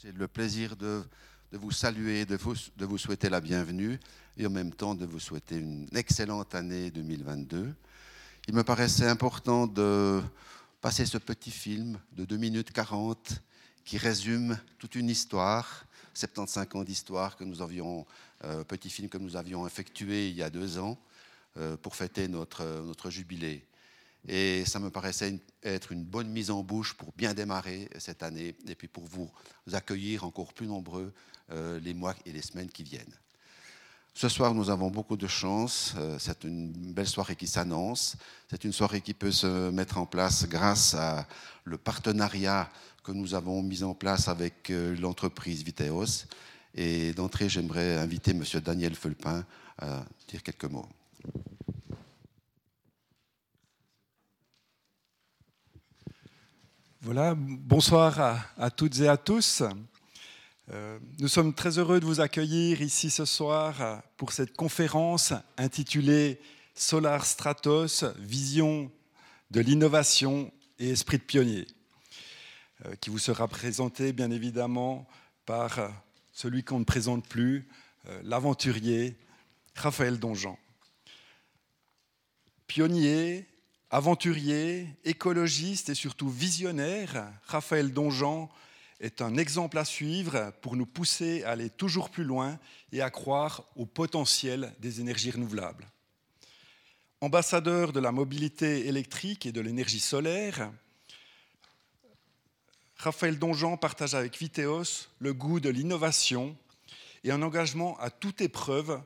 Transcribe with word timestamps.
J'ai 0.00 0.12
le 0.12 0.28
plaisir 0.28 0.76
de, 0.76 1.02
vous 1.50 1.72
saluer, 1.72 2.24
de 2.24 2.36
vous, 2.36 2.54
de 2.76 2.96
souhaiter 2.96 3.28
la 3.28 3.40
bienvenue 3.40 3.98
et 4.36 4.46
en 4.46 4.50
même 4.50 4.72
temps 4.72 4.94
de 4.94 5.04
vous 5.04 5.18
souhaiter 5.18 5.56
une 5.56 5.88
excellente 5.92 6.54
année 6.54 6.92
2022. 6.92 7.74
Il 8.46 8.54
me 8.54 8.62
paraissait 8.62 9.08
important 9.08 9.66
de 9.66 10.22
passer 10.80 11.04
ce 11.04 11.18
petit 11.18 11.50
film 11.50 11.98
de 12.12 12.24
2 12.24 12.36
minutes 12.36 12.70
40 12.70 13.42
qui 13.84 13.98
résume 13.98 14.56
toute 14.78 14.94
une 14.94 15.10
histoire, 15.10 15.84
75 16.14 16.68
ans 16.74 16.84
d'histoire 16.84 17.36
que 17.36 17.42
nous 17.42 17.60
avions, 17.60 18.06
euh, 18.44 18.62
petit 18.62 18.90
film 18.90 19.08
que 19.08 19.18
nous 19.18 19.34
avions 19.34 19.66
effectué 19.66 20.28
il 20.28 20.36
y 20.36 20.44
a 20.44 20.50
deux 20.50 20.78
ans 20.78 20.96
euh, 21.56 21.76
pour 21.76 21.96
fêter 21.96 22.28
notre, 22.28 22.64
notre 22.84 23.10
jubilé. 23.10 23.66
Et 24.26 24.64
ça 24.64 24.78
me 24.78 24.90
paraissait 24.90 25.38
être 25.62 25.92
une 25.92 26.04
bonne 26.04 26.28
mise 26.28 26.50
en 26.50 26.62
bouche 26.62 26.94
pour 26.94 27.12
bien 27.16 27.34
démarrer 27.34 27.88
cette 27.98 28.22
année 28.22 28.56
et 28.66 28.74
puis 28.74 28.88
pour 28.88 29.04
vous 29.04 29.30
accueillir 29.72 30.24
encore 30.24 30.52
plus 30.52 30.66
nombreux 30.66 31.12
euh, 31.52 31.78
les 31.80 31.94
mois 31.94 32.14
et 32.26 32.32
les 32.32 32.42
semaines 32.42 32.70
qui 32.70 32.82
viennent. 32.82 33.14
Ce 34.14 34.28
soir, 34.28 34.52
nous 34.52 34.68
avons 34.68 34.90
beaucoup 34.90 35.16
de 35.16 35.28
chance. 35.28 35.94
Euh, 35.96 36.18
c'est 36.18 36.42
une 36.42 36.72
belle 36.92 37.06
soirée 37.06 37.36
qui 37.36 37.46
s'annonce. 37.46 38.16
C'est 38.50 38.64
une 38.64 38.72
soirée 38.72 39.00
qui 39.00 39.14
peut 39.14 39.30
se 39.30 39.70
mettre 39.70 39.96
en 39.96 40.06
place 40.06 40.46
grâce 40.48 40.94
à 40.94 41.26
le 41.64 41.78
partenariat 41.78 42.68
que 43.04 43.12
nous 43.12 43.34
avons 43.34 43.62
mis 43.62 43.84
en 43.84 43.94
place 43.94 44.26
avec 44.26 44.70
euh, 44.70 44.96
l'entreprise 44.96 45.62
Viteos. 45.62 46.26
Et 46.74 47.12
d'entrée, 47.12 47.48
j'aimerais 47.48 47.96
inviter 47.96 48.32
M. 48.32 48.42
Daniel 48.62 48.94
Felpin 48.94 49.46
à 49.78 50.04
dire 50.26 50.42
quelques 50.42 50.64
mots. 50.64 50.88
Voilà, 57.02 57.36
bonsoir 57.36 58.42
à, 58.58 58.70
toutes 58.72 58.98
et 58.98 59.06
à 59.06 59.16
tous. 59.16 59.62
Euh, 60.72 60.98
nous 61.20 61.28
sommes 61.28 61.54
très 61.54 61.78
heureux 61.78 62.00
de 62.00 62.04
vous 62.04 62.20
accueillir 62.20 62.82
ici 62.82 63.08
ce 63.08 63.24
soir 63.24 64.02
pour 64.16 64.32
cette 64.32 64.56
conférence 64.56 65.32
intitulée 65.56 66.40
Solar 66.74 67.24
Stratos, 67.24 68.02
vision 68.18 68.90
de 69.52 69.60
l'innovation 69.60 70.52
et 70.80 70.90
esprit 70.90 71.18
de 71.18 71.22
pionnier, 71.22 71.68
euh, 72.84 72.96
qui 72.96 73.10
vous 73.10 73.20
sera 73.20 73.46
présentée 73.46 74.12
bien 74.12 74.32
évidemment 74.32 75.06
par 75.46 75.78
celui 76.32 76.64
qu'on 76.64 76.80
ne 76.80 76.84
présente 76.84 77.28
plus, 77.28 77.68
euh, 78.08 78.20
l'aventurier 78.24 79.16
Raphaël 79.76 80.18
Donjean. 80.18 80.58
Pionnier, 82.66 83.46
Aventurier, 83.90 84.86
écologiste 85.04 85.88
et 85.88 85.94
surtout 85.94 86.28
visionnaire, 86.28 87.32
Raphaël 87.46 87.90
Donjean 87.90 88.50
est 89.00 89.22
un 89.22 89.38
exemple 89.38 89.78
à 89.78 89.86
suivre 89.86 90.52
pour 90.60 90.76
nous 90.76 90.84
pousser 90.84 91.42
à 91.44 91.52
aller 91.52 91.70
toujours 91.70 92.10
plus 92.10 92.24
loin 92.24 92.58
et 92.92 93.00
à 93.00 93.08
croire 93.08 93.64
au 93.76 93.86
potentiel 93.86 94.74
des 94.80 95.00
énergies 95.00 95.30
renouvelables. 95.30 95.88
Ambassadeur 97.22 97.92
de 97.94 98.00
la 98.00 98.12
mobilité 98.12 98.88
électrique 98.88 99.46
et 99.46 99.52
de 99.52 99.60
l'énergie 99.62 100.00
solaire, 100.00 100.70
Raphaël 102.98 103.38
Donjean 103.38 103.78
partage 103.78 104.14
avec 104.14 104.36
Viteos 104.36 105.08
le 105.18 105.32
goût 105.32 105.60
de 105.60 105.70
l'innovation 105.70 106.54
et 107.24 107.30
un 107.30 107.40
engagement 107.40 107.98
à 108.00 108.10
toute 108.10 108.42
épreuve 108.42 109.00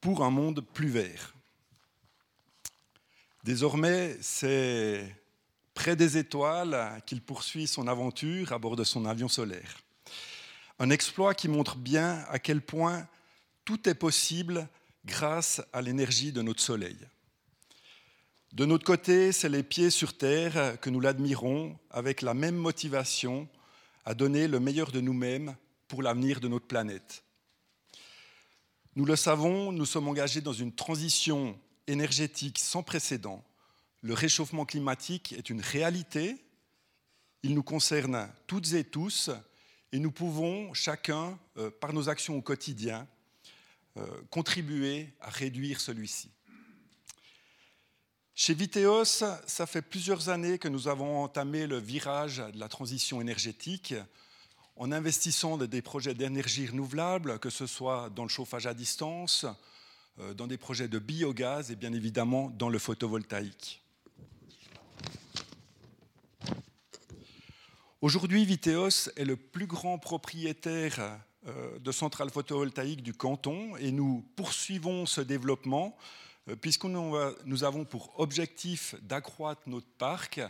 pour 0.00 0.24
un 0.24 0.30
monde 0.30 0.64
plus 0.74 0.88
vert. 0.88 1.34
Désormais, 3.44 4.16
c'est 4.20 5.14
près 5.74 5.96
des 5.96 6.18
étoiles 6.18 7.02
qu'il 7.06 7.22
poursuit 7.22 7.66
son 7.66 7.86
aventure 7.86 8.52
à 8.52 8.58
bord 8.58 8.74
de 8.74 8.84
son 8.84 9.06
avion 9.06 9.28
solaire. 9.28 9.78
Un 10.80 10.90
exploit 10.90 11.34
qui 11.34 11.48
montre 11.48 11.76
bien 11.76 12.24
à 12.28 12.38
quel 12.38 12.60
point 12.60 13.06
tout 13.64 13.88
est 13.88 13.94
possible 13.94 14.68
grâce 15.04 15.62
à 15.72 15.80
l'énergie 15.80 16.32
de 16.32 16.42
notre 16.42 16.62
Soleil. 16.62 16.96
De 18.52 18.64
notre 18.64 18.84
côté, 18.84 19.30
c'est 19.30 19.48
les 19.48 19.62
pieds 19.62 19.90
sur 19.90 20.16
terre 20.16 20.80
que 20.80 20.90
nous 20.90 21.00
l'admirons 21.00 21.78
avec 21.90 22.22
la 22.22 22.34
même 22.34 22.56
motivation 22.56 23.48
à 24.04 24.14
donner 24.14 24.48
le 24.48 24.58
meilleur 24.58 24.90
de 24.90 25.00
nous-mêmes 25.00 25.54
pour 25.86 26.02
l'avenir 26.02 26.40
de 26.40 26.48
notre 26.48 26.66
planète. 26.66 27.22
Nous 28.96 29.04
le 29.04 29.16
savons, 29.16 29.70
nous 29.70 29.86
sommes 29.86 30.08
engagés 30.08 30.40
dans 30.40 30.52
une 30.52 30.72
transition 30.72 31.58
énergétique 31.88 32.58
sans 32.58 32.82
précédent. 32.82 33.44
Le 34.02 34.14
réchauffement 34.14 34.64
climatique 34.64 35.32
est 35.32 35.50
une 35.50 35.60
réalité, 35.60 36.36
il 37.42 37.54
nous 37.54 37.62
concerne 37.62 38.28
toutes 38.46 38.72
et 38.74 38.84
tous, 38.84 39.30
et 39.92 39.98
nous 39.98 40.12
pouvons 40.12 40.72
chacun, 40.74 41.38
euh, 41.56 41.70
par 41.70 41.92
nos 41.92 42.08
actions 42.08 42.36
au 42.36 42.42
quotidien, 42.42 43.08
euh, 43.96 44.06
contribuer 44.30 45.08
à 45.20 45.30
réduire 45.30 45.80
celui-ci. 45.80 46.30
Chez 48.34 48.54
Viteos, 48.54 49.04
ça 49.04 49.66
fait 49.66 49.82
plusieurs 49.82 50.28
années 50.28 50.58
que 50.58 50.68
nous 50.68 50.86
avons 50.86 51.24
entamé 51.24 51.66
le 51.66 51.78
virage 51.78 52.36
de 52.36 52.60
la 52.60 52.68
transition 52.68 53.20
énergétique 53.20 53.94
en 54.76 54.92
investissant 54.92 55.56
dans 55.56 55.66
des 55.66 55.82
projets 55.82 56.14
d'énergie 56.14 56.68
renouvelable, 56.68 57.40
que 57.40 57.50
ce 57.50 57.66
soit 57.66 58.10
dans 58.10 58.22
le 58.22 58.28
chauffage 58.28 58.68
à 58.68 58.74
distance, 58.74 59.44
dans 60.36 60.46
des 60.46 60.56
projets 60.56 60.88
de 60.88 60.98
biogaz 60.98 61.70
et 61.70 61.76
bien 61.76 61.92
évidemment 61.92 62.50
dans 62.50 62.68
le 62.68 62.78
photovoltaïque. 62.78 63.82
Aujourd'hui, 68.00 68.44
Viteos 68.44 69.10
est 69.16 69.24
le 69.24 69.36
plus 69.36 69.66
grand 69.66 69.98
propriétaire 69.98 71.18
euh, 71.46 71.78
de 71.78 71.92
centrales 71.92 72.30
photovoltaïques 72.30 73.02
du 73.02 73.12
canton 73.12 73.76
et 73.76 73.90
nous 73.90 74.24
poursuivons 74.36 75.06
ce 75.06 75.20
développement 75.20 75.96
euh, 76.48 76.56
puisque 76.56 76.84
nous 76.84 77.64
avons 77.64 77.84
pour 77.84 78.18
objectif 78.20 78.94
d'accroître 79.02 79.62
notre 79.66 79.90
parc 79.98 80.40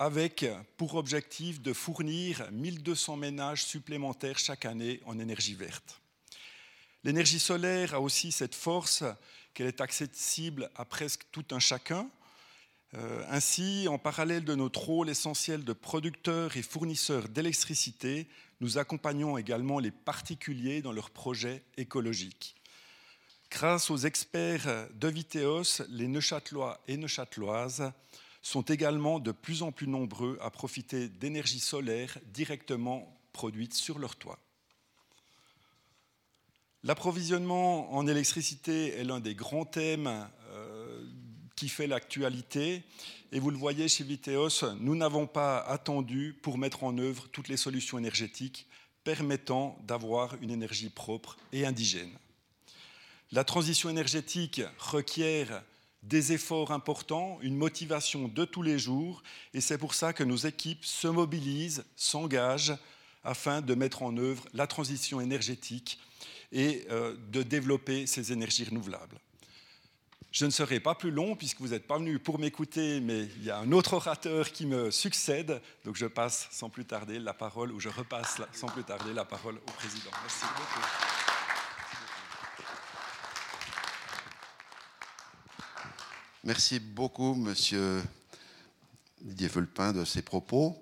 avec 0.00 0.46
pour 0.76 0.94
objectif 0.94 1.60
de 1.60 1.72
fournir 1.72 2.50
1200 2.52 3.16
ménages 3.16 3.64
supplémentaires 3.64 4.38
chaque 4.38 4.64
année 4.64 5.00
en 5.04 5.18
énergie 5.18 5.54
verte. 5.54 5.99
L'énergie 7.02 7.40
solaire 7.40 7.94
a 7.94 8.00
aussi 8.00 8.30
cette 8.30 8.54
force 8.54 9.04
qu'elle 9.54 9.68
est 9.68 9.80
accessible 9.80 10.70
à 10.76 10.84
presque 10.84 11.22
tout 11.32 11.44
un 11.50 11.58
chacun. 11.58 12.10
Euh, 12.94 13.24
ainsi, 13.28 13.86
en 13.88 13.98
parallèle 13.98 14.44
de 14.44 14.54
notre 14.54 14.80
rôle 14.80 15.08
essentiel 15.08 15.64
de 15.64 15.72
producteurs 15.72 16.56
et 16.56 16.62
fournisseurs 16.62 17.28
d'électricité, 17.28 18.28
nous 18.60 18.76
accompagnons 18.76 19.38
également 19.38 19.78
les 19.78 19.90
particuliers 19.90 20.82
dans 20.82 20.92
leurs 20.92 21.10
projets 21.10 21.62
écologiques. 21.76 22.56
Grâce 23.50 23.90
aux 23.90 23.96
experts 23.96 24.88
de 24.94 25.08
Viteos, 25.08 25.82
les 25.88 26.06
Neuchâtelois 26.06 26.80
et 26.86 26.96
Neuchâteloises 26.96 27.92
sont 28.42 28.62
également 28.62 29.18
de 29.18 29.32
plus 29.32 29.62
en 29.62 29.72
plus 29.72 29.88
nombreux 29.88 30.38
à 30.40 30.50
profiter 30.50 31.08
d'énergie 31.08 31.60
solaire 31.60 32.18
directement 32.26 33.18
produite 33.32 33.74
sur 33.74 33.98
leur 33.98 34.16
toit. 34.16 34.38
L'approvisionnement 36.82 37.92
en 37.94 38.06
électricité 38.06 38.94
est 38.98 39.04
l'un 39.04 39.20
des 39.20 39.34
grands 39.34 39.66
thèmes 39.66 40.26
euh, 40.52 41.04
qui 41.54 41.68
fait 41.68 41.86
l'actualité. 41.86 42.84
Et 43.32 43.38
vous 43.38 43.50
le 43.50 43.58
voyez 43.58 43.86
chez 43.86 44.02
Viteos, 44.02 44.64
nous 44.80 44.96
n'avons 44.96 45.26
pas 45.26 45.58
attendu 45.58 46.34
pour 46.42 46.56
mettre 46.56 46.82
en 46.84 46.96
œuvre 46.96 47.28
toutes 47.28 47.48
les 47.48 47.58
solutions 47.58 47.98
énergétiques 47.98 48.66
permettant 49.04 49.78
d'avoir 49.86 50.36
une 50.40 50.50
énergie 50.50 50.88
propre 50.88 51.36
et 51.52 51.66
indigène. 51.66 52.12
La 53.30 53.44
transition 53.44 53.90
énergétique 53.90 54.62
requiert 54.78 55.62
des 56.02 56.32
efforts 56.32 56.72
importants, 56.72 57.38
une 57.42 57.56
motivation 57.56 58.26
de 58.26 58.44
tous 58.46 58.62
les 58.62 58.78
jours, 58.78 59.22
et 59.52 59.60
c'est 59.60 59.78
pour 59.78 59.94
ça 59.94 60.14
que 60.14 60.24
nos 60.24 60.36
équipes 60.36 60.84
se 60.84 61.08
mobilisent, 61.08 61.84
s'engagent 61.94 62.76
afin 63.22 63.60
de 63.60 63.74
mettre 63.74 64.02
en 64.02 64.16
œuvre 64.16 64.44
la 64.54 64.66
transition 64.66 65.20
énergétique 65.20 65.98
et 66.52 66.86
euh, 66.90 67.16
de 67.30 67.42
développer 67.42 68.06
ces 68.06 68.32
énergies 68.32 68.64
renouvelables. 68.64 69.18
Je 70.32 70.44
ne 70.44 70.50
serai 70.50 70.78
pas 70.78 70.94
plus 70.94 71.10
long 71.10 71.34
puisque 71.34 71.60
vous 71.60 71.68
n'êtes 71.68 71.88
pas 71.88 71.98
venu 71.98 72.20
pour 72.20 72.38
m'écouter, 72.38 73.00
mais 73.00 73.24
il 73.24 73.44
y 73.44 73.50
a 73.50 73.58
un 73.58 73.72
autre 73.72 73.94
orateur 73.94 74.52
qui 74.52 74.64
me 74.64 74.90
succède, 74.92 75.60
donc 75.84 75.96
je 75.96 76.06
passe 76.06 76.46
sans 76.52 76.70
plus 76.70 76.84
tarder 76.84 77.18
la 77.18 77.34
parole, 77.34 77.72
ou 77.72 77.80
je 77.80 77.88
repasse 77.88 78.40
sans 78.52 78.68
plus 78.68 78.84
tarder 78.84 79.12
la 79.12 79.24
parole 79.24 79.56
au 79.56 79.70
président. 79.72 80.10
Merci 80.22 80.44
beaucoup. 80.56 80.86
Merci 86.44 86.80
beaucoup, 86.80 87.34
monsieur 87.34 88.02
Didier 89.20 89.48
Fulpin, 89.48 89.92
de 89.92 90.04
ces 90.04 90.22
propos. 90.22 90.80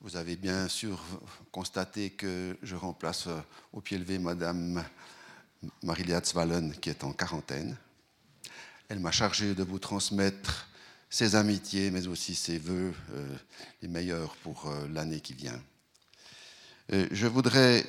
Vous 0.00 0.16
avez 0.16 0.36
bien 0.36 0.68
sûr 0.68 1.02
constaté 1.50 2.10
que 2.10 2.56
je 2.62 2.76
remplace 2.76 3.26
euh, 3.26 3.40
au 3.72 3.80
pied 3.80 3.98
levé 3.98 4.18
Madame 4.18 4.84
Marilia 5.82 6.20
Zwallen, 6.22 6.72
qui 6.76 6.90
est 6.90 7.02
en 7.02 7.12
quarantaine. 7.12 7.76
Elle 8.88 9.00
m'a 9.00 9.10
chargé 9.10 9.54
de 9.54 9.62
vous 9.64 9.80
transmettre 9.80 10.68
ses 11.10 11.34
amitiés, 11.34 11.90
mais 11.90 12.06
aussi 12.06 12.34
ses 12.34 12.58
voeux 12.58 12.94
euh, 13.12 13.36
les 13.82 13.88
meilleurs 13.88 14.36
pour 14.36 14.68
euh, 14.68 14.86
l'année 14.88 15.20
qui 15.20 15.34
vient. 15.34 15.60
je 16.90 17.26
voudrais 17.26 17.84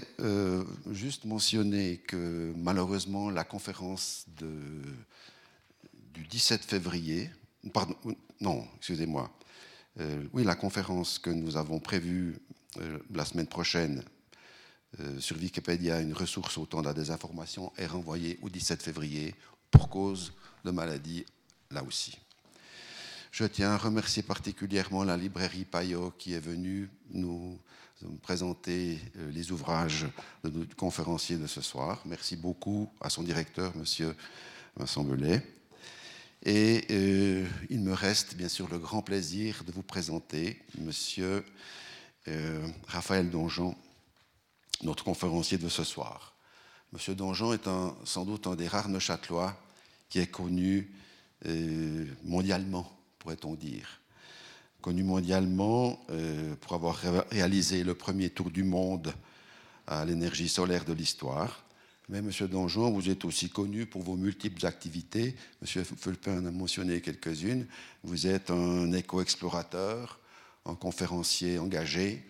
juste 0.92 1.24
mentionner 1.24 2.00
que 2.00 2.54
malheureusement 2.58 3.30
la 3.30 3.46
conférence 3.46 4.26
du 6.14 6.28
17 6.28 6.66
février, 6.66 7.30
pardon, 7.72 7.96
non, 8.42 8.68
excusez-moi, 8.78 9.32
oui, 10.34 10.44
la 10.44 10.56
conférence 10.56 11.20
que 11.20 11.30
nous 11.30 11.58
avons 11.58 11.80
prévue 11.80 12.38
la 13.14 13.26
semaine 13.26 13.48
prochaine 13.48 14.04
sur 15.20 15.38
Wikipédia, 15.38 16.00
une 16.00 16.14
ressource 16.14 16.58
au 16.58 16.66
temps 16.66 16.82
de 16.82 16.88
la 16.88 16.94
désinformation, 16.94 17.72
est 17.78 17.86
renvoyée 17.86 18.40
au 18.42 18.50
17 18.50 18.82
février 18.82 19.36
pour 19.72 19.90
cause 19.90 20.34
de 20.64 20.72
maladie 20.72 21.26
là 21.72 21.84
aussi. 21.84 22.18
Je 23.32 23.46
tiens 23.46 23.72
à 23.72 23.78
remercier 23.78 24.24
particulièrement 24.24 25.04
la 25.04 25.16
librairie 25.16 25.66
Payot 25.66 26.12
qui 26.18 26.34
est 26.34 26.40
venue 26.40 26.90
nous 27.12 27.60
présenter 28.22 29.00
euh, 29.18 29.32
les 29.32 29.52
ouvrages 29.52 30.08
de 30.44 30.50
notre 30.50 30.76
conférencier 30.76 31.38
de 31.38 31.48
ce 31.48 31.62
soir. 31.62 32.02
Merci 32.06 32.36
beaucoup 32.36 32.90
à 33.02 33.10
son 33.10 33.24
directeur, 33.24 33.76
Monsieur 33.76 34.16
Vincent 34.76 35.04
Belay. 35.04 35.46
Et 36.44 36.86
euh, 36.92 37.46
il 37.70 37.82
me 37.82 37.94
reste 37.94 38.36
bien 38.36 38.48
sûr 38.48 38.70
le 38.70 38.80
grand 38.80 39.02
plaisir 39.02 39.64
de 39.66 39.72
vous 39.72 39.84
présenter 39.84 40.60
Monsieur 40.78 41.44
euh, 42.28 42.68
Raphaël 42.88 43.30
Donjon, 43.30 43.76
notre 44.84 45.04
conférencier 45.04 45.58
de 45.58 45.70
ce 45.70 45.84
soir. 45.84 46.36
Monsieur 46.94 47.14
Donjon 47.14 47.54
est 47.54 47.70
sans 48.06 48.26
doute 48.26 48.48
un 48.48 48.56
des 48.56 48.68
rares 48.68 48.90
Neuchâtelois 48.90 49.56
qui 50.10 50.20
est 50.20 50.28
connu 50.28 50.92
mondialement 52.24 52.92
pourrait-on 53.20 53.54
dire. 53.54 54.00
Connu 54.82 55.04
mondialement 55.04 56.00
euh, 56.10 56.56
pour 56.62 56.74
avoir 56.74 57.00
réalisé 57.30 57.84
le 57.84 57.94
premier 57.94 58.30
tour 58.30 58.50
du 58.50 58.64
monde 58.64 59.14
à 59.86 60.06
l'énergie 60.06 60.48
solaire 60.48 60.86
de 60.86 60.94
l'histoire. 60.94 61.64
Mais, 62.10 62.24
Monsieur 62.24 62.48
Donjon, 62.48 62.90
vous 62.90 63.08
êtes 63.12 63.24
aussi 63.24 63.50
connu 63.52 63.86
pour 63.86 64.02
vos 64.02 64.16
multiples 64.16 64.66
activités. 64.66 65.36
Monsieur 65.62 65.84
Fulpin 65.84 66.40
en 66.40 66.46
a 66.48 66.52
mentionné 66.52 67.02
quelques-unes. 67.02 67.68
Vous 68.04 68.26
êtes 68.26 68.50
un 68.50 68.92
éco-explorateur, 68.94 70.20
un 70.66 70.74
conférencier 70.74 71.60
engagé. 71.60 72.26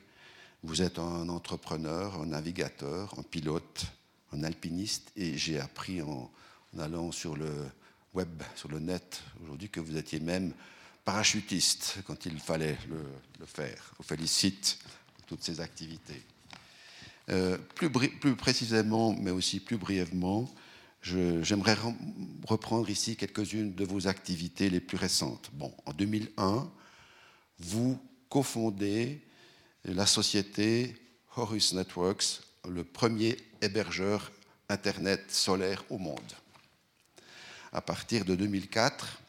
Vous 0.63 0.81
êtes 0.81 0.99
un 0.99 1.29
entrepreneur, 1.29 2.21
un 2.21 2.25
navigateur, 2.25 3.17
un 3.17 3.23
pilote, 3.23 3.85
un 4.33 4.43
alpiniste. 4.43 5.13
Et 5.15 5.37
j'ai 5.37 5.61
appris 5.61 6.01
en 6.01 6.29
allant 6.77 7.13
sur 7.13 7.37
le 7.37 7.49
web, 8.13 8.43
sur 8.57 8.67
le 8.67 8.79
net, 8.79 9.23
aujourd'hui, 9.41 9.69
que 9.69 9.79
vous 9.79 9.95
étiez 9.95 10.19
même 10.19 10.51
parachutiste 11.05 11.99
quand 12.05 12.25
il 12.25 12.37
fallait 12.41 12.77
le, 12.89 13.45
faire. 13.45 13.91
Je 13.93 13.97
vous 13.99 14.03
félicite 14.03 14.77
pour 15.15 15.25
toutes 15.25 15.43
ces 15.45 15.61
activités. 15.61 16.21
Euh, 17.29 17.57
plus, 17.75 18.35
précisément, 18.35 19.13
mais 19.13 19.31
aussi 19.31 19.59
plus 19.59 19.77
brièvement, 19.77 20.49
j'aimerais 21.01 21.77
reprendre 22.47 22.89
ici 22.89 23.15
quelques-unes 23.15 23.73
de 23.73 23.85
vos 23.85 24.07
activités 24.07 24.69
les 24.69 24.79
plus 24.79 24.97
récentes. 24.97 25.51
Bon, 25.53 25.73
en 25.85 25.93
2001, 25.93 26.69
vous 27.59 27.99
cofondez 28.29 29.21
la 29.85 30.05
société 30.05 30.95
Horus 31.35 31.73
Networks, 31.73 32.41
le 32.67 32.83
premier 32.83 33.37
hébergeur 33.61 34.31
Internet 34.67 35.31
solaire 35.31 35.83
au 35.89 35.97
monde. 35.97 36.33
À 37.71 37.81
partir 37.81 38.25
de 38.25 38.35
2004, 38.35 39.21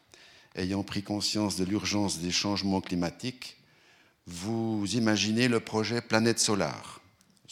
ayant 0.55 0.83
pris 0.83 1.03
conscience 1.03 1.55
de 1.55 1.65
l'urgence 1.65 2.19
des 2.19 2.31
changements 2.31 2.81
climatiques, 2.81 3.57
vous 4.27 4.85
imaginez 4.93 5.47
le 5.47 5.59
projet 5.59 6.01
Planète 6.01 6.39
Solar. 6.39 7.00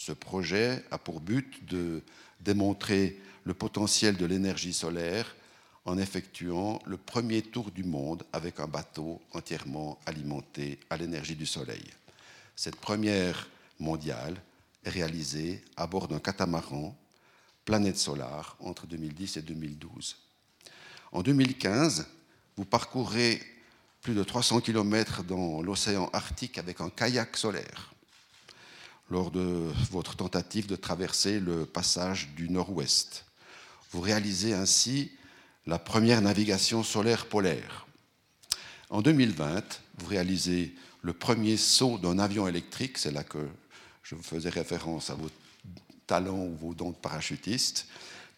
Ce 0.00 0.12
projet 0.12 0.82
a 0.90 0.96
pour 0.96 1.20
but 1.20 1.62
de 1.68 2.02
démontrer 2.40 3.20
le 3.44 3.52
potentiel 3.52 4.16
de 4.16 4.24
l'énergie 4.24 4.72
solaire 4.72 5.36
en 5.84 5.98
effectuant 5.98 6.78
le 6.86 6.96
premier 6.96 7.42
tour 7.42 7.70
du 7.70 7.84
monde 7.84 8.24
avec 8.32 8.60
un 8.60 8.66
bateau 8.66 9.20
entièrement 9.34 9.98
alimenté 10.06 10.80
à 10.88 10.96
l'énergie 10.96 11.36
du 11.36 11.44
soleil. 11.44 11.84
Cette 12.56 12.76
première 12.76 13.46
mondiale 13.78 14.40
est 14.84 14.88
réalisée 14.88 15.62
à 15.76 15.86
bord 15.86 16.08
d'un 16.08 16.18
catamaran 16.18 16.96
Planète 17.66 17.98
Solar 17.98 18.56
entre 18.60 18.86
2010 18.86 19.36
et 19.36 19.42
2012. 19.42 20.16
En 21.12 21.20
2015, 21.20 22.06
vous 22.56 22.64
parcourez 22.64 23.38
plus 24.00 24.14
de 24.14 24.24
300 24.24 24.62
km 24.62 25.24
dans 25.24 25.60
l'océan 25.60 26.08
Arctique 26.14 26.56
avec 26.56 26.80
un 26.80 26.88
kayak 26.88 27.36
solaire 27.36 27.92
lors 29.10 29.30
de 29.30 29.70
votre 29.90 30.16
tentative 30.16 30.66
de 30.66 30.76
traverser 30.76 31.40
le 31.40 31.66
passage 31.66 32.30
du 32.36 32.48
nord-ouest. 32.48 33.24
Vous 33.90 34.00
réalisez 34.00 34.54
ainsi 34.54 35.10
la 35.66 35.78
première 35.78 36.22
navigation 36.22 36.82
solaire 36.82 37.26
polaire. 37.26 37.86
En 38.88 39.02
2020, 39.02 39.80
vous 39.98 40.06
réalisez 40.06 40.74
le 41.02 41.12
premier 41.12 41.56
saut 41.56 41.98
d'un 41.98 42.18
avion 42.18 42.46
électrique, 42.46 42.98
c'est 42.98 43.12
là 43.12 43.24
que 43.24 43.48
je 44.02 44.14
vous 44.14 44.22
faisais 44.22 44.48
référence 44.48 45.10
à 45.10 45.14
vos 45.14 45.30
talents 46.06 46.44
ou 46.44 46.56
vos 46.56 46.74
dons 46.74 46.90
de 46.90 46.96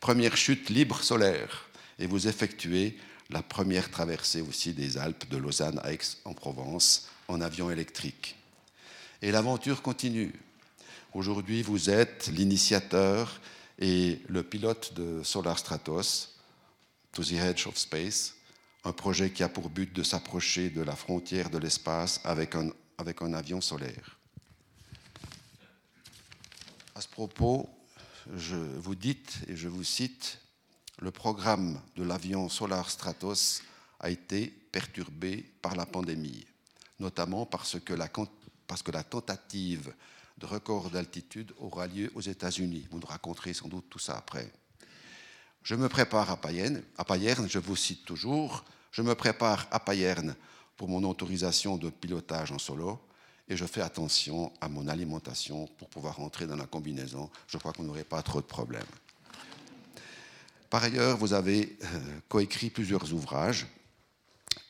première 0.01 0.37
chute 0.37 0.69
libre 0.69 1.03
solaire, 1.03 1.69
et 1.99 2.07
vous 2.07 2.29
effectuez 2.29 2.99
la 3.31 3.43
première 3.43 3.91
traversée 3.91 4.43
aussi 4.43 4.73
des 4.73 4.99
Alpes 4.99 5.29
de 5.31 5.37
Lausanne 5.37 5.81
à 5.83 5.93
Aix-en-Provence 5.93 7.09
en 7.29 7.41
avion 7.41 7.71
électrique. 7.71 8.37
Et 9.23 9.31
l'aventure 9.31 9.81
continue. 9.81 10.33
Aujourd'hui, 11.15 11.61
vous 11.61 11.91
êtes 11.91 12.29
l'initiateur 12.29 13.39
et 13.79 14.23
le 14.29 14.43
pilote 14.43 14.95
de 14.95 15.23
Solar 15.23 15.59
Stratos, 15.59 16.39
To 17.13 17.23
the 17.23 17.33
Edge 17.33 17.67
of 17.67 17.77
Space, 17.77 18.35
un 18.85 18.93
projet 18.93 19.31
qui 19.31 19.43
a 19.43 19.51
pour 19.51 19.69
but 19.69 19.93
de 19.93 20.03
s'approcher 20.03 20.71
de 20.71 20.81
la 20.81 20.97
frontière 20.97 21.51
de 21.51 21.59
l'espace 21.59 22.19
avec 22.25 22.55
un, 22.55 22.71
avec 22.97 23.21
un 23.21 23.35
avion 23.35 23.61
solaire. 23.61 24.19
À 26.95 27.03
ce 27.03 27.09
propos, 27.09 27.69
vous 28.27 28.95
dites, 28.95 29.41
et 29.49 29.57
je 29.57 29.69
vous 29.69 29.85
cite, 29.85 30.39
le 30.99 31.11
programme 31.11 31.79
de 31.95 32.05
l'avion 32.05 32.49
Solar 32.49 32.89
Stratos 32.89 33.61
a 34.01 34.09
été 34.09 34.47
perturbé 34.47 35.45
par 35.61 35.77
la 35.77 35.85
pandémie, 35.85 36.47
notamment 37.01 37.45
parce 37.45 37.79
que 37.81 37.93
la 37.93 39.05
tentative 39.05 39.93
record 40.47 40.91
d'altitude 40.91 41.53
aura 41.59 41.87
lieu 41.87 42.11
aux 42.15 42.21
États-Unis. 42.21 42.87
Vous 42.91 42.99
nous 42.99 43.07
raconterez 43.07 43.55
sans 43.55 43.69
doute 43.69 43.87
tout 43.89 43.99
ça 43.99 44.17
après. 44.17 44.53
Je 45.63 45.75
me 45.75 45.89
prépare 45.89 46.31
à 46.31 46.37
Payerne, 46.37 46.83
à 46.99 47.05
Payerne, 47.05 47.49
je 47.49 47.59
vous 47.59 47.77
cite 47.77 48.05
toujours, 48.05 48.65
je 48.91 49.03
me 49.03 49.15
prépare 49.15 49.69
à 49.71 49.79
Payerne 49.79 50.35
pour 50.77 50.89
mon 50.89 51.05
autorisation 51.05 51.77
de 51.77 51.89
pilotage 51.91 52.51
en 52.51 52.59
solo 52.59 53.01
et 53.49 53.57
je 53.57 53.65
fais 53.65 53.81
attention 53.81 54.53
à 54.61 54.69
mon 54.69 54.89
alimentation 54.89 55.67
pour 55.79 55.89
pouvoir 55.89 56.17
rentrer 56.17 56.47
dans 56.47 56.57
la 56.57 56.67
combinaison. 56.67 57.31
Je 57.47 57.59
crois 57.59 57.73
qu'on 57.73 57.85
n'aurait 57.85 58.05
pas 58.05 58.23
trop 58.23 58.41
de 58.41 58.47
problèmes. 58.47 58.83
Par 60.71 60.83
ailleurs, 60.83 61.19
vous 61.19 61.35
avez 61.35 61.77
euh, 61.85 61.87
coécrit 62.29 62.71
plusieurs 62.71 63.13
ouvrages. 63.13 63.67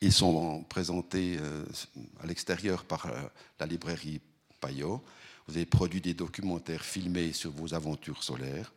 Ils 0.01 0.11
sont 0.11 0.63
présentés 0.63 1.37
euh, 1.39 1.63
à 2.21 2.27
l'extérieur 2.27 2.83
par 2.83 3.05
euh, 3.05 3.21
la 3.59 3.65
librairie 3.65 4.19
Payot. 4.59 5.01
Vous 5.47 5.55
avez 5.55 5.65
produit 5.65 6.01
des 6.01 6.13
documentaires 6.13 6.85
filmés 6.85 7.33
sur 7.33 7.51
vos 7.51 7.73
aventures 7.73 8.23
solaires. 8.23 8.73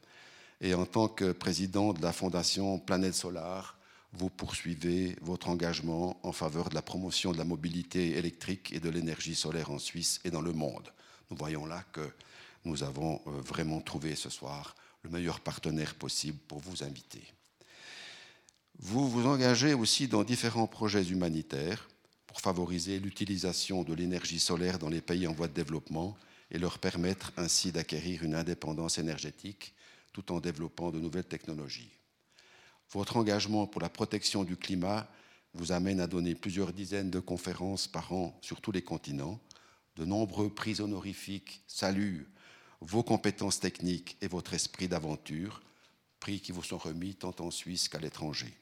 Et 0.61 0.75
en 0.75 0.87
tant 0.87 1.09
que 1.09 1.33
président 1.33 1.93
de 1.93 2.03
la 2.03 2.13
fondation 2.13 2.79
Planète 2.79 3.15
Solar, 3.15 3.79
vous 4.13 4.31
poursuivez 4.31 5.17
votre 5.21 5.49
engagement 5.49 6.19
en 6.23 6.33
faveur 6.33 6.71
de 6.71 6.75
la 6.75 6.83
promotion 6.83 7.33
de 7.33 7.39
la 7.39 7.45
mobilité 7.45 8.17
électrique 8.17 8.73
et 8.73 8.81
de 8.81 8.89
l'énergie 8.89 9.35
solaire 9.35 9.71
en 9.71 9.79
Suisse 9.79 10.21
et 10.25 10.31
dans 10.31 10.41
le 10.41 10.53
monde. 10.53 10.93
Nous 11.31 11.37
voyons 11.37 11.67
là 11.67 11.85
que 11.93 12.09
nous 12.65 12.83
avons 12.83 13.21
vraiment 13.27 13.81
trouvé 13.81 14.17
ce 14.17 14.31
soir 14.31 14.75
le 15.03 15.11
meilleur 15.11 15.41
partenaire 15.41 15.95
possible 15.95 16.39
pour 16.49 16.59
vous 16.59 16.83
inviter. 16.83 17.23
Vous 18.79 19.09
vous 19.09 19.27
engagez 19.27 19.75
aussi 19.75 20.09
dans 20.09 20.25
différents 20.25 20.67
projets 20.67 21.05
humanitaires 21.05 21.89
pour 22.27 22.41
favoriser 22.41 22.99
l'utilisation 22.99 23.85
de 23.85 23.95
l'énergie 23.95 24.41
solaire 24.41 24.79
dans 24.79 24.89
les 24.89 25.01
pays 25.01 25.27
en 25.27 25.33
voie 25.33 25.49
de 25.49 25.55
développement 25.55 26.17
et 26.51 26.59
leur 26.59 26.79
permettre 26.79 27.33
ainsi 27.37 27.73
d'acquérir 27.73 28.23
une 28.23 28.35
indépendance 28.35 28.99
énergétique 28.99 29.75
tout 30.13 30.33
en 30.33 30.41
développant 30.41 30.91
de 30.91 31.01
nouvelles 31.01 31.25
technologies. 31.25 31.91
Votre 32.93 33.17
engagement 33.17 33.67
pour 33.67 33.81
la 33.81 33.89
protection 33.89 34.45
du 34.45 34.57
climat 34.57 35.09
vous 35.55 35.73
amène 35.73 36.01
à 36.01 36.07
donner 36.07 36.35
plusieurs 36.35 36.73
dizaines 36.73 37.11
de 37.11 37.21
conférences 37.21 37.89
par 37.89 38.13
an 38.13 38.39
sur 38.43 38.61
tous 38.61 38.73
les 38.73 38.83
continents. 38.83 39.41
De 39.97 40.05
nombreux 40.05 40.51
prix 40.51 40.81
honorifiques 40.81 41.63
saluent 41.67 42.29
vos 42.81 43.03
compétences 43.03 43.59
techniques 43.59 44.17
et 44.21 44.29
votre 44.29 44.55
esprit 44.55 44.87
d'aventure, 44.87 45.63
prix 46.21 46.41
qui 46.41 46.53
vous 46.53 46.63
sont 46.63 46.79
remis 46.79 47.15
tant 47.15 47.35
en 47.41 47.51
Suisse 47.51 47.89
qu'à 47.89 47.99
l'étranger. 47.99 48.55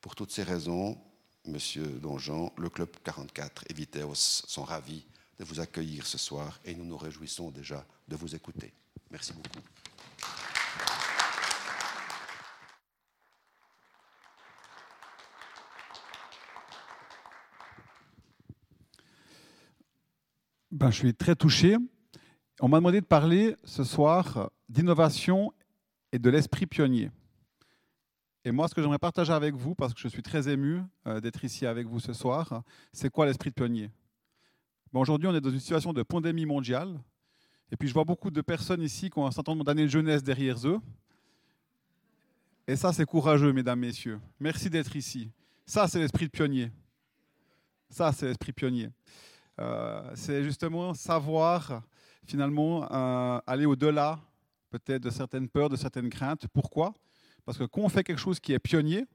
Pour 0.00 0.14
toutes 0.14 0.32
ces 0.32 0.42
raisons, 0.42 0.98
Monsieur 1.46 1.86
Donjon, 1.86 2.52
le 2.58 2.68
Club 2.68 2.90
44 3.02 3.64
et 3.70 3.74
Viteos 3.74 4.14
sont 4.14 4.64
ravis 4.64 5.04
de 5.40 5.44
vous 5.46 5.58
accueillir 5.58 6.06
ce 6.06 6.18
soir 6.18 6.60
et 6.66 6.74
nous 6.74 6.84
nous 6.84 6.98
réjouissons 6.98 7.50
déjà 7.50 7.82
de 8.06 8.14
vous 8.14 8.34
écouter. 8.34 8.74
Merci 9.10 9.32
beaucoup. 9.32 9.48
Ben, 20.70 20.90
je 20.90 20.96
suis 20.96 21.14
très 21.14 21.34
touché. 21.34 21.78
On 22.60 22.68
m'a 22.68 22.76
demandé 22.76 23.00
de 23.00 23.06
parler 23.06 23.56
ce 23.64 23.82
soir 23.82 24.50
d'innovation 24.68 25.54
et 26.12 26.18
de 26.18 26.28
l'esprit 26.28 26.66
pionnier. 26.66 27.10
Et 28.44 28.52
moi, 28.52 28.68
ce 28.68 28.74
que 28.74 28.82
j'aimerais 28.82 28.98
partager 28.98 29.32
avec 29.32 29.54
vous, 29.54 29.74
parce 29.74 29.94
que 29.94 30.00
je 30.00 30.08
suis 30.08 30.22
très 30.22 30.50
ému 30.50 30.82
euh, 31.06 31.18
d'être 31.20 31.42
ici 31.44 31.64
avec 31.64 31.86
vous 31.86 31.98
ce 31.98 32.12
soir, 32.12 32.62
c'est 32.92 33.10
quoi 33.10 33.24
l'esprit 33.24 33.50
pionnier? 33.50 33.90
Ben, 34.92 35.00
Aujourd'hui, 35.00 35.28
on 35.28 35.34
est 35.34 35.40
dans 35.40 35.50
une 35.50 35.60
situation 35.60 35.92
de 35.92 36.02
pandémie 36.02 36.46
mondiale. 36.46 36.98
Et 37.72 37.76
puis, 37.76 37.88
je 37.88 37.94
vois 37.94 38.04
beaucoup 38.04 38.30
de 38.30 38.40
personnes 38.40 38.82
ici 38.82 39.10
qui 39.10 39.18
ont 39.18 39.26
un 39.26 39.30
certain 39.30 39.52
nombre 39.52 39.64
d'années 39.64 39.84
de 39.84 39.90
jeunesse 39.90 40.22
derrière 40.22 40.56
eux. 40.66 40.80
Et 42.66 42.76
ça, 42.76 42.92
c'est 42.92 43.04
courageux, 43.04 43.52
mesdames, 43.52 43.80
messieurs. 43.80 44.20
Merci 44.38 44.70
d'être 44.70 44.94
ici. 44.96 45.30
Ça, 45.66 45.86
c'est 45.88 45.98
l'esprit 45.98 46.26
de 46.26 46.30
pionnier. 46.30 46.70
Ça, 47.88 48.12
c'est 48.12 48.26
l'esprit 48.26 48.52
pionnier. 48.52 48.90
Euh, 49.60 50.10
c'est 50.14 50.42
justement 50.42 50.94
savoir, 50.94 51.82
finalement, 52.24 52.90
euh, 52.90 53.40
aller 53.46 53.66
au-delà, 53.66 54.18
peut-être, 54.70 55.02
de 55.02 55.10
certaines 55.10 55.48
peurs, 55.48 55.68
de 55.68 55.76
certaines 55.76 56.08
craintes. 56.08 56.46
Pourquoi? 56.52 56.94
Parce 57.44 57.58
que 57.58 57.64
quand 57.64 57.82
on 57.82 57.88
fait 57.88 58.04
quelque 58.04 58.20
chose 58.20 58.40
qui 58.40 58.52
est 58.52 58.58
pionnier, 58.58 59.06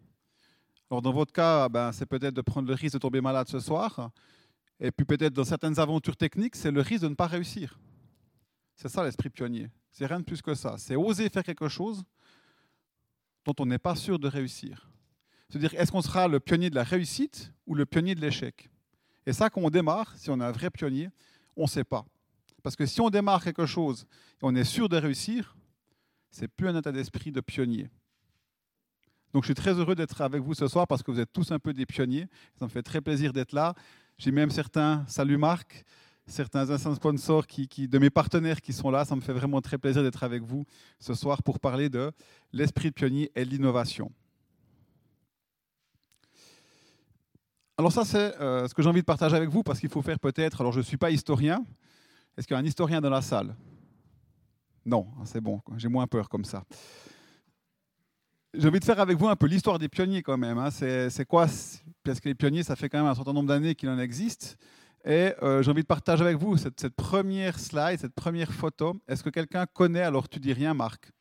alors 0.90 1.02
dans 1.02 1.14
votre 1.14 1.34
cas, 1.34 1.68
ben, 1.68 1.92
c'est 1.92 2.06
peut-être 2.06 2.34
de 2.34 2.42
prendre 2.42 2.68
le 2.68 2.74
risque 2.74 2.94
de 2.94 3.00
tomber 3.00 3.22
malade 3.22 3.48
ce 3.48 3.60
soir, 3.60 4.12
et 4.80 4.92
puis 4.92 5.06
peut-être 5.06 5.34
dans 5.34 5.44
certaines 5.44 5.80
aventures 5.80 6.18
techniques, 6.18 6.56
c'est 6.56 6.72
le 6.72 6.82
risque 6.82 7.04
de 7.04 7.10
ne 7.10 7.16
pas 7.16 7.28
réussir. 7.28 7.80
C'est 8.76 8.90
ça 8.90 9.04
l'esprit 9.04 9.30
pionnier. 9.30 9.70
C'est 9.92 10.06
rien 10.06 10.20
de 10.20 10.26
plus 10.26 10.42
que 10.42 10.54
ça. 10.54 10.76
C'est 10.78 10.96
oser 10.96 11.30
faire 11.30 11.44
quelque 11.44 11.70
chose 11.70 12.04
dont 13.46 13.56
on 13.60 13.66
n'est 13.66 13.80
pas 13.80 13.96
sûr 13.96 14.20
de 14.20 14.28
réussir. 14.28 14.90
C'est-à-dire, 15.50 15.74
est-ce 15.76 15.92
qu'on 15.92 16.02
sera 16.02 16.28
le 16.28 16.40
pionnier 16.40 16.70
de 16.70 16.76
la 16.76 16.84
réussite 16.84 17.54
ou 17.66 17.76
le 17.76 17.86
pionnier 17.86 18.16
de 18.16 18.22
l'échec? 18.22 18.70
Et 19.26 19.34
ça, 19.34 19.50
quand 19.50 19.62
on 19.62 19.70
démarre, 19.70 20.14
si 20.18 20.30
on 20.30 20.40
est 20.40 20.44
un 20.44 20.52
vrai 20.52 20.70
pionnier, 20.70 21.10
on 21.56 21.64
ne 21.64 21.68
sait 21.68 21.84
pas. 21.84 22.06
Parce 22.64 22.76
que 22.76 22.86
si 22.86 23.00
on 23.00 23.10
démarre 23.10 23.44
quelque 23.44 23.66
chose 23.66 24.06
et 24.34 24.40
on 24.42 24.56
est 24.56 24.64
sûr 24.64 24.90
de 24.90 24.98
réussir, 24.98 25.56
c'est 26.30 26.48
plus 26.48 26.68
un 26.68 26.76
état 26.76 26.92
d'esprit 26.92 27.32
de 27.32 27.40
pionnier. 27.40 27.90
Donc 29.34 29.44
je 29.44 29.48
suis 29.48 29.56
très 29.56 29.74
heureux 29.74 29.96
d'être 29.96 30.22
avec 30.22 30.42
vous 30.42 30.54
ce 30.54 30.68
soir 30.68 30.88
parce 30.88 31.04
que 31.04 31.12
vous 31.12 31.20
êtes 31.20 31.32
tous 31.32 31.52
un 31.52 31.60
peu 31.60 31.74
des 31.74 31.86
pionniers. 31.86 32.28
Ça 32.58 32.66
me 32.66 32.70
fait 32.70 32.84
très 32.84 33.02
plaisir 33.02 33.34
d'être 33.34 33.54
là. 33.54 33.76
J'ai 34.18 34.32
même 34.32 34.50
certains, 34.50 35.04
salut 35.08 35.38
Marc, 35.38 35.84
certains 36.26 36.70
anciens 36.70 36.96
sponsors 36.96 37.46
qui, 37.46 37.68
de 37.88 38.00
mes 38.00 38.10
partenaires 38.10 38.62
qui 38.62 38.72
sont 38.72 38.90
là. 38.90 39.04
Ça 39.04 39.16
me 39.16 39.22
fait 39.22 39.34
vraiment 39.34 39.62
très 39.62 39.78
plaisir 39.78 40.04
d'être 40.04 40.24
avec 40.24 40.42
vous 40.42 40.66
ce 41.00 41.14
soir 41.14 41.44
pour 41.44 41.60
parler 41.60 41.90
de 41.90 42.12
l'esprit 42.54 42.90
de 42.90 42.94
pionnier 42.94 43.32
et 43.36 43.44
l'innovation. 43.44 44.12
Alors 47.78 47.92
ça, 47.92 48.06
c'est 48.06 48.40
euh, 48.40 48.68
ce 48.70 48.74
que 48.74 48.82
j'ai 48.82 48.88
envie 48.88 49.02
de 49.02 49.06
partager 49.06 49.36
avec 49.36 49.50
vous 49.50 49.62
parce 49.62 49.82
qu'il 49.82 49.90
faut 49.90 50.02
faire 50.02 50.18
peut-être, 50.18 50.62
alors 50.62 50.72
je 50.72 50.80
ne 50.80 50.84
suis 50.84 50.98
pas 50.98 51.12
historien. 51.12 51.66
Est-ce 52.38 52.48
qu'il 52.48 52.56
y 52.56 52.58
a 52.58 52.62
un 52.62 52.66
historien 52.66 53.02
dans 53.02 53.10
la 53.10 53.22
salle? 53.22 53.54
Non, 54.86 55.08
c'est 55.26 55.42
bon, 55.42 55.62
j'ai 55.76 55.90
moins 55.90 56.08
peur 56.08 56.30
comme 56.30 56.46
ça. 56.46 56.64
J'ai 58.58 58.68
envie 58.70 58.80
de 58.80 58.86
faire 58.86 59.00
avec 59.00 59.18
vous 59.18 59.28
un 59.28 59.36
peu 59.36 59.48
l'histoire 59.48 59.80
des 59.80 59.90
pionniers 59.90 60.22
quand 60.22 60.38
même. 60.38 60.58
Hein. 60.58 60.70
C'est 60.72 61.26
quoi 61.26 61.48
Parce 62.04 62.20
que 62.20 62.30
les 62.30 62.36
pionniers, 62.36 62.64
ça 62.64 62.76
fait 62.76 62.88
quand 62.88 63.00
même 63.00 63.08
un 63.08 63.16
certain 63.16 63.34
nombre 63.34 63.50
d'années 63.50 63.76
qu'il 63.76 63.90
en 63.90 64.00
existe. 64.00 64.58
Et 65.04 65.34
euh, 65.44 65.62
j'ai 65.62 65.72
envie 65.72 65.82
de 65.82 65.88
partager 65.88 66.24
avec 66.24 66.38
vous 66.38 66.58
cette, 66.58 66.90
première 66.90 67.60
slide, 67.60 68.00
cette 68.00 68.16
première 68.16 68.52
photo. 68.52 68.96
Est-ce 69.08 69.24
que 69.24 69.30
quelqu'un 69.30 69.66
connaît, 69.66 70.02
alors 70.02 70.30
tu 70.30 70.40
dis 70.40 70.54
rien 70.54 70.74
Marc, 70.74 71.12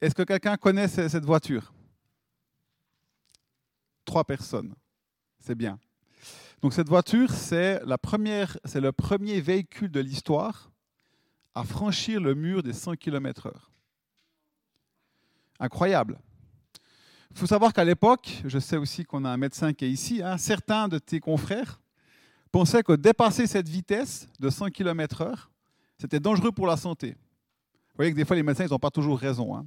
est-ce 0.00 0.14
que 0.14 0.22
quelqu'un 0.22 0.56
connaît 0.56 0.88
cette 0.88 1.24
voiture? 1.24 1.72
Trois 4.04 4.24
personnes. 4.24 4.74
C'est 5.38 5.54
bien. 5.54 5.78
Donc 6.62 6.72
cette 6.72 6.88
voiture, 6.88 7.30
c'est 7.30 7.80
le 7.84 8.90
premier 8.90 9.40
véhicule 9.40 9.90
de 9.90 10.00
l'histoire 10.00 10.70
à 11.54 11.64
franchir 11.64 12.20
le 12.20 12.34
mur 12.34 12.62
des 12.62 12.72
100 12.72 12.96
km/h 12.96 13.71
incroyable. 15.62 16.18
Il 17.30 17.38
faut 17.38 17.46
savoir 17.46 17.72
qu'à 17.72 17.84
l'époque, 17.84 18.42
je 18.44 18.58
sais 18.58 18.76
aussi 18.76 19.04
qu'on 19.04 19.24
a 19.24 19.30
un 19.30 19.36
médecin 19.38 19.72
qui 19.72 19.86
est 19.86 19.90
ici, 19.90 20.20
hein, 20.22 20.36
certains 20.36 20.88
de 20.88 20.98
tes 20.98 21.20
confrères 21.20 21.80
pensaient 22.50 22.82
que 22.82 22.92
dépasser 22.92 23.46
cette 23.46 23.68
vitesse 23.68 24.28
de 24.38 24.50
100 24.50 24.68
km/h, 24.70 25.34
c'était 25.96 26.20
dangereux 26.20 26.52
pour 26.52 26.66
la 26.66 26.76
santé. 26.76 27.12
Vous 27.12 27.96
voyez 27.96 28.10
que 28.10 28.16
des 28.16 28.24
fois, 28.24 28.36
les 28.36 28.42
médecins, 28.42 28.64
ils 28.64 28.70
n'ont 28.70 28.78
pas 28.78 28.90
toujours 28.90 29.18
raison. 29.18 29.56
Hein. 29.56 29.66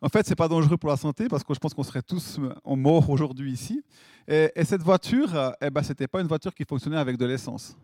En 0.00 0.08
fait, 0.08 0.24
ce 0.24 0.30
n'est 0.30 0.36
pas 0.36 0.48
dangereux 0.48 0.76
pour 0.76 0.90
la 0.90 0.96
santé 0.96 1.26
parce 1.28 1.42
que 1.42 1.54
je 1.54 1.58
pense 1.58 1.74
qu'on 1.74 1.82
serait 1.82 2.02
tous 2.02 2.38
morts 2.64 3.10
aujourd'hui 3.10 3.52
ici. 3.52 3.82
Et, 4.28 4.64
cette 4.64 4.82
voiture, 4.82 5.54
eh 5.60 5.70
ben, 5.70 5.82
ce 5.82 5.88
n'était 5.88 6.08
pas 6.08 6.20
une 6.20 6.28
voiture 6.28 6.54
qui 6.54 6.64
fonctionnait 6.64 6.98
avec 6.98 7.16
de 7.16 7.24
l'essence. 7.24 7.76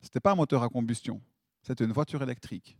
Ce 0.00 0.06
n'était 0.06 0.20
pas 0.20 0.32
un 0.32 0.36
moteur 0.36 0.62
à 0.62 0.68
combustion. 0.68 1.20
C'était 1.62 1.84
une 1.84 1.92
voiture 1.92 2.22
électrique 2.22 2.76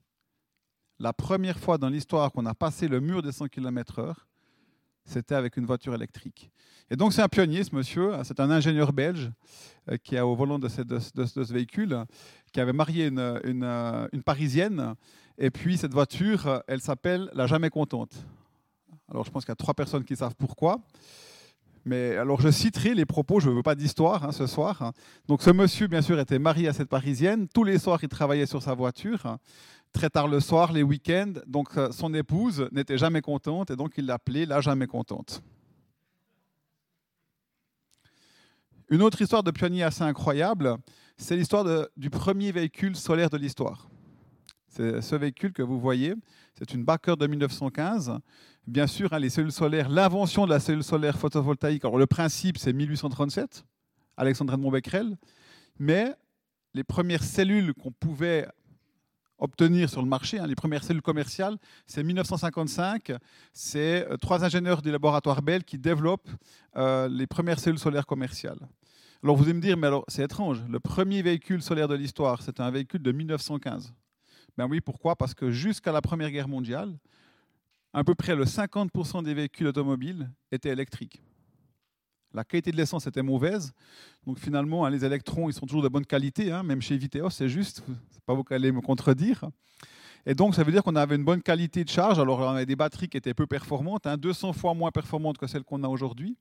la 1.03 1.13
première 1.13 1.59
fois 1.59 1.79
dans 1.79 1.89
l'histoire 1.89 2.31
qu'on 2.31 2.47
a 2.47 2.55
passé 2.55 2.87
le 2.87 3.01
mur 3.01 3.23
des 3.23 3.33
100 3.33 3.49
km/h, 3.49 4.15
c'était 5.05 5.35
avec 5.35 5.57
une 5.57 5.67
voiture 5.67 5.95
électrique. 5.95 6.53
Et 6.91 6.97
donc 6.97 7.13
c'est 7.13 7.23
un 7.23 7.29
pionnier, 7.29 7.65
ce 7.65 7.75
monsieur, 7.75 8.13
c'est 8.23 8.39
un 8.39 8.51
ingénieur 8.53 8.93
belge 8.93 9.33
euh, 9.91 9.97
qui 9.97 10.15
est 10.15 10.21
au 10.21 10.37
volant 10.37 10.61
de 10.61 10.69
ce, 10.69 11.53
véhicule, 11.53 12.05
qui 12.53 12.61
avait 12.61 12.73
marié 12.73 13.09
une, 13.09 13.41
une, 13.43 14.23
Parisienne, 14.25 14.95
et 15.39 15.51
puis 15.51 15.77
cette 15.77 15.93
voiture, 15.93 16.63
elle 16.69 16.81
s'appelle 16.81 17.31
la 17.35 17.49
Jamais 17.49 17.71
Contente. 17.71 18.15
Alors 19.11 19.25
je 19.25 19.31
pense 19.31 19.45
qu'il 19.45 19.51
y 19.51 19.53
a 19.53 19.57
trois 19.57 19.75
personnes 19.75 20.05
qui 20.05 20.15
savent 20.15 20.37
pourquoi. 20.37 20.79
Mais 21.85 22.17
alors 22.17 22.41
je 22.41 22.49
citerai 22.49 22.95
les 22.95 23.07
propos, 23.07 23.41
je 23.41 23.51
ne 23.51 23.55
veux 23.55 23.63
pas 23.65 23.75
d'histoire 23.75 24.25
hein, 24.25 24.31
ce 24.31 24.47
soir. 24.47 24.93
Donc 25.27 25.43
ce 25.43 25.51
monsieur, 25.51 25.89
bien 25.89 26.01
sûr, 26.01 26.21
était 26.21 26.39
marié 26.39 26.69
à 26.69 26.73
cette 26.73 26.89
Parisienne. 26.89 27.49
Tous 27.53 27.65
les 27.65 27.81
soirs, 27.81 27.99
il 28.05 28.09
travaillait 28.09 28.47
sur 28.47 28.63
sa 28.63 28.75
voiture 28.75 29.37
très 29.93 30.11
tard 30.11 30.29
le 30.29 30.41
soir, 30.41 30.73
les 30.73 30.83
week-ends. 30.83 31.35
Donc 31.47 31.77
euh, 31.77 31.93
son 31.93 32.13
épouse 32.15 32.69
n'était 32.73 32.99
jamais 32.99 33.21
contente 33.21 33.71
et 33.71 33.77
donc 33.77 33.95
il 33.97 34.07
l'appelait 34.07 34.47
la 34.47 34.61
jamais 34.61 34.87
contente. 34.87 35.43
Une 38.89 39.03
autre 39.03 39.23
histoire 39.23 39.43
de 39.43 39.51
pionnier 39.51 39.85
assez 39.85 40.03
incroyable, 40.03 40.77
c'est 41.17 41.37
l'histoire 41.37 41.65
du 41.97 42.11
premier 42.11 42.53
véhicule 42.53 42.95
solaire 42.97 43.31
de 43.31 43.39
l'histoire. 43.39 43.89
C'est 44.69 45.01
ce 45.01 45.17
véhicule 45.17 45.53
que 45.53 45.63
vous 45.63 45.79
voyez, 45.79 46.15
c'est 46.59 46.75
une 46.75 46.85
Backer 46.85 47.17
de 47.17 47.27
1915. 47.27 48.19
Bien 48.67 48.87
sûr, 48.87 49.13
hein, 49.13 49.19
les 49.19 49.31
cellules 49.31 49.53
solaires, 49.53 49.89
l'invention 49.89 50.45
de 50.47 50.51
la 50.51 50.61
cellule 50.61 50.85
solaire 50.85 51.19
photovoltaïque, 51.19 51.85
alors 51.85 51.99
le 51.99 52.07
principe 52.07 52.59
c'est 52.59 52.73
1837, 52.73 53.65
Alexandre 54.17 54.55
Edmond 54.55 54.71
Becquerel, 54.71 55.17
mais 55.79 56.15
les 56.75 56.85
premières 56.85 57.25
cellules 57.25 57.75
qu'on 57.75 57.93
pouvait 57.93 58.47
obtenir 59.43 59.91
sur 59.91 60.01
le 60.01 60.09
marché. 60.09 60.39
Hein, 60.39 60.47
les 60.47 60.55
premières 60.55 60.85
cellules 60.85 61.03
commerciales, 61.03 61.57
c'est 61.87 62.03
1955. 62.03 63.13
C'est 63.53 64.09
euh, 64.09 64.17
trois 64.17 64.45
ingénieurs 64.45 64.81
du 64.81 64.91
laboratoire 64.91 65.43
Bell 65.43 65.65
qui 65.65 65.79
développent 65.79 66.31
euh, 66.77 67.09
les 67.09 67.27
premières 67.27 67.59
cellules 67.59 67.79
solaires 67.79 68.07
commerciales. 68.07 68.61
Alors 69.23 69.37
vous 69.37 69.45
allez 69.45 69.55
me 69.55 69.61
dire, 69.61 69.77
mais 69.77 69.89
alors 69.89 70.05
c'est 70.09 70.23
étrange, 70.23 70.63
le 70.69 70.81
premier 70.81 71.23
véhicule 71.23 71.63
solaire 71.63 71.89
de 71.89 71.95
l'histoire, 71.95 72.43
c'est 72.43 72.61
un 72.61 72.71
véhicule 72.71 73.03
de 73.03 73.13
1915. 73.13 73.93
Ben 74.57 74.67
oui, 74.69 74.81
pourquoi? 74.81 75.17
Parce 75.17 75.35
que 75.35 75.51
jusqu'à 75.51 75.93
la 75.93 76.01
Première 76.01 76.31
Guerre 76.31 76.49
mondiale, 76.49 76.97
à 77.93 78.05
peu 78.05 78.15
près 78.15 78.35
le 78.35 78.45
50% 78.45 79.23
des 79.23 79.35
véhicules 79.35 79.67
automobiles 79.67 80.31
étaient 80.51 80.71
électriques. 80.71 81.23
La 82.35 82.45
qualité 82.45 82.73
de 82.73 82.77
l'essence 82.77 83.07
était 83.07 83.23
mauvaise. 83.23 83.73
Donc 84.27 84.39
finalement, 84.39 84.85
hein, 84.85 84.91
les 84.91 85.05
électrons, 85.05 85.49
ils 85.49 85.53
sont 85.53 85.67
toujours 85.67 85.83
de 85.83 85.89
bonne 85.89 86.07
qualité. 86.07 86.51
Hein, 86.53 86.63
même 86.63 86.81
chez 86.81 86.97
Viteos, 86.97 87.31
c'est 87.31 87.49
juste. 87.49 87.83
C'est 88.11 88.23
pas 88.25 88.35
vous 88.35 88.45
qui 88.45 88.55
allez 88.55 88.73
me 88.73 88.81
contredire. 88.81 89.45
Et 90.25 90.35
donc, 90.35 90.55
ça 90.55 90.63
veut 90.63 90.71
dire 90.71 90.85
qu'on 90.85 90.95
avait 90.95 91.17
une 91.17 91.25
bonne 91.25 91.43
qualité 91.43 91.83
de 91.85 91.89
charge. 91.89 92.19
Alors, 92.19 92.39
on 92.39 92.51
avait 92.51 92.67
des 92.67 92.77
batteries 92.77 93.09
qui 93.09 93.17
étaient 93.17 93.35
peu 93.35 93.47
performantes, 93.47 94.07
200 94.07 94.49
hein, 94.49 94.53
fois 94.53 94.75
moins 94.75 94.93
performantes 94.93 95.37
que 95.37 95.47
celles 95.47 95.65
qu'on 95.65 95.83
a 95.83 95.89
aujourd'hui. 95.89 96.37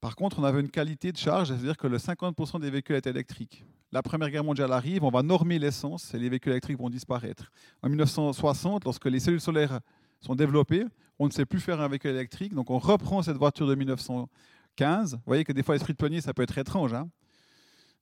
Par 0.00 0.14
contre, 0.14 0.38
on 0.38 0.44
avait 0.44 0.60
une 0.60 0.70
qualité 0.70 1.12
de 1.12 1.16
charge, 1.16 1.48
c'est-à-dire 1.48 1.76
que 1.76 1.86
le 1.86 1.96
50% 1.96 2.60
des 2.60 2.70
véhicules 2.70 2.94
étaient 2.94 3.10
électriques. 3.10 3.64
La 3.90 4.02
Première 4.02 4.30
Guerre 4.30 4.44
mondiale 4.44 4.70
arrive, 4.72 5.02
on 5.02 5.10
va 5.10 5.22
normer 5.22 5.58
l'essence 5.58 6.12
et 6.14 6.18
les 6.18 6.28
véhicules 6.28 6.52
électriques 6.52 6.78
vont 6.78 6.90
disparaître. 6.90 7.50
En 7.82 7.88
1960, 7.88 8.84
lorsque 8.84 9.06
les 9.06 9.18
cellules 9.18 9.40
solaires 9.40 9.80
sont 10.20 10.34
développées, 10.34 10.84
on 11.18 11.26
ne 11.26 11.32
sait 11.32 11.46
plus 11.46 11.60
faire 11.60 11.80
un 11.80 11.88
véhicule 11.88 12.10
électrique, 12.10 12.54
donc 12.54 12.70
on 12.70 12.78
reprend 12.78 13.22
cette 13.22 13.36
voiture 13.36 13.66
de 13.66 13.74
1960 13.74 14.28
15. 14.76 15.14
Vous 15.14 15.20
voyez 15.26 15.44
que 15.44 15.52
des 15.52 15.62
fois, 15.62 15.74
l'esprit 15.74 15.92
de 15.92 15.98
pionnier, 15.98 16.20
ça 16.20 16.34
peut 16.34 16.42
être 16.42 16.56
étrange. 16.58 16.92
Hein. 16.94 17.08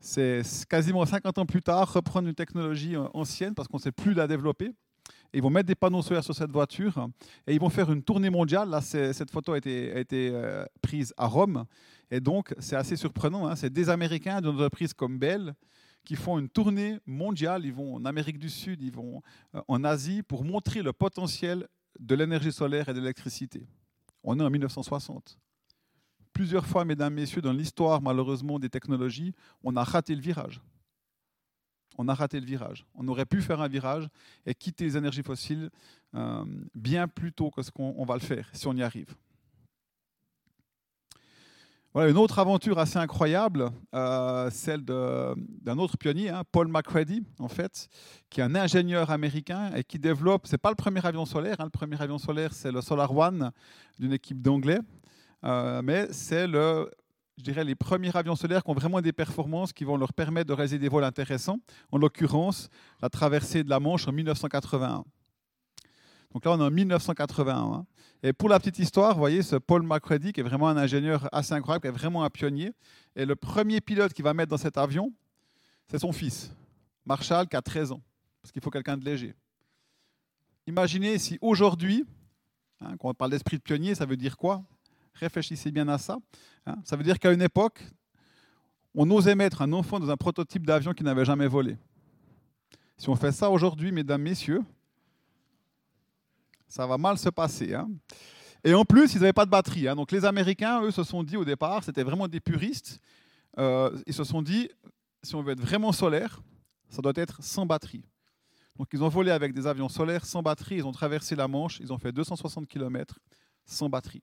c'est 0.01 0.43
quasiment 0.69 1.05
50 1.05 1.39
ans 1.39 1.47
plus 1.47 1.63
tard, 1.63 1.93
reprendre 1.93 2.29
une 2.29 2.35
technologie 2.35 2.97
euh, 2.97 3.07
ancienne 3.15 3.55
parce 3.55 3.69
qu'on 3.69 3.79
ne 3.79 3.83
sait 3.83 3.93
plus 3.93 4.15
la 4.15 4.27
développer. 4.27 4.73
ils 5.33 5.43
vont 5.43 5.51
mettre 5.51 5.67
des 5.67 5.75
panneaux 5.75 6.03
solaires 6.03 6.25
sur 6.25 6.35
cette 6.35 6.51
voiture 6.51 7.09
et 7.47 7.55
ils 7.55 7.61
vont 7.61 7.71
faire 7.71 7.91
une 7.93 8.03
tournée 8.03 8.31
mondiale. 8.31 8.69
Là, 8.69 8.81
cette 8.81 9.31
photo 9.31 9.53
a 9.53 9.59
été, 9.59 9.93
a 9.93 9.99
été 10.01 10.31
euh, 10.33 10.65
prise 10.81 11.15
à 11.17 11.27
Rome. 11.27 11.65
Et 12.11 12.21
donc, 12.21 12.55
c'est 12.59 12.77
assez 12.77 12.97
surprenant. 12.97 13.47
Hein. 13.47 13.57
C'est 13.57 13.73
des 13.73 13.89
Américains 13.89 14.41
d'une 14.41 14.51
entreprise 14.51 14.93
comme 14.93 15.19
Bell 15.19 15.55
qui 16.05 16.17
font 16.17 16.39
une 16.39 16.49
tournée 16.49 16.99
mondiale. 17.07 17.65
Ils 17.65 17.73
vont 17.73 17.95
en 17.95 18.05
Amérique 18.05 18.39
du 18.39 18.51
Sud, 18.51 18.83
ils 18.83 18.93
vont 18.93 19.23
euh, 19.55 19.61
en 19.69 19.85
Asie 19.85 20.23
pour 20.23 20.45
montrer 20.45 20.83
le 20.83 20.93
potentiel 20.93 21.69
de 21.99 22.15
l'énergie 22.15 22.53
solaire 22.53 22.89
et 22.89 22.95
de 22.95 23.01
l'électricité. 23.01 23.67
On 24.25 24.39
est 24.39 24.43
en 24.43 24.51
1960. 24.51 25.39
Plusieurs 26.33 26.67
fois, 26.67 26.85
mesdames, 26.85 27.15
messieurs, 27.15 27.43
dans 27.43 27.53
l'histoire, 27.53 28.01
malheureusement, 28.01 28.59
des 28.59 28.71
technologies, 28.71 29.35
on 29.63 29.77
a 29.77 29.85
raté 29.85 30.15
le 30.15 30.21
virage 30.21 30.61
on 31.99 32.09
a 32.09 32.15
raté 32.15 32.41
le 32.41 32.47
virage. 32.47 32.87
On 32.95 33.07
aurait 33.09 33.27
pu 33.27 33.43
faire 33.43 33.61
un 33.61 33.69
virage 33.69 34.09
et 34.47 34.55
quitter 34.55 34.85
les 34.85 34.97
énergies 34.97 35.23
fossiles 35.23 35.71
euh, 36.15 36.45
bien 36.75 37.09
plus 37.09 37.33
tôt 37.33 37.51
que 37.51 37.63
ce 37.63 37.71
qu'on 37.71 38.05
va 38.05 38.15
le 38.15 38.21
faire, 38.21 38.49
si 38.53 38.67
on 38.67 38.75
y 38.75 38.83
arrive. 38.83 39.15
Voilà 41.95 42.11
une 42.11 42.17
autre 42.17 42.39
aventure 42.39 42.79
assez 42.79 42.97
incroyable, 42.97 43.69
euh, 43.95 44.49
celle 44.51 44.83
d'un 44.83 45.79
autre 45.79 45.99
pionnier, 45.99 46.31
hein, 46.31 46.43
Paul 46.51 46.69
McCready, 46.69 47.23
en 47.39 47.49
fait, 47.49 47.87
qui 48.31 48.41
est 48.41 48.45
un 48.45 48.55
ingénieur 48.55 49.11
américain 49.11 49.71
et 49.75 49.85
qui 49.85 49.99
développe, 49.99 50.47
c'est 50.47 50.57
pas 50.57 50.71
le 50.71 50.75
premier 50.75 51.05
avion 51.05 51.27
solaire, 51.27 51.57
hein, 51.59 51.65
le 51.65 51.71
premier 51.71 52.01
avion 52.01 52.17
solaire 52.17 52.55
c'est 52.55 52.73
le 52.73 52.81
Solar 52.81 53.15
One 53.15 53.53
d'une 53.99 54.15
équipe 54.15 54.41
d'anglais, 54.41 54.81
mais 55.43 56.09
c'est 56.13 56.47
le 56.47 56.91
je 57.39 57.45
dirais, 57.45 57.65
les 57.65 57.75
premiers 57.75 58.15
avions 58.15 58.37
solaires 58.37 58.63
qui 58.63 58.71
ont 58.71 58.75
vraiment 58.75 59.01
des 59.01 59.13
performances 59.13 59.73
qui 59.73 59.85
vont 59.85 59.97
leur 59.97 60.13
permettre 60.13 60.49
de 60.49 60.53
réaliser 60.53 60.79
des 60.79 60.89
vols 60.89 61.05
intéressants. 61.05 61.59
En 61.91 61.99
l'occurrence, 61.99 62.69
la 63.01 63.09
traversée 63.09 63.65
de 63.65 63.71
la 63.71 63.81
Manche 63.81 64.07
en 64.07 64.13
1981. 64.13 65.05
Donc 66.33 66.45
là, 66.45 66.53
on 66.53 66.61
est 66.61 66.63
en 66.63 66.71
1981. 66.71 67.57
Hein. 67.57 67.87
Et 68.23 68.33
pour 68.33 68.49
la 68.49 68.59
petite 68.59 68.79
histoire, 68.79 69.15
vous 69.15 69.19
voyez, 69.19 69.43
ce 69.43 69.57
Paul 69.57 69.83
McCready, 69.83 70.33
qui 70.33 70.41
est 70.41 70.45
vraiment 70.45 70.69
un 70.69 70.77
ingénieur 70.77 71.29
assez 71.33 71.53
incroyable, 71.53 71.83
qui 71.83 71.89
est 71.89 71.99
vraiment 71.99 72.23
un 72.23 72.31
pionnier. 72.31 72.73
Et 73.17 73.25
le 73.25 73.37
premier 73.37 73.81
pilote 73.81 74.13
qui 74.13 74.23
va 74.23 74.33
mettre 74.35 74.51
dans 74.51 74.57
cet 74.57 74.79
avion, 74.79 75.13
c'est 75.89 75.99
son 75.99 76.13
fils, 76.13 76.55
Marshall, 77.05 77.49
qui 77.49 77.57
a 77.57 77.63
13 77.63 77.93
ans. 77.93 78.03
Parce 78.41 78.53
qu'il 78.53 78.63
faut 78.63 78.71
quelqu'un 78.71 78.97
de 78.97 79.05
léger. 79.05 79.35
Imaginez 80.67 81.19
si 81.19 81.39
aujourd'hui, 81.41 82.05
hein, 82.81 82.97
quand 82.99 83.11
on 83.11 83.15
parle 83.15 83.33
d'esprit 83.33 83.57
de 83.57 83.63
pionnier, 83.63 83.95
ça 83.95 84.07
veut 84.07 84.17
dire 84.17 84.37
quoi? 84.37 84.63
Réfléchissez 85.15 85.71
bien 85.71 85.89
à 85.89 85.99
ça. 85.99 86.19
Hein. 86.67 86.77
Ça 86.85 86.97
veut 86.97 87.05
dire 87.05 87.19
qu'à 87.19 87.33
une 87.33 87.43
époque, 87.43 87.83
on 88.95 89.11
osait 89.11 89.35
mettre 89.35 89.63
un 89.63 89.73
enfant 89.73 89.99
dans 90.01 90.11
un 90.11 90.17
prototype 90.17 90.67
d'avion 90.67 90.93
qui 90.93 91.05
n'avait 91.05 91.25
jamais 91.25 91.47
volé. 91.47 91.77
Si 92.97 93.09
on 93.09 93.17
fait 93.17 93.33
ça 93.33 93.51
aujourd'hui, 93.51 93.91
mesdames, 93.91 94.23
messieurs, 94.23 94.63
ça 96.69 96.87
va 96.87 96.99
mal 96.99 97.19
se 97.19 97.29
passer. 97.29 97.75
Hein. 97.75 97.91
Et 98.65 98.75
en 98.75 98.85
plus, 98.85 99.15
ils 99.15 99.21
n'avaient 99.21 99.33
pas 99.33 99.45
de 99.45 99.51
batterie. 99.51 99.89
Hein. 99.89 99.97
Donc 99.97 100.13
les 100.13 100.25
Américains, 100.25 100.83
eux, 100.83 100.91
se 100.91 101.03
sont 101.03 101.23
dit 101.23 101.37
au 101.37 101.45
départ, 101.45 101.85
c'était 101.85 102.03
vraiment 102.03 102.29
des 102.29 102.41
puristes, 102.41 103.01
euh, 103.59 103.91
ils 104.07 104.15
se 104.15 104.25
sont 104.25 104.41
dit, 104.41 104.71
si 105.23 105.35
on 105.35 105.43
veut 105.43 105.53
être 105.53 105.61
vraiment 105.61 105.93
solaire, 105.93 106.43
ça 106.89 107.03
doit 107.03 107.13
être 107.17 107.43
sans 107.43 107.67
batterie. 107.67 108.05
Donc 108.79 108.89
ils 108.93 109.03
ont 109.03 109.09
volé 109.09 109.31
avec 109.31 109.53
des 109.53 109.67
avions 109.67 109.89
solaires 109.89 110.25
sans 110.25 110.43
batterie, 110.43 110.77
ils 110.77 110.87
ont 110.87 110.93
traversé 110.93 111.37
la 111.37 111.49
Manche, 111.49 111.79
ils 111.81 111.93
ont 111.93 111.99
fait 111.99 112.13
260 112.13 112.67
km 112.67 113.19
sans 113.67 113.89
batterie. 113.89 114.23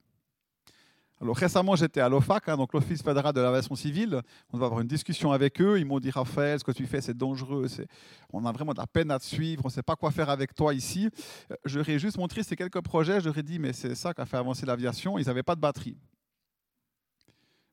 Alors 1.22 1.36
récemment, 1.36 1.76
j'étais 1.76 2.00
à 2.00 2.08
l'OFAC, 2.08 2.48
hein, 2.48 2.56
donc 2.56 2.74
l'Office 2.74 3.04
fédéral 3.04 3.34
de 3.34 3.42
l'aviation 3.42 3.76
civile. 3.76 4.22
On 4.54 4.58
va 4.58 4.68
avoir 4.68 4.80
une 4.80 4.88
discussion 4.88 5.34
avec 5.34 5.60
eux. 5.62 5.78
Ils 5.78 5.86
m'ont 5.86 6.00
dit 6.00 6.12
Raphaël, 6.12 6.60
ce 6.60 6.64
que 6.64 6.72
tu 6.72 6.86
fais, 6.86 7.02
c'est 7.02 7.18
dangereux. 7.18 7.68
On 8.32 8.46
a 8.46 8.52
vraiment 8.54 8.74
de 8.74 8.80
la 8.80 8.88
peine 8.88 9.12
à 9.12 9.20
te 9.20 9.26
suivre. 9.26 9.64
On 9.66 9.68
ne 9.68 9.74
sait 9.74 9.84
pas 9.84 9.98
quoi 9.98 10.12
faire 10.12 10.30
avec 10.30 10.56
toi 10.56 10.74
ici. 10.74 11.10
Euh, 11.52 11.56
j'aurais 11.66 12.00
juste 12.00 12.18
montré 12.18 12.42
ces 12.44 12.56
quelques 12.56 12.82
projets. 12.82 13.20
J'aurais 13.20 13.44
dit 13.44 13.60
mais 13.60 13.74
c'est 13.74 13.96
ça 13.96 14.14
qui 14.14 14.22
a 14.22 14.26
fait 14.26 14.38
avancer 14.38 14.66
l'aviation. 14.66 15.18
Ils 15.18 15.26
n'avaient 15.28 15.44
pas 15.44 15.56
de 15.56 15.62
batterie. 15.62 15.98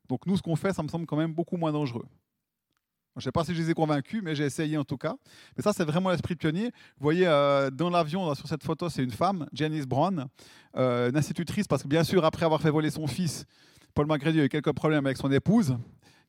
Donc 0.08 0.26
nous, 0.26 0.36
ce 0.36 0.42
qu'on 0.42 0.56
fait, 0.56 0.72
ça 0.72 0.82
me 0.82 0.88
semble 0.88 1.06
quand 1.06 1.16
même 1.16 1.32
beaucoup 1.32 1.56
moins 1.56 1.72
dangereux. 1.72 2.06
Je 3.16 3.20
ne 3.20 3.24
sais 3.24 3.32
pas 3.32 3.44
si 3.44 3.54
je 3.54 3.62
les 3.62 3.70
ai 3.70 3.74
convaincus, 3.74 4.20
mais 4.22 4.34
j'ai 4.34 4.44
essayé 4.44 4.76
en 4.76 4.84
tout 4.84 4.98
cas. 4.98 5.16
Mais 5.56 5.62
ça, 5.62 5.72
c'est 5.72 5.84
vraiment 5.84 6.10
l'esprit 6.10 6.36
pionnier. 6.36 6.66
Vous 6.98 7.02
voyez, 7.02 7.26
euh, 7.26 7.70
dans 7.70 7.88
l'avion, 7.88 8.34
sur 8.34 8.46
cette 8.46 8.62
photo, 8.62 8.90
c'est 8.90 9.02
une 9.02 9.10
femme, 9.10 9.46
Janice 9.54 9.86
Brown, 9.86 10.26
euh, 10.76 11.08
une 11.08 11.16
institutrice, 11.16 11.66
parce 11.66 11.82
que 11.82 11.88
bien 11.88 12.04
sûr, 12.04 12.26
après 12.26 12.44
avoir 12.44 12.60
fait 12.60 12.70
voler 12.70 12.90
son 12.90 13.06
fils, 13.06 13.46
Paul 13.94 14.06
McGrady 14.06 14.40
a 14.40 14.44
eu 14.44 14.48
quelques 14.50 14.72
problèmes 14.72 15.06
avec 15.06 15.16
son 15.16 15.32
épouse, 15.32 15.78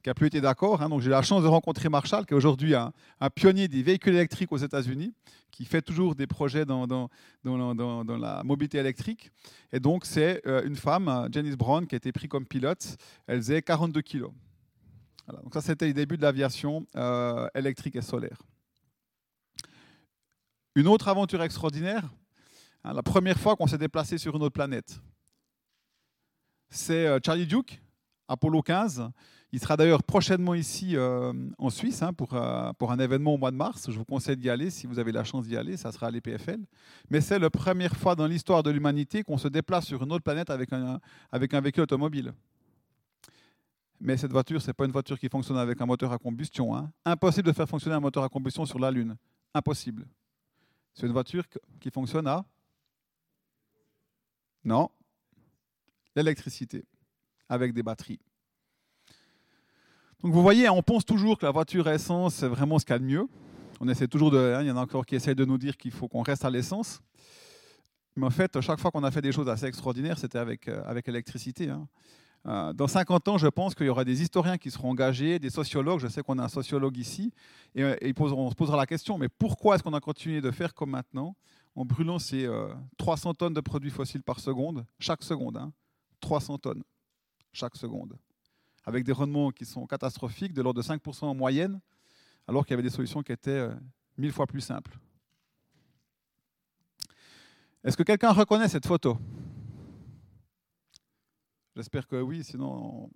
qui 0.02 0.10
n'a 0.10 0.14
plus 0.14 0.28
été 0.28 0.40
d'accord. 0.40 0.82
Hein. 0.82 0.88
donc 0.88 1.02
j'ai 1.02 1.10
la 1.10 1.22
chance 1.22 1.44
de 1.44 1.50
rencontrer 1.50 1.90
Marshall, 1.90 2.26
qui 2.26 2.34
est 2.34 2.38
aujourd'hui 2.38 2.74
un, 2.74 2.94
pionnier 3.36 3.68
des 3.68 3.84
véhicules 3.84 4.16
électriques 4.16 4.54
aux 4.54 4.58
États-Unis, 4.58 5.14
qui 5.52 5.66
fait 5.66 5.82
toujours 5.82 6.16
des 6.16 6.28
projets 6.28 6.64
dans, 6.64 7.10
la 7.44 8.44
mobilité 8.46 8.78
électrique. 8.78 9.30
Et 9.74 9.82
donc, 9.82 10.06
c'est 10.06 10.42
euh, 10.48 10.64
une 10.66 10.78
femme, 10.78 11.28
Janice 11.34 11.58
Brown, 11.58 11.86
qui 11.86 11.96
a 11.96 11.98
été 11.98 12.14
prise 12.14 12.30
comme 12.30 12.46
pilote. 12.46 12.96
Elle 13.28 13.40
faisait 13.40 13.62
42 13.62 14.00
kilos 14.00 14.32
donc 15.34 15.54
ça, 15.54 15.62
c'était 15.62 15.86
les 15.86 15.94
débuts 15.94 16.18
de 16.18 16.22
l'aviation 16.22 16.86
euh, 16.96 17.48
électrique 17.54 17.96
et 17.96 18.02
solaire. 18.02 18.42
Une 20.76 20.88
autre 20.88 21.08
aventure 21.08 21.42
extraordinaire, 21.44 22.04
hein, 22.84 22.94
la 22.94 23.04
première 23.04 23.38
fois 23.38 23.56
qu'on 23.56 23.68
s'est 23.68 23.78
déplacé 23.78 24.18
sur 24.18 24.36
une 24.36 24.44
autre 24.44 24.54
planète, 24.54 25.00
c'est 26.70 27.08
euh, 27.08 27.20
Charlie 27.26 27.48
Duke, 27.48 27.82
Apollo 28.28 28.62
15. 28.62 29.10
Il 29.54 29.60
sera 29.60 29.78
d'ailleurs 29.78 30.04
prochainement 30.04 30.54
ici 30.54 30.96
euh, 30.96 31.34
en 31.58 31.70
Suisse 31.70 32.04
hein, 32.04 32.14
pour, 32.14 32.34
un 32.36 33.00
événement 33.00 33.34
au 33.34 33.38
mois 33.38 33.52
de 33.52 33.56
mars. 33.56 33.90
Je 33.90 33.98
vous 33.98 34.06
conseille 34.06 34.36
d'y 34.38 34.50
aller 34.50 34.70
si 34.70 34.88
vous 34.88 35.00
avez 35.00 35.12
la 35.14 35.24
chance 35.24 35.48
d'y 35.48 35.56
aller, 35.58 35.78
ça 35.78 35.92
sera 35.92 36.08
à 36.08 36.12
l'EPFL. 36.12 36.60
Mais 37.10 37.22
c'est 37.22 37.40
la 37.40 37.50
première 37.50 37.96
fois 37.96 38.16
dans 38.16 38.28
l'histoire 38.28 38.62
de 38.64 38.70
l'humanité 38.70 39.24
qu'on 39.24 39.38
se 39.38 39.48
déplace 39.48 39.86
sur 39.86 40.04
une 40.04 40.12
autre 40.12 40.24
planète 40.24 40.50
avec 40.50 40.74
un 40.74 41.62
véhicule 41.62 41.84
automobile. 41.84 42.34
Mais 44.00 44.16
cette 44.18 44.32
voiture, 44.32 44.62
ce 44.62 44.68
n'est 44.68 44.74
pas 44.74 44.86
une 44.86 44.92
voiture 44.92 45.18
qui 45.18 45.28
fonctionne 45.28 45.58
avec 45.58 45.82
un 45.82 45.86
moteur 45.86 46.12
à 46.12 46.18
combustion. 46.18 46.76
Hein. 46.76 46.92
Impossible 47.06 47.48
de 47.48 47.54
faire 47.54 47.68
fonctionner 47.68 47.96
un 47.96 48.00
moteur 48.00 48.24
à 48.24 48.30
combustion 48.30 48.66
sur 48.66 48.80
la 48.80 48.92
Lune. 48.92 49.18
Impossible. 49.54 50.08
C'est 50.94 51.08
une 51.08 51.14
voiture 51.14 51.44
qui 51.80 51.90
fonctionne 51.90 52.28
à 52.28 52.46
Non. 54.64 54.90
L'électricité, 56.16 56.86
avec 57.50 57.74
des 57.74 57.84
batteries. 57.84 58.20
Donc 60.22 60.34
vous 60.34 60.42
voyez, 60.42 60.68
on 60.70 60.82
pense 60.82 61.06
toujours 61.06 61.38
que 61.38 61.46
la 61.46 61.52
voiture 61.52 61.88
à 61.88 61.94
essence, 61.94 62.36
c'est 62.36 62.48
vraiment 62.48 62.80
ce 62.80 62.86
qu'il 62.86 62.94
y 62.94 62.96
a 62.96 63.00
de 63.00 63.04
mieux. 63.04 63.28
On 63.80 63.88
essaie 63.88 64.08
toujours 64.08 64.32
de. 64.32 64.38
Hein, 64.38 64.64
il 64.64 64.68
y 64.68 64.72
en 64.72 64.78
a 64.78 64.82
encore 64.82 65.06
qui 65.06 65.16
essayent 65.16 65.36
de 65.36 65.46
nous 65.46 65.60
dire 65.60 65.78
qu'il 65.78 65.92
faut 65.92 66.08
qu'on 66.08 66.24
reste 66.24 66.44
à 66.44 66.50
l'essence. 66.50 67.02
Mais 68.16 68.26
en 68.26 68.32
fait, 68.32 68.60
chaque 68.62 68.80
fois 68.80 68.90
qu'on 68.90 69.04
a 69.04 69.12
fait 69.12 69.22
des 69.22 69.32
choses 69.32 69.48
assez 69.48 69.66
extraordinaires, 69.66 70.18
c'était 70.18 70.40
avec, 70.40 70.68
euh, 70.68 70.82
avec 70.86 71.06
l'électricité. 71.06 71.70
Hein. 71.70 71.88
Euh, 72.48 72.72
dans 72.72 72.88
50 72.88 73.28
ans, 73.28 73.38
je 73.38 73.48
pense 73.48 73.76
qu'il 73.76 73.88
y 73.88 73.90
aura 73.90 74.06
des 74.06 74.22
historiens 74.22 74.58
qui 74.58 74.72
seront 74.72 74.92
engagés, 74.92 75.38
des 75.38 75.50
sociologues, 75.50 76.00
je 76.00 76.08
sais 76.08 76.22
qu'on 76.22 76.38
a 76.40 76.44
un 76.44 76.50
sociologue 76.50 76.98
ici, 76.98 77.34
et, 77.76 77.84
euh, 77.84 78.14
on 78.20 78.50
se 78.50 78.56
posera 78.56 78.78
la 78.78 78.86
question, 78.86 79.18
mais 79.18 79.28
pourquoi 79.28 79.76
est-ce 79.76 79.84
qu'on 79.84 79.94
a 79.94 80.00
continué 80.00 80.40
de 80.40 80.52
faire 80.52 80.74
comme 80.74 80.92
maintenant, 80.92 81.36
en 81.76 81.84
brûlant 81.84 82.20
ces 82.20 82.50
300 82.98 83.30
euh, 83.30 83.34
tonnes 83.34 83.54
de 83.54 83.62
produits 83.62 83.90
fossiles 83.90 84.24
par 84.24 84.40
seconde, 84.40 84.86
chaque 84.98 85.24
seconde, 85.24 85.60
300 86.22 86.54
hein, 86.54 86.58
tonnes, 86.62 86.84
chaque 87.52 87.76
seconde, 87.76 88.18
avec 88.86 89.04
des 89.04 89.12
rendements 89.12 89.52
qui 89.52 89.66
sont 89.66 89.86
catastrophiques, 89.86 90.54
de 90.54 90.62
l'ordre 90.62 90.82
de 90.82 90.88
5% 90.88 91.26
en 91.26 91.36
moyenne, 91.36 91.82
alors 92.48 92.66
qu'il 92.66 92.72
y 92.72 92.76
avait 92.76 92.84
des 92.84 92.90
solutions 92.90 93.24
qui 93.24 93.34
étaient 93.34 93.68
mille 94.18 94.32
fois 94.32 94.48
plus 94.48 94.62
simples. 94.62 94.98
Est-ce 97.84 97.98
que 97.98 98.04
quelqu'un 98.04 98.32
reconnaît 98.32 98.70
cette 98.70 98.88
photo? 98.88 99.18
J'espère 101.78 102.08
que 102.08 102.20
oui, 102.20 102.44
sinon. 102.44 103.08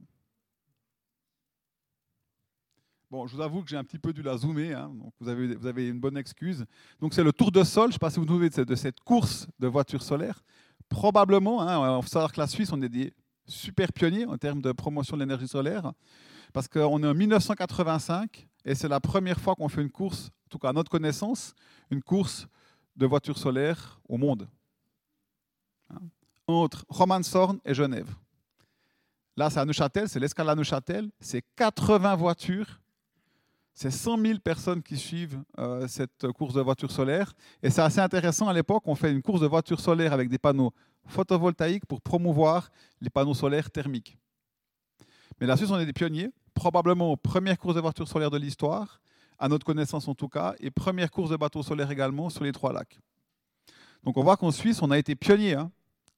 Bon, 3.09 3.25
je 3.25 3.35
vous 3.35 3.41
avoue 3.41 3.63
que 3.63 3.69
j'ai 3.71 3.75
un 3.75 3.83
petit 3.83 3.97
peu 3.97 4.13
dû 4.13 4.21
la 4.21 4.37
zoomer, 4.37 4.73
hein, 4.73 4.93
donc 4.93 5.13
vous 5.19 5.27
avez, 5.27 5.55
vous 5.55 5.65
avez 5.65 5.89
une 5.89 5.99
bonne 5.99 6.15
excuse. 6.15 6.63
Donc 6.99 7.15
c'est 7.15 7.23
le 7.23 7.33
tour 7.33 7.51
de 7.51 7.63
sol, 7.63 7.85
je 7.85 7.87
ne 7.87 7.93
sais 7.93 7.97
pas 7.97 8.11
si 8.11 8.19
vous 8.19 8.25
vous 8.27 8.33
souvenez 8.33 8.63
de 8.63 8.75
cette 8.75 8.99
course 8.99 9.47
de 9.57 9.65
voitures 9.65 10.03
solaires. 10.03 10.43
Probablement, 10.89 11.63
hein, 11.63 11.97
il 11.97 12.03
faut 12.03 12.07
savoir 12.07 12.31
que 12.31 12.39
la 12.39 12.45
Suisse, 12.45 12.71
on 12.71 12.79
est 12.83 12.89
des 12.89 13.11
super 13.47 13.91
pionniers 13.91 14.27
en 14.27 14.37
termes 14.37 14.61
de 14.61 14.71
promotion 14.73 15.17
de 15.17 15.23
l'énergie 15.23 15.47
solaire, 15.47 15.91
parce 16.53 16.67
qu'on 16.67 17.01
est 17.01 17.07
en 17.07 17.15
1985 17.15 18.47
et 18.65 18.75
c'est 18.75 18.87
la 18.87 18.99
première 18.99 19.39
fois 19.39 19.55
qu'on 19.55 19.69
fait 19.69 19.81
une 19.81 19.89
course, 19.89 20.27
en 20.45 20.49
tout 20.51 20.59
cas 20.59 20.69
à 20.69 20.73
notre 20.73 20.91
connaissance, 20.91 21.55
une 21.89 22.03
course 22.03 22.47
de 22.95 23.07
voitures 23.07 23.39
solaires 23.39 23.99
au 24.07 24.17
monde. 24.17 24.47
Hein, 25.89 26.01
entre 26.45 26.85
Romanshorn 26.89 27.59
et 27.65 27.73
Genève. 27.73 28.13
Là, 29.41 29.49
c'est 29.49 29.59
à 29.59 29.65
Neuchâtel, 29.65 30.07
c'est 30.07 30.19
l'escale 30.19 30.49
à 30.49 30.53
Neuchâtel. 30.53 31.09
C'est 31.19 31.43
80 31.55 32.15
voitures. 32.15 32.79
C'est 33.73 33.89
100 33.89 34.19
000 34.19 34.37
personnes 34.37 34.83
qui 34.83 34.97
suivent 34.97 35.41
euh, 35.57 35.87
cette 35.87 36.31
course 36.33 36.53
de 36.53 36.61
voitures 36.61 36.91
solaires. 36.91 37.33
Et 37.63 37.71
c'est 37.71 37.81
assez 37.81 38.01
intéressant. 38.01 38.47
À 38.49 38.53
l'époque, 38.53 38.83
on 38.85 38.93
fait 38.93 39.11
une 39.11 39.23
course 39.23 39.41
de 39.41 39.47
voitures 39.47 39.79
solaires 39.79 40.13
avec 40.13 40.29
des 40.29 40.37
panneaux 40.37 40.71
photovoltaïques 41.07 41.87
pour 41.87 42.01
promouvoir 42.01 42.69
les 43.01 43.09
panneaux 43.09 43.33
solaires 43.33 43.71
thermiques. 43.71 44.15
Mais 45.39 45.47
la 45.47 45.57
Suisse, 45.57 45.71
on 45.71 45.79
est 45.79 45.87
des 45.87 45.93
pionniers. 45.93 46.29
Probablement 46.53 47.17
première 47.17 47.57
course 47.57 47.73
de 47.73 47.81
voitures 47.81 48.07
solaires 48.07 48.29
de 48.29 48.37
l'histoire, 48.37 49.01
à 49.39 49.47
notre 49.47 49.65
connaissance 49.65 50.07
en 50.07 50.13
tout 50.13 50.29
cas, 50.29 50.53
et 50.59 50.69
première 50.69 51.09
course 51.09 51.31
de 51.31 51.35
bateaux 51.35 51.63
solaires 51.63 51.89
également 51.89 52.29
sur 52.29 52.43
les 52.43 52.51
trois 52.51 52.73
lacs. 52.73 52.99
Donc 54.03 54.17
on 54.17 54.23
voit 54.23 54.37
qu'en 54.37 54.51
Suisse, 54.51 54.83
on 54.83 54.91
a 54.91 54.99
été 54.99 55.15
pionnier, 55.15 55.55
hein, 55.55 55.71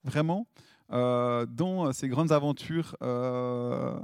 vraiment, 0.03 0.45
dans 0.89 1.91
ces 1.93 2.07
grandes 2.07 2.31
aventures 2.31 2.95
euh, 3.01 3.99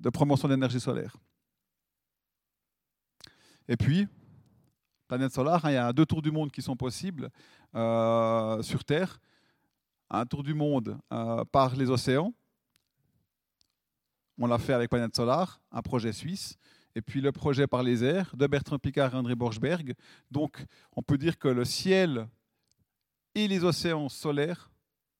de 0.00 0.10
promotion 0.10 0.48
de 0.48 0.54
l'énergie 0.54 0.80
solaire. 0.80 1.16
Et 3.68 3.76
puis, 3.76 4.08
planète 5.06 5.32
solaire, 5.32 5.64
hein, 5.64 5.70
il 5.70 5.74
y 5.74 5.76
a 5.76 5.92
deux 5.92 6.06
tours 6.06 6.22
du 6.22 6.30
monde 6.30 6.50
qui 6.50 6.62
sont 6.62 6.76
possibles 6.76 7.30
euh, 7.74 8.62
sur 8.62 8.84
Terre. 8.84 9.20
Un 10.10 10.26
tour 10.26 10.42
du 10.42 10.52
monde 10.52 10.98
par 11.52 11.74
les 11.74 11.88
océans. 11.88 12.34
On 14.38 14.46
l'a 14.46 14.58
fait 14.58 14.72
avec 14.72 14.90
Planète 14.90 15.14
Solar, 15.14 15.60
un 15.70 15.82
projet 15.82 16.12
suisse 16.12 16.58
et 16.94 17.02
puis 17.02 17.20
le 17.20 17.32
projet 17.32 17.66
par 17.66 17.82
les 17.82 18.04
airs 18.04 18.34
de 18.36 18.46
Bertrand 18.46 18.78
Picard 18.78 19.14
et 19.14 19.16
André 19.16 19.34
Borchberg. 19.34 19.94
Donc 20.30 20.64
on 20.96 21.02
peut 21.02 21.18
dire 21.18 21.38
que 21.38 21.48
le 21.48 21.64
ciel 21.64 22.28
et 23.34 23.48
les 23.48 23.64
océans 23.64 24.08
solaires 24.08 24.70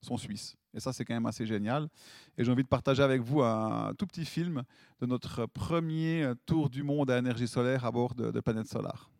sont 0.01 0.17
suisses. 0.17 0.57
Et 0.75 0.81
ça, 0.81 0.93
c'est 0.93 1.05
quand 1.05 1.15
même 1.15 1.27
assez 1.27 1.47
génial. 1.47 1.89
Et 2.39 2.45
j'ai 2.45 2.51
envie 2.51 2.63
de 2.63 2.69
partager 2.69 3.03
avec 3.03 3.21
vous 3.21 3.43
un 3.43 3.93
tout 3.99 4.07
petit 4.07 4.25
film 4.25 4.63
de 5.01 5.07
notre 5.07 5.47
premier 5.47 6.33
tour 6.47 6.71
du 6.71 6.83
monde 6.83 7.11
à 7.11 7.19
énergie 7.19 7.49
solaire 7.49 7.85
à 7.85 7.91
bord 7.91 8.15
de, 8.15 8.31
de 8.31 8.41
Planète 8.41 8.69
Solar. 8.69 9.12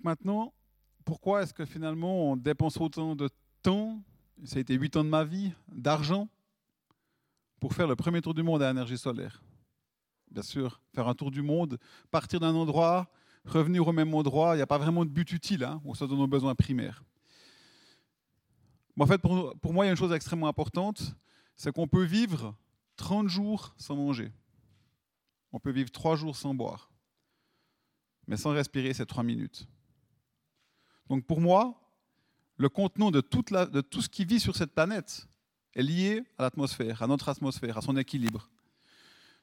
Donc 0.00 0.04
maintenant, 0.06 0.54
pourquoi 1.04 1.42
est-ce 1.42 1.52
que 1.52 1.66
finalement 1.66 2.30
on 2.30 2.36
dépense 2.36 2.80
autant 2.80 3.14
de 3.14 3.28
temps, 3.60 4.02
ça 4.44 4.56
a 4.56 4.60
été 4.60 4.72
8 4.72 4.96
ans 4.96 5.04
de 5.04 5.10
ma 5.10 5.24
vie, 5.24 5.52
d'argent, 5.68 6.26
pour 7.60 7.74
faire 7.74 7.86
le 7.86 7.96
premier 7.96 8.22
tour 8.22 8.32
du 8.32 8.42
monde 8.42 8.62
à 8.62 8.70
énergie 8.70 8.96
solaire? 8.96 9.42
Bien 10.30 10.42
sûr, 10.42 10.80
faire 10.94 11.06
un 11.06 11.12
tour 11.12 11.30
du 11.30 11.42
monde, 11.42 11.78
partir 12.10 12.40
d'un 12.40 12.54
endroit, 12.54 13.10
revenir 13.44 13.86
au 13.86 13.92
même 13.92 14.14
endroit, 14.14 14.54
il 14.54 14.56
n'y 14.56 14.62
a 14.62 14.66
pas 14.66 14.78
vraiment 14.78 15.04
de 15.04 15.10
but 15.10 15.30
utile, 15.32 15.64
hein, 15.64 15.82
on 15.84 15.92
se 15.92 16.06
donne 16.06 16.16
nos 16.16 16.26
besoins 16.26 16.54
primaires. 16.54 17.04
en 18.98 19.06
fait, 19.06 19.18
pour, 19.18 19.54
moi, 19.64 19.84
il 19.84 19.88
y 19.88 19.90
a 19.90 19.92
une 19.92 19.98
chose 19.98 20.12
extrêmement 20.12 20.48
importante, 20.48 21.14
c'est 21.56 21.74
qu'on 21.74 21.88
peut 21.88 22.04
vivre 22.04 22.56
30 22.96 23.28
jours 23.28 23.74
sans 23.76 23.96
manger. 23.96 24.32
On 25.52 25.60
peut 25.60 25.72
vivre 25.72 25.90
3 25.90 26.16
jours 26.16 26.36
sans 26.36 26.54
boire. 26.54 26.90
Mais 28.26 28.38
sans 28.38 28.52
respirer, 28.52 28.94
c'est 28.94 29.04
3 29.04 29.24
minutes. 29.24 29.68
Donc 31.10 31.24
pour 31.24 31.40
moi, 31.40 31.74
le 32.56 32.68
contenant 32.68 33.10
de, 33.10 33.20
tout 33.20 33.42
ce 34.00 34.08
qui 34.08 34.24
vit 34.24 34.38
sur 34.38 34.54
cette 34.54 34.72
planète 34.72 35.26
est 35.74 35.82
lié 35.82 36.22
à 36.38 36.44
l'atmosphère, 36.44 37.02
à 37.02 37.08
notre 37.08 37.28
atmosphère, 37.28 37.76
à 37.76 37.82
son 37.82 37.96
équilibre. 37.96 38.48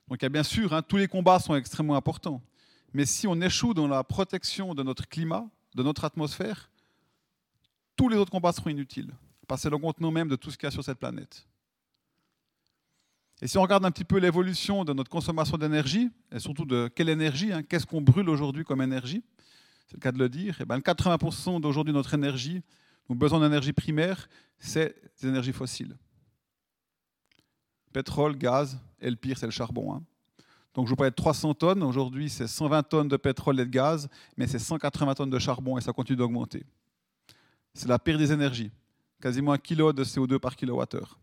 Donc 0.08 0.24
bien 0.26 0.44
sûr, 0.44 0.74
hein, 0.74 0.82
tous 0.82 0.96
les 0.96 1.10
combats 1.10 1.40
sont 1.40 1.56
extrêmement 1.56 1.98
importants. 1.98 2.42
Mais 2.94 3.06
si 3.06 3.28
on 3.28 3.42
échoue 3.42 3.74
dans 3.74 3.88
la 3.88 4.02
protection 4.06 4.74
de 4.74 4.82
notre 4.82 5.10
climat, 5.10 5.46
de 5.76 5.84
notre 5.84 6.06
atmosphère, 6.06 6.70
tous 7.98 8.08
les 8.08 8.16
autres 8.16 8.32
combats 8.32 8.54
seront 8.54 8.70
inutiles. 8.70 9.14
Parce 9.46 9.60
que 9.60 9.64
c'est 9.64 9.70
le 9.70 9.78
contenant 9.78 10.12
même 10.12 10.30
de 10.30 10.38
tout 10.38 10.50
ce 10.52 10.58
qu'il 10.58 10.68
y 10.68 10.70
a 10.70 10.72
sur 10.72 10.86
cette 10.86 11.00
planète. 11.00 11.46
Et 13.42 13.48
si 13.48 13.58
on 13.58 13.62
regarde 13.62 13.84
un 13.84 13.92
petit 13.92 14.06
peu 14.06 14.20
l'évolution 14.20 14.86
de 14.86 14.94
notre 14.94 15.12
consommation 15.12 15.58
d'énergie, 15.58 16.10
et 16.32 16.40
surtout 16.40 16.66
de 16.66 16.90
quelle 16.96 17.10
énergie, 17.10 17.52
hein, 17.52 17.62
qu'est-ce 17.62 17.86
qu'on 17.86 18.02
brûle 18.02 18.30
aujourd'hui 18.30 18.64
comme 18.64 18.82
énergie, 18.82 19.22
c'est 19.88 19.96
le 19.96 20.02
cas 20.02 20.12
de 20.12 20.20
le 20.20 20.30
dire, 20.30 20.60
et 20.60 20.64
eh 20.64 20.66
ben, 20.66 20.80
80% 20.80 21.62
d'aujourd'hui 21.62 21.94
notre 21.94 22.14
énergie, 22.14 22.62
nos 23.10 23.16
besoins 23.16 23.40
d'énergie 23.40 23.74
primaire, 23.74 24.28
c'est 24.60 24.96
des 25.22 25.30
énergies 25.30 25.54
fossiles. 25.54 25.98
Pétrole, 27.94 28.38
gaz, 28.38 28.78
et 29.00 29.10
le 29.10 29.16
pire, 29.16 29.38
c'est 29.38 29.46
le 29.46 29.52
charbon. 29.52 29.94
Hein. 29.94 30.04
Donc 30.74 30.86
je 30.86 30.92
vous 30.92 30.96
parlais 30.96 31.10
de 31.10 31.16
300 31.16 31.56
tonnes, 31.56 31.82
aujourd'hui 31.82 32.30
c'est 32.30 32.46
120 32.46 32.84
tonnes 32.84 33.08
de 33.08 33.18
pétrole 33.18 33.60
et 33.60 33.66
de 33.66 33.70
gaz, 33.70 34.08
mais 34.36 34.46
c'est 34.46 34.60
180 34.60 35.16
tonnes 35.16 35.30
de 35.32 35.40
charbon 35.40 35.78
et 35.78 35.82
ça 35.82 35.92
continue 35.92 36.18
d'augmenter. 36.18 36.66
C'est 37.74 37.88
la 37.88 37.98
pire 37.98 38.18
des 38.20 38.32
énergies, 38.32 38.72
quasiment 39.20 39.54
un 39.54 39.58
kilo 39.58 39.92
de 39.92 40.04
CO2 40.04 40.38
par 40.38 40.56
kilowattheure. 40.56 41.18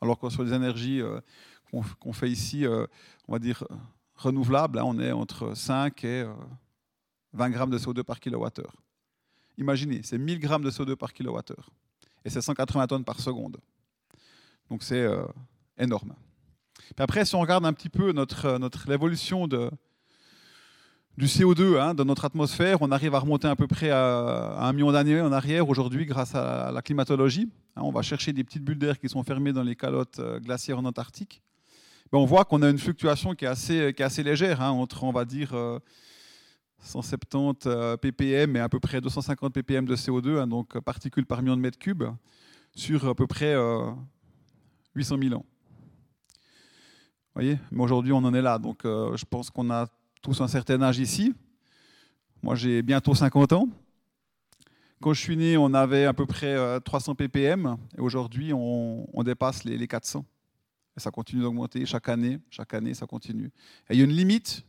Alors 0.00 0.18
que 0.18 0.28
sur 0.28 0.42
les 0.42 0.52
énergies 0.52 1.00
euh, 1.00 1.20
qu'on 2.00 2.12
fait 2.12 2.30
ici, 2.30 2.66
euh, 2.66 2.86
on 3.28 3.32
va 3.34 3.38
dire 3.38 3.62
renouvelables, 4.16 4.80
hein, 4.80 4.84
on 4.84 4.98
est 4.98 5.12
entre 5.12 5.54
5 5.54 6.02
et 6.02 6.22
euh, 6.22 6.32
20 7.32 7.50
grammes 7.50 7.70
de 7.70 7.78
CO2 7.78 8.02
par 8.02 8.20
kilowattheure. 8.20 8.74
Imaginez, 9.56 10.00
c'est 10.04 10.18
1000 10.18 10.38
grammes 10.38 10.62
de 10.62 10.70
CO2 10.70 10.94
par 10.96 11.12
kilowattheure. 11.12 11.70
Et 12.24 12.30
c'est 12.30 12.40
180 12.40 12.86
tonnes 12.86 13.04
par 13.04 13.20
seconde. 13.20 13.58
Donc 14.70 14.82
c'est 14.82 15.02
euh, 15.02 15.24
énorme. 15.78 16.14
Après, 16.96 17.24
si 17.24 17.34
on 17.34 17.40
regarde 17.40 17.64
un 17.66 17.72
petit 17.72 17.88
peu 17.88 18.12
notre, 18.12 18.46
euh, 18.46 18.68
l'évolution 18.86 19.46
de, 19.46 19.70
du 21.16 21.26
CO2 21.26 21.78
hein, 21.78 21.94
dans 21.94 22.04
notre 22.04 22.24
atmosphère, 22.24 22.82
on 22.82 22.90
arrive 22.90 23.14
à 23.14 23.18
remonter 23.18 23.48
à 23.48 23.56
peu 23.56 23.66
près 23.66 23.90
à, 23.90 24.58
un 24.60 24.72
million 24.72 24.92
d'années 24.92 25.20
en 25.20 25.32
arrière 25.32 25.68
aujourd'hui 25.68 26.06
grâce 26.06 26.34
à 26.34 26.70
la 26.72 26.82
climatologie. 26.82 27.50
Hein, 27.76 27.82
on 27.84 27.90
va 27.92 28.02
chercher 28.02 28.32
des 28.32 28.44
petites 28.44 28.64
bulles 28.64 28.78
d'air 28.78 28.98
qui 28.98 29.08
sont 29.08 29.22
fermées 29.22 29.52
dans 29.52 29.62
les 29.62 29.76
calottes 29.76 30.18
euh, 30.18 30.40
glaciaires 30.40 30.78
en 30.78 30.84
Antarctique. 30.84 31.42
On 32.10 32.24
voit 32.24 32.44
qu'on 32.44 32.62
a 32.62 32.70
une 32.70 32.78
fluctuation 32.78 33.34
qui 33.34 33.44
est 33.44 33.48
assez, 33.48 33.92
qui 33.94 34.02
est 34.02 34.04
assez 34.04 34.22
légère, 34.22 34.62
hein, 34.62 34.70
entre, 34.70 35.04
on 35.04 35.12
va 35.12 35.26
dire, 35.26 35.52
170 36.80 37.66
euh, 37.66 37.96
ppm 37.96 38.56
et 38.56 38.60
à 38.60 38.68
peu 38.68 38.80
près 38.80 39.00
250 39.00 39.52
ppm 39.52 39.84
de 39.84 39.96
CO2, 39.96 40.38
hein, 40.38 40.46
donc 40.46 40.78
particules 40.80 41.26
par 41.26 41.42
million 41.42 41.56
de 41.56 41.60
mètres 41.60 41.78
cubes, 41.78 42.04
sur 42.74 43.08
à 43.08 43.14
peu 43.14 43.26
près 43.26 43.54
800 44.94 45.16
euh, 45.16 45.22
000 45.22 45.34
ans. 45.34 45.44
Vous 46.28 47.42
voyez 47.42 47.58
Mais 47.70 47.82
aujourd'hui, 47.82 48.12
on 48.12 48.18
en 48.18 48.34
est 48.34 48.42
là. 48.42 48.58
Donc, 48.58 48.84
euh, 48.84 49.16
je 49.16 49.24
pense 49.24 49.50
qu'on 49.50 49.70
a 49.70 49.86
tous 50.22 50.40
un 50.40 50.48
certain 50.48 50.80
âge 50.82 50.98
ici. 50.98 51.34
Moi, 52.42 52.54
j'ai 52.54 52.82
bientôt 52.82 53.14
50 53.14 53.52
ans. 53.52 53.68
Quand 55.00 55.12
je 55.12 55.20
suis 55.20 55.36
né, 55.36 55.56
on 55.56 55.72
avait 55.74 56.06
à 56.06 56.12
peu 56.12 56.26
près 56.26 56.80
300 56.80 57.14
ppm. 57.14 57.76
Et 57.96 58.00
aujourd'hui, 58.00 58.52
on, 58.52 59.22
dépasse 59.24 59.62
les, 59.62 59.78
les 59.78 59.86
400. 59.86 60.24
Et 60.96 61.00
ça 61.00 61.12
continue 61.12 61.42
d'augmenter 61.42 61.86
chaque 61.86 62.08
année. 62.08 62.40
Chaque 62.50 62.74
année, 62.74 62.94
ça 62.94 63.06
continue. 63.06 63.52
Et 63.88 63.94
il 63.94 63.98
y 63.98 64.00
a 64.00 64.04
une 64.04 64.12
limite 64.12 64.64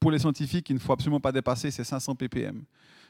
pour 0.00 0.10
les 0.10 0.18
scientifiques, 0.18 0.70
il 0.70 0.74
ne 0.74 0.80
faut 0.80 0.92
absolument 0.92 1.20
pas 1.20 1.30
dépasser 1.30 1.70
ces 1.70 1.84
500 1.84 2.14
ppm. 2.16 2.64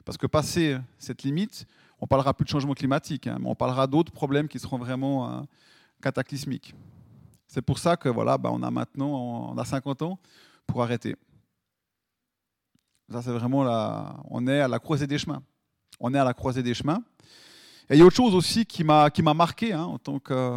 Parce 0.05 0.19
que 0.19 0.27
passer 0.27 0.79
cette 0.99 1.23
limite, 1.23 1.67
On 2.03 2.07
parlera 2.07 2.33
plus 2.33 2.45
de 2.45 2.49
changement 2.49 2.73
climatique, 2.73 3.27
hein, 3.27 3.37
mais 3.39 3.47
on 3.47 3.55
parlera 3.55 3.87
d'autres 3.87 4.11
problèmes 4.11 4.49
qui 4.49 4.59
seront 4.59 4.79
vraiment 4.79 5.31
euh, 5.31 5.43
cataclysmiques. 6.01 6.75
C'est 7.47 7.61
pour 7.61 7.79
ça 7.79 7.99
que 7.99 8.09
voilà, 8.09 8.39
bah, 8.39 8.49
on 8.51 8.63
a 8.63 8.71
maintenant 8.71 9.51
on 9.53 9.59
a 9.59 9.65
50 9.67 10.01
ans 10.01 10.19
pour 10.67 10.83
arrêter. 10.83 11.15
Ça, 13.11 13.21
c'est 13.21 13.33
vraiment 13.33 13.65
la, 13.65 14.17
on 14.31 14.47
est 14.47 14.61
à 14.61 14.69
la 14.69 14.79
croisée 14.79 15.07
des 15.07 15.19
chemins. 15.19 15.43
On 15.99 16.15
est 16.15 16.19
à 16.19 16.25
la 16.25 16.33
croisée 16.33 16.63
des 16.63 16.73
chemins. 16.73 17.03
Et 17.91 17.97
il 17.97 17.99
y 17.99 18.03
a 18.03 18.07
autre 18.07 18.17
chose 18.17 18.35
aussi 18.35 18.65
qui 18.65 18.83
m'a 18.83 19.11
qui 19.11 19.23
m'a 19.23 19.35
marqué 19.35 19.75
hein, 19.75 19.83
en 19.83 19.99
tant 19.99 20.19
que 20.21 20.57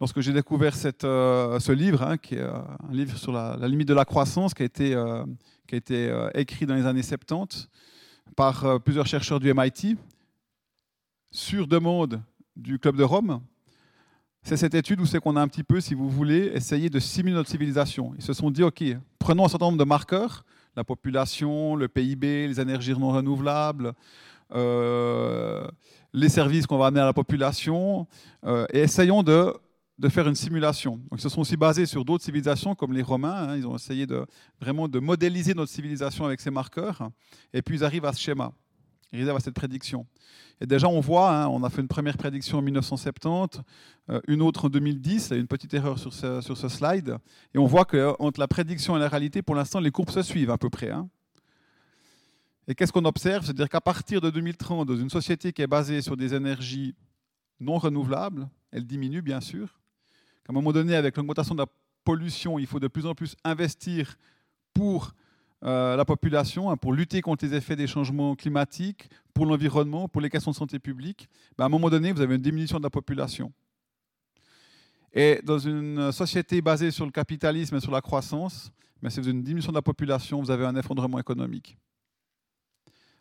lorsque 0.00 0.20
j'ai 0.20 0.32
découvert 0.32 0.74
euh, 1.04 1.58
ce 1.58 1.72
livre, 1.72 2.02
hein, 2.02 2.16
qui 2.16 2.34
est 2.34 2.40
euh, 2.40 2.58
un 2.88 2.92
livre 2.92 3.16
sur 3.16 3.32
la, 3.32 3.56
limite 3.68 3.88
de 3.88 3.94
la 3.94 4.04
croissance, 4.04 4.54
qui 4.54 4.62
a 4.62 4.66
été, 4.66 4.94
euh, 4.94 5.24
qui 5.66 5.74
a 5.74 5.78
été 5.78 6.28
écrit 6.34 6.66
dans 6.66 6.74
les 6.74 6.86
années 6.86 7.02
70 7.02 7.68
par 8.34 8.80
plusieurs 8.80 9.06
chercheurs 9.06 9.40
du 9.40 9.52
MIT, 9.52 9.96
sur 11.30 11.66
demande 11.66 12.20
du 12.54 12.78
Club 12.78 12.96
de 12.96 13.04
Rome. 13.04 13.40
C'est 14.42 14.56
cette 14.56 14.74
étude 14.74 15.00
où 15.00 15.06
c'est 15.06 15.20
qu'on 15.20 15.36
a 15.36 15.40
un 15.40 15.48
petit 15.48 15.64
peu, 15.64 15.80
si 15.80 15.94
vous 15.94 16.08
voulez, 16.08 16.52
essayé 16.54 16.90
de 16.90 17.00
simuler 17.00 17.34
notre 17.34 17.50
civilisation. 17.50 18.12
Ils 18.16 18.22
se 18.24 18.32
sont 18.32 18.50
dit, 18.50 18.62
OK, 18.62 18.82
prenons 19.18 19.44
un 19.44 19.48
certain 19.48 19.66
nombre 19.66 19.78
de 19.78 19.84
marqueurs, 19.84 20.44
la 20.76 20.84
population, 20.84 21.76
le 21.76 21.88
PIB, 21.88 22.48
les 22.48 22.60
énergies 22.60 22.92
non 22.92 23.10
renouvelables, 23.10 23.94
les 24.52 26.28
services 26.28 26.66
qu'on 26.66 26.78
va 26.78 26.86
amener 26.86 27.00
à 27.00 27.06
la 27.06 27.12
population, 27.12 28.06
et 28.72 28.80
essayons 28.80 29.22
de 29.22 29.52
de 29.98 30.08
faire 30.08 30.28
une 30.28 30.34
simulation. 30.34 30.96
Donc, 31.10 31.18
ils 31.18 31.20
se 31.20 31.28
sont 31.28 31.40
aussi 31.40 31.56
basés 31.56 31.86
sur 31.86 32.04
d'autres 32.04 32.24
civilisations 32.24 32.74
comme 32.74 32.92
les 32.92 33.02
Romains. 33.02 33.48
Hein. 33.48 33.56
ils 33.56 33.66
ont 33.66 33.74
essayé 33.74 34.06
de, 34.06 34.26
vraiment 34.60 34.88
de 34.88 34.98
modéliser 34.98 35.54
notre 35.54 35.72
civilisation 35.72 36.24
avec 36.26 36.40
ces 36.40 36.50
marqueurs. 36.50 37.10
Et 37.52 37.62
puis, 37.62 37.76
ils 37.76 37.84
arrivent 37.84 38.04
à 38.04 38.12
ce 38.12 38.20
schéma. 38.20 38.52
Ils 39.12 39.22
arrivent 39.22 39.36
à 39.36 39.40
cette 39.40 39.54
prédiction. 39.54 40.06
Et 40.60 40.66
déjà, 40.66 40.88
on 40.88 41.00
voit, 41.00 41.34
hein, 41.34 41.48
on 41.48 41.62
a 41.64 41.70
fait 41.70 41.80
une 41.80 41.88
première 41.88 42.16
prédiction 42.16 42.58
en 42.58 42.62
1970, 42.62 43.60
euh, 44.10 44.20
une 44.26 44.42
autre 44.42 44.66
en 44.66 44.68
2010. 44.68 45.28
Il 45.28 45.34
y 45.34 45.36
a 45.36 45.40
une 45.40 45.46
petite 45.46 45.72
erreur 45.72 45.98
sur 45.98 46.12
ce, 46.12 46.40
sur 46.40 46.56
ce 46.56 46.68
slide. 46.68 47.16
Et 47.54 47.58
on 47.58 47.66
voit 47.66 47.84
qu'entre 47.84 48.40
la 48.40 48.48
prédiction 48.48 48.96
et 48.96 49.00
la 49.00 49.08
réalité, 49.08 49.42
pour 49.42 49.54
l'instant, 49.54 49.80
les 49.80 49.90
courbes 49.90 50.10
se 50.10 50.22
suivent 50.22 50.50
à 50.50 50.58
peu 50.58 50.68
près. 50.68 50.90
Hein. 50.90 51.08
Et 52.68 52.74
qu'est-ce 52.74 52.92
qu'on 52.92 53.04
observe? 53.04 53.44
C'est-à-dire 53.44 53.68
qu'à 53.68 53.80
partir 53.80 54.20
de 54.20 54.28
2030, 54.28 54.88
dans 54.88 54.96
une 54.96 55.10
société 55.10 55.52
qui 55.52 55.62
est 55.62 55.66
basée 55.66 56.02
sur 56.02 56.16
des 56.16 56.34
énergies 56.34 56.94
non 57.60 57.78
renouvelables, 57.78 58.48
elle 58.72 58.84
diminue 58.84 59.22
bien 59.22 59.40
sûr, 59.40 59.78
qu'à 60.46 60.52
un 60.52 60.54
moment 60.54 60.72
donné, 60.72 60.94
avec 60.94 61.16
l'augmentation 61.16 61.54
de 61.54 61.62
la 61.62 61.66
pollution, 62.04 62.58
il 62.58 62.66
faut 62.66 62.80
de 62.80 62.88
plus 62.88 63.04
en 63.04 63.14
plus 63.14 63.34
investir 63.44 64.16
pour 64.72 65.12
euh, 65.64 65.96
la 65.96 66.04
population, 66.04 66.70
hein, 66.70 66.76
pour 66.76 66.92
lutter 66.92 67.20
contre 67.20 67.44
les 67.44 67.54
effets 67.54 67.76
des 67.76 67.86
changements 67.86 68.36
climatiques, 68.36 69.10
pour 69.34 69.46
l'environnement, 69.46 70.08
pour 70.08 70.20
les 70.20 70.30
questions 70.30 70.52
de 70.52 70.56
santé 70.56 70.78
publique, 70.78 71.28
ben, 71.58 71.64
à 71.64 71.66
un 71.66 71.70
moment 71.70 71.90
donné, 71.90 72.12
vous 72.12 72.20
avez 72.20 72.36
une 72.36 72.42
diminution 72.42 72.78
de 72.78 72.84
la 72.84 72.90
population. 72.90 73.52
Et 75.12 75.40
dans 75.42 75.58
une 75.58 76.12
société 76.12 76.60
basée 76.60 76.90
sur 76.90 77.06
le 77.06 77.10
capitalisme 77.10 77.76
et 77.76 77.80
sur 77.80 77.90
la 77.90 78.00
croissance, 78.00 78.70
ben, 79.02 79.10
si 79.10 79.18
vous 79.18 79.26
avez 79.26 79.36
une 79.36 79.42
diminution 79.42 79.72
de 79.72 79.78
la 79.78 79.82
population, 79.82 80.40
vous 80.40 80.50
avez 80.50 80.66
un 80.66 80.76
effondrement 80.76 81.18
économique. 81.18 81.76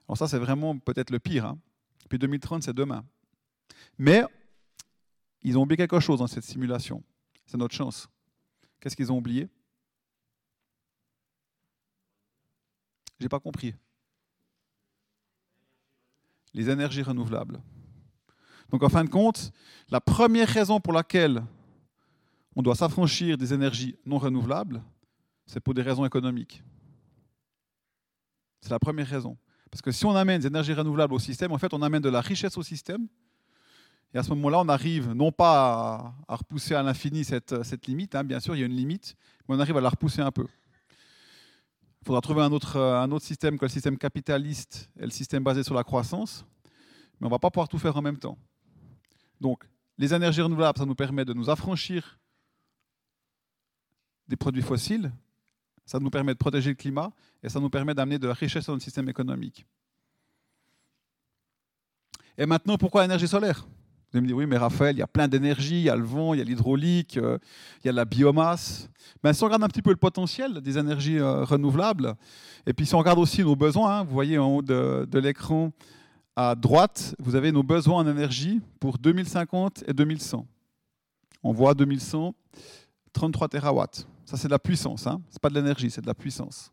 Alors 0.07 0.17
ça, 0.17 0.27
c'est 0.27 0.37
vraiment 0.37 0.77
peut-être 0.77 1.09
le 1.09 1.19
pire. 1.19 1.45
Hein. 1.45 1.57
Puis 2.07 2.19
2030, 2.19 2.63
c'est 2.63 2.73
demain. 2.73 3.03
Mais 3.97 4.23
ils 5.41 5.57
ont 5.57 5.63
oublié 5.63 5.77
quelque 5.77 5.99
chose 5.99 6.19
dans 6.19 6.27
cette 6.27 6.43
simulation. 6.43 7.01
C'est 7.45 7.57
notre 7.57 7.75
chance. 7.75 8.07
Qu'est-ce 8.79 8.95
qu'ils 8.95 9.11
ont 9.11 9.17
oublié? 9.17 9.49
J'ai 13.19 13.29
pas 13.29 13.39
compris. 13.39 13.73
Les 16.53 16.69
énergies 16.69 17.01
renouvelables. 17.01 17.61
Donc 18.69 18.83
en 18.83 18.89
fin 18.89 19.03
de 19.03 19.09
compte, 19.09 19.51
la 19.89 20.01
première 20.01 20.47
raison 20.47 20.79
pour 20.79 20.93
laquelle 20.93 21.43
on 22.55 22.61
doit 22.61 22.75
s'affranchir 22.75 23.37
des 23.37 23.53
énergies 23.53 23.97
non 24.05 24.17
renouvelables, 24.17 24.81
c'est 25.45 25.59
pour 25.59 25.73
des 25.73 25.81
raisons 25.81 26.05
économiques. 26.05 26.63
C'est 28.61 28.71
la 28.71 28.79
première 28.79 29.07
raison. 29.07 29.37
Parce 29.69 29.81
que 29.81 29.91
si 29.91 30.05
on 30.05 30.15
amène 30.15 30.41
des 30.41 30.47
énergies 30.47 30.73
renouvelables 30.73 31.13
au 31.13 31.19
système, 31.19 31.51
en 31.51 31.57
fait, 31.57 31.73
on 31.73 31.81
amène 31.81 32.01
de 32.01 32.09
la 32.09 32.21
richesse 32.21 32.57
au 32.57 32.63
système, 32.63 33.07
et 34.15 34.17
à 34.17 34.23
ce 34.23 34.29
moment-là, 34.29 34.61
on 34.61 34.69
arrive 34.69 35.11
non 35.11 35.33
pas 35.33 36.15
à, 36.29 36.35
repousser 36.37 36.73
à 36.73 36.81
l'infini 36.81 37.25
cette, 37.25 37.63
cette, 37.63 37.85
limite, 37.85 38.15
hein, 38.15 38.23
bien 38.23 38.39
sûr, 38.39 38.55
il 38.55 38.59
y 38.59 38.63
a 38.63 38.65
une 38.65 38.75
limite, 38.75 39.17
mais 39.47 39.55
on 39.55 39.59
arrive 39.59 39.75
à 39.75 39.81
la 39.81 39.89
repousser 39.89 40.21
un 40.21 40.31
peu. 40.31 40.47
Il 42.01 42.05
faudra 42.05 42.21
trouver 42.21 42.41
un 42.41 42.51
autre, 42.53 42.79
un 42.79 43.11
autre 43.11 43.25
système 43.25 43.59
que 43.59 43.65
le 43.65 43.69
système 43.69 43.97
capitaliste 43.97 44.89
et 44.97 45.03
le 45.03 45.09
système 45.09 45.43
basé 45.43 45.63
sur 45.63 45.75
la 45.75 45.83
croissance, 45.83 46.45
mais 47.19 47.25
on 47.25 47.29
ne 47.29 47.31
va 47.31 47.39
pas 47.39 47.51
pouvoir 47.51 47.67
tout 47.67 47.77
faire 47.77 47.97
en 47.97 48.01
même 48.01 48.17
temps. 48.17 48.37
Donc, 49.41 49.65
les 49.97 50.13
énergies 50.13 50.41
renouvelables, 50.41 50.79
ça 50.79 50.85
nous 50.85 50.95
permet 50.95 51.25
de 51.25 51.33
nous 51.33 51.49
affranchir 51.49 52.17
des 54.29 54.37
produits 54.37 54.63
fossiles, 54.63 55.11
ça 55.85 55.99
nous 55.99 56.09
permet 56.09 56.31
de 56.31 56.37
protéger 56.37 56.69
le 56.69 56.75
climat 56.75 57.11
et 57.43 57.49
ça 57.49 57.59
nous 57.59 57.69
permet 57.69 57.93
d'amener 57.93 58.17
de 58.17 58.27
la 58.29 58.33
richesse 58.33 58.67
dans 58.67 58.73
notre 58.73 58.85
système 58.85 59.09
économique. 59.09 59.65
Et 62.37 62.45
maintenant, 62.45 62.77
pourquoi 62.77 63.01
l'énergie 63.01 63.27
solaire? 63.27 63.67
Vous 64.19 64.23
me 64.23 64.27
dire, 64.27 64.37
oui, 64.37 64.45
mais 64.45 64.57
Raphaël, 64.57 64.95
il 64.95 64.99
y 64.99 65.03
a 65.03 65.07
plein 65.07 65.27
d'énergie, 65.27 65.75
il 65.75 65.83
y 65.83 65.89
a 65.89 65.95
le 65.95 66.03
vent, 66.03 66.33
il 66.33 66.37
y 66.37 66.41
a 66.41 66.43
l'hydraulique, 66.43 67.17
euh, 67.17 67.37
il 67.83 67.87
y 67.87 67.89
a 67.89 67.93
la 67.93 68.05
biomasse. 68.05 68.89
Mais 69.23 69.33
si 69.33 69.43
on 69.43 69.45
regarde 69.45 69.63
un 69.63 69.67
petit 69.67 69.81
peu 69.81 69.91
le 69.91 69.95
potentiel 69.95 70.61
des 70.61 70.77
énergies 70.77 71.19
euh, 71.19 71.43
renouvelables, 71.43 72.15
et 72.65 72.73
puis 72.73 72.85
si 72.85 72.95
on 72.95 72.99
regarde 72.99 73.19
aussi 73.19 73.43
nos 73.43 73.55
besoins, 73.55 73.99
hein, 73.99 74.03
vous 74.03 74.13
voyez 74.13 74.37
en 74.37 74.47
haut 74.47 74.61
de, 74.61 75.19
l'écran 75.19 75.71
à 76.35 76.55
droite, 76.55 77.15
vous 77.19 77.35
avez 77.35 77.51
nos 77.51 77.63
besoins 77.63 77.97
en 77.97 78.07
énergie 78.07 78.61
pour 78.79 78.97
2050 78.97 79.83
et 79.87 79.93
2100. 79.93 80.45
On 81.43 81.51
voit 81.53 81.73
2100, 81.73 82.33
33 83.13 83.47
terawatts. 83.47 84.07
Ça, 84.25 84.37
c'est 84.37 84.47
de 84.47 84.53
la 84.53 84.59
puissance. 84.59 85.07
Hein. 85.07 85.21
Ce 85.29 85.35
n'est 85.35 85.39
pas 85.41 85.49
de 85.49 85.55
l'énergie, 85.55 85.89
c'est 85.89 86.01
de 86.01 86.07
la 86.07 86.15
puissance. 86.15 86.71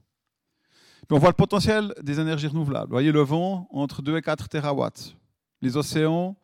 Puis 1.07 1.17
on 1.17 1.19
voit 1.19 1.31
le 1.31 1.35
potentiel 1.35 1.93
des 2.03 2.21
énergies 2.21 2.47
renouvelables. 2.47 2.87
Vous 2.87 2.95
voyez 2.95 3.13
le 3.13 3.21
vent 3.21 3.69
entre 3.71 4.03
2 4.03 4.17
et 4.17 4.23
4 4.23 4.49
terawatts. 4.49 5.17
Les 5.61 5.77
océans, 5.77 6.37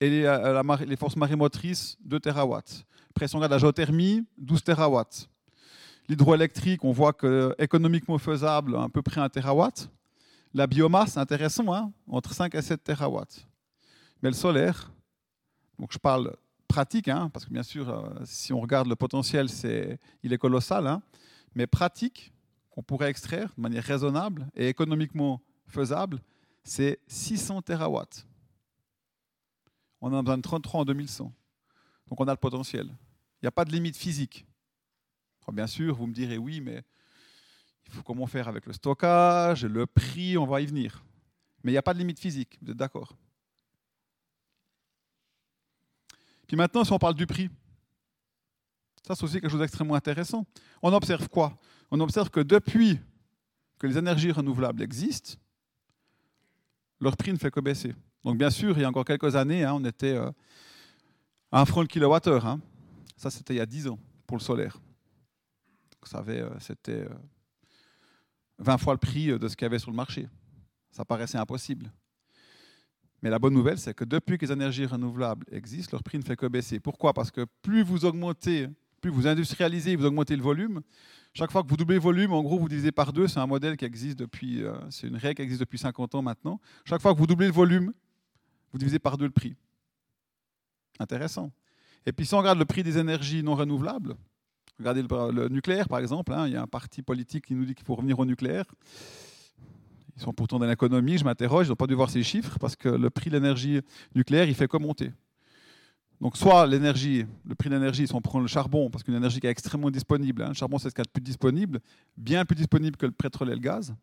et 0.00 0.08
les, 0.08 0.24
euh, 0.24 0.96
forces 0.96 1.16
marémotrices, 1.16 1.98
2 2.04 2.18
terawatts. 2.20 2.84
Pression 3.14 3.38
de 3.38 3.46
la 3.46 3.58
géothermie, 3.58 4.24
12 4.38 4.64
terawatts. 4.64 5.28
L'hydroélectrique, 6.08 6.84
on 6.84 6.92
voit 6.92 7.12
que 7.12 7.54
économiquement 7.58 8.18
faisable, 8.18 8.76
à 8.76 8.88
peu 8.88 9.02
près 9.02 9.20
1 9.20 9.28
terawatt. 9.28 9.90
La 10.54 10.66
biomasse, 10.66 11.16
intéressant, 11.16 11.72
hein, 11.72 11.92
entre 12.08 12.32
5 12.32 12.54
et 12.54 12.62
7 12.62 12.82
terawatts. 12.82 13.46
Mais 14.22 14.30
le 14.30 14.34
solaire, 14.34 14.90
donc 15.78 15.92
je 15.92 15.98
parle 15.98 16.34
pratique, 16.66 17.08
hein, 17.08 17.30
parce 17.32 17.44
que 17.44 17.52
bien 17.52 17.62
sûr, 17.62 17.88
euh, 17.88 18.08
si 18.24 18.52
on 18.52 18.60
regarde 18.60 18.88
le 18.88 18.96
potentiel, 18.96 19.48
c'est, 19.48 19.98
il 20.22 20.32
est 20.32 20.38
colossal, 20.38 20.86
hein, 20.86 21.02
mais 21.54 21.66
pratique, 21.66 22.32
qu'on 22.70 22.82
pourrait 22.82 23.10
extraire 23.10 23.52
de 23.56 23.62
manière 23.62 23.82
raisonnable 23.82 24.48
et 24.54 24.68
économiquement 24.68 25.42
faisable, 25.66 26.20
c'est 26.62 27.00
600 27.08 27.62
terawatts 27.62 28.26
on 30.00 30.12
a 30.12 30.22
besoin 30.22 30.38
de 30.38 30.42
33 30.42 30.80
en 30.80 30.84
2100. 30.84 31.32
Donc 32.08 32.20
on 32.20 32.28
a 32.28 32.32
le 32.32 32.36
potentiel. 32.36 32.86
Il 32.86 33.44
n'y 33.44 33.48
a 33.48 33.52
pas 33.52 33.64
de 33.64 33.72
limite 33.72 33.96
physique. 33.96 34.46
bien 35.52 35.66
sûr, 35.66 35.96
vous 35.96 36.06
me 36.06 36.12
direz 36.12 36.38
oui, 36.38 36.60
mais 36.60 36.82
il 37.86 37.92
faut 37.92 38.02
comment 38.02 38.26
faire 38.26 38.48
avec 38.48 38.66
le 38.66 38.72
stockage, 38.72 39.64
le 39.64 39.86
prix, 39.86 40.36
on 40.36 40.46
va 40.46 40.60
y 40.60 40.66
venir. 40.66 41.04
Mais 41.62 41.72
il 41.72 41.74
n'y 41.74 41.78
a 41.78 41.82
pas 41.82 41.94
de 41.94 41.98
limite 41.98 42.20
physique, 42.20 42.58
vous 42.62 42.70
êtes 42.70 42.76
d'accord? 42.76 43.16
Puis 46.46 46.56
maintenant, 46.56 46.84
si 46.84 46.92
on 46.92 46.98
parle 46.98 47.14
du 47.14 47.26
prix, 47.26 47.48
ça 49.06 49.14
c'est 49.14 49.24
aussi 49.24 49.40
quelque 49.40 49.50
chose 49.50 49.60
d'extrêmement 49.60 49.94
intéressant. 49.94 50.46
On 50.82 50.92
observe 50.92 51.28
quoi? 51.28 51.56
On 51.90 52.00
observe 52.00 52.30
que 52.30 52.40
depuis 52.40 52.98
que 53.78 53.86
les 53.86 53.96
énergies 53.96 54.32
renouvelables 54.32 54.82
existent, 54.82 55.38
leur 57.00 57.16
prix 57.16 57.32
ne 57.32 57.38
fait 57.38 57.50
que 57.50 57.60
baisser. 57.60 57.94
Donc 58.24 58.36
bien 58.36 58.50
sûr, 58.50 58.76
il 58.76 58.82
y 58.82 58.84
a 58.84 58.88
encore 58.88 59.04
quelques 59.04 59.34
années, 59.34 59.64
hein, 59.64 59.74
on 59.74 59.84
était 59.84 60.14
euh, 60.14 60.30
à 61.50 61.62
un 61.62 61.64
franc 61.64 61.80
le 61.80 61.86
kilowattheure. 61.86 62.46
Hein. 62.46 62.60
Ça, 63.16 63.30
c'était 63.30 63.54
il 63.54 63.58
y 63.58 63.60
a 63.60 63.66
10 63.66 63.88
ans 63.88 63.98
pour 64.26 64.36
le 64.36 64.42
solaire. 64.42 64.78
Euh, 66.14 66.50
c'était 66.60 67.06
20 68.58 68.74
euh, 68.74 68.78
fois 68.78 68.94
le 68.94 68.98
prix 68.98 69.26
de 69.38 69.48
ce 69.48 69.56
qu'il 69.56 69.64
y 69.64 69.66
avait 69.66 69.78
sur 69.78 69.90
le 69.90 69.96
marché. 69.96 70.28
Ça 70.90 71.04
paraissait 71.04 71.38
impossible. 71.38 71.90
Mais 73.22 73.30
la 73.30 73.38
bonne 73.38 73.54
nouvelle, 73.54 73.78
c'est 73.78 73.94
que 73.94 74.04
depuis 74.04 74.38
que 74.38 74.46
les 74.46 74.52
énergies 74.52 74.86
renouvelables 74.86 75.46
existent, 75.50 75.90
leur 75.92 76.02
prix 76.02 76.18
ne 76.18 76.24
fait 76.24 76.36
que 76.36 76.46
baisser. 76.46 76.80
Pourquoi? 76.80 77.12
Parce 77.12 77.30
que 77.30 77.46
plus 77.62 77.82
vous 77.82 78.06
augmentez, 78.06 78.68
plus 79.00 79.10
vous 79.10 79.26
industrialisez, 79.26 79.94
vous 79.96 80.06
augmentez 80.06 80.36
le 80.36 80.42
volume, 80.42 80.80
chaque 81.32 81.52
fois 81.52 81.62
que 81.62 81.68
vous 81.68 81.76
doublez 81.76 81.96
le 81.96 82.02
volume, 82.02 82.32
en 82.32 82.42
gros, 82.42 82.58
vous 82.58 82.68
divisez 82.68 82.92
par 82.92 83.12
deux. 83.12 83.28
C'est 83.28 83.38
un 83.38 83.46
modèle 83.46 83.76
qui 83.76 83.84
existe 83.84 84.18
depuis, 84.18 84.64
c'est 84.88 85.06
une 85.06 85.16
règle 85.16 85.36
qui 85.36 85.42
existe 85.42 85.60
depuis 85.60 85.78
50 85.78 86.14
ans 86.16 86.22
maintenant. 86.22 86.60
Chaque 86.84 87.00
fois 87.00 87.14
que 87.14 87.18
vous 87.18 87.26
doublez 87.26 87.46
le 87.46 87.52
volume, 87.52 87.92
vous 88.72 88.78
divisez 88.78 88.98
par 88.98 89.16
deux 89.16 89.26
le 89.26 89.30
prix. 89.30 89.56
Intéressant. 90.98 91.50
Et 92.06 92.12
puis 92.12 92.26
si 92.26 92.34
on 92.34 92.38
regarde 92.38 92.58
le 92.58 92.64
prix 92.64 92.82
des 92.82 92.98
énergies 92.98 93.42
non 93.42 93.54
renouvelables, 93.54 94.14
regardez 94.78 95.02
le, 95.02 95.48
nucléaire 95.48 95.88
par 95.88 95.98
exemple, 95.98 96.32
hein, 96.32 96.46
il 96.46 96.52
y 96.52 96.56
a 96.56 96.62
un 96.62 96.66
parti 96.66 97.02
politique 97.02 97.46
qui 97.46 97.54
nous 97.54 97.64
dit 97.64 97.74
qu'il 97.74 97.84
faut 97.84 97.94
revenir 97.94 98.18
au 98.18 98.24
nucléaire. 98.24 98.64
Ils 100.16 100.22
sont 100.22 100.32
pourtant 100.32 100.58
dans 100.58 100.66
l'économie, 100.66 101.18
je 101.18 101.24
m'interroge, 101.24 101.66
ils 101.66 101.70
n'ont 101.70 101.76
pas 101.76 101.86
dû 101.86 101.94
voir 101.94 102.10
ces 102.10 102.22
chiffres 102.22 102.58
parce 102.58 102.76
que 102.76 102.88
le 102.88 103.10
prix 103.10 103.30
de 103.30 103.36
l'énergie 103.36 103.80
nucléaire, 104.14 104.48
il 104.48 104.54
fait 104.54 104.68
que 104.68 104.76
monter. 104.76 105.12
Donc 106.20 106.36
soit 106.36 106.66
l'énergie, 106.66 107.24
le 107.46 107.54
prix 107.54 107.70
de 107.70 107.74
l'énergie, 107.74 108.06
si 108.06 108.14
on 108.14 108.20
prend 108.20 108.40
le 108.40 108.46
charbon, 108.46 108.90
parce 108.90 109.02
qu'une 109.02 109.14
énergie 109.14 109.40
qui 109.40 109.46
est 109.46 109.50
extrêmement 109.50 109.90
disponible, 109.90 110.42
hein, 110.42 110.48
le 110.48 110.54
charbon 110.54 110.78
c'est 110.78 110.90
ce 110.90 110.94
qu'il 110.94 111.00
y 111.00 111.06
a 111.06 111.08
de 111.08 111.10
plus 111.10 111.22
disponible, 111.22 111.80
bien 112.16 112.44
plus 112.44 112.56
disponible 112.56 112.96
que 112.96 113.06
le 113.06 113.12
pétrole 113.12 113.48
et 113.48 113.54
le 113.54 113.60
gaz, 113.60 113.94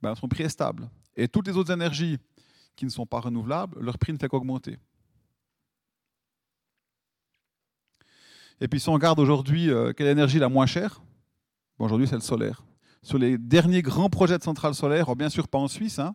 ben, 0.00 0.14
son 0.14 0.28
prix 0.28 0.44
est 0.44 0.48
stable. 0.48 0.88
Et 1.14 1.28
toutes 1.28 1.46
les 1.46 1.56
autres 1.56 1.70
énergies 1.70 2.18
qui 2.76 2.84
ne 2.84 2.90
sont 2.90 3.06
pas 3.06 3.20
renouvelables, 3.20 3.78
leur 3.80 3.98
prix 3.98 4.12
ne 4.12 4.18
fait 4.18 4.28
qu'augmenter. 4.28 4.78
Et 8.60 8.68
puis 8.68 8.80
si 8.80 8.88
on 8.88 8.94
regarde 8.94 9.18
aujourd'hui 9.18 9.70
euh, 9.70 9.92
quelle 9.92 10.06
énergie 10.06 10.38
la 10.38 10.48
moins 10.48 10.66
chère, 10.66 11.02
aujourd'hui 11.78 12.06
c'est 12.06 12.14
le 12.14 12.20
solaire. 12.20 12.64
Sur 13.02 13.18
les 13.18 13.36
derniers 13.36 13.82
grands 13.82 14.08
projets 14.08 14.38
de 14.38 14.42
centrales 14.42 14.74
solaires, 14.74 15.08
oh, 15.08 15.14
bien 15.14 15.28
sûr 15.28 15.48
pas 15.48 15.58
en 15.58 15.68
Suisse, 15.68 15.98
hein, 15.98 16.14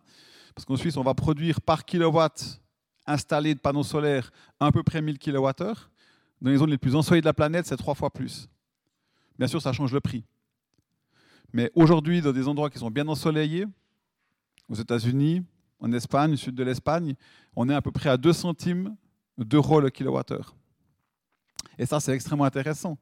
parce 0.54 0.64
qu'en 0.64 0.76
Suisse 0.76 0.96
on 0.96 1.02
va 1.02 1.14
produire 1.14 1.60
par 1.60 1.84
kilowatt 1.84 2.60
installé 3.06 3.54
de 3.54 3.60
panneaux 3.60 3.82
solaires 3.82 4.30
à 4.60 4.70
peu 4.70 4.82
près 4.82 5.02
1000 5.02 5.18
kWh. 5.18 5.74
Dans 6.40 6.50
les 6.50 6.56
zones 6.56 6.70
les 6.70 6.78
plus 6.78 6.94
ensoleillées 6.94 7.22
de 7.22 7.26
la 7.26 7.34
planète, 7.34 7.66
c'est 7.66 7.76
trois 7.76 7.94
fois 7.94 8.10
plus. 8.10 8.48
Bien 9.38 9.48
sûr, 9.48 9.60
ça 9.60 9.72
change 9.72 9.92
le 9.92 10.00
prix. 10.00 10.24
Mais 11.52 11.70
aujourd'hui, 11.74 12.20
dans 12.20 12.32
des 12.32 12.46
endroits 12.46 12.70
qui 12.70 12.78
sont 12.78 12.90
bien 12.90 13.08
ensoleillés, 13.08 13.66
aux 14.68 14.74
États-Unis, 14.74 15.42
en 15.80 15.92
Espagne, 15.92 16.32
au 16.32 16.36
sud 16.36 16.54
de 16.54 16.64
l'Espagne, 16.64 17.14
on 17.54 17.68
est 17.68 17.74
à 17.74 17.82
peu 17.82 17.90
près 17.90 18.08
à 18.08 18.16
2 18.16 18.32
centimes 18.32 18.96
d'euros 19.36 19.80
le 19.80 19.90
kilowattheure. 19.90 20.54
Et 21.78 21.86
ça, 21.86 22.00
c'est 22.00 22.12
extrêmement 22.12 22.44
intéressant. 22.44 22.98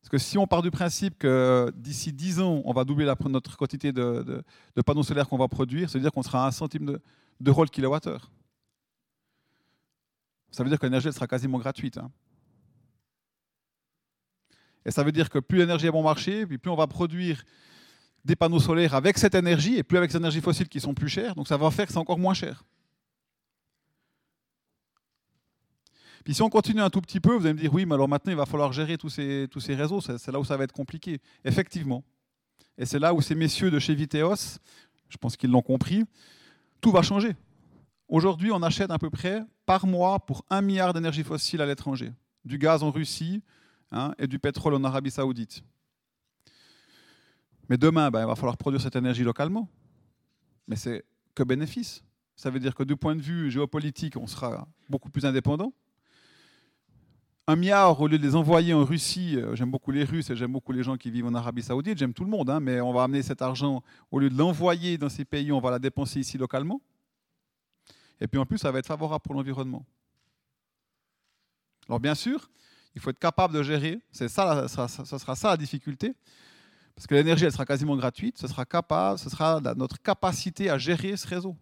Parce 0.00 0.10
que 0.10 0.18
si 0.18 0.38
on 0.38 0.46
part 0.46 0.62
du 0.62 0.70
principe 0.70 1.18
que 1.18 1.72
d'ici 1.76 2.12
10 2.12 2.40
ans, 2.40 2.62
on 2.64 2.72
va 2.72 2.84
doubler 2.84 3.12
notre 3.28 3.56
quantité 3.56 3.92
de, 3.92 4.44
panneaux 4.86 5.02
solaires 5.02 5.28
qu'on 5.28 5.38
va 5.38 5.48
produire, 5.48 5.90
c'est-à-dire 5.90 6.12
qu'on 6.12 6.22
sera 6.22 6.44
à 6.44 6.48
1 6.48 6.50
centime 6.52 6.98
d'euros 7.40 7.64
le 7.64 7.68
kilowattheure. 7.68 8.30
Ça 10.50 10.62
veut 10.62 10.70
dire 10.70 10.78
que 10.78 10.86
l'énergie 10.86 11.12
sera 11.12 11.26
quasiment 11.26 11.58
gratuite. 11.58 11.98
Hein. 11.98 12.10
Et 14.84 14.90
ça 14.90 15.02
veut 15.02 15.12
dire 15.12 15.28
que 15.28 15.38
plus 15.38 15.58
l'énergie 15.58 15.86
est 15.86 15.90
bon 15.90 16.02
marché, 16.02 16.46
puis 16.46 16.56
plus 16.56 16.70
on 16.70 16.76
va 16.76 16.86
produire 16.86 17.44
des 18.28 18.36
panneaux 18.36 18.60
solaires 18.60 18.94
avec 18.94 19.16
cette 19.16 19.34
énergie, 19.34 19.76
et 19.76 19.82
plus 19.82 19.96
avec 19.96 20.12
ces 20.12 20.18
énergies 20.18 20.42
fossiles 20.42 20.68
qui 20.68 20.80
sont 20.80 20.92
plus 20.92 21.08
chères, 21.08 21.34
donc 21.34 21.48
ça 21.48 21.56
va 21.56 21.70
faire 21.70 21.86
que 21.86 21.92
c'est 21.92 21.98
encore 21.98 22.18
moins 22.18 22.34
cher. 22.34 22.62
Puis 26.24 26.34
si 26.34 26.42
on 26.42 26.50
continue 26.50 26.82
un 26.82 26.90
tout 26.90 27.00
petit 27.00 27.20
peu, 27.20 27.34
vous 27.34 27.46
allez 27.46 27.54
me 27.54 27.58
dire, 27.58 27.72
oui, 27.72 27.86
mais 27.86 27.94
alors 27.94 28.06
maintenant, 28.06 28.30
il 28.30 28.36
va 28.36 28.44
falloir 28.44 28.70
gérer 28.70 28.98
tous 28.98 29.08
ces, 29.08 29.48
tous 29.50 29.60
ces 29.60 29.74
réseaux, 29.74 30.02
c'est 30.02 30.30
là 30.30 30.38
où 30.38 30.44
ça 30.44 30.58
va 30.58 30.64
être 30.64 30.72
compliqué. 30.72 31.22
Effectivement. 31.42 32.04
Et 32.76 32.84
c'est 32.84 32.98
là 32.98 33.14
où 33.14 33.22
ces 33.22 33.34
messieurs 33.34 33.70
de 33.70 33.78
chez 33.78 33.94
Viteos, 33.94 34.58
je 35.08 35.16
pense 35.16 35.34
qu'ils 35.34 35.50
l'ont 35.50 35.62
compris, 35.62 36.04
tout 36.82 36.92
va 36.92 37.00
changer. 37.00 37.34
Aujourd'hui, 38.08 38.52
on 38.52 38.62
achète 38.62 38.90
à 38.90 38.98
peu 38.98 39.08
près 39.08 39.42
par 39.64 39.86
mois 39.86 40.20
pour 40.20 40.44
un 40.50 40.60
milliard 40.60 40.92
d'énergie 40.92 41.24
fossile 41.24 41.62
à 41.62 41.66
l'étranger, 41.66 42.12
du 42.44 42.58
gaz 42.58 42.82
en 42.82 42.90
Russie 42.90 43.42
hein, 43.90 44.12
et 44.18 44.26
du 44.26 44.38
pétrole 44.38 44.74
en 44.74 44.84
Arabie 44.84 45.10
saoudite. 45.10 45.62
Mais 47.68 47.76
demain, 47.76 48.10
ben, 48.10 48.20
il 48.20 48.26
va 48.26 48.34
falloir 48.34 48.56
produire 48.56 48.80
cette 48.80 48.96
énergie 48.96 49.24
localement. 49.24 49.68
Mais 50.66 50.76
c'est 50.76 51.04
que 51.34 51.42
bénéfice. 51.42 52.02
Ça 52.36 52.50
veut 52.50 52.60
dire 52.60 52.74
que 52.74 52.82
du 52.82 52.96
point 52.96 53.16
de 53.16 53.20
vue 53.20 53.50
géopolitique, 53.50 54.16
on 54.16 54.26
sera 54.26 54.66
beaucoup 54.88 55.10
plus 55.10 55.24
indépendant. 55.26 55.72
Un 57.46 57.56
milliard, 57.56 57.98
au 57.98 58.06
lieu 58.06 58.18
de 58.18 58.22
les 58.22 58.36
envoyer 58.36 58.74
en 58.74 58.84
Russie, 58.84 59.36
euh, 59.36 59.56
j'aime 59.56 59.70
beaucoup 59.70 59.90
les 59.90 60.04
Russes 60.04 60.28
et 60.28 60.36
j'aime 60.36 60.52
beaucoup 60.52 60.70
les 60.70 60.82
gens 60.82 60.98
qui 60.98 61.10
vivent 61.10 61.26
en 61.26 61.34
Arabie 61.34 61.62
Saoudite, 61.62 61.96
j'aime 61.96 62.12
tout 62.12 62.24
le 62.24 62.30
monde, 62.30 62.50
hein, 62.50 62.60
mais 62.60 62.78
on 62.82 62.92
va 62.92 63.04
amener 63.04 63.22
cet 63.22 63.40
argent, 63.40 63.82
au 64.10 64.18
lieu 64.18 64.28
de 64.28 64.36
l'envoyer 64.36 64.98
dans 64.98 65.08
ces 65.08 65.24
pays, 65.24 65.50
on 65.50 65.58
va 65.58 65.70
la 65.70 65.78
dépenser 65.78 66.20
ici 66.20 66.36
localement. 66.36 66.82
Et 68.20 68.26
puis 68.26 68.38
en 68.38 68.44
plus, 68.44 68.58
ça 68.58 68.70
va 68.70 68.80
être 68.80 68.86
favorable 68.86 69.22
pour 69.22 69.34
l'environnement. 69.34 69.86
Alors 71.88 72.00
bien 72.00 72.14
sûr, 72.14 72.50
il 72.94 73.00
faut 73.00 73.10
être 73.10 73.18
capable 73.18 73.54
de 73.54 73.62
gérer. 73.62 73.98
C'est 74.12 74.28
ça, 74.28 74.68
ça, 74.68 74.88
sera 74.88 75.34
ça 75.34 75.48
la 75.48 75.56
difficulté, 75.56 76.14
parce 76.98 77.06
que 77.06 77.14
l'énergie, 77.14 77.44
elle 77.44 77.52
sera 77.52 77.64
quasiment 77.64 77.94
gratuite. 77.94 78.38
Ce 78.38 78.48
sera 78.48 78.64
capable, 78.64 79.20
ce 79.20 79.30
sera 79.30 79.60
notre 79.76 80.02
capacité 80.02 80.68
à 80.68 80.78
gérer 80.78 81.16
ce 81.16 81.28
réseau, 81.28 81.56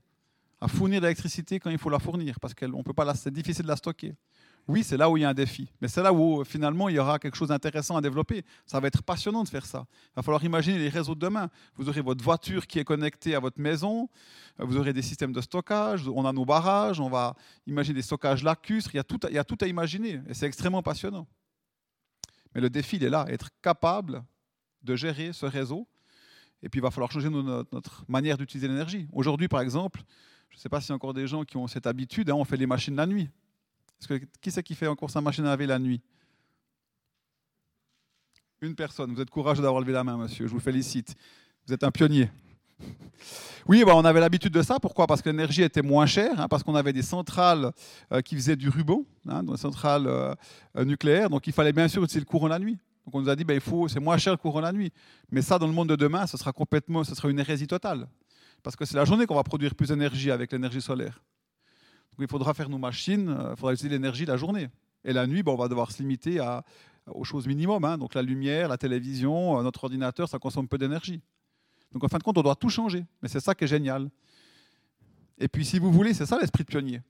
à 0.62 0.66
fournir 0.66 1.02
l'électricité 1.02 1.60
quand 1.60 1.68
il 1.68 1.76
faut 1.76 1.90
la 1.90 1.98
fournir, 1.98 2.40
parce 2.40 2.54
qu'on 2.54 2.82
peut 2.82 2.94
pas, 2.94 3.14
c'est 3.14 3.30
difficile 3.30 3.64
de 3.64 3.68
la 3.68 3.76
stocker 3.76 4.14
oui, 4.68 4.82
c'est 4.82 4.96
là 4.96 5.08
où 5.08 5.16
il 5.16 5.20
y 5.20 5.24
a 5.24 5.28
un 5.28 5.34
défi. 5.34 5.70
Mais 5.80 5.86
c'est 5.86 6.02
là 6.02 6.12
où 6.12 6.42
finalement 6.44 6.88
il 6.88 6.96
y 6.96 6.98
aura 6.98 7.18
quelque 7.20 7.36
chose 7.36 7.48
d'intéressant 7.48 7.96
à 7.96 8.00
développer. 8.00 8.44
Ça 8.66 8.80
va 8.80 8.88
être 8.88 9.02
passionnant 9.02 9.44
de 9.44 9.48
faire 9.48 9.64
ça. 9.64 9.86
Il 9.92 10.16
va 10.16 10.22
falloir 10.22 10.42
imaginer 10.42 10.78
les 10.78 10.88
réseaux 10.88 11.14
de 11.14 11.20
demain. 11.20 11.50
Vous 11.76 11.88
aurez 11.88 12.00
votre 12.00 12.24
voiture 12.24 12.66
qui 12.66 12.80
est 12.80 12.84
connectée 12.84 13.36
à 13.36 13.38
votre 13.38 13.60
maison, 13.60 14.08
vous 14.58 14.76
aurez 14.76 14.92
des 14.92 15.02
systèmes 15.02 15.32
de 15.32 15.40
stockage, 15.40 16.08
on 16.08 16.24
a 16.24 16.32
nos 16.32 16.44
barrages, 16.44 16.98
on 16.98 17.08
va 17.08 17.36
imaginer 17.66 17.94
des 17.94 18.02
stockages 18.02 18.42
lacustres, 18.42 18.90
il 18.92 18.96
y 18.96 19.00
a 19.00 19.04
tout, 19.04 19.20
il 19.28 19.34
y 19.34 19.38
a 19.38 19.44
tout 19.44 19.58
à 19.60 19.68
imaginer 19.68 20.20
et 20.26 20.34
c'est 20.34 20.46
extrêmement 20.46 20.82
passionnant. 20.82 21.28
Mais 22.54 22.60
le 22.60 22.70
défi, 22.70 22.96
il 22.96 23.04
est 23.04 23.10
là, 23.10 23.26
être 23.28 23.50
capable 23.62 24.24
de 24.86 24.96
gérer 24.96 25.32
ce 25.32 25.44
réseau. 25.44 25.86
Et 26.62 26.68
puis 26.68 26.80
il 26.80 26.82
va 26.82 26.90
falloir 26.90 27.12
changer 27.12 27.28
notre, 27.28 28.04
manière 28.08 28.38
d'utiliser 28.38 28.68
l'énergie. 28.68 29.06
Aujourd'hui, 29.12 29.48
par 29.48 29.60
exemple, 29.60 30.02
je 30.48 30.56
ne 30.56 30.60
sais 30.60 30.68
pas 30.68 30.80
s'il 30.80 30.90
y 30.90 30.92
a 30.92 30.94
encore 30.96 31.12
des 31.12 31.26
gens 31.26 31.44
qui 31.44 31.56
ont 31.58 31.66
cette 31.66 31.86
habitude, 31.86 32.30
hein, 32.30 32.34
on 32.34 32.44
fait 32.44 32.56
les 32.56 32.66
machines 32.66 32.96
la 32.96 33.06
nuit. 33.06 33.28
Qui 34.40 34.50
c'est 34.50 34.62
qui 34.62 34.74
fait 34.74 34.86
encore 34.86 35.10
sa 35.10 35.20
machine 35.20 35.44
à 35.44 35.48
laver 35.48 35.66
la 35.66 35.78
nuit? 35.78 36.00
Une 38.60 38.74
personne. 38.74 39.12
Vous 39.12 39.20
êtes 39.20 39.30
courageux 39.30 39.62
d'avoir 39.62 39.80
levé 39.80 39.92
la 39.92 40.04
main, 40.04 40.16
monsieur. 40.16 40.46
Je 40.46 40.52
vous 40.52 40.60
félicite. 40.60 41.14
Vous 41.66 41.74
êtes 41.74 41.84
un 41.84 41.90
pionnier. 41.90 42.30
Oui, 43.68 43.82
bah, 43.84 43.96
on 43.96 44.04
avait 44.04 44.20
l'habitude 44.20 44.52
de 44.52 44.62
ça. 44.62 44.78
Pourquoi? 44.78 45.08
Parce 45.08 45.20
que 45.20 45.28
l'énergie 45.28 45.62
était 45.62 45.82
moins 45.82 46.06
chère, 46.06 46.40
hein, 46.40 46.46
parce 46.46 46.62
qu'on 46.62 46.76
avait 46.76 46.92
des 46.92 47.02
centrales 47.02 47.72
euh, 48.12 48.20
qui 48.20 48.36
faisaient 48.36 48.54
du 48.54 48.68
ruban, 48.68 49.02
hein, 49.28 49.42
des 49.42 49.56
centrales 49.56 50.06
euh, 50.06 50.34
nucléaires. 50.84 51.28
Donc 51.28 51.48
il 51.48 51.52
fallait 51.52 51.72
bien 51.72 51.88
sûr 51.88 52.04
utiliser 52.04 52.20
le 52.20 52.26
courant 52.26 52.46
la 52.46 52.60
nuit. 52.60 52.78
Donc 53.06 53.14
on 53.14 53.22
nous 53.22 53.28
a 53.28 53.36
dit, 53.36 53.44
bah, 53.44 53.54
il 53.54 53.60
faut, 53.60 53.88
c'est 53.88 54.00
moins 54.00 54.18
cher 54.18 54.32
le 54.32 54.36
courant 54.36 54.60
la 54.60 54.72
nuit. 54.72 54.92
Mais 55.30 55.40
ça, 55.40 55.58
dans 55.58 55.66
le 55.66 55.72
monde 55.72 55.88
de 55.88 55.96
demain, 55.96 56.26
ce 56.26 56.36
sera 56.36 56.52
complètement, 56.52 57.04
ce 57.04 57.14
sera 57.14 57.30
une 57.30 57.38
hérésie 57.38 57.66
totale. 57.66 58.08
Parce 58.62 58.76
que 58.76 58.84
c'est 58.84 58.96
la 58.96 59.04
journée 59.04 59.26
qu'on 59.26 59.36
va 59.36 59.44
produire 59.44 59.74
plus 59.74 59.88
d'énergie 59.88 60.30
avec 60.30 60.52
l'énergie 60.52 60.82
solaire 60.82 61.22
il 62.18 62.28
faudra 62.28 62.54
faire 62.54 62.68
nos 62.68 62.78
machines, 62.78 63.26
il 63.28 63.44
euh, 63.44 63.56
faudra 63.56 63.72
utiliser 63.72 63.94
l'énergie 63.94 64.24
la 64.24 64.36
journée. 64.36 64.68
Et 65.04 65.12
la 65.12 65.26
nuit, 65.26 65.42
bon, 65.42 65.52
on 65.52 65.56
va 65.56 65.68
devoir 65.68 65.92
se 65.92 66.02
limiter 66.02 66.40
à, 66.40 66.64
aux 67.06 67.24
choses 67.24 67.46
minimum. 67.46 67.84
Hein. 67.84 67.98
Donc 67.98 68.14
la 68.14 68.22
lumière, 68.22 68.68
la 68.68 68.78
télévision, 68.78 69.58
euh, 69.58 69.62
notre 69.62 69.84
ordinateur, 69.84 70.28
ça 70.28 70.38
consomme 70.38 70.68
peu 70.68 70.78
d'énergie. 70.78 71.20
Donc 71.92 72.04
en 72.04 72.08
fin 72.08 72.18
de 72.18 72.22
compte, 72.22 72.38
on 72.38 72.42
doit 72.42 72.56
tout 72.56 72.70
changer. 72.70 73.04
Mais 73.22 73.28
c'est 73.28 73.40
ça 73.40 73.54
qui 73.54 73.64
est 73.64 73.68
génial. 73.68 74.10
Et 75.38 75.48
puis 75.48 75.64
si 75.64 75.78
vous 75.78 75.92
voulez, 75.92 76.14
c'est 76.14 76.26
ça 76.26 76.38
l'esprit 76.38 76.64
de 76.64 76.68
pionnier. 76.68 77.02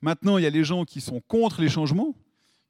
Maintenant, 0.00 0.38
il 0.38 0.44
y 0.44 0.46
a 0.46 0.50
les 0.50 0.64
gens 0.64 0.84
qui 0.84 1.00
sont 1.00 1.20
contre 1.20 1.60
les 1.60 1.68
changements, 1.68 2.14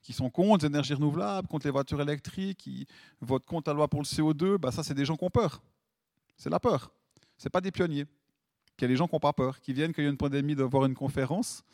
qui 0.07 0.12
sont 0.12 0.31
contre 0.31 0.64
les 0.64 0.69
énergies 0.69 0.95
renouvelables, 0.95 1.49
contre 1.49 1.66
les 1.66 1.73
voitures 1.73 2.01
électriques, 2.01 2.59
qui 2.59 2.87
votent 3.21 3.45
contre 3.45 3.71
la 3.71 3.75
loi 3.75 3.88
pour 3.88 4.01
le 4.01 4.05
CO2. 4.05 4.57
Bah, 4.57 4.71
ça, 4.71 4.85
c'est 4.85 4.95
des 4.95 5.05
gens 5.05 5.16
qui 5.16 5.25
ont 5.25 5.31
peur. 5.31 5.61
C'est 6.37 6.49
la 6.49 6.61
peur. 6.61 6.92
Ce 7.37 7.49
pas 7.49 7.61
des 7.61 7.73
pionniers 7.73 8.07
qu'il 8.77 8.83
y 8.83 8.85
a 8.85 8.88
des 8.88 8.97
gens 8.97 9.09
qui 9.09 9.16
n'ont 9.16 9.21
pas 9.21 9.33
peur, 9.33 9.61
qui 9.61 9.73
viennent 9.73 9.92
qu'il 9.92 10.05
y 10.05 10.07
a 10.07 10.11
une 10.11 10.16
pandémie 10.16 10.55
de 10.55 10.62
voir 10.62 10.85
une 10.85 10.95
conférence. 10.95 11.64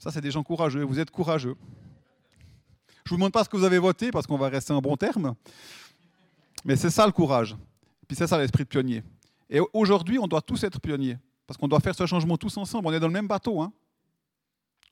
Ça, 0.00 0.10
c'est 0.10 0.20
des 0.20 0.32
gens 0.32 0.42
courageux. 0.42 0.82
Vous 0.82 0.98
êtes 0.98 1.12
courageux. 1.12 1.54
Je 3.04 3.10
ne 3.12 3.16
vous 3.16 3.16
demande 3.18 3.32
pas 3.32 3.44
ce 3.44 3.48
que 3.48 3.56
vous 3.56 3.62
avez 3.62 3.78
voté 3.78 4.10
parce 4.10 4.26
qu'on 4.26 4.36
va 4.36 4.48
rester 4.48 4.72
en 4.72 4.80
bon 4.80 4.96
terme. 4.96 5.36
Mais 6.64 6.74
c'est 6.74 6.90
ça 6.90 7.06
le 7.06 7.12
courage. 7.12 7.56
Puis 8.08 8.16
c'est 8.16 8.26
ça 8.26 8.36
l'esprit 8.36 8.64
de 8.64 8.68
pionnier. 8.68 9.04
Et 9.48 9.60
aujourd'hui, 9.72 10.18
on 10.18 10.26
doit 10.26 10.42
tous 10.42 10.64
être 10.64 10.80
pionniers. 10.80 11.18
Parce 11.46 11.56
qu'on 11.56 11.68
doit 11.68 11.80
faire 11.80 11.94
ce 11.94 12.04
changement 12.04 12.36
tous 12.36 12.56
ensemble. 12.56 12.88
On 12.88 12.92
est 12.92 13.00
dans 13.00 13.06
le 13.06 13.12
même 13.12 13.28
bateau. 13.28 13.60
Hein. 13.60 13.72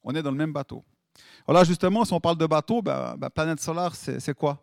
on 0.04 0.14
est 0.14 0.22
dans 0.22 0.30
le 0.30 0.36
même 0.36 0.52
bateau. 0.52 0.84
Alors 1.46 1.60
là, 1.60 1.64
justement, 1.64 2.04
si 2.04 2.12
on 2.12 2.20
parle 2.20 2.38
de 2.38 2.46
bateau, 2.46 2.82
ben, 2.82 3.16
ben, 3.16 3.30
planète 3.30 3.60
solaire, 3.60 3.94
c'est 3.94 4.34
quoi? 4.34 4.62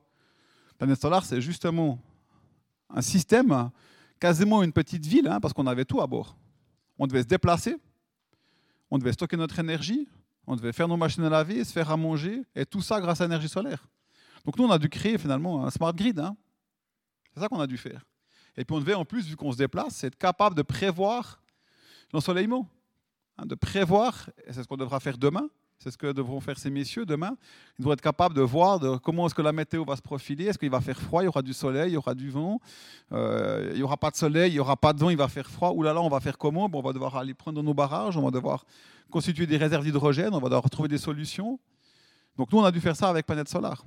Planète 0.78 1.02
solaire, 1.02 1.24
c'est 1.26 1.42
justement 1.42 2.00
un 2.90 3.02
système, 3.02 3.72
quasiment 4.20 4.64
une 4.64 4.72
petite 4.72 5.06
ville, 5.06 5.28
hein, 5.28 5.40
parce 5.40 5.54
qu'on 5.54 5.68
avait 5.68 5.86
tout 5.86 6.02
à 6.02 6.08
bord. 6.08 6.36
On 6.98 7.08
devait 7.08 7.24
se 7.24 7.28
déplacer, 7.28 7.78
on 8.92 8.98
devait 8.98 9.14
stocker 9.14 9.38
notre 9.38 9.58
énergie, 9.60 10.08
on 10.48 10.56
devait 10.56 10.74
faire 10.74 10.88
nos 10.88 10.98
machines 10.98 11.24
à 11.24 11.30
laver, 11.30 11.64
se 11.64 11.72
faire 11.72 11.90
à 11.92 11.98
manger, 11.98 12.44
et 12.56 12.66
tout 12.66 12.82
ça 12.82 13.02
grâce 13.02 13.22
à 13.22 13.26
l'énergie 13.26 13.50
solaire. 13.50 13.88
Donc 14.46 14.58
nous, 14.58 14.66
on 14.66 14.72
a 14.72 14.78
dû 14.78 14.90
créer 14.90 15.18
finalement 15.18 15.66
un 15.66 15.72
smart 15.72 15.94
grid. 15.94 16.20
Hein. 16.20 16.36
C'est 17.34 17.40
ça 17.40 17.50
qu'on 17.50 17.60
a 17.60 17.68
dû 17.68 17.78
faire. 17.78 18.06
Et 18.56 18.64
puis 18.64 18.76
on 18.76 18.80
devait 18.80 18.94
en 18.94 19.06
plus, 19.06 19.28
vu 19.28 19.36
qu'on 19.36 19.52
se 19.52 19.58
déplace, 19.58 20.04
être 20.04 20.18
capable 20.18 20.56
de 20.56 20.62
prévoir 20.62 21.42
l'ensoleillement, 22.14 22.70
hein, 23.38 23.46
de 23.46 23.56
prévoir, 23.56 24.30
et 24.46 24.54
c'est 24.54 24.64
ce 24.64 24.68
qu'on 24.68 24.78
devra 24.78 25.00
faire 25.00 25.18
demain, 25.18 25.50
c'est 25.86 25.92
ce 25.92 25.98
que 26.00 26.12
devront 26.12 26.40
faire 26.40 26.58
ces 26.58 26.72
messieurs 26.72 27.06
demain. 27.06 27.38
Ils 27.78 27.84
devront 27.84 27.94
être 27.94 28.02
capables 28.02 28.34
de 28.34 28.42
voir 28.42 28.80
comment 29.04 29.28
est-ce 29.28 29.36
que 29.36 29.44
la 29.44 29.52
météo 29.52 29.86
va 29.86 29.96
se 29.96 30.02
profiler. 30.02 30.46
Est-ce 30.46 30.58
qu'il 30.58 30.72
va 30.72 30.82
faire 30.82 31.00
froid, 31.00 31.22
il 31.22 31.26
y 31.26 31.28
aura 31.28 31.44
du 31.44 31.54
soleil, 31.54 31.92
il 31.92 31.94
y 31.94 31.98
aura 31.98 32.16
du 32.16 32.32
vent. 32.32 32.60
Euh, 33.12 33.70
il 33.70 33.78
n'y 33.78 33.84
aura 33.84 33.96
pas 33.96 34.10
de 34.10 34.16
soleil, 34.16 34.50
il 34.50 34.54
n'y 34.56 34.60
aura 34.60 34.78
pas 34.78 34.94
de 34.94 35.00
vent, 35.00 35.12
il 35.12 35.18
va 35.18 35.28
faire 35.28 35.48
froid. 35.48 35.70
Ouh 35.74 35.84
là 35.84 35.94
là, 35.94 36.02
on 36.02 36.10
va 36.10 36.20
faire 36.20 36.40
comment? 36.40 36.68
Bon, 36.68 36.80
On 36.80 36.82
va 36.82 36.92
devoir 36.92 37.16
aller 37.18 37.36
prendre 37.36 37.62
nos 37.62 37.74
barrages, 37.76 38.18
on 38.18 38.24
va 38.24 38.32
devoir 38.32 38.66
constituer 39.12 39.46
des 39.46 39.58
réserves 39.58 39.84
d'hydrogène, 39.84 40.34
on 40.34 40.40
va 40.40 40.50
devoir 40.50 40.68
trouver 40.72 40.90
des 40.90 40.98
solutions. 40.98 41.60
Donc 42.36 42.52
nous, 42.52 42.58
on 42.58 42.64
a 42.64 42.72
dû 42.72 42.82
faire 42.82 42.96
ça 42.96 43.08
avec 43.08 43.28
Planète 43.28 43.48
Solaire. 43.48 43.86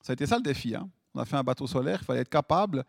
Ça 0.00 0.12
a 0.12 0.14
été 0.14 0.24
ça 0.24 0.36
le 0.36 0.42
défi. 0.42 0.74
Hein. 0.74 0.88
On 1.14 1.20
a 1.20 1.26
fait 1.26 1.36
un 1.36 1.44
bateau 1.44 1.66
solaire, 1.66 1.98
il 2.00 2.06
fallait 2.06 2.20
être 2.20 2.30
capable 2.30 2.82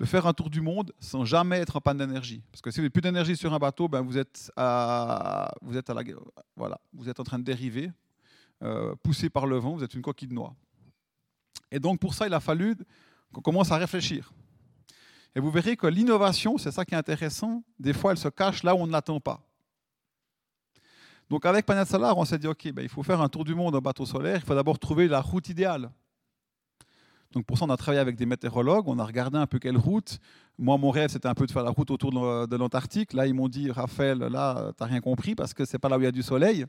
de 0.00 0.04
faire 0.04 0.26
un 0.26 0.32
tour 0.32 0.50
du 0.50 0.60
monde 0.60 0.92
sans 0.98 1.24
jamais 1.24 1.58
être 1.58 1.76
en 1.76 1.80
panne 1.80 1.98
d'énergie. 1.98 2.42
Parce 2.50 2.60
que 2.60 2.70
si 2.70 2.76
vous 2.76 2.82
n'avez 2.82 2.90
plus 2.90 3.00
d'énergie 3.00 3.36
sur 3.36 3.52
un 3.54 3.58
bateau, 3.58 3.88
ben 3.88 4.00
vous, 4.00 4.18
êtes 4.18 4.50
à, 4.56 5.52
vous, 5.62 5.76
êtes 5.76 5.88
à 5.88 5.94
la, 5.94 6.02
voilà, 6.56 6.80
vous 6.92 7.08
êtes 7.08 7.20
en 7.20 7.24
train 7.24 7.38
de 7.38 7.44
dériver, 7.44 7.92
euh, 8.62 8.94
poussé 9.02 9.30
par 9.30 9.46
le 9.46 9.56
vent, 9.56 9.74
vous 9.74 9.84
êtes 9.84 9.94
une 9.94 10.02
coquille 10.02 10.28
de 10.28 10.34
noix. 10.34 10.54
Et 11.70 11.78
donc 11.78 12.00
pour 12.00 12.14
ça, 12.14 12.26
il 12.26 12.34
a 12.34 12.40
fallu 12.40 12.76
qu'on 13.32 13.40
commence 13.40 13.70
à 13.70 13.76
réfléchir. 13.76 14.32
Et 15.36 15.40
vous 15.40 15.50
verrez 15.50 15.76
que 15.76 15.86
l'innovation, 15.86 16.58
c'est 16.58 16.70
ça 16.70 16.84
qui 16.84 16.94
est 16.94 16.98
intéressant, 16.98 17.64
des 17.78 17.92
fois 17.92 18.12
elle 18.12 18.18
se 18.18 18.28
cache 18.28 18.62
là 18.62 18.74
où 18.74 18.78
on 18.78 18.86
ne 18.86 18.92
l'attend 18.92 19.20
pas. 19.20 19.40
Donc 21.30 21.46
avec 21.46 21.66
Panel 21.66 21.86
Solar, 21.86 22.16
on 22.18 22.24
s'est 22.24 22.38
dit, 22.38 22.46
OK, 22.46 22.70
ben, 22.72 22.82
il 22.82 22.88
faut 22.88 23.02
faire 23.02 23.20
un 23.20 23.28
tour 23.28 23.44
du 23.44 23.54
monde 23.54 23.74
en 23.74 23.80
bateau 23.80 24.06
solaire, 24.06 24.36
il 24.36 24.46
faut 24.46 24.54
d'abord 24.54 24.78
trouver 24.78 25.08
la 25.08 25.20
route 25.20 25.48
idéale. 25.48 25.90
Donc 27.34 27.46
pour 27.46 27.58
ça, 27.58 27.64
on 27.64 27.70
a 27.70 27.76
travaillé 27.76 28.00
avec 28.00 28.14
des 28.14 28.26
météorologues, 28.26 28.86
on 28.86 28.98
a 29.00 29.04
regardé 29.04 29.38
un 29.38 29.46
peu 29.46 29.58
quelle 29.58 29.76
route. 29.76 30.20
Moi, 30.56 30.78
mon 30.78 30.90
rêve, 30.90 31.10
c'était 31.10 31.26
un 31.26 31.34
peu 31.34 31.46
de 31.46 31.50
faire 31.50 31.64
la 31.64 31.70
route 31.70 31.90
autour 31.90 32.12
de 32.46 32.56
l'Antarctique. 32.56 33.12
Là, 33.12 33.26
ils 33.26 33.34
m'ont 33.34 33.48
dit, 33.48 33.72
Raphaël, 33.72 34.18
là, 34.18 34.72
tu 34.76 34.82
n'as 34.82 34.88
rien 34.88 35.00
compris 35.00 35.34
parce 35.34 35.52
que 35.52 35.64
c'est 35.64 35.78
pas 35.78 35.88
là 35.88 35.98
où 35.98 36.00
il 36.00 36.04
y 36.04 36.06
a 36.06 36.12
du 36.12 36.22
soleil. 36.22 36.64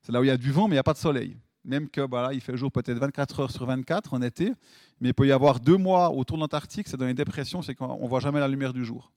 C'est 0.00 0.10
là 0.10 0.20
où 0.20 0.24
il 0.24 0.28
y 0.28 0.30
a 0.30 0.38
du 0.38 0.50
vent, 0.50 0.66
mais 0.66 0.72
il 0.72 0.76
n'y 0.76 0.78
a 0.78 0.82
pas 0.82 0.94
de 0.94 0.98
soleil. 0.98 1.36
Même 1.64 1.90
que 1.90 2.06
bah, 2.06 2.30
il 2.32 2.40
fait 2.40 2.56
jour 2.56 2.72
peut-être 2.72 2.98
24 2.98 3.40
heures 3.40 3.50
sur 3.50 3.66
24 3.66 4.14
en 4.14 4.22
été, 4.22 4.52
mais 5.00 5.10
il 5.10 5.14
peut 5.14 5.26
y 5.26 5.32
avoir 5.32 5.60
deux 5.60 5.76
mois 5.76 6.10
autour 6.10 6.38
de 6.38 6.42
l'Antarctique, 6.42 6.88
c'est 6.88 6.96
dans 6.96 7.06
les 7.06 7.14
dépressions, 7.14 7.60
c'est 7.60 7.74
qu'on 7.74 8.02
ne 8.02 8.08
voit 8.08 8.20
jamais 8.20 8.40
la 8.40 8.48
lumière 8.48 8.72
du 8.72 8.84
jour. 8.84 9.12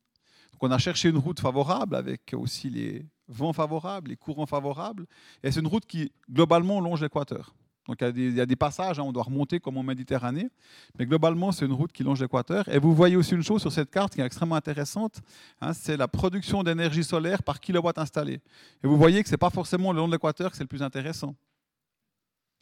Donc 0.52 0.62
on 0.62 0.72
a 0.72 0.78
cherché 0.78 1.10
une 1.10 1.18
route 1.18 1.40
favorable 1.40 1.96
avec 1.96 2.34
aussi 2.34 2.70
les 2.70 3.06
vents 3.28 3.54
favorables, 3.54 4.10
les 4.10 4.16
courants 4.16 4.46
favorables, 4.46 5.08
et 5.42 5.52
c'est 5.52 5.60
une 5.60 5.68
route 5.68 5.88
qui 5.88 6.12
globalement 6.30 6.80
longe 6.82 7.02
l'équateur. 7.02 7.56
Donc 7.88 8.02
il 8.02 8.36
y, 8.36 8.42
a 8.42 8.46
des, 8.48 8.56
passages, 8.56 9.00
hein, 9.00 9.04
on 9.04 9.12
doit 9.12 9.24
remonter 9.24 9.60
comme 9.60 9.78
en 9.78 9.84
Méditerranée, 9.84 10.50
mais 10.98 11.06
globalement 11.06 11.52
c'est 11.52 11.66
une 11.66 11.74
route 11.74 11.92
qui 11.92 12.04
longe 12.04 12.20
l'équateur. 12.20 12.68
Et 12.68 12.80
vous 12.80 12.96
voyez 12.96 13.16
aussi 13.16 13.36
une 13.36 13.44
chose 13.44 13.62
sur 13.62 13.72
cette 13.72 13.92
carte 13.92 14.16
qui 14.16 14.22
est 14.22 14.26
extrêmement 14.26 14.56
intéressante, 14.56 15.22
hein, 15.62 15.72
c'est 15.74 15.96
la 15.96 16.08
production 16.08 16.64
d'énergie 16.64 17.04
solaire 17.04 17.44
par 17.44 17.60
kilowatt 17.60 17.98
installé. 18.00 18.42
Et 18.84 18.88
vous 18.88 18.98
voyez 18.98 19.22
que 19.22 19.30
ce 19.30 19.34
n'est 19.34 19.38
pas 19.38 19.52
forcément 19.52 19.92
le 19.92 20.00
long 20.00 20.08
de 20.08 20.14
l'équateur 20.14 20.50
que 20.50 20.58
c'est 20.58 20.64
le 20.64 20.68
plus 20.68 20.82
intéressant. 20.82 21.36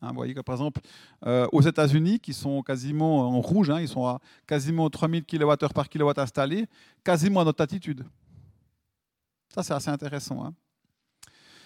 Hein, 0.01 0.09
vous 0.09 0.15
voyez 0.15 0.33
que 0.33 0.41
par 0.41 0.55
exemple 0.55 0.81
euh, 1.25 1.47
aux 1.53 1.61
États-Unis, 1.61 2.19
qui 2.19 2.33
sont 2.33 2.61
quasiment 2.61 3.21
en 3.29 3.39
rouge, 3.39 3.71
ils 3.79 3.87
sont 3.87 4.05
à 4.05 4.19
quasiment 4.45 4.89
3000 4.89 5.23
kWh 5.23 5.69
par 5.73 5.87
kilowatt 5.87 6.19
installé, 6.19 6.65
quasiment 7.01 7.39
à 7.39 7.45
notre 7.45 7.61
altitude. 7.61 8.05
Ça 9.47 9.63
c'est 9.63 9.73
assez 9.73 9.89
intéressant. 9.89 10.53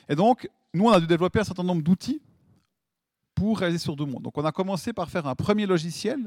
Et 0.08 0.16
donc, 0.16 0.48
nous, 0.74 0.86
on 0.86 0.92
a 0.92 1.00
dû 1.00 1.08
développer 1.08 1.40
un 1.40 1.44
certain 1.44 1.64
nombre 1.64 1.82
d'outils 1.82 2.22
pour 3.38 3.60
réaliser 3.60 3.84
sur 3.84 3.96
deux 3.96 4.06
mondes. 4.06 4.24
Donc 4.24 4.36
on 4.36 4.46
a 4.46 4.52
commencé 4.52 4.94
par 4.94 5.12
faire 5.12 5.28
un 5.28 5.36
premier 5.36 5.68
logiciel 5.68 6.18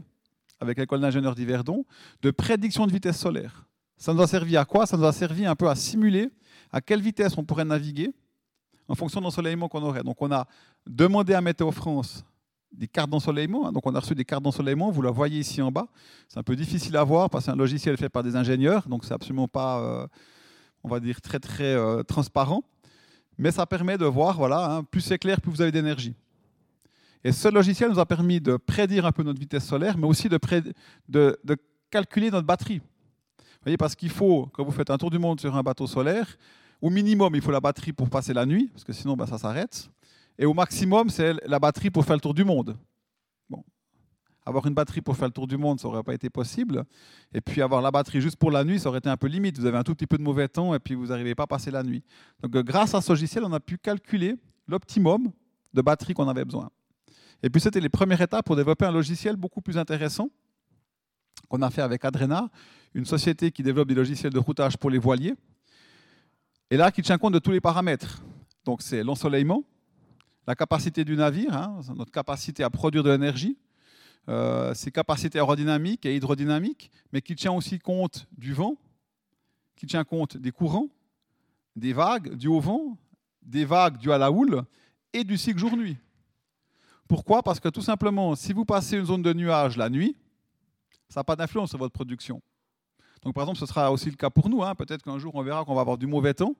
avec 0.60 0.78
l'école 0.78 1.00
d'ingénieurs 1.00 1.34
d'Yverdon 1.34 1.84
de 2.22 2.30
prédiction 2.30 2.86
de 2.86 2.92
vitesse 2.92 3.18
solaire. 3.18 3.66
Ça 3.96 4.14
nous 4.14 4.22
a 4.22 4.28
servi 4.28 4.56
à 4.56 4.64
quoi? 4.64 4.86
Ça 4.86 4.96
nous 4.96 5.04
a 5.04 5.12
servi 5.12 5.44
un 5.44 5.56
peu 5.56 5.68
à 5.68 5.74
simuler 5.74 6.30
à 6.70 6.80
quelle 6.80 7.02
vitesse 7.02 7.36
on 7.36 7.42
pourrait 7.42 7.64
naviguer 7.64 8.12
en 8.86 8.94
fonction 8.94 9.18
de 9.20 9.24
l'ensoleillement 9.24 9.68
qu'on 9.68 9.82
aurait. 9.82 10.04
Donc 10.04 10.22
on 10.22 10.30
a 10.30 10.46
demandé 10.86 11.34
à 11.34 11.40
Météo 11.40 11.72
France 11.72 12.24
des 12.70 12.86
cartes 12.86 13.10
d'ensoleillement. 13.10 13.66
Hein. 13.66 13.72
Donc 13.72 13.84
on 13.88 13.94
a 13.96 13.98
reçu 13.98 14.14
des 14.14 14.24
cartes 14.24 14.44
d'ensoleillement, 14.44 14.92
vous 14.92 15.02
la 15.02 15.10
voyez 15.10 15.40
ici 15.40 15.60
en 15.60 15.72
bas. 15.72 15.88
C'est 16.28 16.38
un 16.38 16.44
peu 16.44 16.54
difficile 16.54 16.96
à 16.96 17.02
voir 17.02 17.28
parce 17.28 17.42
que 17.42 17.46
c'est 17.46 17.54
un 17.54 17.58
logiciel 17.58 17.96
fait 17.96 18.08
par 18.08 18.22
des 18.22 18.36
ingénieurs, 18.36 18.86
donc 18.86 19.04
c'est 19.04 19.14
absolument 19.14 19.48
pas, 19.48 19.80
euh, 19.80 20.06
on 20.84 20.88
va 20.88 21.00
dire, 21.00 21.20
très 21.20 21.40
très 21.40 21.74
euh, 21.74 22.04
transparent. 22.04 22.62
Mais 23.36 23.50
ça 23.50 23.66
permet 23.66 23.98
de 23.98 24.04
voir, 24.04 24.36
voilà, 24.36 24.76
hein, 24.76 24.84
plus 24.84 25.00
c'est 25.00 25.18
clair, 25.18 25.40
plus 25.40 25.50
vous 25.50 25.60
avez 25.60 25.72
d'énergie. 25.72 26.14
Et 27.22 27.32
ce 27.32 27.48
logiciel 27.48 27.90
nous 27.90 27.98
a 27.98 28.06
permis 28.06 28.40
de 28.40 28.56
prédire 28.56 29.04
un 29.04 29.12
peu 29.12 29.22
notre 29.22 29.38
vitesse 29.38 29.66
solaire, 29.66 29.98
mais 29.98 30.06
aussi 30.06 30.28
de, 30.28 31.36
calculer 31.90 32.30
notre 32.30 32.46
batterie. 32.46 32.78
Vous 32.78 33.64
voyez, 33.64 33.76
parce 33.76 33.94
qu'il 33.94 34.10
faut, 34.10 34.46
quand 34.52 34.64
vous 34.64 34.70
faites 34.70 34.90
un 34.90 34.96
tour 34.96 35.10
du 35.10 35.18
monde 35.18 35.38
sur 35.38 35.54
un 35.54 35.62
bateau 35.62 35.86
solaire, 35.86 36.38
au 36.80 36.88
minimum, 36.88 37.34
il 37.34 37.42
faut 37.42 37.50
la 37.50 37.60
batterie 37.60 37.92
pour 37.92 38.08
passer 38.08 38.32
la 38.32 38.46
nuit, 38.46 38.68
parce 38.72 38.84
que 38.84 38.92
sinon, 38.92 39.16
ben, 39.16 39.26
ça 39.26 39.36
s'arrête. 39.36 39.90
Et 40.38 40.46
au 40.46 40.54
maximum, 40.54 41.10
c'est 41.10 41.34
la 41.46 41.58
batterie 41.58 41.90
pour 41.90 42.06
faire 42.06 42.16
le 42.16 42.22
tour 42.22 42.32
du 42.32 42.44
monde. 42.44 42.78
Bon. 43.50 43.62
Avoir 44.46 44.66
une 44.66 44.72
batterie 44.72 45.02
pour 45.02 45.14
faire 45.14 45.28
le 45.28 45.34
tour 45.34 45.46
du 45.46 45.58
monde, 45.58 45.78
ça 45.78 45.88
n'aurait 45.88 46.02
pas 46.02 46.14
été 46.14 46.30
possible. 46.30 46.84
Et 47.34 47.42
puis 47.42 47.60
avoir 47.60 47.82
la 47.82 47.90
batterie 47.90 48.22
juste 48.22 48.36
pour 48.36 48.50
la 48.50 48.64
nuit, 48.64 48.80
ça 48.80 48.88
aurait 48.88 49.00
été 49.00 49.10
un 49.10 49.18
peu 49.18 49.26
limite. 49.26 49.58
Vous 49.58 49.66
avez 49.66 49.76
un 49.76 49.82
tout 49.82 49.94
petit 49.94 50.06
peu 50.06 50.16
de 50.16 50.22
mauvais 50.22 50.48
temps 50.48 50.74
et 50.74 50.78
puis 50.78 50.94
vous 50.94 51.08
n'arrivez 51.08 51.34
pas 51.34 51.42
à 51.42 51.46
passer 51.46 51.70
la 51.70 51.82
nuit. 51.82 52.02
Donc 52.42 52.52
grâce 52.64 52.94
à 52.94 53.02
ce 53.02 53.12
logiciel, 53.12 53.44
on 53.44 53.52
a 53.52 53.60
pu 53.60 53.76
calculer 53.76 54.36
l'optimum 54.66 55.30
de 55.74 55.82
batterie 55.82 56.14
qu'on 56.14 56.28
avait 56.28 56.46
besoin. 56.46 56.70
Et 57.42 57.50
puis 57.50 57.60
c'était 57.60 57.80
les 57.80 57.88
premières 57.88 58.20
étapes 58.20 58.44
pour 58.44 58.56
développer 58.56 58.84
un 58.84 58.92
logiciel 58.92 59.36
beaucoup 59.36 59.60
plus 59.60 59.78
intéressant 59.78 60.28
qu'on 61.48 61.62
a 61.62 61.70
fait 61.70 61.82
avec 61.82 62.04
Adrena, 62.04 62.48
une 62.94 63.04
société 63.04 63.50
qui 63.50 63.62
développe 63.62 63.88
des 63.88 63.94
logiciels 63.94 64.32
de 64.32 64.38
routage 64.38 64.76
pour 64.76 64.90
les 64.90 64.98
voiliers. 64.98 65.34
Et 66.70 66.76
là, 66.76 66.92
qui 66.92 67.02
tient 67.02 67.18
compte 67.18 67.34
de 67.34 67.38
tous 67.38 67.50
les 67.50 67.60
paramètres. 67.60 68.22
Donc 68.64 68.82
c'est 68.82 69.02
l'ensoleillement, 69.02 69.64
la 70.46 70.54
capacité 70.54 71.04
du 71.04 71.16
navire, 71.16 71.54
hein, 71.56 71.80
notre 71.96 72.12
capacité 72.12 72.62
à 72.62 72.70
produire 72.70 73.02
de 73.02 73.10
l'énergie, 73.10 73.58
euh, 74.28 74.74
ses 74.74 74.92
capacités 74.92 75.38
aérodynamiques 75.38 76.06
et 76.06 76.14
hydrodynamiques, 76.14 76.90
mais 77.12 77.22
qui 77.22 77.34
tient 77.34 77.52
aussi 77.52 77.78
compte 77.78 78.28
du 78.36 78.52
vent, 78.52 78.76
qui 79.76 79.86
tient 79.86 80.04
compte 80.04 80.36
des 80.36 80.52
courants, 80.52 80.88
des 81.74 81.92
vagues 81.92 82.36
du 82.36 82.46
haut 82.46 82.60
vent, 82.60 82.98
des 83.42 83.64
vagues 83.64 83.98
dues 83.98 84.12
à 84.12 84.18
la 84.18 84.30
houle 84.30 84.62
et 85.12 85.24
du 85.24 85.36
cycle 85.36 85.58
jour-nuit. 85.58 85.96
Pourquoi? 87.10 87.42
Parce 87.42 87.58
que 87.58 87.68
tout 87.68 87.82
simplement, 87.82 88.36
si 88.36 88.52
vous 88.52 88.64
passez 88.64 88.96
une 88.96 89.04
zone 89.04 89.20
de 89.20 89.32
nuages 89.32 89.76
la 89.76 89.90
nuit, 89.90 90.16
ça 91.08 91.18
n'a 91.18 91.24
pas 91.24 91.34
d'influence 91.34 91.70
sur 91.70 91.78
votre 91.78 91.92
production. 91.92 92.40
Donc 93.22 93.34
par 93.34 93.42
exemple, 93.42 93.58
ce 93.58 93.66
sera 93.66 93.90
aussi 93.90 94.10
le 94.10 94.14
cas 94.14 94.30
pour 94.30 94.48
nous. 94.48 94.62
Hein. 94.62 94.76
Peut-être 94.76 95.02
qu'un 95.02 95.18
jour, 95.18 95.34
on 95.34 95.42
verra 95.42 95.64
qu'on 95.64 95.74
va 95.74 95.80
avoir 95.80 95.98
du 95.98 96.06
mauvais 96.06 96.34
temps, 96.34 96.54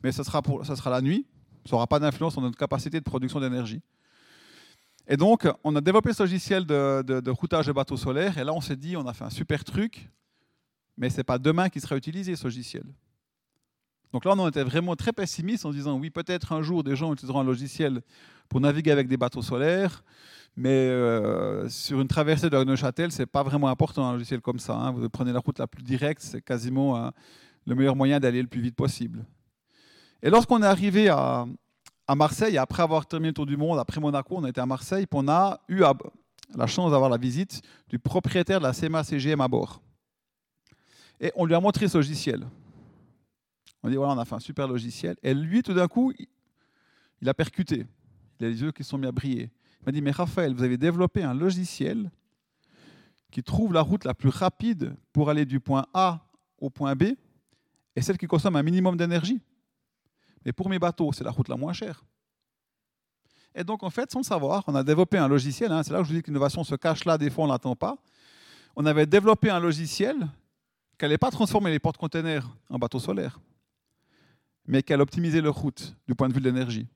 mais 0.00 0.12
ce 0.12 0.22
sera, 0.22 0.40
la 0.88 1.00
nuit. 1.00 1.26
Ça 1.64 1.74
n'aura 1.74 1.88
pas 1.88 1.98
d'influence 1.98 2.34
sur 2.34 2.40
notre 2.40 2.56
capacité 2.56 3.00
de 3.00 3.04
production 3.04 3.40
d'énergie. 3.40 3.80
Et 5.08 5.16
donc, 5.16 5.48
on 5.64 5.74
a 5.74 5.80
développé 5.80 6.12
ce 6.12 6.22
logiciel 6.22 6.64
de, 6.64 7.02
de 7.02 7.30
routage 7.32 7.66
de 7.66 7.72
bateaux 7.72 7.96
solaires. 7.96 8.38
Et 8.38 8.44
là, 8.44 8.52
on 8.54 8.60
s'est 8.60 8.76
dit, 8.76 8.96
on 8.96 9.04
a 9.04 9.12
fait 9.12 9.24
un 9.24 9.30
super 9.30 9.64
truc, 9.64 10.08
mais 10.96 11.10
ce 11.10 11.16
n'est 11.16 11.24
pas 11.24 11.38
demain 11.38 11.68
qui 11.68 11.80
sera 11.80 11.96
utilisé, 11.96 12.36
ce 12.36 12.44
logiciel. 12.44 12.84
Donc 14.12 14.24
là, 14.24 14.34
on 14.36 14.48
était 14.48 14.64
vraiment 14.64 14.96
très 14.96 15.12
pessimiste 15.12 15.66
en 15.66 15.70
disant 15.70 15.98
oui, 15.98 16.10
peut-être 16.10 16.52
un 16.52 16.62
jour 16.62 16.82
des 16.82 16.96
gens 16.96 17.12
utiliseront 17.12 17.40
un 17.40 17.44
logiciel 17.44 18.00
pour 18.48 18.60
naviguer 18.60 18.90
avec 18.90 19.08
des 19.08 19.16
bateaux 19.16 19.42
solaires, 19.42 20.02
mais 20.56 20.70
euh, 20.70 21.68
sur 21.68 22.00
une 22.00 22.08
traversée 22.08 22.48
de 22.48 22.64
Neuchâtel, 22.64 23.12
ce 23.12 23.22
n'est 23.22 23.26
pas 23.26 23.42
vraiment 23.42 23.68
important 23.68 24.08
un 24.08 24.12
logiciel 24.14 24.40
comme 24.40 24.58
ça. 24.58 24.74
Hein. 24.74 24.92
Vous 24.92 25.08
prenez 25.10 25.32
la 25.32 25.40
route 25.40 25.58
la 25.58 25.66
plus 25.66 25.82
directe, 25.82 26.22
c'est 26.22 26.40
quasiment 26.40 26.96
euh, 26.96 27.10
le 27.66 27.74
meilleur 27.74 27.94
moyen 27.94 28.18
d'aller 28.18 28.40
le 28.40 28.48
plus 28.48 28.62
vite 28.62 28.74
possible. 28.74 29.24
Et 30.22 30.30
lorsqu'on 30.30 30.62
est 30.62 30.66
arrivé 30.66 31.08
à, 31.08 31.46
Marseille, 32.16 32.56
après 32.56 32.82
avoir 32.82 33.06
terminé 33.06 33.28
le 33.28 33.34
tour 33.34 33.46
du 33.46 33.58
monde, 33.58 33.78
après 33.78 34.00
Monaco, 34.00 34.34
on 34.38 34.46
été 34.46 34.60
à 34.60 34.66
Marseille, 34.66 35.06
puis 35.06 35.20
on 35.22 35.28
a 35.28 35.60
eu 35.68 35.82
la 36.56 36.66
chance 36.66 36.90
d'avoir 36.90 37.10
la 37.10 37.18
visite 37.18 37.60
du 37.88 37.98
propriétaire 37.98 38.58
de 38.58 38.64
la 38.64 38.72
CMA 38.72 39.04
CGM 39.04 39.40
à 39.42 39.48
bord. 39.48 39.82
Et 41.20 41.30
on 41.36 41.44
lui 41.44 41.54
a 41.54 41.60
montré 41.60 41.86
ce 41.86 41.98
logiciel. 41.98 42.46
On 43.82 43.88
dit 43.88 43.96
voilà, 43.96 44.14
on 44.14 44.18
a 44.18 44.24
fait 44.24 44.34
un 44.34 44.40
super 44.40 44.66
logiciel. 44.66 45.16
Et 45.22 45.34
lui, 45.34 45.62
tout 45.62 45.74
d'un 45.74 45.88
coup, 45.88 46.12
il 47.20 47.28
a 47.28 47.34
percuté. 47.34 47.86
Il 48.38 48.46
a 48.46 48.48
les 48.48 48.60
yeux 48.60 48.72
qui 48.72 48.84
sont 48.84 48.98
mis 48.98 49.06
à 49.06 49.12
briller. 49.12 49.50
Il 49.80 49.86
m'a 49.86 49.92
dit 49.92 50.02
mais 50.02 50.10
Raphaël, 50.10 50.54
vous 50.54 50.62
avez 50.62 50.76
développé 50.76 51.22
un 51.22 51.34
logiciel 51.34 52.10
qui 53.30 53.42
trouve 53.42 53.72
la 53.72 53.82
route 53.82 54.04
la 54.04 54.14
plus 54.14 54.30
rapide 54.30 54.96
pour 55.12 55.30
aller 55.30 55.44
du 55.44 55.60
point 55.60 55.86
A 55.94 56.26
au 56.58 56.70
point 56.70 56.96
B 56.96 57.14
et 57.94 58.02
celle 58.02 58.18
qui 58.18 58.26
consomme 58.26 58.56
un 58.56 58.62
minimum 58.62 58.96
d'énergie. 58.96 59.40
Mais 60.44 60.52
pour 60.52 60.68
mes 60.68 60.78
bateaux, 60.78 61.12
c'est 61.12 61.24
la 61.24 61.30
route 61.30 61.48
la 61.48 61.56
moins 61.56 61.72
chère. 61.72 62.04
Et 63.54 63.64
donc, 63.64 63.82
en 63.82 63.90
fait, 63.90 64.10
sans 64.10 64.20
le 64.20 64.24
savoir, 64.24 64.62
on 64.66 64.74
a 64.74 64.84
développé 64.84 65.18
un 65.18 65.26
logiciel. 65.26 65.72
Hein, 65.72 65.82
c'est 65.82 65.92
là 65.92 65.98
que 65.98 66.04
je 66.04 66.10
vous 66.10 66.14
dis 66.14 66.22
que 66.22 66.28
l'innovation 66.28 66.62
se 66.62 66.74
cache 66.76 67.04
là, 67.04 67.18
des 67.18 67.28
fois, 67.28 67.44
on 67.44 67.46
ne 67.48 67.52
l'attend 67.52 67.74
pas. 67.74 67.96
On 68.76 68.86
avait 68.86 69.06
développé 69.06 69.50
un 69.50 69.58
logiciel 69.58 70.14
qui 70.96 71.04
n'allait 71.04 71.18
pas 71.18 71.30
transformer 71.30 71.70
les 71.70 71.80
porte-containers 71.80 72.48
en 72.70 72.78
bateaux 72.78 73.00
solaires 73.00 73.40
mais 74.68 74.82
qu'elle 74.82 75.00
optimisait 75.00 75.40
leur 75.40 75.56
route 75.56 75.96
du 76.06 76.14
point 76.14 76.28
de 76.28 76.34
vue 76.34 76.40
de 76.40 76.44
l'énergie. 76.44 76.86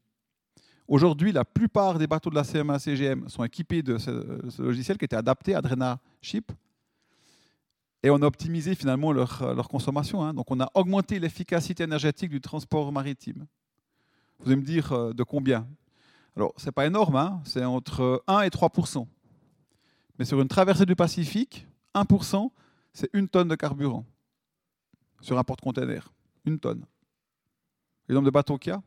Aujourd'hui, 0.86 1.32
la 1.32 1.44
plupart 1.44 1.98
des 1.98 2.06
bateaux 2.06 2.28
de 2.28 2.34
la 2.34 2.44
CMA 2.44 2.78
CGM 2.78 3.28
sont 3.28 3.42
équipés 3.44 3.82
de 3.82 3.96
ce, 3.96 4.62
logiciel 4.62 4.98
qui 4.98 5.06
était 5.06 5.16
adapté 5.16 5.54
à 5.54 5.62
Drena 5.62 5.98
Ship. 6.20 6.52
Et 8.02 8.10
on 8.10 8.16
a 8.16 8.26
optimisé 8.26 8.74
finalement 8.74 9.10
leur, 9.10 9.68
consommation. 9.70 10.22
Hein. 10.22 10.34
Donc 10.34 10.50
on 10.50 10.60
a 10.60 10.70
augmenté 10.74 11.18
l'efficacité 11.18 11.84
énergétique 11.84 12.30
du 12.30 12.42
transport 12.42 12.92
maritime. 12.92 13.46
Vous 14.40 14.48
allez 14.50 14.60
me 14.60 14.66
dire 14.66 14.92
euh, 14.92 15.12
de 15.14 15.22
combien? 15.22 15.66
Alors, 16.36 16.52
ce 16.56 16.66
n'est 16.66 16.72
pas 16.72 16.86
énorme, 16.86 17.16
hein. 17.16 17.40
c'est 17.44 17.64
entre 17.64 18.22
1 18.26 18.40
et 18.40 18.48
3% 18.48 19.06
Mais 20.18 20.24
sur 20.24 20.40
une 20.40 20.48
traversée 20.48 20.84
du 20.84 20.96
Pacifique, 20.96 21.66
1% 21.94 22.50
c'est 22.92 23.08
une 23.14 23.28
tonne 23.28 23.48
de 23.48 23.54
carburant 23.54 24.04
sur 25.22 25.38
un 25.38 25.44
porte-container. 25.44 26.12
Une 26.44 26.58
tonne 26.58 26.84
le 28.12 28.16
nombre 28.16 28.26
de 28.26 28.30
bateaux 28.30 28.58
qu'il 28.58 28.72
y 28.72 28.74
a. 28.74 28.82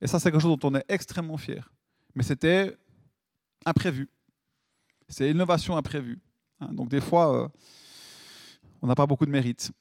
Et 0.00 0.06
ça, 0.06 0.18
c'est 0.18 0.30
quelque 0.30 0.40
chose 0.40 0.56
dont 0.58 0.70
on 0.70 0.74
est 0.74 0.84
extrêmement 0.88 1.36
fier. 1.36 1.72
Mais 2.14 2.22
c'était 2.22 2.76
imprévu. 3.64 4.08
C'est 5.08 5.30
innovation 5.30 5.76
imprévue. 5.76 6.20
Hein. 6.60 6.68
donc 6.72 6.88
des 6.88 7.00
fois, 7.00 7.34
euh, 7.34 7.48
On 8.82 8.86
n'a 8.86 8.94
pas 8.94 9.06
beaucoup 9.06 9.26
de 9.26 9.30
mérite. 9.30 9.72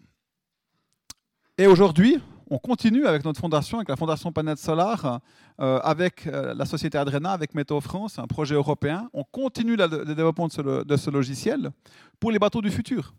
Et 1.58 1.68
aujourd'hui, 1.68 2.20
on 2.50 2.58
continue 2.58 3.06
avec 3.06 3.24
notre 3.24 3.40
fondation, 3.40 3.78
avec 3.78 3.90
la 3.90 3.96
fondation 3.96 4.32
Panel 4.32 4.58
Solar, 4.58 5.22
euh, 5.60 5.80
avec 5.80 6.28
euh, 6.28 6.54
la 6.54 6.66
société 6.66 6.98
Adrena, 6.98 7.32
avec 7.32 7.54
Météo 7.54 7.80
France, 7.80 8.20
un 8.20 8.28
projet 8.28 8.56
européen. 8.56 9.10
On 9.14 9.24
continue 9.24 9.76
le, 9.76 9.88
développement 9.88 10.48
de 10.48 10.54
ce, 10.54 10.84
de 10.84 10.98
ce, 10.98 11.10
logiciel 11.10 11.72
pour 12.20 12.32
les 12.32 12.40
bateaux 12.40 12.62
du 12.62 12.72
futur. 12.72 13.14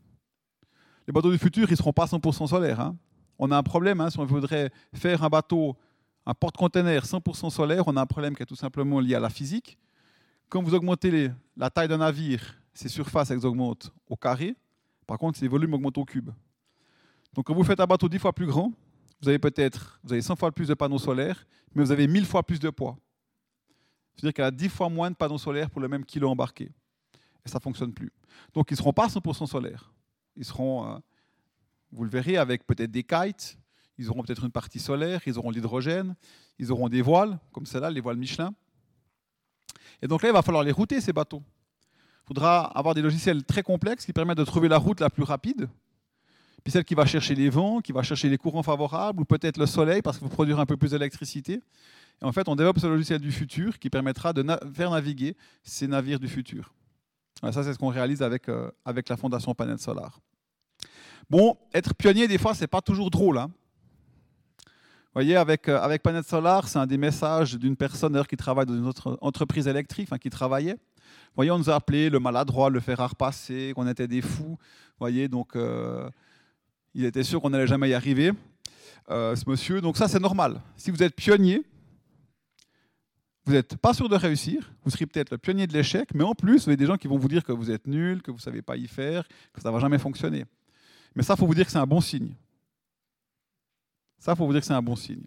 Les 1.06 1.12
bateaux 1.12 1.30
du 1.30 1.38
futur, 1.38 1.68
ils 1.68 1.72
ne 1.72 1.76
seront 1.76 1.92
pas 1.92 2.06
100% 2.06 2.48
solaires. 2.48 2.80
Hein. 2.80 2.96
On 3.42 3.50
a 3.50 3.56
un 3.56 3.62
problème, 3.62 4.02
hein, 4.02 4.10
si 4.10 4.18
on 4.18 4.26
voudrait 4.26 4.70
faire 4.92 5.24
un 5.24 5.30
bateau, 5.30 5.74
un 6.26 6.34
porte-container 6.34 7.06
100% 7.06 7.48
solaire, 7.48 7.84
on 7.86 7.96
a 7.96 8.02
un 8.02 8.06
problème 8.06 8.36
qui 8.36 8.42
est 8.42 8.46
tout 8.46 8.54
simplement 8.54 9.00
lié 9.00 9.14
à 9.14 9.20
la 9.20 9.30
physique. 9.30 9.78
Quand 10.50 10.62
vous 10.62 10.74
augmentez 10.74 11.30
la 11.56 11.70
taille 11.70 11.88
d'un 11.88 11.96
navire, 11.96 12.54
ses 12.74 12.90
surfaces 12.90 13.30
elles 13.30 13.46
augmentent 13.46 13.94
au 14.10 14.14
carré. 14.14 14.54
Par 15.06 15.16
contre, 15.16 15.38
ses 15.38 15.48
volumes 15.48 15.72
augmentent 15.72 15.96
au 15.96 16.04
cube. 16.04 16.28
Donc 17.32 17.46
quand 17.46 17.54
vous 17.54 17.64
faites 17.64 17.80
un 17.80 17.86
bateau 17.86 18.10
10 18.10 18.18
fois 18.18 18.34
plus 18.34 18.46
grand, 18.46 18.74
vous 19.22 19.28
avez 19.30 19.38
peut-être 19.38 19.98
vous 20.04 20.12
avez 20.12 20.20
100 20.20 20.36
fois 20.36 20.52
plus 20.52 20.68
de 20.68 20.74
panneaux 20.74 20.98
solaires, 20.98 21.46
mais 21.74 21.82
vous 21.82 21.92
avez 21.92 22.06
1000 22.06 22.26
fois 22.26 22.42
plus 22.42 22.60
de 22.60 22.68
poids. 22.68 22.98
C'est-à-dire 24.16 24.34
qu'il 24.34 24.44
y 24.44 24.46
a 24.46 24.50
10 24.50 24.68
fois 24.68 24.90
moins 24.90 25.10
de 25.10 25.16
panneaux 25.16 25.38
solaires 25.38 25.70
pour 25.70 25.80
le 25.80 25.88
même 25.88 26.04
kilo 26.04 26.28
embarqué. 26.28 26.70
Et 27.46 27.48
ça 27.48 27.56
ne 27.56 27.62
fonctionne 27.62 27.94
plus. 27.94 28.12
Donc 28.52 28.70
ils 28.70 28.74
ne 28.74 28.78
seront 28.78 28.92
pas 28.92 29.06
100% 29.06 29.46
solaires. 29.46 29.90
Ils 30.36 30.44
seront, 30.44 30.86
euh, 30.86 30.98
vous 31.92 32.04
le 32.04 32.10
verrez, 32.10 32.36
avec 32.36 32.66
peut-être 32.66 32.90
des 32.90 33.02
kites, 33.02 33.58
ils 33.98 34.08
auront 34.08 34.22
peut-être 34.22 34.44
une 34.44 34.50
partie 34.50 34.78
solaire, 34.78 35.20
ils 35.26 35.38
auront 35.38 35.50
l'hydrogène, 35.50 36.14
ils 36.58 36.72
auront 36.72 36.88
des 36.88 37.02
voiles, 37.02 37.38
comme 37.52 37.66
celle-là, 37.66 37.90
les 37.90 38.00
voiles 38.00 38.16
Michelin. 38.16 38.54
Et 40.02 40.08
donc 40.08 40.22
là, 40.22 40.30
il 40.30 40.32
va 40.32 40.42
falloir 40.42 40.64
les 40.64 40.72
router, 40.72 41.00
ces 41.00 41.12
bateaux. 41.12 41.42
Il 42.24 42.28
faudra 42.28 42.64
avoir 42.78 42.94
des 42.94 43.02
logiciels 43.02 43.44
très 43.44 43.62
complexes 43.62 44.06
qui 44.06 44.12
permettent 44.12 44.38
de 44.38 44.44
trouver 44.44 44.68
la 44.68 44.78
route 44.78 45.00
la 45.00 45.10
plus 45.10 45.24
rapide, 45.24 45.68
puis 46.62 46.72
celle 46.72 46.84
qui 46.84 46.94
va 46.94 47.06
chercher 47.06 47.34
les 47.34 47.50
vents, 47.50 47.80
qui 47.80 47.92
va 47.92 48.02
chercher 48.02 48.28
les 48.28 48.38
courants 48.38 48.62
favorables, 48.62 49.20
ou 49.20 49.24
peut-être 49.24 49.58
le 49.58 49.66
soleil, 49.66 50.02
parce 50.02 50.18
qu'il 50.18 50.28
faut 50.28 50.34
produire 50.34 50.60
un 50.60 50.66
peu 50.66 50.76
plus 50.76 50.92
d'électricité. 50.92 51.60
Et 52.22 52.24
en 52.24 52.32
fait, 52.32 52.48
on 52.48 52.56
développe 52.56 52.78
ce 52.78 52.86
logiciel 52.86 53.20
du 53.20 53.32
futur 53.32 53.78
qui 53.78 53.88
permettra 53.88 54.32
de 54.32 54.44
faire 54.74 54.90
naviguer 54.90 55.36
ces 55.62 55.86
navires 55.88 56.20
du 56.20 56.28
futur. 56.28 56.72
ça, 57.42 57.64
c'est 57.64 57.72
ce 57.72 57.78
qu'on 57.78 57.88
réalise 57.88 58.22
avec, 58.22 58.48
euh, 58.48 58.70
avec 58.84 59.08
la 59.08 59.16
Fondation 59.16 59.54
Panel 59.54 59.78
Solar. 59.78 60.20
Bon, 61.30 61.56
être 61.72 61.94
pionnier, 61.94 62.26
des 62.26 62.38
fois, 62.38 62.54
c'est 62.54 62.66
pas 62.66 62.80
toujours 62.80 63.08
drôle. 63.08 63.38
Hein. 63.38 63.52
Vous 64.66 65.14
voyez, 65.14 65.36
avec, 65.36 65.68
euh, 65.68 65.80
avec 65.80 66.02
Solar, 66.26 66.66
c'est 66.66 66.78
un 66.78 66.88
des 66.88 66.98
messages 66.98 67.54
d'une 67.54 67.76
personne 67.76 68.20
qui 68.26 68.36
travaille 68.36 68.66
dans 68.66 68.74
une 68.74 68.86
autre 68.86 69.16
entreprise 69.20 69.68
électrique, 69.68 70.08
enfin, 70.08 70.18
qui 70.18 70.28
travaillait. 70.28 70.74
Vous 70.74 71.36
voyez, 71.36 71.52
on 71.52 71.58
nous 71.58 71.70
a 71.70 71.76
appelé 71.76 72.10
le 72.10 72.18
maladroit, 72.18 72.68
le 72.68 72.80
fer 72.80 72.98
à 72.98 73.06
repasser, 73.06 73.72
qu'on 73.76 73.86
était 73.86 74.08
des 74.08 74.22
fous. 74.22 74.58
Vous 74.58 74.98
voyez, 74.98 75.28
donc 75.28 75.54
euh, 75.54 76.10
il 76.94 77.04
était 77.04 77.22
sûr 77.22 77.40
qu'on 77.40 77.50
n'allait 77.50 77.68
jamais 77.68 77.88
y 77.90 77.94
arriver, 77.94 78.32
euh, 79.08 79.36
ce 79.36 79.48
monsieur. 79.48 79.80
Donc 79.80 79.96
ça, 79.96 80.08
c'est 80.08 80.20
normal. 80.20 80.60
Si 80.76 80.90
vous 80.90 81.00
êtes 81.00 81.14
pionnier, 81.14 81.62
vous 83.44 83.52
n'êtes 83.52 83.76
pas 83.76 83.94
sûr 83.94 84.08
de 84.08 84.16
réussir, 84.16 84.72
vous 84.84 84.90
serez 84.90 85.06
peut-être 85.06 85.30
le 85.30 85.38
pionnier 85.38 85.68
de 85.68 85.72
l'échec, 85.72 86.08
mais 86.12 86.24
en 86.24 86.34
plus, 86.34 86.64
vous 86.64 86.70
avez 86.70 86.76
des 86.76 86.86
gens 86.86 86.96
qui 86.96 87.06
vont 87.06 87.18
vous 87.18 87.28
dire 87.28 87.44
que 87.44 87.52
vous 87.52 87.70
êtes 87.70 87.86
nul, 87.86 88.20
que 88.20 88.32
vous 88.32 88.38
ne 88.38 88.42
savez 88.42 88.62
pas 88.62 88.76
y 88.76 88.88
faire, 88.88 89.28
que 89.52 89.60
ça 89.60 89.68
ne 89.68 89.74
va 89.74 89.80
jamais 89.80 89.98
fonctionner. 89.98 90.44
Mais 91.14 91.22
ça, 91.22 91.34
il 91.34 91.38
faut 91.38 91.46
vous 91.46 91.54
dire 91.54 91.66
que 91.66 91.72
c'est 91.72 91.78
un 91.78 91.86
bon 91.86 92.00
signe. 92.00 92.32
Ça, 94.18 94.32
il 94.32 94.36
faut 94.36 94.46
vous 94.46 94.52
dire 94.52 94.60
que 94.60 94.66
c'est 94.66 94.74
un 94.74 94.82
bon 94.82 94.96
signe. 94.96 95.24